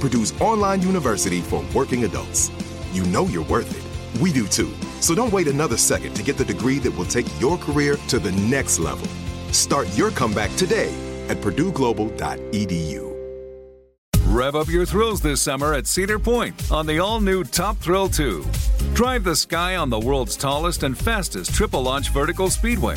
Purdue's 0.00 0.38
online 0.40 0.82
university 0.82 1.40
for 1.40 1.64
working 1.74 2.04
adults. 2.04 2.50
You 2.92 3.04
know 3.04 3.26
you're 3.26 3.44
worth 3.44 3.70
it. 3.70 4.20
We 4.20 4.32
do 4.32 4.46
too. 4.46 4.72
So 5.00 5.14
don't 5.14 5.32
wait 5.32 5.46
another 5.46 5.76
second 5.76 6.14
to 6.14 6.22
get 6.22 6.36
the 6.36 6.44
degree 6.44 6.78
that 6.80 6.96
will 6.96 7.04
take 7.04 7.26
your 7.40 7.56
career 7.58 7.96
to 8.08 8.18
the 8.18 8.32
next 8.32 8.78
level. 8.78 9.06
Start 9.52 9.86
your 9.96 10.10
comeback 10.10 10.54
today 10.56 10.92
at 11.28 11.36
purdueglobal.edu. 11.38 13.10
Rev 14.26 14.54
up 14.56 14.68
your 14.68 14.86
thrills 14.86 15.20
this 15.20 15.42
summer 15.42 15.74
at 15.74 15.86
Cedar 15.86 16.18
Point 16.18 16.70
on 16.70 16.86
the 16.86 17.00
all 17.00 17.20
new 17.20 17.42
Top 17.42 17.76
Thrill 17.78 18.08
2. 18.08 18.44
Drive 18.94 19.24
the 19.24 19.34
sky 19.34 19.76
on 19.76 19.90
the 19.90 19.98
world's 19.98 20.36
tallest 20.36 20.82
and 20.82 20.96
fastest 20.96 21.52
triple 21.52 21.82
launch 21.82 22.10
vertical 22.10 22.48
speedway. 22.48 22.96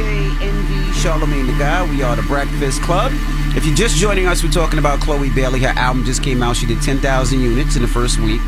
DJ 0.00 0.40
Envy, 0.40 0.92
Charlamagne 0.98 1.46
Tha 1.46 1.58
God. 1.58 1.90
We 1.90 2.02
are 2.02 2.16
the 2.16 2.22
Breakfast 2.22 2.80
Club. 2.80 3.12
If 3.54 3.66
you're 3.66 3.74
just 3.74 3.96
joining 3.96 4.26
us, 4.26 4.42
we're 4.42 4.50
talking 4.50 4.78
about 4.78 4.98
Chloe 5.00 5.28
Bailey. 5.28 5.60
Her 5.60 5.78
album 5.78 6.06
just 6.06 6.22
came 6.22 6.42
out. 6.42 6.56
She 6.56 6.64
did 6.64 6.80
10,000 6.80 7.38
units 7.38 7.76
in 7.76 7.82
the 7.82 7.88
first 7.88 8.18
week. 8.18 8.40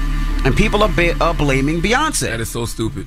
And 0.47 0.57
people 0.57 0.83
are, 0.83 0.89
ba- 0.89 1.15
are 1.23 1.35
blaming 1.35 1.83
Beyonce. 1.83 2.31
That 2.31 2.41
is 2.41 2.51
so 2.51 2.65
stupid. 2.65 3.07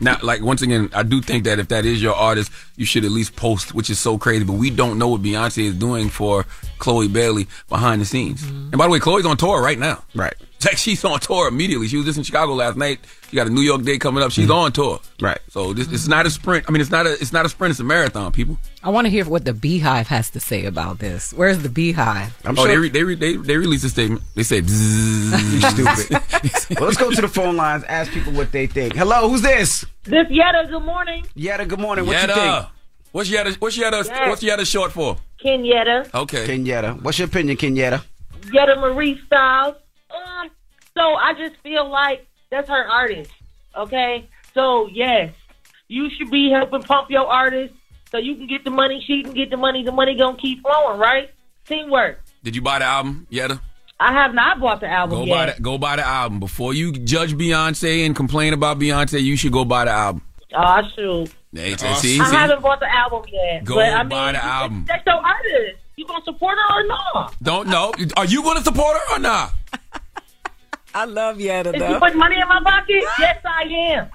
Now, 0.00 0.18
like 0.22 0.42
once 0.42 0.62
again, 0.62 0.90
I 0.94 1.02
do 1.02 1.20
think 1.20 1.44
that 1.44 1.58
if 1.58 1.68
that 1.68 1.84
is 1.84 2.00
your 2.00 2.14
artist, 2.14 2.52
you 2.76 2.86
should 2.86 3.04
at 3.04 3.10
least 3.10 3.34
post, 3.34 3.74
which 3.74 3.90
is 3.90 3.98
so 3.98 4.16
crazy. 4.16 4.44
But 4.44 4.54
we 4.54 4.70
don't 4.70 4.96
know 4.96 5.08
what 5.08 5.22
Beyonce 5.22 5.64
is 5.64 5.74
doing 5.74 6.08
for 6.08 6.46
Chloe 6.78 7.08
Bailey 7.08 7.48
behind 7.68 8.00
the 8.00 8.04
scenes. 8.04 8.42
Mm-hmm. 8.42 8.68
And 8.72 8.78
by 8.78 8.84
the 8.86 8.90
way, 8.90 9.00
Chloe's 9.00 9.26
on 9.26 9.36
tour 9.36 9.60
right 9.60 9.78
now. 9.78 10.04
Right. 10.14 10.34
Like 10.72 10.78
she's 10.78 11.04
on 11.04 11.18
tour 11.18 11.48
immediately. 11.48 11.88
She 11.88 11.96
was 11.96 12.06
just 12.06 12.18
in 12.18 12.24
Chicago 12.24 12.54
last 12.54 12.76
night. 12.76 13.00
She 13.28 13.36
got 13.36 13.46
a 13.46 13.50
New 13.50 13.62
York 13.62 13.82
date 13.82 14.00
coming 14.00 14.22
up. 14.22 14.30
She's 14.30 14.44
mm-hmm. 14.44 14.52
on 14.52 14.72
tour. 14.72 15.00
Right. 15.20 15.40
So 15.48 15.72
this 15.72 15.90
it's 15.90 16.06
not 16.06 16.24
a 16.24 16.30
sprint. 16.30 16.66
I 16.68 16.72
mean, 16.72 16.80
it's 16.80 16.90
not 16.90 17.06
a 17.06 17.12
it's 17.12 17.32
not 17.32 17.44
a 17.44 17.48
sprint. 17.48 17.72
It's 17.72 17.80
a 17.80 17.84
marathon. 17.84 18.30
People. 18.32 18.58
I 18.82 18.90
want 18.90 19.06
to 19.06 19.10
hear 19.10 19.24
what 19.24 19.44
the 19.44 19.52
Beehive 19.52 20.06
has 20.08 20.30
to 20.30 20.40
say 20.40 20.64
about 20.64 20.98
this. 20.98 21.32
Where's 21.32 21.62
the 21.62 21.68
Beehive? 21.68 22.36
oh, 22.46 22.66
they, 22.66 22.76
re- 22.76 22.88
they, 22.88 23.02
re- 23.02 23.14
they 23.14 23.36
they 23.36 23.56
released 23.56 23.84
a 23.84 23.88
statement. 23.88 24.22
They 24.34 24.44
said, 24.44 24.68
Stupid. 24.70 26.10
well, 26.78 26.86
let's 26.88 26.96
go 26.96 27.10
to 27.10 27.20
the 27.20 27.28
phone 27.28 27.56
lines, 27.56 27.84
ask 27.84 28.12
people 28.12 28.32
what 28.32 28.52
they 28.52 28.66
think. 28.66 28.94
Hello, 28.94 29.28
who's 29.28 29.42
this? 29.42 29.84
This 30.04 30.28
Yetta, 30.30 30.68
good 30.70 30.84
morning. 30.84 31.26
Yetta, 31.34 31.66
good 31.66 31.80
morning. 31.80 32.06
What 32.06 32.20
you 32.20 32.34
think? 32.34 32.66
What's 33.12 33.30
Yetta? 33.30 33.56
What's 33.58 33.76
Yetta? 33.76 34.04
Yes. 34.06 34.28
What's 34.28 34.42
Yetta 34.42 34.64
short 34.64 34.92
for? 34.92 35.16
Ken 35.42 35.64
Yetta. 35.64 36.08
Okay. 36.14 36.46
Kenyatta. 36.46 37.02
What's 37.02 37.18
your 37.18 37.26
opinion, 37.26 37.56
Kenyatta? 37.56 38.02
Yetta 38.52 38.76
Marie 38.76 39.20
Styles. 39.26 39.74
Um, 40.14 40.50
so 40.94 41.14
I 41.14 41.34
just 41.34 41.56
feel 41.62 41.88
like 41.88 42.26
that's 42.50 42.68
her 42.68 42.84
artist. 42.84 43.30
Okay? 43.76 44.28
So 44.54 44.88
yes, 44.88 45.34
you 45.88 46.10
should 46.10 46.30
be 46.30 46.50
helping 46.50 46.82
pump 46.82 47.10
your 47.10 47.26
artist 47.26 47.74
so 48.10 48.18
you 48.18 48.34
can 48.34 48.46
get 48.46 48.64
the 48.64 48.70
money, 48.70 49.02
she 49.06 49.22
can 49.22 49.32
get 49.32 49.50
the 49.50 49.56
money, 49.56 49.82
the 49.82 49.92
money 49.92 50.16
gonna 50.16 50.36
keep 50.36 50.60
flowing, 50.62 50.98
right? 50.98 51.30
Teamwork. 51.66 52.20
Did 52.42 52.54
you 52.54 52.62
buy 52.62 52.80
the 52.80 52.84
album, 52.84 53.26
Yetta? 53.30 53.60
I 53.98 54.12
have 54.12 54.34
not 54.34 54.60
bought 54.60 54.80
the 54.80 54.88
album 54.88 55.20
Go 55.20 55.24
yet. 55.24 55.34
buy 55.34 55.52
the, 55.52 55.62
go 55.62 55.78
buy 55.78 55.96
the 55.96 56.06
album 56.06 56.40
before 56.40 56.74
you 56.74 56.92
judge 56.92 57.34
Beyonce 57.34 58.04
and 58.04 58.16
complain 58.16 58.52
about 58.52 58.78
Beyonce. 58.78 59.22
You 59.22 59.36
should 59.36 59.52
go 59.52 59.64
buy 59.64 59.84
the 59.84 59.92
album. 59.92 60.22
Oh 60.54 60.82
shoot. 60.94 61.32
Hey, 61.54 61.76
see, 61.76 61.94
see, 61.94 62.20
I 62.20 62.28
haven't 62.28 62.62
bought 62.62 62.80
the 62.80 62.92
album 62.92 63.22
yet. 63.30 63.64
Go 63.64 63.76
but 63.76 63.88
I 63.88 64.02
mean, 64.02 64.08
buy 64.08 64.32
the 64.32 64.44
album. 64.44 64.84
That's 64.88 65.06
your 65.06 65.14
artist. 65.16 65.78
You 65.96 66.06
gonna 66.06 66.24
support 66.24 66.56
her 66.58 66.80
or 66.80 66.86
not? 66.86 67.34
Don't 67.42 67.68
know. 67.68 67.92
Are 68.16 68.24
you 68.24 68.42
going 68.42 68.56
to 68.56 68.64
support 68.64 68.96
her 68.96 69.16
or 69.16 69.18
not? 69.18 69.52
I 70.94 71.04
love 71.06 71.40
Yetta 71.40 71.74
Is 71.74 71.80
though. 71.80 71.88
you 71.94 71.98
putting 71.98 72.18
money 72.18 72.36
in 72.40 72.48
my 72.48 72.60
pocket? 72.62 73.02
yes, 73.18 73.38
I 73.44 73.62
am. 73.62 74.08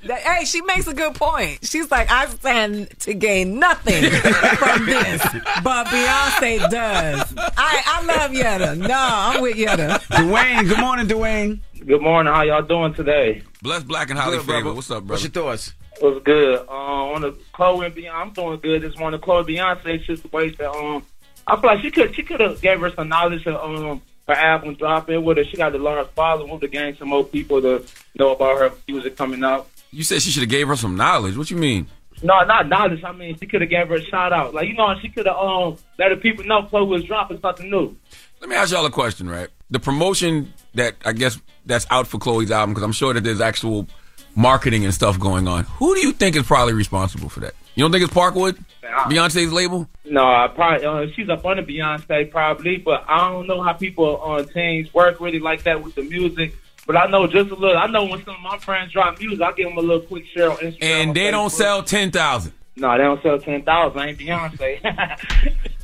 Hey, 0.00 0.44
she 0.44 0.62
makes 0.62 0.86
a 0.86 0.94
good 0.94 1.14
point. 1.16 1.58
She's 1.66 1.90
like, 1.90 2.10
I 2.10 2.26
stand 2.26 2.88
to 3.00 3.14
gain 3.14 3.58
nothing 3.58 4.04
from 4.10 4.86
this, 4.86 5.20
but 5.62 5.86
Beyonce 5.88 6.70
does. 6.70 7.34
I 7.36 7.82
I 7.84 8.04
love 8.04 8.32
Yetta. 8.32 8.76
No, 8.76 8.94
I'm 8.96 9.42
with 9.42 9.56
Yetta. 9.56 10.00
Dwayne, 10.12 10.68
good 10.68 10.78
morning, 10.78 11.06
Dwayne. 11.08 11.60
Good 11.84 12.00
morning. 12.00 12.32
How 12.32 12.42
y'all 12.42 12.62
doing 12.62 12.94
today? 12.94 13.42
Bless 13.60 13.82
Black 13.82 14.08
and 14.10 14.18
Holly 14.18 14.36
Good, 14.38 14.46
Favor. 14.46 14.60
brother. 14.62 14.74
What's 14.76 14.90
up, 14.90 15.02
brother? 15.04 15.12
What's 15.14 15.22
your 15.24 15.30
thoughts? 15.32 15.74
What's 16.00 16.24
good? 16.24 16.64
Uh, 16.68 16.72
on 16.72 17.22
the 17.22 17.32
Chloe 17.52 17.86
and 17.86 17.94
Beyonce, 17.94 18.14
I'm 18.14 18.30
doing 18.32 18.60
good. 18.60 18.82
This 18.82 18.96
morning, 18.98 19.20
Chloe 19.20 19.44
Beyonce 19.44 20.02
just 20.04 20.22
situation. 20.22 20.64
Um, 20.64 21.04
I 21.46 21.60
feel 21.60 21.70
like 21.70 21.80
she 21.82 21.90
could 21.90 22.14
she 22.14 22.22
could 22.22 22.40
have 22.40 22.60
gave 22.60 22.78
her 22.80 22.90
some 22.92 23.08
knowledge 23.08 23.46
of 23.46 23.56
um 23.56 24.00
her 24.28 24.34
album 24.34 24.74
dropping 24.74 25.24
with 25.24 25.38
her. 25.38 25.44
She 25.44 25.56
got 25.56 25.70
to 25.70 25.78
learn 25.78 26.04
following 26.14 26.50
with 26.50 26.60
to 26.60 26.68
gain 26.68 26.96
some 26.96 27.08
more 27.08 27.24
people 27.24 27.60
to 27.62 27.84
know 28.18 28.32
about 28.32 28.58
her 28.58 28.72
music 28.86 29.16
coming 29.16 29.42
out. 29.42 29.68
You 29.90 30.04
said 30.04 30.22
she 30.22 30.30
should 30.30 30.42
have 30.42 30.50
gave 30.50 30.68
her 30.68 30.76
some 30.76 30.96
knowledge. 30.96 31.36
What 31.36 31.50
you 31.50 31.56
mean? 31.56 31.86
No, 32.22 32.44
not 32.44 32.68
knowledge. 32.68 33.02
I 33.04 33.12
mean, 33.12 33.38
she 33.38 33.46
could 33.46 33.60
have 33.60 33.70
gave 33.70 33.88
her 33.88 33.96
a 33.96 34.02
shout 34.02 34.32
out. 34.32 34.52
Like 34.52 34.68
you 34.68 34.74
know, 34.74 34.94
she 35.00 35.08
could 35.08 35.26
have 35.26 35.36
um 35.36 35.76
let 35.98 36.10
the 36.10 36.16
people 36.16 36.44
know 36.44 36.62
Chloe 36.64 36.86
was 36.86 37.04
dropping 37.04 37.40
something 37.40 37.70
new. 37.70 37.96
Let 38.40 38.50
me 38.50 38.56
ask 38.56 38.72
y'all 38.72 38.84
a 38.86 38.90
question, 38.90 39.28
right? 39.28 39.48
The 39.70 39.80
promotion 39.80 40.52
that 40.74 40.96
I 41.04 41.12
guess 41.12 41.40
that's 41.64 41.86
out 41.90 42.06
for 42.06 42.18
Chloe's 42.18 42.50
album, 42.50 42.74
because 42.74 42.84
I'm 42.84 42.92
sure 42.92 43.14
that 43.14 43.24
there's 43.24 43.40
actual 43.40 43.88
marketing 44.34 44.84
and 44.84 44.92
stuff 44.92 45.18
going 45.18 45.48
on. 45.48 45.64
Who 45.64 45.94
do 45.94 46.00
you 46.00 46.12
think 46.12 46.36
is 46.36 46.46
probably 46.46 46.74
responsible 46.74 47.28
for 47.28 47.40
that? 47.40 47.54
You 47.78 47.84
don't 47.84 47.92
think 47.92 48.02
it's 48.02 48.12
Parkwood, 48.12 48.58
Beyonce's 48.82 49.52
label? 49.52 49.88
No, 50.04 50.24
I 50.24 50.48
probably 50.48 50.84
uh, 50.84 51.06
she's 51.14 51.28
up 51.28 51.44
under 51.46 51.62
Beyonce 51.62 52.28
probably, 52.28 52.76
but 52.76 53.04
I 53.06 53.30
don't 53.30 53.46
know 53.46 53.62
how 53.62 53.72
people 53.72 54.16
on 54.16 54.48
teams 54.48 54.92
work 54.92 55.20
really 55.20 55.38
like 55.38 55.62
that 55.62 55.80
with 55.80 55.94
the 55.94 56.02
music. 56.02 56.56
But 56.88 56.96
I 56.96 57.06
know 57.06 57.28
just 57.28 57.52
a 57.52 57.54
little. 57.54 57.76
I 57.76 57.86
know 57.86 58.02
when 58.06 58.24
some 58.24 58.34
of 58.34 58.40
my 58.40 58.58
friends 58.58 58.92
drop 58.92 59.20
music, 59.20 59.40
I 59.40 59.52
give 59.52 59.68
them 59.68 59.78
a 59.78 59.80
little 59.80 60.00
quick 60.00 60.26
share 60.26 60.50
on 60.50 60.56
Instagram. 60.56 60.82
And 60.82 61.14
they 61.14 61.30
don't 61.30 61.50
sell 61.50 61.84
ten 61.84 62.10
thousand. 62.10 62.52
No, 62.74 62.90
they 62.98 63.04
don't 63.04 63.22
sell 63.22 63.38
ten 63.38 63.62
thousand. 63.62 64.00
I 64.00 64.08
ain't 64.08 64.18
Beyonce. 64.18 65.54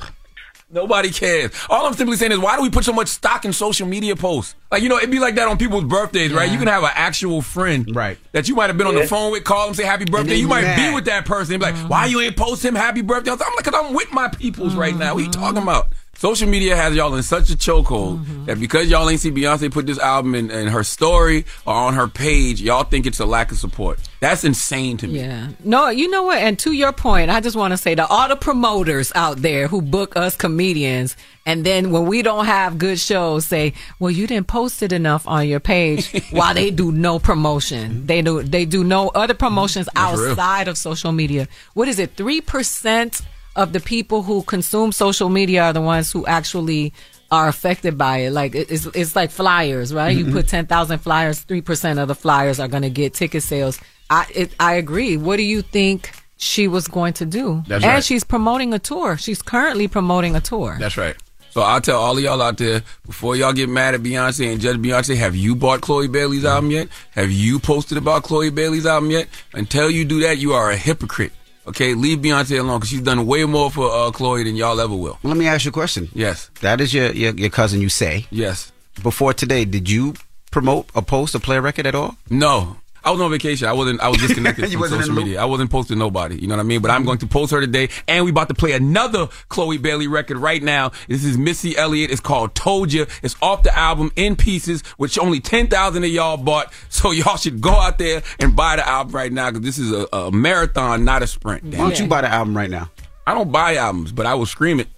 Nobody 0.74 1.10
cares. 1.10 1.52
All 1.70 1.86
I'm 1.86 1.94
simply 1.94 2.16
saying 2.16 2.32
is, 2.32 2.38
why 2.38 2.56
do 2.56 2.62
we 2.62 2.68
put 2.68 2.84
so 2.84 2.92
much 2.92 3.06
stock 3.06 3.44
in 3.44 3.52
social 3.52 3.86
media 3.86 4.16
posts? 4.16 4.56
Like, 4.72 4.82
you 4.82 4.88
know, 4.88 4.96
it'd 4.96 5.08
be 5.08 5.20
like 5.20 5.36
that 5.36 5.46
on 5.46 5.56
people's 5.56 5.84
birthdays, 5.84 6.32
right? 6.32 6.50
You 6.50 6.58
can 6.58 6.66
have 6.66 6.82
an 6.82 6.90
actual 6.94 7.42
friend, 7.42 7.94
right, 7.94 8.18
that 8.32 8.48
you 8.48 8.56
might 8.56 8.66
have 8.66 8.76
been 8.76 8.88
on 8.88 8.94
Yeah. 8.94 9.02
the 9.02 9.06
phone 9.06 9.30
with, 9.30 9.44
call 9.44 9.66
them, 9.66 9.74
say 9.74 9.84
happy 9.84 10.04
birthday. 10.04 10.34
You 10.34 10.48
might 10.48 10.62
mad. 10.62 10.90
be 10.90 10.92
with 10.92 11.04
that 11.04 11.26
person, 11.26 11.54
and 11.54 11.62
be 11.62 11.70
like, 11.70 11.88
why 11.88 12.06
you 12.06 12.20
ain't 12.20 12.36
post 12.36 12.64
him 12.64 12.74
happy 12.74 13.02
birthday? 13.02 13.30
I'm 13.30 13.38
like, 13.38 13.64
cause 13.64 13.74
I'm 13.74 13.94
with 13.94 14.12
my 14.12 14.26
peoples 14.26 14.74
right 14.74 14.96
now. 14.96 15.14
What 15.14 15.24
you 15.24 15.30
talking 15.30 15.60
mm-hmm. 15.60 15.68
about? 15.68 15.92
Social 16.16 16.48
media 16.48 16.76
has 16.76 16.94
y'all 16.94 17.14
in 17.16 17.22
such 17.22 17.50
a 17.50 17.54
chokehold 17.54 18.18
mm-hmm. 18.20 18.44
that 18.46 18.58
because 18.58 18.88
y'all 18.88 19.08
ain't 19.10 19.20
see 19.20 19.30
Beyonce 19.30 19.70
put 19.70 19.86
this 19.86 19.98
album 19.98 20.34
in, 20.34 20.50
in 20.50 20.68
her 20.68 20.84
story 20.84 21.44
or 21.66 21.74
on 21.74 21.94
her 21.94 22.08
page, 22.08 22.62
y'all 22.62 22.84
think 22.84 23.06
it's 23.06 23.20
a 23.20 23.26
lack 23.26 23.50
of 23.50 23.58
support. 23.58 23.98
That's 24.24 24.42
insane 24.42 24.96
to 24.98 25.06
me. 25.06 25.18
Yeah. 25.20 25.48
No, 25.62 25.88
you 25.90 26.08
know 26.08 26.22
what? 26.22 26.38
And 26.38 26.58
to 26.60 26.72
your 26.72 26.92
point, 26.92 27.30
I 27.30 27.40
just 27.40 27.56
want 27.56 27.72
to 27.72 27.76
say 27.76 27.94
to 27.94 28.06
all 28.06 28.26
the 28.28 28.36
promoters 28.36 29.12
out 29.14 29.36
there 29.42 29.68
who 29.68 29.82
book 29.82 30.16
us 30.16 30.34
comedians, 30.34 31.14
and 31.44 31.64
then 31.66 31.90
when 31.90 32.06
we 32.06 32.22
don't 32.22 32.46
have 32.46 32.78
good 32.78 32.98
shows, 32.98 33.44
say, 33.46 33.74
"Well, 33.98 34.10
you 34.10 34.26
didn't 34.26 34.46
post 34.46 34.82
it 34.82 34.92
enough 34.92 35.28
on 35.28 35.46
your 35.46 35.60
page." 35.60 36.04
while 36.30 36.54
they 36.54 36.70
do 36.70 36.90
no 36.90 37.18
promotion, 37.18 38.06
they 38.06 38.22
do 38.22 38.42
they 38.42 38.64
do 38.64 38.82
no 38.82 39.08
other 39.10 39.34
promotions 39.34 39.88
That's 39.94 40.18
real. 40.18 40.30
outside 40.30 40.68
of 40.68 40.78
social 40.78 41.12
media. 41.12 41.46
What 41.74 41.88
is 41.88 41.98
it? 41.98 42.16
Three 42.16 42.40
percent 42.40 43.20
of 43.56 43.72
the 43.74 43.80
people 43.80 44.22
who 44.22 44.42
consume 44.42 44.90
social 44.90 45.28
media 45.28 45.64
are 45.64 45.72
the 45.74 45.82
ones 45.82 46.10
who 46.10 46.24
actually 46.26 46.92
are 47.30 47.46
affected 47.48 47.98
by 47.98 48.18
it. 48.24 48.30
Like 48.32 48.54
it's 48.54 48.86
it's 48.86 49.14
like 49.14 49.30
flyers, 49.30 49.92
right? 49.92 50.16
You 50.16 50.24
Mhm. 50.26 50.32
put 50.32 50.48
ten 50.48 50.66
thousand 50.66 51.00
flyers, 51.00 51.40
three 51.40 51.60
percent 51.60 51.98
of 51.98 52.08
the 52.08 52.14
flyers 52.14 52.58
are 52.58 52.68
going 52.68 52.82
to 52.84 52.90
get 52.90 53.12
ticket 53.14 53.42
sales. 53.42 53.78
I 54.10 54.26
it, 54.34 54.54
I 54.60 54.74
agree. 54.74 55.16
What 55.16 55.36
do 55.36 55.42
you 55.42 55.62
think 55.62 56.10
she 56.36 56.68
was 56.68 56.88
going 56.88 57.14
to 57.14 57.26
do? 57.26 57.62
That's 57.66 57.84
and 57.84 57.94
right. 57.94 58.04
she's 58.04 58.24
promoting 58.24 58.74
a 58.74 58.78
tour. 58.78 59.16
She's 59.16 59.42
currently 59.42 59.88
promoting 59.88 60.36
a 60.36 60.40
tour. 60.40 60.76
That's 60.78 60.96
right. 60.96 61.16
So 61.50 61.60
I'll 61.62 61.80
tell 61.80 62.00
all 62.00 62.18
of 62.18 62.22
y'all 62.22 62.42
out 62.42 62.58
there 62.58 62.82
before 63.06 63.36
y'all 63.36 63.52
get 63.52 63.68
mad 63.68 63.94
at 63.94 64.00
Beyonce 64.00 64.50
and 64.50 64.60
judge 64.60 64.76
Beyonce. 64.76 65.16
Have 65.16 65.36
you 65.36 65.54
bought 65.54 65.82
Chloe 65.82 66.08
Bailey's 66.08 66.44
album 66.44 66.72
yet? 66.72 66.88
Have 67.12 67.30
you 67.30 67.60
posted 67.60 67.96
about 67.96 68.24
Chloe 68.24 68.50
Bailey's 68.50 68.86
album 68.86 69.12
yet? 69.12 69.28
Until 69.52 69.88
you 69.88 70.04
do 70.04 70.20
that, 70.22 70.38
you 70.38 70.52
are 70.52 70.72
a 70.72 70.76
hypocrite. 70.76 71.30
Okay, 71.68 71.94
leave 71.94 72.18
Beyonce 72.18 72.58
alone 72.58 72.80
because 72.80 72.90
she's 72.90 73.02
done 73.02 73.24
way 73.24 73.44
more 73.44 73.70
for 73.70 73.88
uh, 73.88 74.10
Chloe 74.10 74.42
than 74.42 74.56
y'all 74.56 74.80
ever 74.80 74.96
will. 74.96 75.18
Let 75.22 75.36
me 75.36 75.46
ask 75.46 75.64
you 75.64 75.68
a 75.68 75.72
question. 75.72 76.08
Yes. 76.12 76.50
That 76.60 76.80
is 76.80 76.92
your, 76.92 77.12
your 77.12 77.32
your 77.34 77.50
cousin. 77.50 77.80
You 77.80 77.88
say 77.88 78.26
yes. 78.30 78.72
Before 79.02 79.32
today, 79.32 79.64
did 79.64 79.88
you 79.88 80.14
promote 80.50 80.88
a 80.94 81.02
post 81.02 81.36
or 81.36 81.38
play 81.38 81.56
a 81.56 81.60
record 81.60 81.86
at 81.86 81.94
all? 81.94 82.16
No. 82.28 82.78
I 83.04 83.10
was 83.10 83.20
on 83.20 83.30
vacation. 83.30 83.68
I 83.68 83.72
wasn't. 83.72 84.00
I 84.00 84.08
was 84.08 84.18
disconnected 84.18 84.68
from 84.70 84.80
wasn't 84.80 85.02
social 85.02 85.14
media. 85.14 85.40
I 85.40 85.44
wasn't 85.44 85.70
posting 85.70 85.98
nobody. 85.98 86.36
You 86.40 86.48
know 86.48 86.56
what 86.56 86.60
I 86.60 86.64
mean? 86.64 86.80
But 86.80 86.90
I'm 86.90 87.04
going 87.04 87.18
to 87.18 87.26
post 87.26 87.52
her 87.52 87.60
today, 87.60 87.90
and 88.08 88.24
we 88.24 88.30
about 88.30 88.48
to 88.48 88.54
play 88.54 88.72
another 88.72 89.28
Chloe 89.48 89.78
Bailey 89.78 90.06
record 90.08 90.38
right 90.38 90.62
now. 90.62 90.92
This 91.08 91.24
is 91.24 91.36
Missy 91.36 91.76
Elliott. 91.76 92.10
It's 92.10 92.20
called 92.20 92.54
"Told 92.54 92.92
You." 92.92 93.06
It's 93.22 93.36
off 93.42 93.62
the 93.62 93.76
album 93.76 94.10
in 94.16 94.36
pieces, 94.36 94.82
which 94.96 95.18
only 95.18 95.40
ten 95.40 95.68
thousand 95.68 96.04
of 96.04 96.10
y'all 96.10 96.36
bought. 96.36 96.72
So 96.94 97.10
y'all 97.10 97.36
should 97.36 97.60
go 97.60 97.72
out 97.72 97.98
there 97.98 98.22
and 98.38 98.54
buy 98.54 98.76
the 98.76 98.88
album 98.88 99.14
right 99.14 99.30
now 99.32 99.50
because 99.50 99.62
this 99.62 99.78
is 99.78 99.90
a, 99.92 100.06
a 100.12 100.30
marathon, 100.30 101.04
not 101.04 101.22
a 101.22 101.26
sprint. 101.26 101.64
Why 101.64 101.76
don't 101.76 101.98
you 101.98 102.06
buy 102.06 102.20
the 102.20 102.28
album 102.28 102.56
right 102.56 102.70
now? 102.70 102.88
I 103.26 103.34
don't 103.34 103.50
buy 103.50 103.76
albums, 103.76 104.12
but 104.12 104.24
I 104.24 104.34
will 104.34 104.46
scream 104.46 104.80
it. 104.80 104.88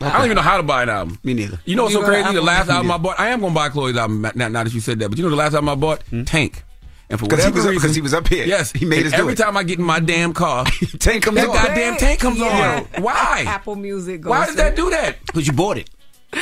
I 0.00 0.12
don't 0.12 0.26
even 0.26 0.36
know 0.36 0.42
how 0.42 0.56
to 0.58 0.62
buy 0.62 0.82
an 0.82 0.88
album. 0.88 1.18
Me 1.24 1.34
neither. 1.34 1.58
You 1.64 1.74
know 1.74 1.84
what's 1.84 1.94
so 1.94 2.00
You 2.00 2.06
got 2.06 2.14
an 2.14 2.22
crazy? 2.22 2.36
The 2.36 2.42
last 2.42 2.68
album 2.68 2.90
I 2.92 2.98
bought, 2.98 3.18
I 3.18 3.28
am 3.28 3.40
going 3.40 3.52
to 3.52 3.54
buy 3.54 3.68
Chloe's 3.68 3.96
album 3.96 4.22
now, 4.34 4.48
now 4.48 4.64
that 4.64 4.72
you 4.72 4.80
said 4.80 4.98
that. 5.00 5.08
But 5.08 5.18
you 5.18 5.24
know 5.24 5.30
the 5.30 5.36
last 5.36 5.54
album 5.54 5.68
I 5.70 5.74
bought? 5.74 6.02
Hmm? 6.04 6.24
Tank. 6.24 6.62
And 7.10 7.18
for 7.18 7.26
'Cause 7.26 7.38
he 7.38 7.50
whatever 7.50 7.54
was 7.56 7.64
up- 7.64 7.70
reason, 7.72 7.88
'cause 7.88 7.94
he 7.96 8.00
was 8.02 8.14
up 8.14 8.28
here. 8.28 8.44
Yes, 8.46 8.70
He 8.72 8.84
made 8.84 8.98
and 8.98 9.06
us 9.06 9.12
do 9.12 9.20
every 9.20 9.32
it. 9.32 9.36
time 9.36 9.56
I 9.56 9.62
get 9.62 9.78
in 9.78 9.84
my 9.84 9.98
damn 10.00 10.32
car, 10.34 10.64
Tank 10.98 11.24
comes 11.24 11.36
that 11.36 11.48
on. 11.48 11.54
goddamn 11.54 11.96
tank 11.96 12.20
comes 12.20 12.38
Yeah. 12.38 12.84
on. 12.96 13.02
Why? 13.02 13.44
Apple 13.46 13.76
Music. 13.76 14.26
Why 14.26 14.40
goes 14.46 14.48
did 14.54 14.58
that 14.58 14.76
do 14.76 14.90
that? 14.90 15.24
Because 15.26 15.46
you 15.46 15.52
bought 15.54 15.78
it. 15.78 15.88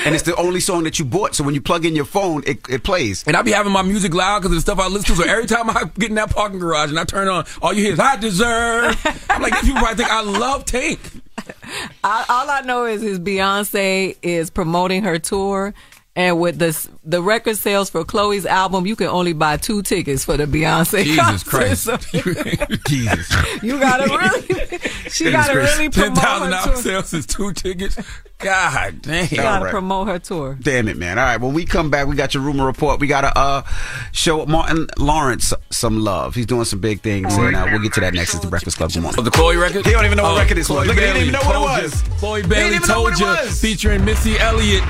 And 0.05 0.17
it's 0.17 0.25
the 0.25 0.35
only 0.35 0.59
song 0.59 0.83
that 0.83 0.99
you 0.99 1.05
bought. 1.05 1.37
So 1.37 1.45
when 1.45 1.55
you 1.55 1.61
plug 1.61 1.85
in 1.85 1.95
your 1.95 2.05
phone, 2.05 2.43
it, 2.45 2.59
it 2.69 2.83
plays. 2.83 3.23
And 3.25 3.37
I 3.37 3.43
be 3.43 3.53
having 3.53 3.71
my 3.71 3.83
music 3.83 4.13
loud 4.13 4.41
because 4.41 4.51
of 4.51 4.57
the 4.57 4.61
stuff 4.61 4.81
I 4.81 4.89
listen 4.89 5.15
to. 5.15 5.23
So 5.23 5.29
every 5.29 5.47
time 5.47 5.71
I 5.71 5.85
get 5.97 6.09
in 6.09 6.17
that 6.17 6.31
parking 6.31 6.59
garage 6.59 6.91
and 6.91 6.99
I 6.99 7.05
turn 7.05 7.29
on, 7.29 7.45
all 7.63 7.73
you 7.73 7.85
hear 7.85 7.93
is 7.93 8.01
"I 8.01 8.17
deserve." 8.17 8.97
I'm 9.31 9.41
like, 9.43 9.53
these 9.61 9.71
people 9.71 9.83
probably 9.83 10.03
think 10.03 10.11
I 10.11 10.23
love 10.23 10.65
Tank. 10.65 10.99
I, 12.03 12.25
all 12.29 12.51
I 12.51 12.63
know 12.63 12.85
is 12.85 13.05
is 13.05 13.21
Beyonce 13.21 14.17
is 14.23 14.51
promoting 14.51 15.05
her 15.05 15.21
tour, 15.21 15.73
and 16.17 16.41
with 16.41 16.59
the 16.59 16.89
the 17.05 17.23
record 17.23 17.57
sales 17.57 17.89
for 17.91 18.05
Chloe's 18.05 18.47
album, 18.47 18.87
you 18.87 18.97
can 18.97 19.07
only 19.09 19.33
buy 19.35 19.57
two 19.59 19.83
tickets 19.83 20.25
for 20.25 20.37
the 20.37 20.47
Beyonce. 20.47 21.05
Jesus 21.05 21.45
concert. 21.45 21.49
Christ. 21.51 21.83
So 21.85 21.97
Jesus. 22.89 23.63
you 23.63 23.79
gotta 23.79 24.05
really, 24.05 24.79
she 25.11 25.31
gotta 25.31 25.55
really 25.55 25.89
ten 25.91 26.15
promote 26.15 26.19
thousand 26.19 26.53
her 26.53 26.65
tour. 26.65 26.77
sales 26.77 27.13
is 27.13 27.27
two 27.27 27.53
tickets. 27.53 27.97
God 28.39 29.01
damn. 29.03 29.27
She 29.29 29.37
gotta 29.37 29.59
All 29.59 29.65
right. 29.65 29.71
promote 29.71 30.09
her 30.09 30.19
tour. 30.19 30.59
Damn 30.61 30.89
it, 30.89 30.97
man. 30.97 31.19
All 31.19 31.25
right, 31.25 31.41
when 31.41 31.55
we 31.55 31.65
come 31.65 31.91
back, 31.91 32.07
we 32.07 32.17
got 32.17 32.35
your 32.35 32.43
rumor 32.43 32.67
report. 32.67 33.01
We 33.01 33.07
got 33.07 33.23
to 33.23 33.39
uh, 33.39 33.63
show 34.13 34.45
Martin 34.45 34.89
Lawrence 34.99 35.55
some 35.71 36.01
love. 36.01 36.35
He's 36.35 36.45
doing 36.47 36.65
some 36.67 36.79
big 36.81 37.01
things, 37.01 37.35
and 37.37 37.57
uh, 37.57 37.67
we'll 37.71 37.81
get 37.81 37.93
to 37.95 38.01
that 38.01 38.13
next. 38.15 38.35
It's 38.35 38.43
the 38.45 38.51
Breakfast 38.51 38.77
Club. 38.77 38.93
Good 38.93 39.01
morning. 39.03 39.21
Oh, 39.21 39.23
the 39.23 39.31
Chloe 39.31 39.57
record? 39.57 39.87
He 39.87 39.93
don't 39.93 40.05
even 40.05 40.17
know 40.19 40.25
what 40.25 40.33
Oh, 40.37 40.39
record 40.39 40.57
this 40.59 40.67
Chloe 40.67 40.81
was. 40.81 40.87
Look, 40.89 40.97
he 40.97 41.03
didn't 41.03 41.23
even 41.23 41.33
know 41.33 41.41
what 41.41 41.79
it 41.81 41.85
was. 41.85 42.03
Chloe 42.19 42.43
Bailey 42.43 42.55
didn't 42.55 42.75
even 42.77 42.89
know 42.89 42.95
told 43.11 43.19
you, 43.19 43.51
featuring 43.53 44.05
Missy 44.05 44.39
Elliott. 44.39 44.83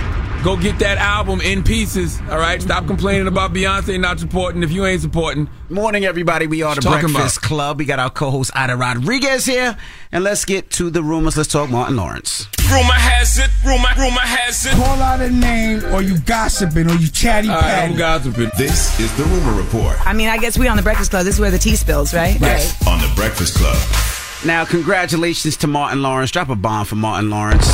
Go 0.46 0.56
get 0.56 0.78
that 0.78 0.98
album 0.98 1.40
in 1.40 1.64
pieces. 1.64 2.20
All 2.30 2.38
right, 2.38 2.62
stop 2.62 2.86
complaining 2.86 3.26
about 3.26 3.52
Beyonce 3.52 3.98
not 3.98 4.20
supporting 4.20 4.62
if 4.62 4.70
you 4.70 4.86
ain't 4.86 5.02
supporting. 5.02 5.50
Morning, 5.70 6.04
everybody. 6.04 6.46
We 6.46 6.62
are 6.62 6.72
the 6.72 6.82
What 6.82 6.84
you 6.84 7.00
talking 7.02 7.14
Breakfast 7.14 7.38
about? 7.38 7.48
Club. 7.48 7.78
We 7.80 7.84
got 7.84 7.98
our 7.98 8.10
co-host 8.10 8.52
Aida 8.54 8.76
Rodriguez 8.76 9.44
here, 9.44 9.76
and 10.12 10.22
let's 10.22 10.44
get 10.44 10.70
to 10.70 10.88
the 10.88 11.02
rumors. 11.02 11.36
Let's 11.36 11.48
talk 11.48 11.68
Martin 11.68 11.96
Lawrence. 11.96 12.46
Rumor 12.70 12.92
has 12.92 13.40
it, 13.40 13.50
rumor, 13.64 13.88
rumor 13.98 14.20
has 14.20 14.64
it. 14.66 14.74
Call 14.74 15.02
out 15.02 15.20
a 15.20 15.30
name, 15.30 15.84
or 15.92 16.00
you 16.00 16.16
gossiping, 16.20 16.88
or 16.88 16.94
you 16.94 17.08
chatty 17.08 17.48
All 17.48 17.56
right, 17.56 17.62
patty. 17.62 17.94
I'm 17.94 17.98
gossiping. 17.98 18.52
This 18.56 19.00
is 19.00 19.12
the 19.16 19.24
Rumor 19.24 19.60
Report 19.60 19.96
I 20.06 20.12
mean, 20.12 20.28
I 20.28 20.38
guess 20.38 20.56
we 20.56 20.68
on 20.68 20.76
the 20.76 20.82
Breakfast 20.84 21.10
Club. 21.10 21.24
This 21.24 21.34
is 21.34 21.40
where 21.40 21.50
the 21.50 21.58
tea 21.58 21.74
spills, 21.74 22.14
right? 22.14 22.40
Yes, 22.40 22.86
on 22.86 23.00
the 23.00 23.12
Breakfast 23.16 23.56
Club. 23.56 23.76
Now, 24.46 24.64
congratulations 24.64 25.56
to 25.56 25.66
Martin 25.66 26.02
Lawrence. 26.02 26.30
Drop 26.30 26.50
a 26.50 26.54
bomb 26.54 26.86
for 26.86 26.94
Martin 26.94 27.30
Lawrence. 27.30 27.66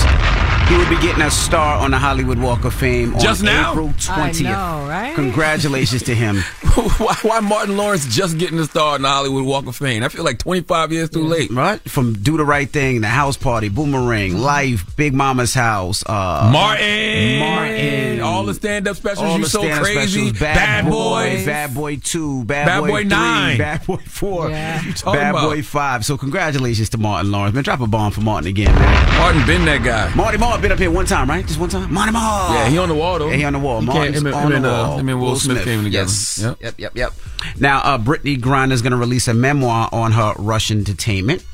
He 0.72 0.78
will 0.78 0.88
be 0.88 0.96
getting 1.02 1.20
a 1.20 1.30
star 1.30 1.76
on 1.80 1.90
the 1.90 1.98
Hollywood 1.98 2.38
Walk 2.38 2.64
of 2.64 2.72
Fame 2.72 3.12
on 3.12 3.20
Just 3.20 3.42
now? 3.42 3.72
April 3.72 3.88
20th. 3.88 4.46
I 4.46 4.80
know, 4.80 4.88
right? 4.88 5.14
Congratulations 5.14 6.02
to 6.04 6.14
him. 6.14 6.36
why, 6.96 7.14
why 7.20 7.40
Martin 7.40 7.76
Lawrence 7.76 8.06
just 8.06 8.38
getting 8.38 8.58
a 8.58 8.64
star 8.64 8.94
on 8.94 9.02
the 9.02 9.08
Hollywood 9.08 9.44
Walk 9.44 9.66
of 9.66 9.76
Fame? 9.76 10.02
I 10.02 10.08
feel 10.08 10.24
like 10.24 10.38
25 10.38 10.90
years 10.90 11.10
too 11.10 11.24
late. 11.24 11.50
Right? 11.50 11.78
From 11.82 12.14
Do 12.14 12.38
the 12.38 12.46
Right 12.46 12.70
Thing, 12.70 13.02
The 13.02 13.08
House 13.08 13.36
Party, 13.36 13.68
Boomerang, 13.68 14.38
Life, 14.38 14.96
Big 14.96 15.12
Mama's 15.12 15.52
House, 15.52 16.02
uh, 16.06 16.48
Martin, 16.50 17.38
Martin, 17.40 18.20
all 18.22 18.44
the 18.46 18.54
stand-up 18.54 18.96
specials. 18.96 19.26
all 19.26 19.36
you 19.36 19.44
the 19.44 19.50
so 19.50 19.58
stand-up 19.60 19.82
crazy. 19.82 20.28
specials, 20.30 20.38
Bad, 20.40 20.84
Boy, 20.86 20.90
Boys. 20.90 21.44
Bad 21.44 21.74
Boy 21.74 21.96
2, 21.96 22.44
Bad, 22.46 22.64
Bad 22.64 22.80
Boy, 22.80 22.88
Boy 22.88 23.00
3, 23.00 23.04
9. 23.04 23.58
Bad 23.58 23.86
Boy 23.86 23.96
4, 23.96 24.48
Yeah. 24.48 24.82
Bad 25.04 25.30
about? 25.34 25.42
Boy 25.50 25.60
5. 25.62 26.04
So 26.06 26.16
congratulations 26.16 26.88
to 26.88 26.96
Martin 26.98 27.30
Lawrence. 27.30 27.54
Man, 27.54 27.62
drop 27.62 27.80
a 27.80 27.86
bomb 27.86 28.10
for 28.10 28.22
Martin 28.22 28.48
again, 28.48 28.74
man. 28.74 29.18
Martin 29.18 29.44
been 29.46 29.66
that 29.66 29.84
guy. 29.84 30.14
Marty 30.14 30.38
Marr 30.38 30.61
been 30.62 30.72
up 30.72 30.78
here 30.78 30.90
one 30.90 31.04
time, 31.06 31.28
right? 31.28 31.46
Just 31.46 31.58
one 31.60 31.68
time? 31.68 31.92
Marty 31.92 32.12
Marr! 32.12 32.54
Yeah, 32.54 32.68
he 32.68 32.78
on 32.78 32.88
the 32.88 32.94
wall 32.94 33.18
though. 33.18 33.28
Yeah, 33.30 33.36
he 33.36 33.44
on 33.44 33.52
the 33.52 33.58
wall. 33.58 33.80
He 33.80 33.86
Martin's 33.86 34.16
him 34.18 34.26
and- 34.26 34.34
on 34.34 34.42
him 34.44 34.50
the 34.50 34.56
and, 34.56 34.66
uh, 34.66 34.68
wall. 34.70 34.98
him 34.98 35.08
and 35.08 35.20
Will 35.20 35.36
Smith 35.36 35.64
came 35.64 35.84
together. 35.84 36.04
Yes. 36.04 36.38
Yep. 36.42 36.58
Yep, 36.62 36.74
yep, 36.78 36.92
yep. 36.96 37.12
Now, 37.58 37.78
uh, 37.80 37.98
Brittney 37.98 38.38
Griner's 38.40 38.80
going 38.82 38.92
to 38.92 38.96
release 38.96 39.28
a 39.28 39.34
memoir 39.34 39.88
on 39.92 40.12
her 40.12 40.32
Russian 40.38 40.84
detainment. 40.84 41.44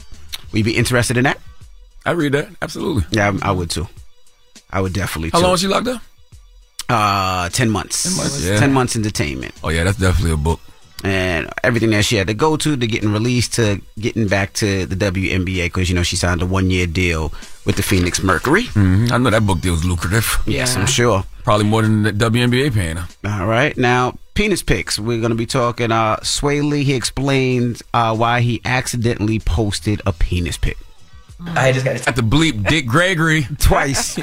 Will 0.52 0.58
you 0.58 0.64
be 0.64 0.76
interested 0.76 1.16
in 1.16 1.24
that? 1.24 1.38
I 2.06 2.12
read 2.12 2.32
that. 2.32 2.48
Absolutely. 2.62 3.04
Yeah, 3.10 3.32
I, 3.42 3.48
I 3.48 3.52
would 3.52 3.70
too. 3.70 3.88
I 4.70 4.80
would 4.80 4.92
definitely 4.92 5.30
How 5.30 5.38
too. 5.38 5.42
long 5.42 5.52
was 5.52 5.60
she 5.62 5.66
locked 5.68 5.88
up? 5.88 6.02
Uh, 6.88 7.48
10 7.50 7.70
months. 7.70 8.04
10 8.04 8.16
months, 8.16 8.44
yeah. 8.44 8.58
10 8.58 8.72
months 8.72 8.96
in 8.96 9.02
detainment. 9.02 9.52
Oh 9.62 9.68
yeah, 9.68 9.84
that's 9.84 9.98
definitely 9.98 10.32
a 10.32 10.36
book. 10.38 10.60
And 11.04 11.48
everything 11.62 11.90
that 11.90 12.04
she 12.04 12.16
had 12.16 12.26
to 12.26 12.34
go 12.34 12.56
to, 12.56 12.76
to 12.76 12.86
getting 12.86 13.12
released, 13.12 13.54
to 13.54 13.80
getting 14.00 14.26
back 14.26 14.52
to 14.54 14.84
the 14.84 14.96
WNBA, 14.96 15.66
because, 15.66 15.88
you 15.88 15.94
know, 15.94 16.02
she 16.02 16.16
signed 16.16 16.42
a 16.42 16.46
one 16.46 16.70
year 16.70 16.86
deal 16.86 17.32
with 17.64 17.76
the 17.76 17.82
Phoenix 17.84 18.20
Mercury. 18.22 18.64
hmm 18.66 19.06
I 19.12 19.18
know 19.18 19.30
that 19.30 19.46
book 19.46 19.60
deal 19.60 19.72
was 19.72 19.84
lucrative. 19.84 20.38
Yes, 20.46 20.76
I'm 20.76 20.86
sure. 20.86 21.22
Probably 21.44 21.66
more 21.66 21.82
than 21.82 22.02
the 22.02 22.10
WNBA 22.12 22.74
paying 22.74 22.96
her. 22.96 23.08
All 23.24 23.46
right. 23.46 23.76
Now, 23.76 24.18
penis 24.34 24.62
pics. 24.62 24.98
We're 24.98 25.18
going 25.20 25.30
to 25.30 25.36
be 25.36 25.46
talking. 25.46 25.92
Uh, 25.92 26.16
Swae 26.16 26.68
Lee, 26.68 26.82
he 26.84 26.94
explained 26.94 27.80
uh, 27.94 28.16
why 28.16 28.40
he 28.40 28.60
accidentally 28.64 29.38
posted 29.38 30.02
a 30.04 30.12
penis 30.12 30.56
pic. 30.58 30.76
I 31.46 31.70
just 31.70 31.84
got 31.84 32.16
to 32.16 32.22
bleep 32.22 32.68
Dick 32.68 32.86
Gregory 32.86 33.46
twice. 33.60 34.18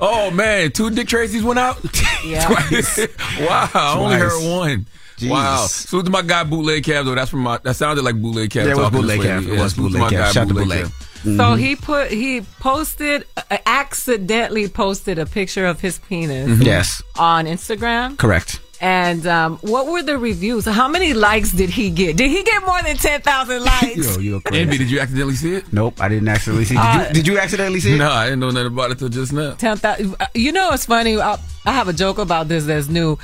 oh 0.00 0.32
man, 0.32 0.72
two 0.72 0.90
Dick 0.90 1.06
Tracy's 1.06 1.44
went 1.44 1.60
out. 1.60 1.78
Yeah. 2.24 2.44
twice. 2.68 2.98
wow, 3.40 3.70
I 3.72 3.94
only 3.96 4.16
Twice. 4.16 4.32
heard 4.32 4.58
one. 4.58 4.86
Wow. 5.22 5.66
So 5.66 6.02
to 6.02 6.10
my 6.10 6.22
guy 6.22 6.44
Bootleg 6.44 6.84
Cab 6.84 7.04
though, 7.06 7.14
that's 7.14 7.30
from 7.30 7.40
my. 7.40 7.58
That 7.62 7.74
sounded 7.76 8.02
like 8.02 8.20
Bootleg 8.20 8.50
Cab. 8.50 8.66
Yeah, 8.66 8.72
it 8.72 8.76
was 8.76 8.90
Bootleg 8.90 9.16
Sway 9.20 9.26
Cab. 9.26 9.42
It 9.44 9.52
Yeah, 9.54 9.62
was 9.62 9.74
Bootleg 9.74 10.00
my 10.02 10.10
Cab. 10.10 10.32
Shout 10.34 10.48
to 10.48 10.54
Bootleg 10.54 10.68
Bootleg. 10.84 10.92
Cab. 10.92 10.92
So 11.22 11.30
Mm-hmm. 11.30 11.58
he 11.58 11.76
put 11.76 12.10
he 12.12 12.40
posted 12.60 13.24
uh, 13.36 13.56
accidentally 13.66 14.68
posted 14.68 15.18
a 15.18 15.26
picture 15.26 15.66
of 15.66 15.80
his 15.80 15.98
penis 15.98 16.48
Mhm. 16.50 16.64
Yes. 16.64 17.02
on 17.18 17.46
Instagram. 17.46 18.16
Correct. 18.18 18.60
And 18.78 19.26
um, 19.26 19.56
what 19.62 19.86
were 19.86 20.02
the 20.02 20.18
reviews? 20.18 20.66
How 20.66 20.86
many 20.86 21.14
likes 21.14 21.50
did 21.52 21.70
he 21.70 21.88
get? 21.88 22.18
Did 22.18 22.30
he 22.30 22.42
get 22.44 22.62
more 22.66 22.80
than 22.82 22.96
ten 22.98 23.22
thousand 23.22 23.64
likes? 23.64 23.96
Yo, 23.96 24.18
you 24.20 24.42
Envy, 24.52 24.76
did 24.76 24.90
you 24.90 25.00
accidentally 25.00 25.34
see 25.34 25.54
it? 25.54 25.72
Nope, 25.72 25.98
I 26.00 26.08
didn't 26.10 26.28
accidentally 26.28 26.66
see 26.66 26.74
it. 26.74 26.78
Did, 26.78 26.84
Uh, 26.84 27.04
you, 27.08 27.14
did 27.14 27.26
you 27.26 27.38
accidentally 27.38 27.80
see 27.80 27.94
it? 27.94 27.98
No, 27.98 28.10
I 28.12 28.24
didn't 28.26 28.40
know 28.40 28.50
nothing 28.50 28.66
about 28.66 28.90
it 28.90 28.98
till 28.98 29.08
just 29.08 29.32
now. 29.32 29.54
Ten 29.54 29.78
thousand. 29.78 30.14
You 30.34 30.52
know, 30.52 30.72
it's 30.74 30.84
funny. 30.84 31.18
I, 31.18 31.38
I 31.64 31.72
have 31.72 31.88
a 31.88 31.94
joke 31.94 32.18
about 32.18 32.48
this. 32.48 32.66
That's 32.66 32.88
new. 32.88 33.18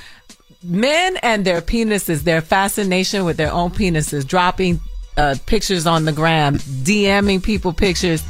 Men 0.65 1.17
and 1.19 1.45
their 1.45 1.61
penises, 1.61 2.23
their 2.23 2.41
fascination 2.41 3.25
with 3.25 3.37
their 3.37 3.53
own 3.53 3.71
penises, 3.71 4.27
dropping 4.27 4.81
uh, 5.17 5.37
pictures 5.47 5.87
on 5.87 6.05
the 6.05 6.13
gram, 6.13 6.57
DMing 6.59 7.43
people 7.43 7.73
pictures. 7.73 8.23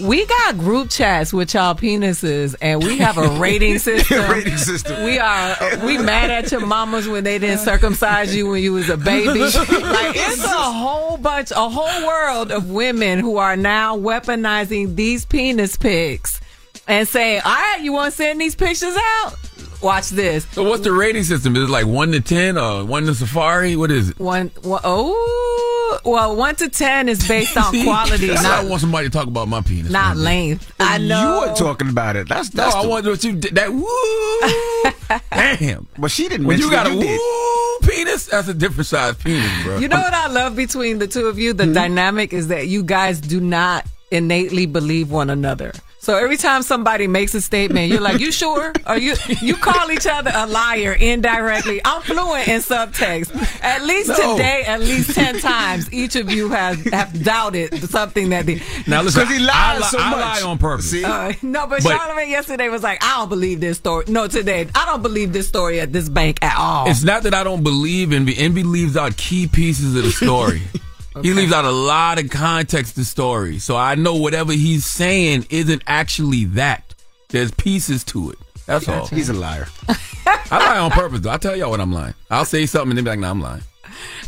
We 0.00 0.24
got 0.26 0.58
group 0.58 0.90
chats 0.90 1.32
with 1.32 1.54
y'all 1.54 1.74
penises, 1.74 2.54
and 2.60 2.84
we 2.84 2.98
have 2.98 3.18
a 3.18 3.28
rating 3.40 3.78
system. 3.80 4.30
Rating 4.30 4.56
system. 4.56 5.02
We 5.02 5.18
are 5.18 5.56
we 5.84 5.98
mad 5.98 6.30
at 6.30 6.52
your 6.52 6.64
mamas 6.64 7.08
when 7.08 7.24
they 7.24 7.38
didn't 7.38 7.58
circumcise 7.58 8.34
you 8.34 8.48
when 8.48 8.62
you 8.62 8.74
was 8.74 8.88
a 8.88 8.96
baby. 8.96 9.40
like 9.40 10.14
it's 10.14 10.44
a 10.44 10.48
whole 10.48 11.16
bunch, 11.16 11.50
a 11.50 11.68
whole 11.68 12.06
world 12.06 12.52
of 12.52 12.70
women 12.70 13.18
who 13.18 13.38
are 13.38 13.56
now 13.56 13.96
weaponizing 13.96 14.94
these 14.94 15.24
penis 15.24 15.76
pics 15.76 16.40
and 16.86 17.08
saying, 17.08 17.40
"All 17.44 17.52
right, 17.52 17.80
you 17.82 17.92
want 17.92 18.12
to 18.12 18.16
send 18.16 18.40
these 18.40 18.54
pictures 18.54 18.96
out? 18.96 19.34
Watch 19.82 20.10
this." 20.10 20.46
So 20.52 20.62
what's 20.62 20.82
the 20.82 20.92
rating 20.92 21.24
system? 21.24 21.56
Is 21.56 21.64
it 21.64 21.70
like 21.70 21.86
one 21.86 22.12
to 22.12 22.20
ten 22.20 22.58
or 22.58 22.84
one 22.84 23.06
to 23.06 23.14
Safari? 23.14 23.76
What 23.76 23.90
is 23.90 24.10
it? 24.10 24.18
One, 24.18 24.50
one 24.62 24.80
oh, 24.84 26.00
well, 26.04 26.36
one 26.36 26.56
to 26.56 26.68
ten 26.68 27.08
is 27.08 27.26
based 27.26 27.56
on 27.56 27.64
quality, 27.84 28.26
That's 28.26 28.42
why 28.42 28.50
I 28.50 28.62
not 28.62 28.70
want 28.70 28.80
somebody 28.80 29.08
to 29.08 29.12
talk 29.12 29.26
about 29.26 29.48
my 29.48 29.60
penis. 29.60 29.90
not 29.90 30.16
length. 30.16 30.72
I 30.80 30.98
know. 30.98 31.44
You 31.44 31.50
were 31.50 31.56
talking 31.56 31.88
about 31.88 32.16
it. 32.16 32.28
That's 32.28 32.50
that's. 32.50 32.54
No, 32.54 32.62
that's. 32.64 32.76
I 32.76 32.82
the- 32.82 32.88
want 32.88 33.06
what 33.06 33.24
you 33.24 33.32
did. 33.36 33.54
That 33.54 33.72
woo. 33.72 35.18
Damn. 35.58 35.86
But 35.98 36.10
she 36.10 36.28
didn't. 36.28 36.46
When 36.46 36.58
you 36.58 36.70
got 36.70 36.86
a 36.86 36.90
it, 36.90 37.00
did. 37.00 37.18
woo 37.18 37.58
penis, 37.88 38.26
that's 38.26 38.48
a 38.48 38.54
different 38.54 38.86
size 38.86 39.16
penis, 39.16 39.50
bro. 39.62 39.78
You 39.78 39.88
know 39.88 39.96
what 39.96 40.14
I 40.14 40.28
love 40.28 40.56
between 40.56 40.98
the 40.98 41.06
two 41.06 41.26
of 41.26 41.38
you? 41.38 41.52
The 41.52 41.66
hmm? 41.66 41.72
dynamic 41.72 42.32
is 42.32 42.48
that 42.48 42.68
you 42.68 42.82
guys 42.82 43.20
do 43.20 43.40
not 43.40 43.86
innately 44.10 44.66
believe 44.66 45.10
one 45.10 45.30
another. 45.30 45.72
So 46.08 46.16
every 46.16 46.38
time 46.38 46.62
somebody 46.62 47.06
makes 47.06 47.34
a 47.34 47.40
statement, 47.42 47.90
you're 47.92 48.00
like, 48.00 48.18
"You 48.18 48.32
sure?" 48.32 48.72
Or 48.86 48.96
you 48.96 49.14
you 49.42 49.54
call 49.56 49.90
each 49.90 50.06
other 50.06 50.30
a 50.34 50.46
liar 50.46 50.94
indirectly. 50.94 51.82
I'm 51.84 52.00
fluent 52.00 52.48
in 52.48 52.62
subtext. 52.62 53.28
At 53.62 53.84
least 53.84 54.08
No. 54.08 54.32
today, 54.38 54.62
at 54.66 54.80
least 54.80 55.14
ten 55.14 55.38
times, 55.38 55.92
each 55.92 56.16
of 56.16 56.30
you 56.30 56.48
have 56.48 56.82
have 56.86 57.22
doubted 57.22 57.90
something 57.90 58.30
that 58.30 58.46
the. 58.46 58.58
Now 58.86 59.02
listen, 59.02 59.22
'Cause 59.26 59.30
he 59.36 59.38
lies 59.38 59.52
I, 59.54 59.76
li- 59.76 59.84
so 59.90 59.98
I 59.98 60.10
much. 60.12 60.42
lie 60.42 60.48
on 60.50 60.56
purpose. 60.56 60.90
See? 60.90 61.04
Uh, 61.04 61.34
no, 61.42 61.66
but, 61.66 61.82
But- 61.84 61.92
Charlamagne 62.00 62.30
yesterday 62.30 62.70
was 62.70 62.82
like, 62.82 63.04
I 63.04 63.18
don't 63.18 63.28
believe 63.28 63.60
this 63.60 63.76
story. 63.76 64.06
No, 64.08 64.26
today, 64.28 64.66
I 64.74 64.86
don't 64.86 65.02
believe 65.02 65.34
this 65.34 65.46
story 65.46 65.78
at 65.78 65.92
this 65.92 66.08
bank 66.08 66.38
at 66.40 66.56
all. 66.56 66.88
It's 66.88 67.02
not 67.04 67.22
that 67.24 67.34
I 67.34 67.44
don't 67.44 67.62
believe 67.62 68.14
Envy. 68.14 68.34
Envy 68.38 68.62
leaves 68.62 68.96
out 68.96 69.18
key 69.18 69.46
pieces 69.46 69.94
of 69.94 70.04
the 70.04 70.10
story. 70.12 70.62
He 71.22 71.32
leaves 71.32 71.52
out 71.52 71.64
a 71.64 71.70
lot 71.70 72.18
of 72.22 72.30
context 72.30 72.94
to 72.94 73.00
the 73.00 73.04
story. 73.04 73.58
So 73.58 73.76
I 73.76 73.94
know 73.94 74.14
whatever 74.16 74.52
he's 74.52 74.84
saying 74.86 75.46
isn't 75.50 75.82
actually 75.86 76.44
that. 76.46 76.94
There's 77.28 77.50
pieces 77.52 78.04
to 78.04 78.30
it. 78.30 78.38
That's 78.66 78.88
all. 78.88 79.06
He's 79.06 79.28
a 79.28 79.34
liar. 79.34 79.68
I 80.26 80.58
lie 80.58 80.78
on 80.78 80.90
purpose, 80.90 81.20
though. 81.20 81.30
I'll 81.30 81.38
tell 81.38 81.56
y'all 81.56 81.70
what 81.70 81.80
I'm 81.80 81.92
lying. 81.92 82.14
I'll 82.30 82.44
say 82.44 82.66
something 82.66 82.90
and 82.90 82.98
then 82.98 83.04
be 83.04 83.10
like, 83.10 83.18
no, 83.18 83.30
I'm 83.30 83.40
lying. 83.40 83.62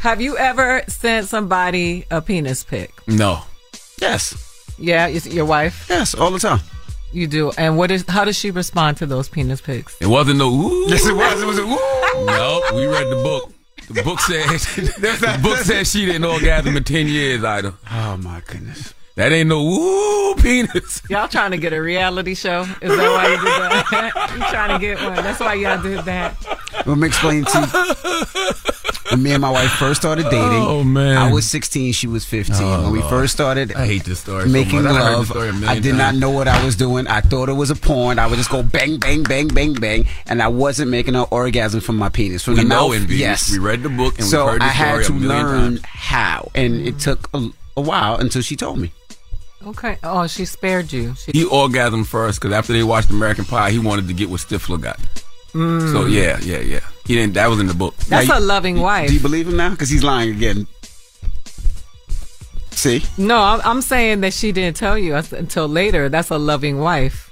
Have 0.00 0.20
you 0.20 0.36
ever 0.38 0.82
sent 0.88 1.28
somebody 1.28 2.06
a 2.10 2.22
penis 2.22 2.64
pic? 2.64 2.92
No. 3.06 3.42
Yes. 4.00 4.34
Yeah, 4.78 5.08
is 5.08 5.26
it 5.26 5.34
your 5.34 5.44
wife? 5.44 5.86
Yes, 5.90 6.14
all 6.14 6.30
the 6.30 6.38
time. 6.38 6.60
You 7.12 7.26
do. 7.26 7.52
And 7.58 7.76
what 7.76 7.90
is? 7.90 8.04
How 8.08 8.24
does 8.24 8.38
she 8.38 8.50
respond 8.50 8.96
to 8.98 9.06
those 9.06 9.28
penis 9.28 9.60
pics? 9.60 10.00
It 10.00 10.06
wasn't 10.06 10.38
no 10.38 10.48
ooh. 10.48 10.88
Yes, 10.88 11.06
it 11.06 11.12
was. 11.14 11.42
It 11.42 11.46
was 11.46 11.58
a 11.58 11.66
woo. 11.66 11.76
No, 12.26 12.62
we 12.74 12.86
read 12.86 13.08
the 13.08 13.16
book. 13.16 13.52
The 13.90 14.02
book 14.04 14.20
said 14.20 14.48
the 15.00 15.40
book 15.42 15.58
said 15.58 15.86
she 15.86 16.06
didn't 16.06 16.24
orgasm 16.24 16.76
in 16.76 16.84
ten 16.84 17.08
years, 17.08 17.42
Aida. 17.42 17.74
Oh 17.90 18.16
my 18.18 18.40
goodness. 18.46 18.94
That 19.16 19.32
ain't 19.32 19.48
no 19.48 19.60
ooh 19.60 20.34
penis. 20.36 21.02
Y'all 21.10 21.28
trying 21.28 21.50
to 21.50 21.58
get 21.58 21.72
a 21.72 21.80
reality 21.82 22.34
show? 22.34 22.62
Is 22.80 22.96
that 22.96 23.10
why 23.12 23.26
you 23.28 23.36
did 23.36 23.44
that? 23.90 24.30
you 24.36 24.42
trying 24.50 24.70
to 24.70 24.78
get 24.78 25.02
one? 25.02 25.16
That's 25.16 25.40
why 25.40 25.54
y'all 25.54 25.82
did 25.82 26.04
that. 26.04 26.36
Let 26.86 26.96
me 26.96 27.08
explain 27.08 27.44
to 27.44 27.58
you. 27.58 28.52
When 29.10 29.22
me 29.24 29.32
and 29.32 29.42
my 29.42 29.50
wife 29.50 29.72
first 29.72 30.00
started 30.00 30.24
dating, 30.30 30.40
Oh, 30.62 30.84
man. 30.84 31.18
I 31.18 31.32
was 31.32 31.46
16, 31.48 31.92
she 31.92 32.06
was 32.06 32.24
15. 32.24 32.56
Oh, 32.60 32.82
when 32.84 32.92
we 32.92 32.98
Lord. 33.00 33.10
first 33.10 33.32
started 33.34 33.72
I 33.74 33.84
hate 33.86 34.04
this 34.04 34.20
story. 34.20 34.44
so 34.44 34.48
making 34.50 34.84
much. 34.84 34.92
I 34.92 34.94
this 34.94 35.02
love, 35.02 35.26
story 35.26 35.50
I 35.66 35.80
did 35.80 35.96
not 35.96 36.14
know 36.14 36.30
what 36.30 36.46
I 36.46 36.64
was 36.64 36.76
doing. 36.76 37.08
I 37.08 37.20
thought 37.20 37.48
it 37.48 37.54
was 37.54 37.70
a 37.70 37.76
porn. 37.76 38.20
I 38.20 38.28
would 38.28 38.36
just 38.36 38.50
go 38.50 38.62
bang, 38.62 38.98
bang, 38.98 39.24
bang, 39.24 39.48
bang, 39.48 39.74
bang, 39.74 40.06
and 40.26 40.40
I 40.40 40.46
wasn't 40.48 40.90
making 40.92 41.16
an 41.16 41.26
orgasm 41.32 41.80
from 41.80 41.96
my 41.96 42.08
penis. 42.08 42.44
From 42.44 42.54
We 42.54 42.60
the 42.62 42.68
know 42.68 42.88
mouth, 42.90 42.96
Envy. 42.96 43.16
yes. 43.16 43.50
We 43.50 43.58
read 43.58 43.82
the 43.82 43.88
book 43.88 44.18
and 44.20 44.26
so 44.28 44.44
we've 44.44 44.52
heard 44.52 44.60
the 44.60 44.64
I 44.66 44.68
had 44.68 45.04
to 45.06 45.12
a 45.12 45.14
learn 45.14 45.50
times. 45.78 45.80
how, 45.84 46.50
and 46.54 46.74
it 46.86 47.00
took 47.00 47.28
a, 47.34 47.48
a 47.76 47.80
while 47.80 48.16
until 48.16 48.42
she 48.42 48.54
told 48.54 48.78
me. 48.78 48.92
Okay. 49.66 49.98
Oh, 50.02 50.26
she 50.26 50.44
spared 50.46 50.92
you. 50.92 51.14
She, 51.16 51.32
He 51.32 51.44
orgasmed 51.44 52.06
first 52.06 52.40
because 52.40 52.54
after 52.54 52.72
they 52.72 52.82
watched 52.82 53.10
American 53.10 53.44
Pie, 53.44 53.70
he 53.70 53.78
wanted 53.78 54.08
to 54.08 54.14
get 54.14 54.30
what 54.30 54.40
Stifler 54.40 54.80
got. 54.80 54.98
Mm. 55.52 55.92
So 55.92 56.06
yeah, 56.06 56.38
yeah, 56.42 56.60
yeah. 56.60 56.80
He 57.06 57.14
didn't. 57.14 57.34
That 57.34 57.48
was 57.48 57.60
in 57.60 57.66
the 57.66 57.74
book. 57.74 57.94
that's 58.08 58.28
Now, 58.28 58.38
a 58.38 58.40
loving 58.40 58.80
wife. 58.80 59.08
Do 59.08 59.14
you 59.14 59.20
believe 59.20 59.48
him 59.48 59.56
now? 59.56 59.70
Because 59.70 59.90
he's 59.90 60.02
lying 60.04 60.30
again. 60.30 60.66
See, 62.70 63.02
No, 63.18 63.36
I'm, 63.38 63.60
I'm 63.64 63.82
saying 63.82 64.22
that 64.22 64.32
she 64.32 64.52
didn't 64.52 64.76
tell 64.76 64.96
you 64.96 65.14
until 65.16 65.66
later. 65.68 66.08
That's 66.08 66.30
a 66.30 66.38
loving 66.38 66.78
wife. 66.78 67.26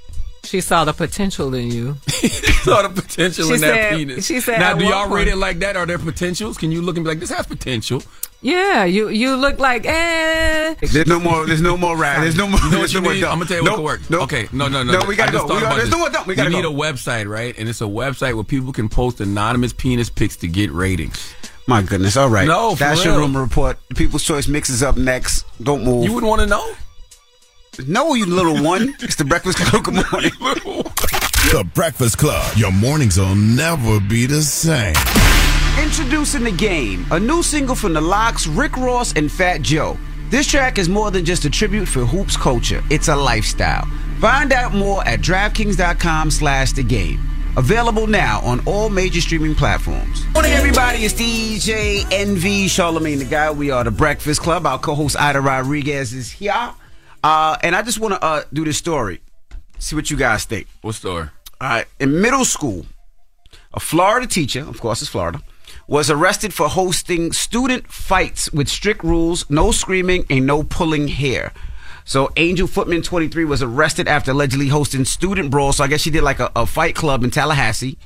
She 0.44 0.60
saw 0.60 0.84
the 0.84 0.92
potential 0.92 1.55
in 1.55 1.70
you. 1.70 1.96
saw 2.09 2.82
the 2.86 2.90
potential 3.02 3.46
She 3.48 3.55
in 3.55 3.60
that 3.62 3.92
penis. 3.94 4.26
she 4.26 4.40
said 4.40 4.59
Now, 4.59 4.74
do 4.74 4.84
y'all 4.84 5.02
point- 5.05 5.12
rate 5.14 5.28
it 5.28 5.36
like 5.36 5.59
that? 5.60 5.76
Are 5.76 5.86
there 5.86 5.98
potentials? 5.98 6.59
Can 6.59 6.70
you 6.72 6.82
look 6.82 6.96
and 6.96 7.05
be 7.05 7.09
like, 7.10 7.20
this 7.20 7.30
has 7.30 7.46
potential? 7.46 8.02
Yeah, 8.40 8.85
you 8.85 9.09
you 9.09 9.35
look 9.35 9.59
like 9.59 9.85
eh. 9.85 10.74
there's 10.81 11.06
no 11.09 11.19
more. 11.19 11.44
There's 11.44 11.60
no 11.60 11.77
more 11.77 11.97
rap. 11.97 12.20
There's 12.20 12.36
no 12.36 12.47
more. 12.47 12.60
You 12.65 12.70
know 12.70 12.78
there's 12.78 12.94
no 12.94 13.01
more 13.01 13.12
need? 13.15 13.20
dumb. 13.23 13.32
I'm 13.32 13.39
gonna 13.39 13.48
tell 13.48 13.56
you 13.56 13.62
what 13.65 13.70
Nope, 13.70 13.77
could 13.77 13.85
work. 13.85 14.10
nope. 14.10 14.23
Okay, 14.23 14.48
no, 14.52 14.69
no, 14.69 14.85
no. 14.85 15.01
No, 15.01 15.06
we 15.09 15.16
gotta 15.16 15.32
go. 15.32 15.43
We 15.44 15.60
gotta- 15.60 15.74
there's 15.74 15.82
this. 15.85 15.90
no 15.90 15.98
more 15.98 16.09
dumb. 16.10 16.24
We 16.27 16.36
gotta 16.36 16.51
you 16.51 16.56
need 16.56 16.62
go. 16.62 16.70
a 16.70 16.73
website, 16.93 17.28
right? 17.28 17.59
And 17.59 17.69
it's 17.69 17.81
a 17.81 17.85
website 17.85 18.35
where 18.35 18.44
people 18.44 18.73
can 18.73 18.89
post 18.89 19.20
anonymous 19.20 19.73
penis 19.73 20.09
pics 20.09 20.36
to 20.36 20.47
get 20.47 20.70
ratings. 20.70 21.35
My 21.66 21.82
goodness. 21.82 22.16
All 22.16 22.28
right. 22.28 22.47
No, 22.47 22.70
for 22.73 22.78
that's 22.78 23.05
your 23.05 23.19
rumor 23.19 23.43
report. 23.43 23.77
People's 23.97 24.23
Choice 24.23 24.47
mixes 24.47 24.82
up 24.85 24.97
next. 24.97 25.44
Don't 25.62 25.82
move. 25.85 26.05
You 26.05 26.12
wouldn't 26.15 26.31
want 26.31 26.40
to 26.43 26.47
know? 26.47 26.74
No, 27.86 28.15
you 28.15 28.24
little 28.27 28.62
one. 28.62 28.94
It's 29.01 29.16
the 29.16 29.24
Breakfast 29.24 29.59
Club. 29.59 29.85
Good 29.85 29.94
morning. 30.12 30.31
The 30.40 31.69
Breakfast 31.74 32.19
Club. 32.19 32.56
Your 32.56 32.73
mornings 32.73 33.19
will 33.19 33.35
never 33.35 33.98
be 34.01 34.27
the 34.27 34.43
same. 34.43 34.94
Introducing 35.82 36.42
the 36.42 36.50
game, 36.50 37.06
a 37.12 37.20
new 37.20 37.40
single 37.40 37.76
from 37.76 37.92
the 37.92 38.00
LOX, 38.00 38.48
Rick 38.48 38.76
Ross, 38.76 39.12
and 39.14 39.30
Fat 39.30 39.62
Joe. 39.62 39.96
This 40.28 40.46
track 40.48 40.76
is 40.76 40.88
more 40.88 41.12
than 41.12 41.24
just 41.24 41.44
a 41.44 41.50
tribute 41.50 41.86
for 41.86 42.00
hoops 42.00 42.36
culture. 42.36 42.82
It's 42.90 43.06
a 43.06 43.14
lifestyle. 43.14 43.86
Find 44.20 44.52
out 44.52 44.74
more 44.74 45.06
at 45.06 45.20
DraftKings.com 45.20 46.32
slash 46.32 46.72
the 46.72 46.82
game. 46.82 47.20
Available 47.56 48.09
now 48.09 48.40
on 48.40 48.60
all 48.66 48.88
major 48.88 49.20
streaming 49.20 49.55
platforms. 49.55 50.26
Morning, 50.34 50.52
everybody. 50.52 51.05
It's 51.05 51.14
DJ 51.14 52.05
Envy 52.10 52.66
Charlamagne 52.66 53.20
Tha 53.20 53.24
God. 53.26 53.56
We 53.56 53.70
are 53.70 53.84
the 53.84 53.92
Breakfast 53.92 54.40
Club. 54.42 54.66
Our 54.66 54.80
co-host 54.80 55.16
Aida 55.16 55.40
Rodriguez 55.40 56.12
is 56.12 56.30
here. 56.30 56.72
Uh, 57.22 57.56
and 57.62 57.76
I 57.76 57.82
just 57.82 58.00
want 58.00 58.14
to 58.14 58.22
uh, 58.22 58.42
do 58.52 58.64
this 58.64 58.78
story. 58.78 59.20
See 59.78 59.94
what 59.94 60.10
you 60.10 60.16
guys 60.16 60.44
think. 60.44 60.66
What 60.82 60.96
story? 60.96 61.28
All 61.60 61.68
right. 61.68 61.86
In 62.00 62.20
middle 62.20 62.44
school, 62.44 62.84
a 63.72 63.80
Florida 63.80 64.26
teacher, 64.26 64.60
of 64.68 64.80
course 64.80 65.02
it's 65.02 65.10
Florida, 65.10 65.40
was 65.89 66.10
arrested 66.10 66.52
for 66.52 66.69
hosting 66.69 67.32
student 67.32 67.90
fights 67.90 68.52
with 68.52 68.69
strict 68.69 69.02
rules, 69.02 69.48
no 69.48 69.73
screaming 69.73 70.24
and 70.28 70.47
no 70.47 70.62
pulling 70.62 71.09
hair. 71.09 71.51
So 72.05 72.31
Angel 72.36 72.66
Footman 72.66 73.01
23 73.02 73.47
was 73.47 73.62
arrested 73.62 74.06
after 74.06 74.31
allegedly 74.31 74.69
hosting 74.69 75.06
student 75.06 75.51
brawls. 75.51 75.78
So 75.78 75.85
I 75.85 75.89
guess 75.89 76.02
she 76.02 76.10
did 76.10 76.23
like 76.23 76.40
a, 76.40 76.52
a 76.55 76.66
fight 76.66 76.94
club 76.94 77.24
in 77.24 77.31
Tallahassee. 77.31 77.98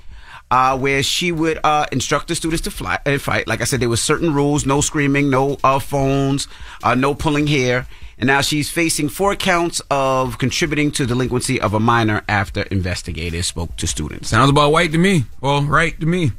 Uh, 0.51 0.77
where 0.77 1.03
she 1.03 1.33
would 1.33 1.59
uh, 1.65 1.87
instruct 1.93 2.29
the 2.29 2.35
students 2.35 2.61
to 2.61 2.71
fly, 2.71 2.99
uh, 3.07 3.17
fight. 3.17 3.49
Like 3.49 3.63
I 3.63 3.65
said, 3.65 3.81
there 3.81 3.89
were 3.89 3.97
certain 3.97 4.35
rules: 4.35 4.67
no 4.67 4.83
screaming, 4.83 5.31
no 5.31 5.57
uh, 5.65 5.79
phones, 5.79 6.47
uh, 6.83 6.95
no 6.95 7.15
pulling 7.15 7.47
hair. 7.47 7.87
And 8.19 8.27
now 8.27 8.43
she's 8.43 8.69
facing 8.69 9.09
four 9.09 9.35
counts 9.35 9.81
of 9.91 10.37
contributing 10.37 10.91
to 10.91 11.07
delinquency 11.07 11.59
of 11.59 11.73
a 11.73 11.81
minor 11.81 12.23
after 12.29 12.63
investigators 12.65 13.47
spoke 13.47 13.77
to 13.79 13.87
students. 13.87 14.29
Sounds 14.29 14.51
about 14.51 14.73
white 14.73 14.93
to 14.93 14.99
me. 14.99 15.25
Well, 15.41 15.63
right 15.63 15.99
to 16.01 16.05
me. 16.05 16.33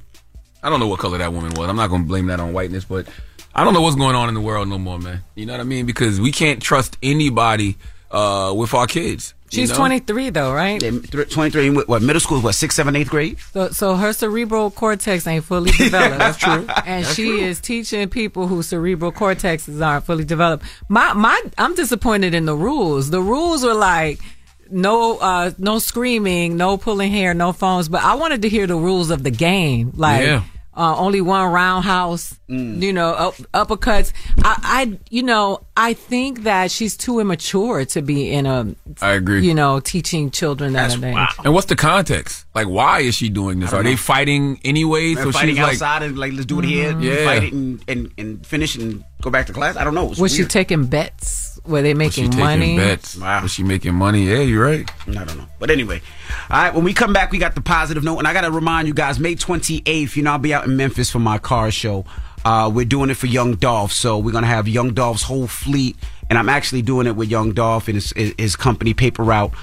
I 0.63 0.69
don't 0.69 0.79
know 0.79 0.87
what 0.87 0.99
color 0.99 1.17
that 1.17 1.33
woman 1.33 1.53
was. 1.55 1.69
I'm 1.69 1.75
not 1.75 1.89
going 1.89 2.03
to 2.03 2.07
blame 2.07 2.27
that 2.27 2.39
on 2.39 2.53
whiteness, 2.53 2.85
but 2.85 3.07
I 3.53 3.63
don't 3.63 3.73
know 3.73 3.81
what's 3.81 3.97
going 3.97 4.15
on 4.15 4.29
in 4.29 4.33
the 4.33 4.41
world 4.41 4.67
no 4.69 4.79
more, 4.79 4.97
man. 4.97 5.21
You 5.35 5.45
know 5.45 5.53
what 5.53 5.59
I 5.59 5.65
mean? 5.65 5.85
Because 5.85 6.21
we 6.21 6.31
can't 6.31 6.61
trust 6.61 6.97
anybody 7.03 7.77
uh, 8.09 8.53
with 8.55 8.73
our 8.73 8.87
kids. 8.87 9.33
you 9.51 9.61
She's 9.61 9.69
know? 9.71 9.75
23 9.75 10.29
though, 10.29 10.53
right? 10.53 10.81
Yeah, 10.81 10.91
23, 11.25 11.67
in 11.67 11.75
what, 11.75 11.87
what, 11.89 12.01
middle 12.01 12.19
school, 12.19 12.39
what, 12.41 12.55
sixth, 12.55 12.77
seventh, 12.77 12.95
eighth 12.95 13.09
grade? 13.09 13.37
So, 13.51 13.69
so 13.69 13.95
her 13.95 14.13
cerebral 14.13 14.71
cortex 14.71 15.27
ain't 15.27 15.43
fully 15.43 15.71
developed. 15.77 16.19
That's 16.19 16.37
true. 16.37 16.65
And 16.85 17.03
That's 17.03 17.13
she 17.13 17.25
true. 17.25 17.39
is 17.39 17.59
teaching 17.59 18.09
people 18.09 18.47
whose 18.47 18.67
cerebral 18.67 19.11
cortexes 19.11 19.85
aren't 19.85 20.05
fully 20.05 20.23
developed. 20.23 20.63
My, 20.87 21.13
my, 21.13 21.41
I'm 21.57 21.75
disappointed 21.75 22.33
in 22.33 22.45
the 22.45 22.55
rules. 22.55 23.09
The 23.09 23.21
rules 23.21 23.63
were 23.63 23.73
like, 23.73 24.19
no, 24.73 25.17
uh, 25.19 25.51
no 25.57 25.79
screaming, 25.79 26.57
no 26.57 26.77
pulling 26.77 27.11
hair, 27.11 27.33
no 27.33 27.53
phones. 27.53 27.87
But 27.89 28.03
I 28.03 28.15
wanted 28.15 28.41
to 28.41 28.49
hear 28.49 28.67
the 28.67 28.75
rules 28.75 29.09
of 29.11 29.23
the 29.23 29.31
game. 29.31 29.93
Like, 29.95 30.23
Yeah. 30.25 30.43
uh, 30.75 30.95
only 30.97 31.21
one 31.21 31.51
roundhouse, 31.51 32.33
Mm. 32.49 32.81
you 32.81 32.91
know, 32.93 33.09
up, 33.11 33.35
uppercuts. 33.53 34.11
I, 34.43 34.55
I, 34.63 34.99
you 35.11 35.21
know, 35.23 35.61
I 35.77 35.93
think 35.93 36.43
that 36.43 36.71
she's 36.71 36.97
too 36.97 37.19
immature 37.19 37.85
to 37.85 38.01
be 38.01 38.31
in 38.31 38.45
a, 38.47 38.75
I 39.01 39.11
agree. 39.13 39.45
you 39.45 39.53
know, 39.53 39.79
teaching 39.79 40.31
children 40.31 40.73
that 40.73 40.91
age. 41.03 41.15
And 41.45 41.53
what's 41.53 41.67
the 41.67 41.75
context? 41.75 42.45
Like, 42.55 42.67
why 42.67 43.01
is 43.01 43.13
she 43.15 43.29
doing 43.29 43.59
this? 43.59 43.69
I 43.69 43.77
don't 43.77 43.81
Are 43.81 43.89
they 43.89 43.95
fighting 43.95 44.59
anyway? 44.65 45.13
They're 45.13 45.25
So 45.25 45.31
fighting 45.31 45.55
she's 45.55 45.63
like, 45.63 45.73
outside 45.73 46.03
and 46.03 46.17
like, 46.17 46.33
let's 46.33 46.45
do 46.45 46.59
it 46.59 46.65
here. 46.65 46.99
Yeah. 46.99 47.25
Fight 47.25 47.43
it 47.43 47.53
and, 47.53 47.83
and, 47.87 48.11
and 48.17 48.45
finish 48.45 48.75
and 48.75 49.03
go 49.21 49.29
back 49.29 49.45
to 49.47 49.53
class. 49.53 49.77
I 49.77 49.83
don't 49.83 49.93
know. 49.95 50.11
It's 50.11 50.19
Was 50.19 50.33
she 50.33 50.41
weird. 50.41 50.49
taking 50.51 50.85
bets? 50.85 51.52
Were 51.65 51.81
they 51.81 51.93
was 51.93 52.13
she 52.13 52.23
making 52.23 52.31
taking 52.31 52.45
money? 52.45 52.77
bets? 52.77 53.15
Was 53.15 53.51
she 53.51 53.63
making 53.63 53.95
money? 53.95 54.27
Yeah, 54.27 54.39
you're 54.39 54.65
right. 54.65 54.89
I 55.07 55.11
don't 55.13 55.37
know. 55.37 55.47
But 55.59 55.71
anyway, 55.71 56.01
all 56.49 56.61
right, 56.61 56.73
when 56.73 56.83
we 56.83 56.93
come 56.93 57.13
back, 57.13 57.31
we 57.31 57.37
got 57.37 57.55
the 57.55 57.61
positive 57.61 58.03
note. 58.03 58.17
And 58.17 58.27
I 58.27 58.33
got 58.33 58.41
to 58.41 58.51
remind 58.51 58.87
you 58.87 58.93
guys, 58.93 59.19
May 59.19 59.35
28th, 59.35 60.15
you 60.15 60.23
know, 60.23 60.31
I'll 60.31 60.39
be 60.39 60.53
out 60.53 60.65
in 60.65 60.75
Memphis 60.75 61.09
for 61.09 61.19
my 61.19 61.37
car 61.37 61.71
show. 61.71 62.03
Uh, 62.43 62.69
we're 62.73 62.83
doing 62.83 63.09
it 63.09 63.15
for 63.15 63.27
Young 63.27 63.55
Dolph. 63.55 63.93
So 63.93 64.17
we're 64.17 64.33
going 64.33 64.43
to 64.43 64.49
have 64.49 64.67
Young 64.67 64.93
Dolph's 64.93 65.23
whole 65.23 65.47
fleet. 65.47 65.95
And 66.29 66.37
I'm 66.37 66.49
actually 66.49 66.81
doing 66.81 67.07
it 67.07 67.15
with 67.15 67.29
Young 67.29 67.53
Dolph 67.53 67.87
and 67.87 67.95
his, 67.95 68.11
his 68.37 68.55
company, 68.57 68.93
Paper 68.93 69.23
Route. 69.23 69.53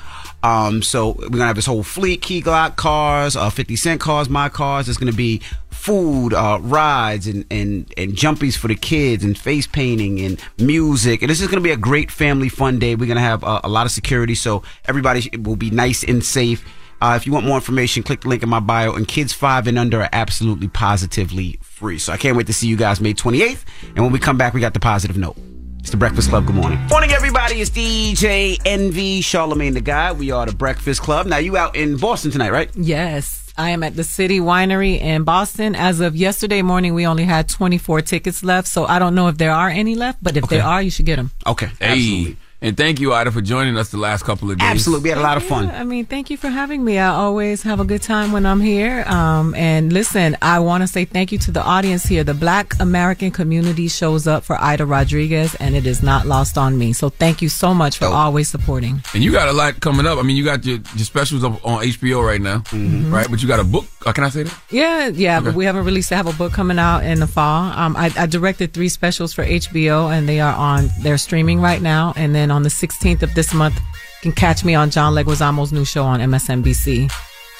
Um, 0.43 0.83
so 0.83 1.17
we're 1.19 1.29
gonna 1.29 1.47
have 1.47 1.57
this 1.57 1.67
whole 1.67 1.83
fleet, 1.83 2.23
Key 2.23 2.43
Glock 2.43 2.77
cars, 2.77 3.37
uh, 3.37 3.51
50 3.51 3.77
Cent 3.77 4.01
cars, 4.01 4.29
my 4.29 4.49
cars. 4.49 4.87
There's 4.87 4.97
gonna 4.97 5.13
be 5.13 5.43
food, 5.81 6.35
uh, 6.35 6.59
rides, 6.61 7.27
and, 7.27 7.47
and, 7.51 7.93
and 7.97 8.13
jumpies 8.13 8.57
for 8.57 8.69
the 8.69 8.75
kids, 8.75 9.25
and 9.25 9.37
face 9.37 9.67
painting, 9.67 10.21
and 10.21 10.41
music. 10.59 11.23
And 11.23 11.31
this 11.31 11.41
is 11.41 11.49
gonna 11.49 11.63
be 11.63 11.71
a 11.71 11.77
great 11.77 12.11
family 12.11 12.51
fun 12.51 12.79
day. 12.79 12.95
We're 12.95 13.09
gonna 13.09 13.21
have 13.21 13.43
uh, 13.43 13.61
a 13.65 13.69
lot 13.69 13.87
of 13.87 13.93
security, 13.93 14.35
so 14.35 14.63
everybody 14.85 15.31
will 15.39 15.57
be 15.57 15.71
nice 15.71 16.05
and 16.05 16.25
safe. 16.25 16.65
Uh, 17.01 17.15
if 17.17 17.27
you 17.27 17.33
want 17.33 17.47
more 17.47 17.57
information, 17.57 18.03
click 18.03 18.21
the 18.21 18.29
link 18.29 18.43
in 18.43 18.49
my 18.51 18.61
bio. 18.61 18.95
And 18.95 19.09
kids 19.09 19.33
five 19.33 19.67
and 19.67 19.79
under 19.79 20.03
are 20.03 20.11
absolutely 20.13 20.69
positively 20.69 21.59
free. 21.63 21.99
So 21.99 22.13
I 22.13 22.19
can't 22.19 22.37
wait 22.37 22.47
to 22.49 22.53
see 22.53 22.69
you 22.69 22.77
guys 22.77 23.01
May 23.01 23.15
28th. 23.15 23.65
And 23.95 24.05
when 24.05 24.13
we 24.13 24.19
come 24.19 24.37
back, 24.37 24.53
we 24.53 24.61
got 24.61 24.75
the 24.75 24.81
positive 24.81 25.17
note. 25.17 25.37
It's 25.79 25.89
the 25.89 25.97
Breakfast 25.97 26.29
Club. 26.29 26.45
Good 26.45 26.57
morning. 26.57 26.79
Morning, 26.91 27.11
everybody. 27.11 27.63
It's 27.63 27.71
DJ 27.71 28.61
Envy 28.67 29.23
Charlamagne 29.23 29.73
Tha 29.73 29.81
God. 29.81 30.19
We 30.19 30.31
are 30.31 30.45
the 30.45 30.55
Breakfast 30.55 31.01
Club. 31.01 31.27
Now, 31.27 31.39
you 31.39 31.57
out 31.57 31.75
in 31.75 31.97
Boston 31.97 32.31
tonight, 32.31 32.53
right? 32.53 32.71
Yes, 32.77 33.40
I 33.61 33.71
am 33.71 33.83
at 33.83 33.95
the 33.95 34.05
City 34.05 34.41
Winery 34.41 34.99
in 34.99 35.25
Boston. 35.25 35.75
As 35.75 36.01
of 36.01 36.17
yesterday 36.17 36.63
morning, 36.63 36.95
we 36.95 37.07
only 37.07 37.25
had 37.25 37.47
24 37.47 38.01
tickets 38.01 38.43
left, 38.43 38.67
so 38.67 38.87
I 38.87 38.99
don't 38.99 39.15
know 39.15 39.29
if 39.29 39.37
there 39.37 39.53
are 39.53 39.69
any 39.69 39.95
left, 39.95 40.23
but 40.23 40.35
if 40.39 40.49
there 40.49 40.65
are, 40.65 40.81
you 40.81 40.91
should 40.91 41.05
get 41.05 41.17
them. 41.17 41.31
Okay. 41.47 41.69
Hey. 41.79 42.37
And 42.63 42.77
thank 42.77 43.01
you, 43.01 43.15
Aida, 43.15 43.31
for 43.31 43.41
joining 43.41 43.79
us 43.79 43.89
the 43.89 43.97
last 43.97 44.23
couple 44.25 44.51
of 44.51 44.59
days. 44.59 44.69
Absolutely. 44.69 45.05
We 45.05 45.09
had 45.11 45.19
a 45.19 45.23
lot 45.23 45.39
of 45.39 45.43
fun. 45.45 45.71
I 45.71 45.83
mean, 45.83 46.05
thank 46.05 46.29
you 46.29 46.37
for 46.37 46.49
having 46.51 46.85
me. 46.85 46.99
I 46.99 47.09
always 47.09 47.63
have 47.63 47.81
a 47.81 47.85
good 47.87 48.03
time 48.03 48.33
when 48.33 48.45
I'm 48.45 48.61
here. 48.61 49.03
Um, 49.07 49.55
and 49.55 49.91
listen, 49.93 50.37
I 50.43 50.59
want 50.61 50.83
to 50.83 50.87
say 50.87 51.07
thank 51.07 51.33
you 51.33 51.39
to 51.39 51.51
the 51.51 51.63
audience 51.63 52.05
here. 52.05 52.23
The 52.23 52.35
Black 52.35 52.79
American 52.79 53.31
community 53.31 53.89
shows 53.89 54.27
up 54.27 54.45
for 54.45 54.57
Aida 54.61 54.85
Rodriguez, 54.85 55.55
and 55.55 55.75
it 55.75 55.87
is 55.87 56.03
not 56.03 56.27
lost 56.27 56.59
on 56.59 56.77
me. 56.77 56.93
So 56.93 57.09
thank 57.09 57.41
you 57.41 57.49
so 57.49 57.73
much 57.73 57.97
for 57.97 58.05
always 58.05 58.51
supporting. 58.51 59.01
And 59.15 59.25
you 59.25 59.33
got 59.33 59.49
a 59.49 59.53
lot 59.55 59.81
coming 59.81 60.05
up. 60.05 60.19
I 60.19 60.23
mean, 60.23 60.37
you 60.37 60.45
got 60.45 60.63
your, 60.67 60.81
your 60.97 61.05
specials 61.07 61.43
up 61.43 61.65
on 61.65 61.83
HBO 61.83 62.23
right 62.27 62.41
now, 62.43 62.59
Mm-hmm. 62.71 63.13
right? 63.13 63.27
But 63.31 63.41
you 63.43 63.49
got 63.49 63.61
a 63.61 63.65
book. 63.65 63.87
Uh, 64.05 64.13
can 64.13 64.25
I 64.25 64.29
say 64.29 64.43
that? 64.43 64.59
Yeah, 64.71 65.09
yeah, 65.09 65.41
but 65.41 65.55
we 65.55 65.65
haven't 65.65 65.85
released. 65.87 66.13
I 66.13 66.17
have 66.17 66.27
a 66.27 66.33
book 66.35 66.53
coming 66.53 66.79
out 66.79 67.05
in 67.05 67.21
the 67.21 67.27
fall. 67.27 67.73
Um, 67.73 67.97
I, 67.97 68.11
I 68.19 68.27
directed 68.27 68.73
three 68.75 68.89
specials 68.91 69.33
for 69.33 69.45
HBO, 69.45 70.11
and 70.13 70.29
they 70.29 70.41
are 70.41 70.55
on. 70.55 70.89
They're 71.01 71.19
streaming 71.19 71.61
right 71.61 71.81
now. 71.81 72.13
And 72.17 72.35
then 72.35 72.50
on 72.51 72.63
the 72.63 72.69
16th 72.69 73.23
of 73.23 73.35
this 73.35 73.53
month, 73.55 73.77
you 73.77 73.83
can 74.23 74.33
catch 74.33 74.65
me 74.65 74.75
on 74.75 74.91
John 74.91 75.15
Leguizamo's 75.15 75.73
new 75.73 75.85
show 75.85 76.05
on 76.05 76.21
MSNBC. 76.21 77.11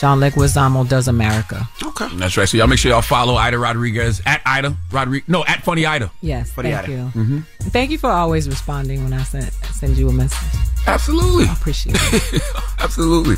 John 0.01 0.19
Leguizamo 0.19 0.89
does 0.89 1.09
America. 1.09 1.69
Okay. 1.85 2.09
That's 2.15 2.35
right. 2.39 2.49
So 2.49 2.57
y'all 2.57 2.67
make 2.67 2.79
sure 2.79 2.91
y'all 2.91 3.03
follow 3.03 3.35
Aida 3.35 3.59
Rodriguez 3.59 4.23
at 4.25 4.41
Aida 4.47 4.75
Rodriguez. 4.91 5.29
No, 5.29 5.45
at 5.45 5.63
Funny 5.63 5.85
Aida. 5.85 6.11
Yes, 6.23 6.51
Funny 6.53 6.71
thank 6.73 6.85
Aida. 6.89 6.93
you. 7.15 7.23
Mhm. 7.23 7.45
Thank 7.65 7.91
you 7.91 7.99
for 7.99 8.09
always 8.11 8.49
responding 8.49 9.05
when 9.05 9.13
I 9.13 9.23
send 9.25 9.53
send 9.75 9.99
you 9.99 10.09
a 10.09 10.13
message. 10.13 10.39
Absolutely. 10.87 11.45
I 11.49 11.53
appreciate 11.53 11.97
it. 12.01 12.43
Absolutely. 12.79 13.37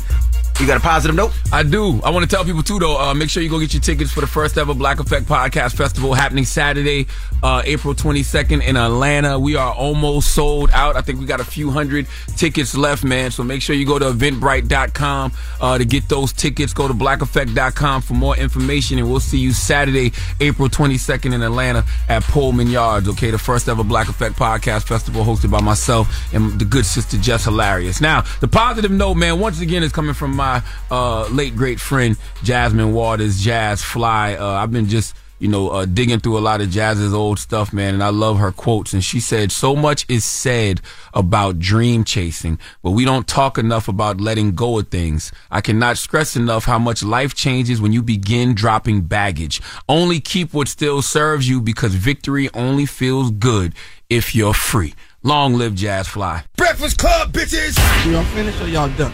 You 0.63 0.67
got 0.67 0.77
a 0.77 0.79
positive 0.79 1.13
note? 1.13 1.33
I 1.51 1.61
do. 1.61 1.99
I 2.03 2.09
want 2.09 2.23
to 2.23 2.33
tell 2.33 2.45
people 2.45 2.63
too, 2.63 2.79
though. 2.79 2.97
Uh, 2.97 3.13
make 3.13 3.29
sure 3.29 3.43
you 3.43 3.49
go 3.49 3.59
get 3.59 3.73
your 3.73 3.81
tickets 3.81 4.13
for 4.13 4.21
the 4.21 4.27
first 4.27 4.57
ever 4.57 4.73
Black 4.73 5.01
Effect 5.01 5.25
Podcast 5.25 5.75
Festival 5.75 6.13
happening 6.13 6.45
Saturday, 6.45 7.05
uh, 7.43 7.61
April 7.65 7.93
22nd 7.93 8.65
in 8.65 8.77
Atlanta. 8.77 9.37
We 9.37 9.57
are 9.57 9.73
almost 9.73 10.33
sold 10.33 10.71
out. 10.71 10.95
I 10.95 11.01
think 11.01 11.19
we 11.19 11.25
got 11.25 11.41
a 11.41 11.43
few 11.43 11.69
hundred 11.69 12.07
tickets 12.37 12.77
left, 12.77 13.03
man. 13.03 13.29
So 13.29 13.43
make 13.43 13.61
sure 13.61 13.75
you 13.75 13.85
go 13.85 13.99
to 13.99 14.05
Eventbrite.com 14.05 15.33
uh, 15.59 15.77
to 15.79 15.83
get 15.83 16.07
those 16.07 16.31
tickets. 16.31 16.71
Go 16.71 16.87
to 16.87 16.93
BlackEffect.com 16.93 18.01
for 18.01 18.13
more 18.13 18.37
information, 18.37 18.99
and 18.99 19.11
we'll 19.11 19.19
see 19.19 19.39
you 19.39 19.51
Saturday, 19.51 20.13
April 20.39 20.69
22nd 20.69 21.33
in 21.33 21.41
Atlanta 21.41 21.83
at 22.07 22.23
Pullman 22.23 22.67
Yards. 22.67 23.09
Okay, 23.09 23.31
the 23.31 23.37
first 23.37 23.67
ever 23.67 23.83
Black 23.83 24.07
Effect 24.07 24.37
Podcast 24.37 24.83
Festival 24.83 25.25
hosted 25.25 25.51
by 25.51 25.59
myself 25.59 26.33
and 26.33 26.57
the 26.57 26.63
good 26.63 26.85
sister 26.85 27.17
Jess 27.17 27.43
Hilarious. 27.43 27.99
Now, 27.99 28.23
the 28.39 28.47
positive 28.47 28.91
note, 28.91 29.15
man, 29.15 29.41
once 29.41 29.59
again 29.59 29.83
is 29.83 29.91
coming 29.91 30.13
from 30.13 30.33
my 30.53 30.63
uh, 30.91 31.27
late 31.27 31.55
great 31.55 31.79
friend 31.79 32.17
Jasmine 32.43 32.93
Waters, 32.93 33.41
Jazz 33.41 33.81
Fly. 33.81 34.35
Uh, 34.35 34.45
I've 34.45 34.71
been 34.71 34.87
just 34.87 35.15
you 35.39 35.47
know 35.47 35.69
uh, 35.69 35.85
digging 35.85 36.19
through 36.19 36.37
a 36.37 36.39
lot 36.39 36.61
of 36.61 36.69
Jazz's 36.69 37.13
old 37.13 37.39
stuff, 37.39 37.73
man, 37.73 37.93
and 37.93 38.03
I 38.03 38.09
love 38.09 38.37
her 38.37 38.51
quotes. 38.51 38.93
And 38.93 39.03
she 39.03 39.19
said, 39.19 39.51
"So 39.51 39.75
much 39.75 40.05
is 40.07 40.23
said 40.25 40.81
about 41.13 41.59
dream 41.59 42.03
chasing, 42.03 42.59
but 42.81 42.91
we 42.91 43.05
don't 43.05 43.27
talk 43.27 43.57
enough 43.57 43.87
about 43.87 44.21
letting 44.21 44.53
go 44.53 44.79
of 44.79 44.89
things. 44.89 45.31
I 45.49 45.61
cannot 45.61 45.97
stress 45.97 46.35
enough 46.35 46.65
how 46.65 46.79
much 46.79 47.03
life 47.03 47.33
changes 47.33 47.81
when 47.81 47.93
you 47.93 48.03
begin 48.03 48.53
dropping 48.53 49.01
baggage. 49.01 49.61
Only 49.89 50.19
keep 50.19 50.53
what 50.53 50.67
still 50.67 51.01
serves 51.01 51.49
you 51.49 51.61
because 51.61 51.95
victory 51.95 52.49
only 52.53 52.85
feels 52.85 53.31
good 53.31 53.73
if 54.09 54.35
you're 54.35 54.53
free." 54.53 54.93
Long 55.25 55.53
live 55.53 55.73
Jazz 55.73 56.09
Fly. 56.09 56.43
Breakfast 56.57 56.97
Club, 56.97 57.31
bitches! 57.31 57.77
Y'all 58.11 58.25
finished 58.35 58.61
or 58.61 58.67
y'all 58.67 58.89
done? 58.97 59.13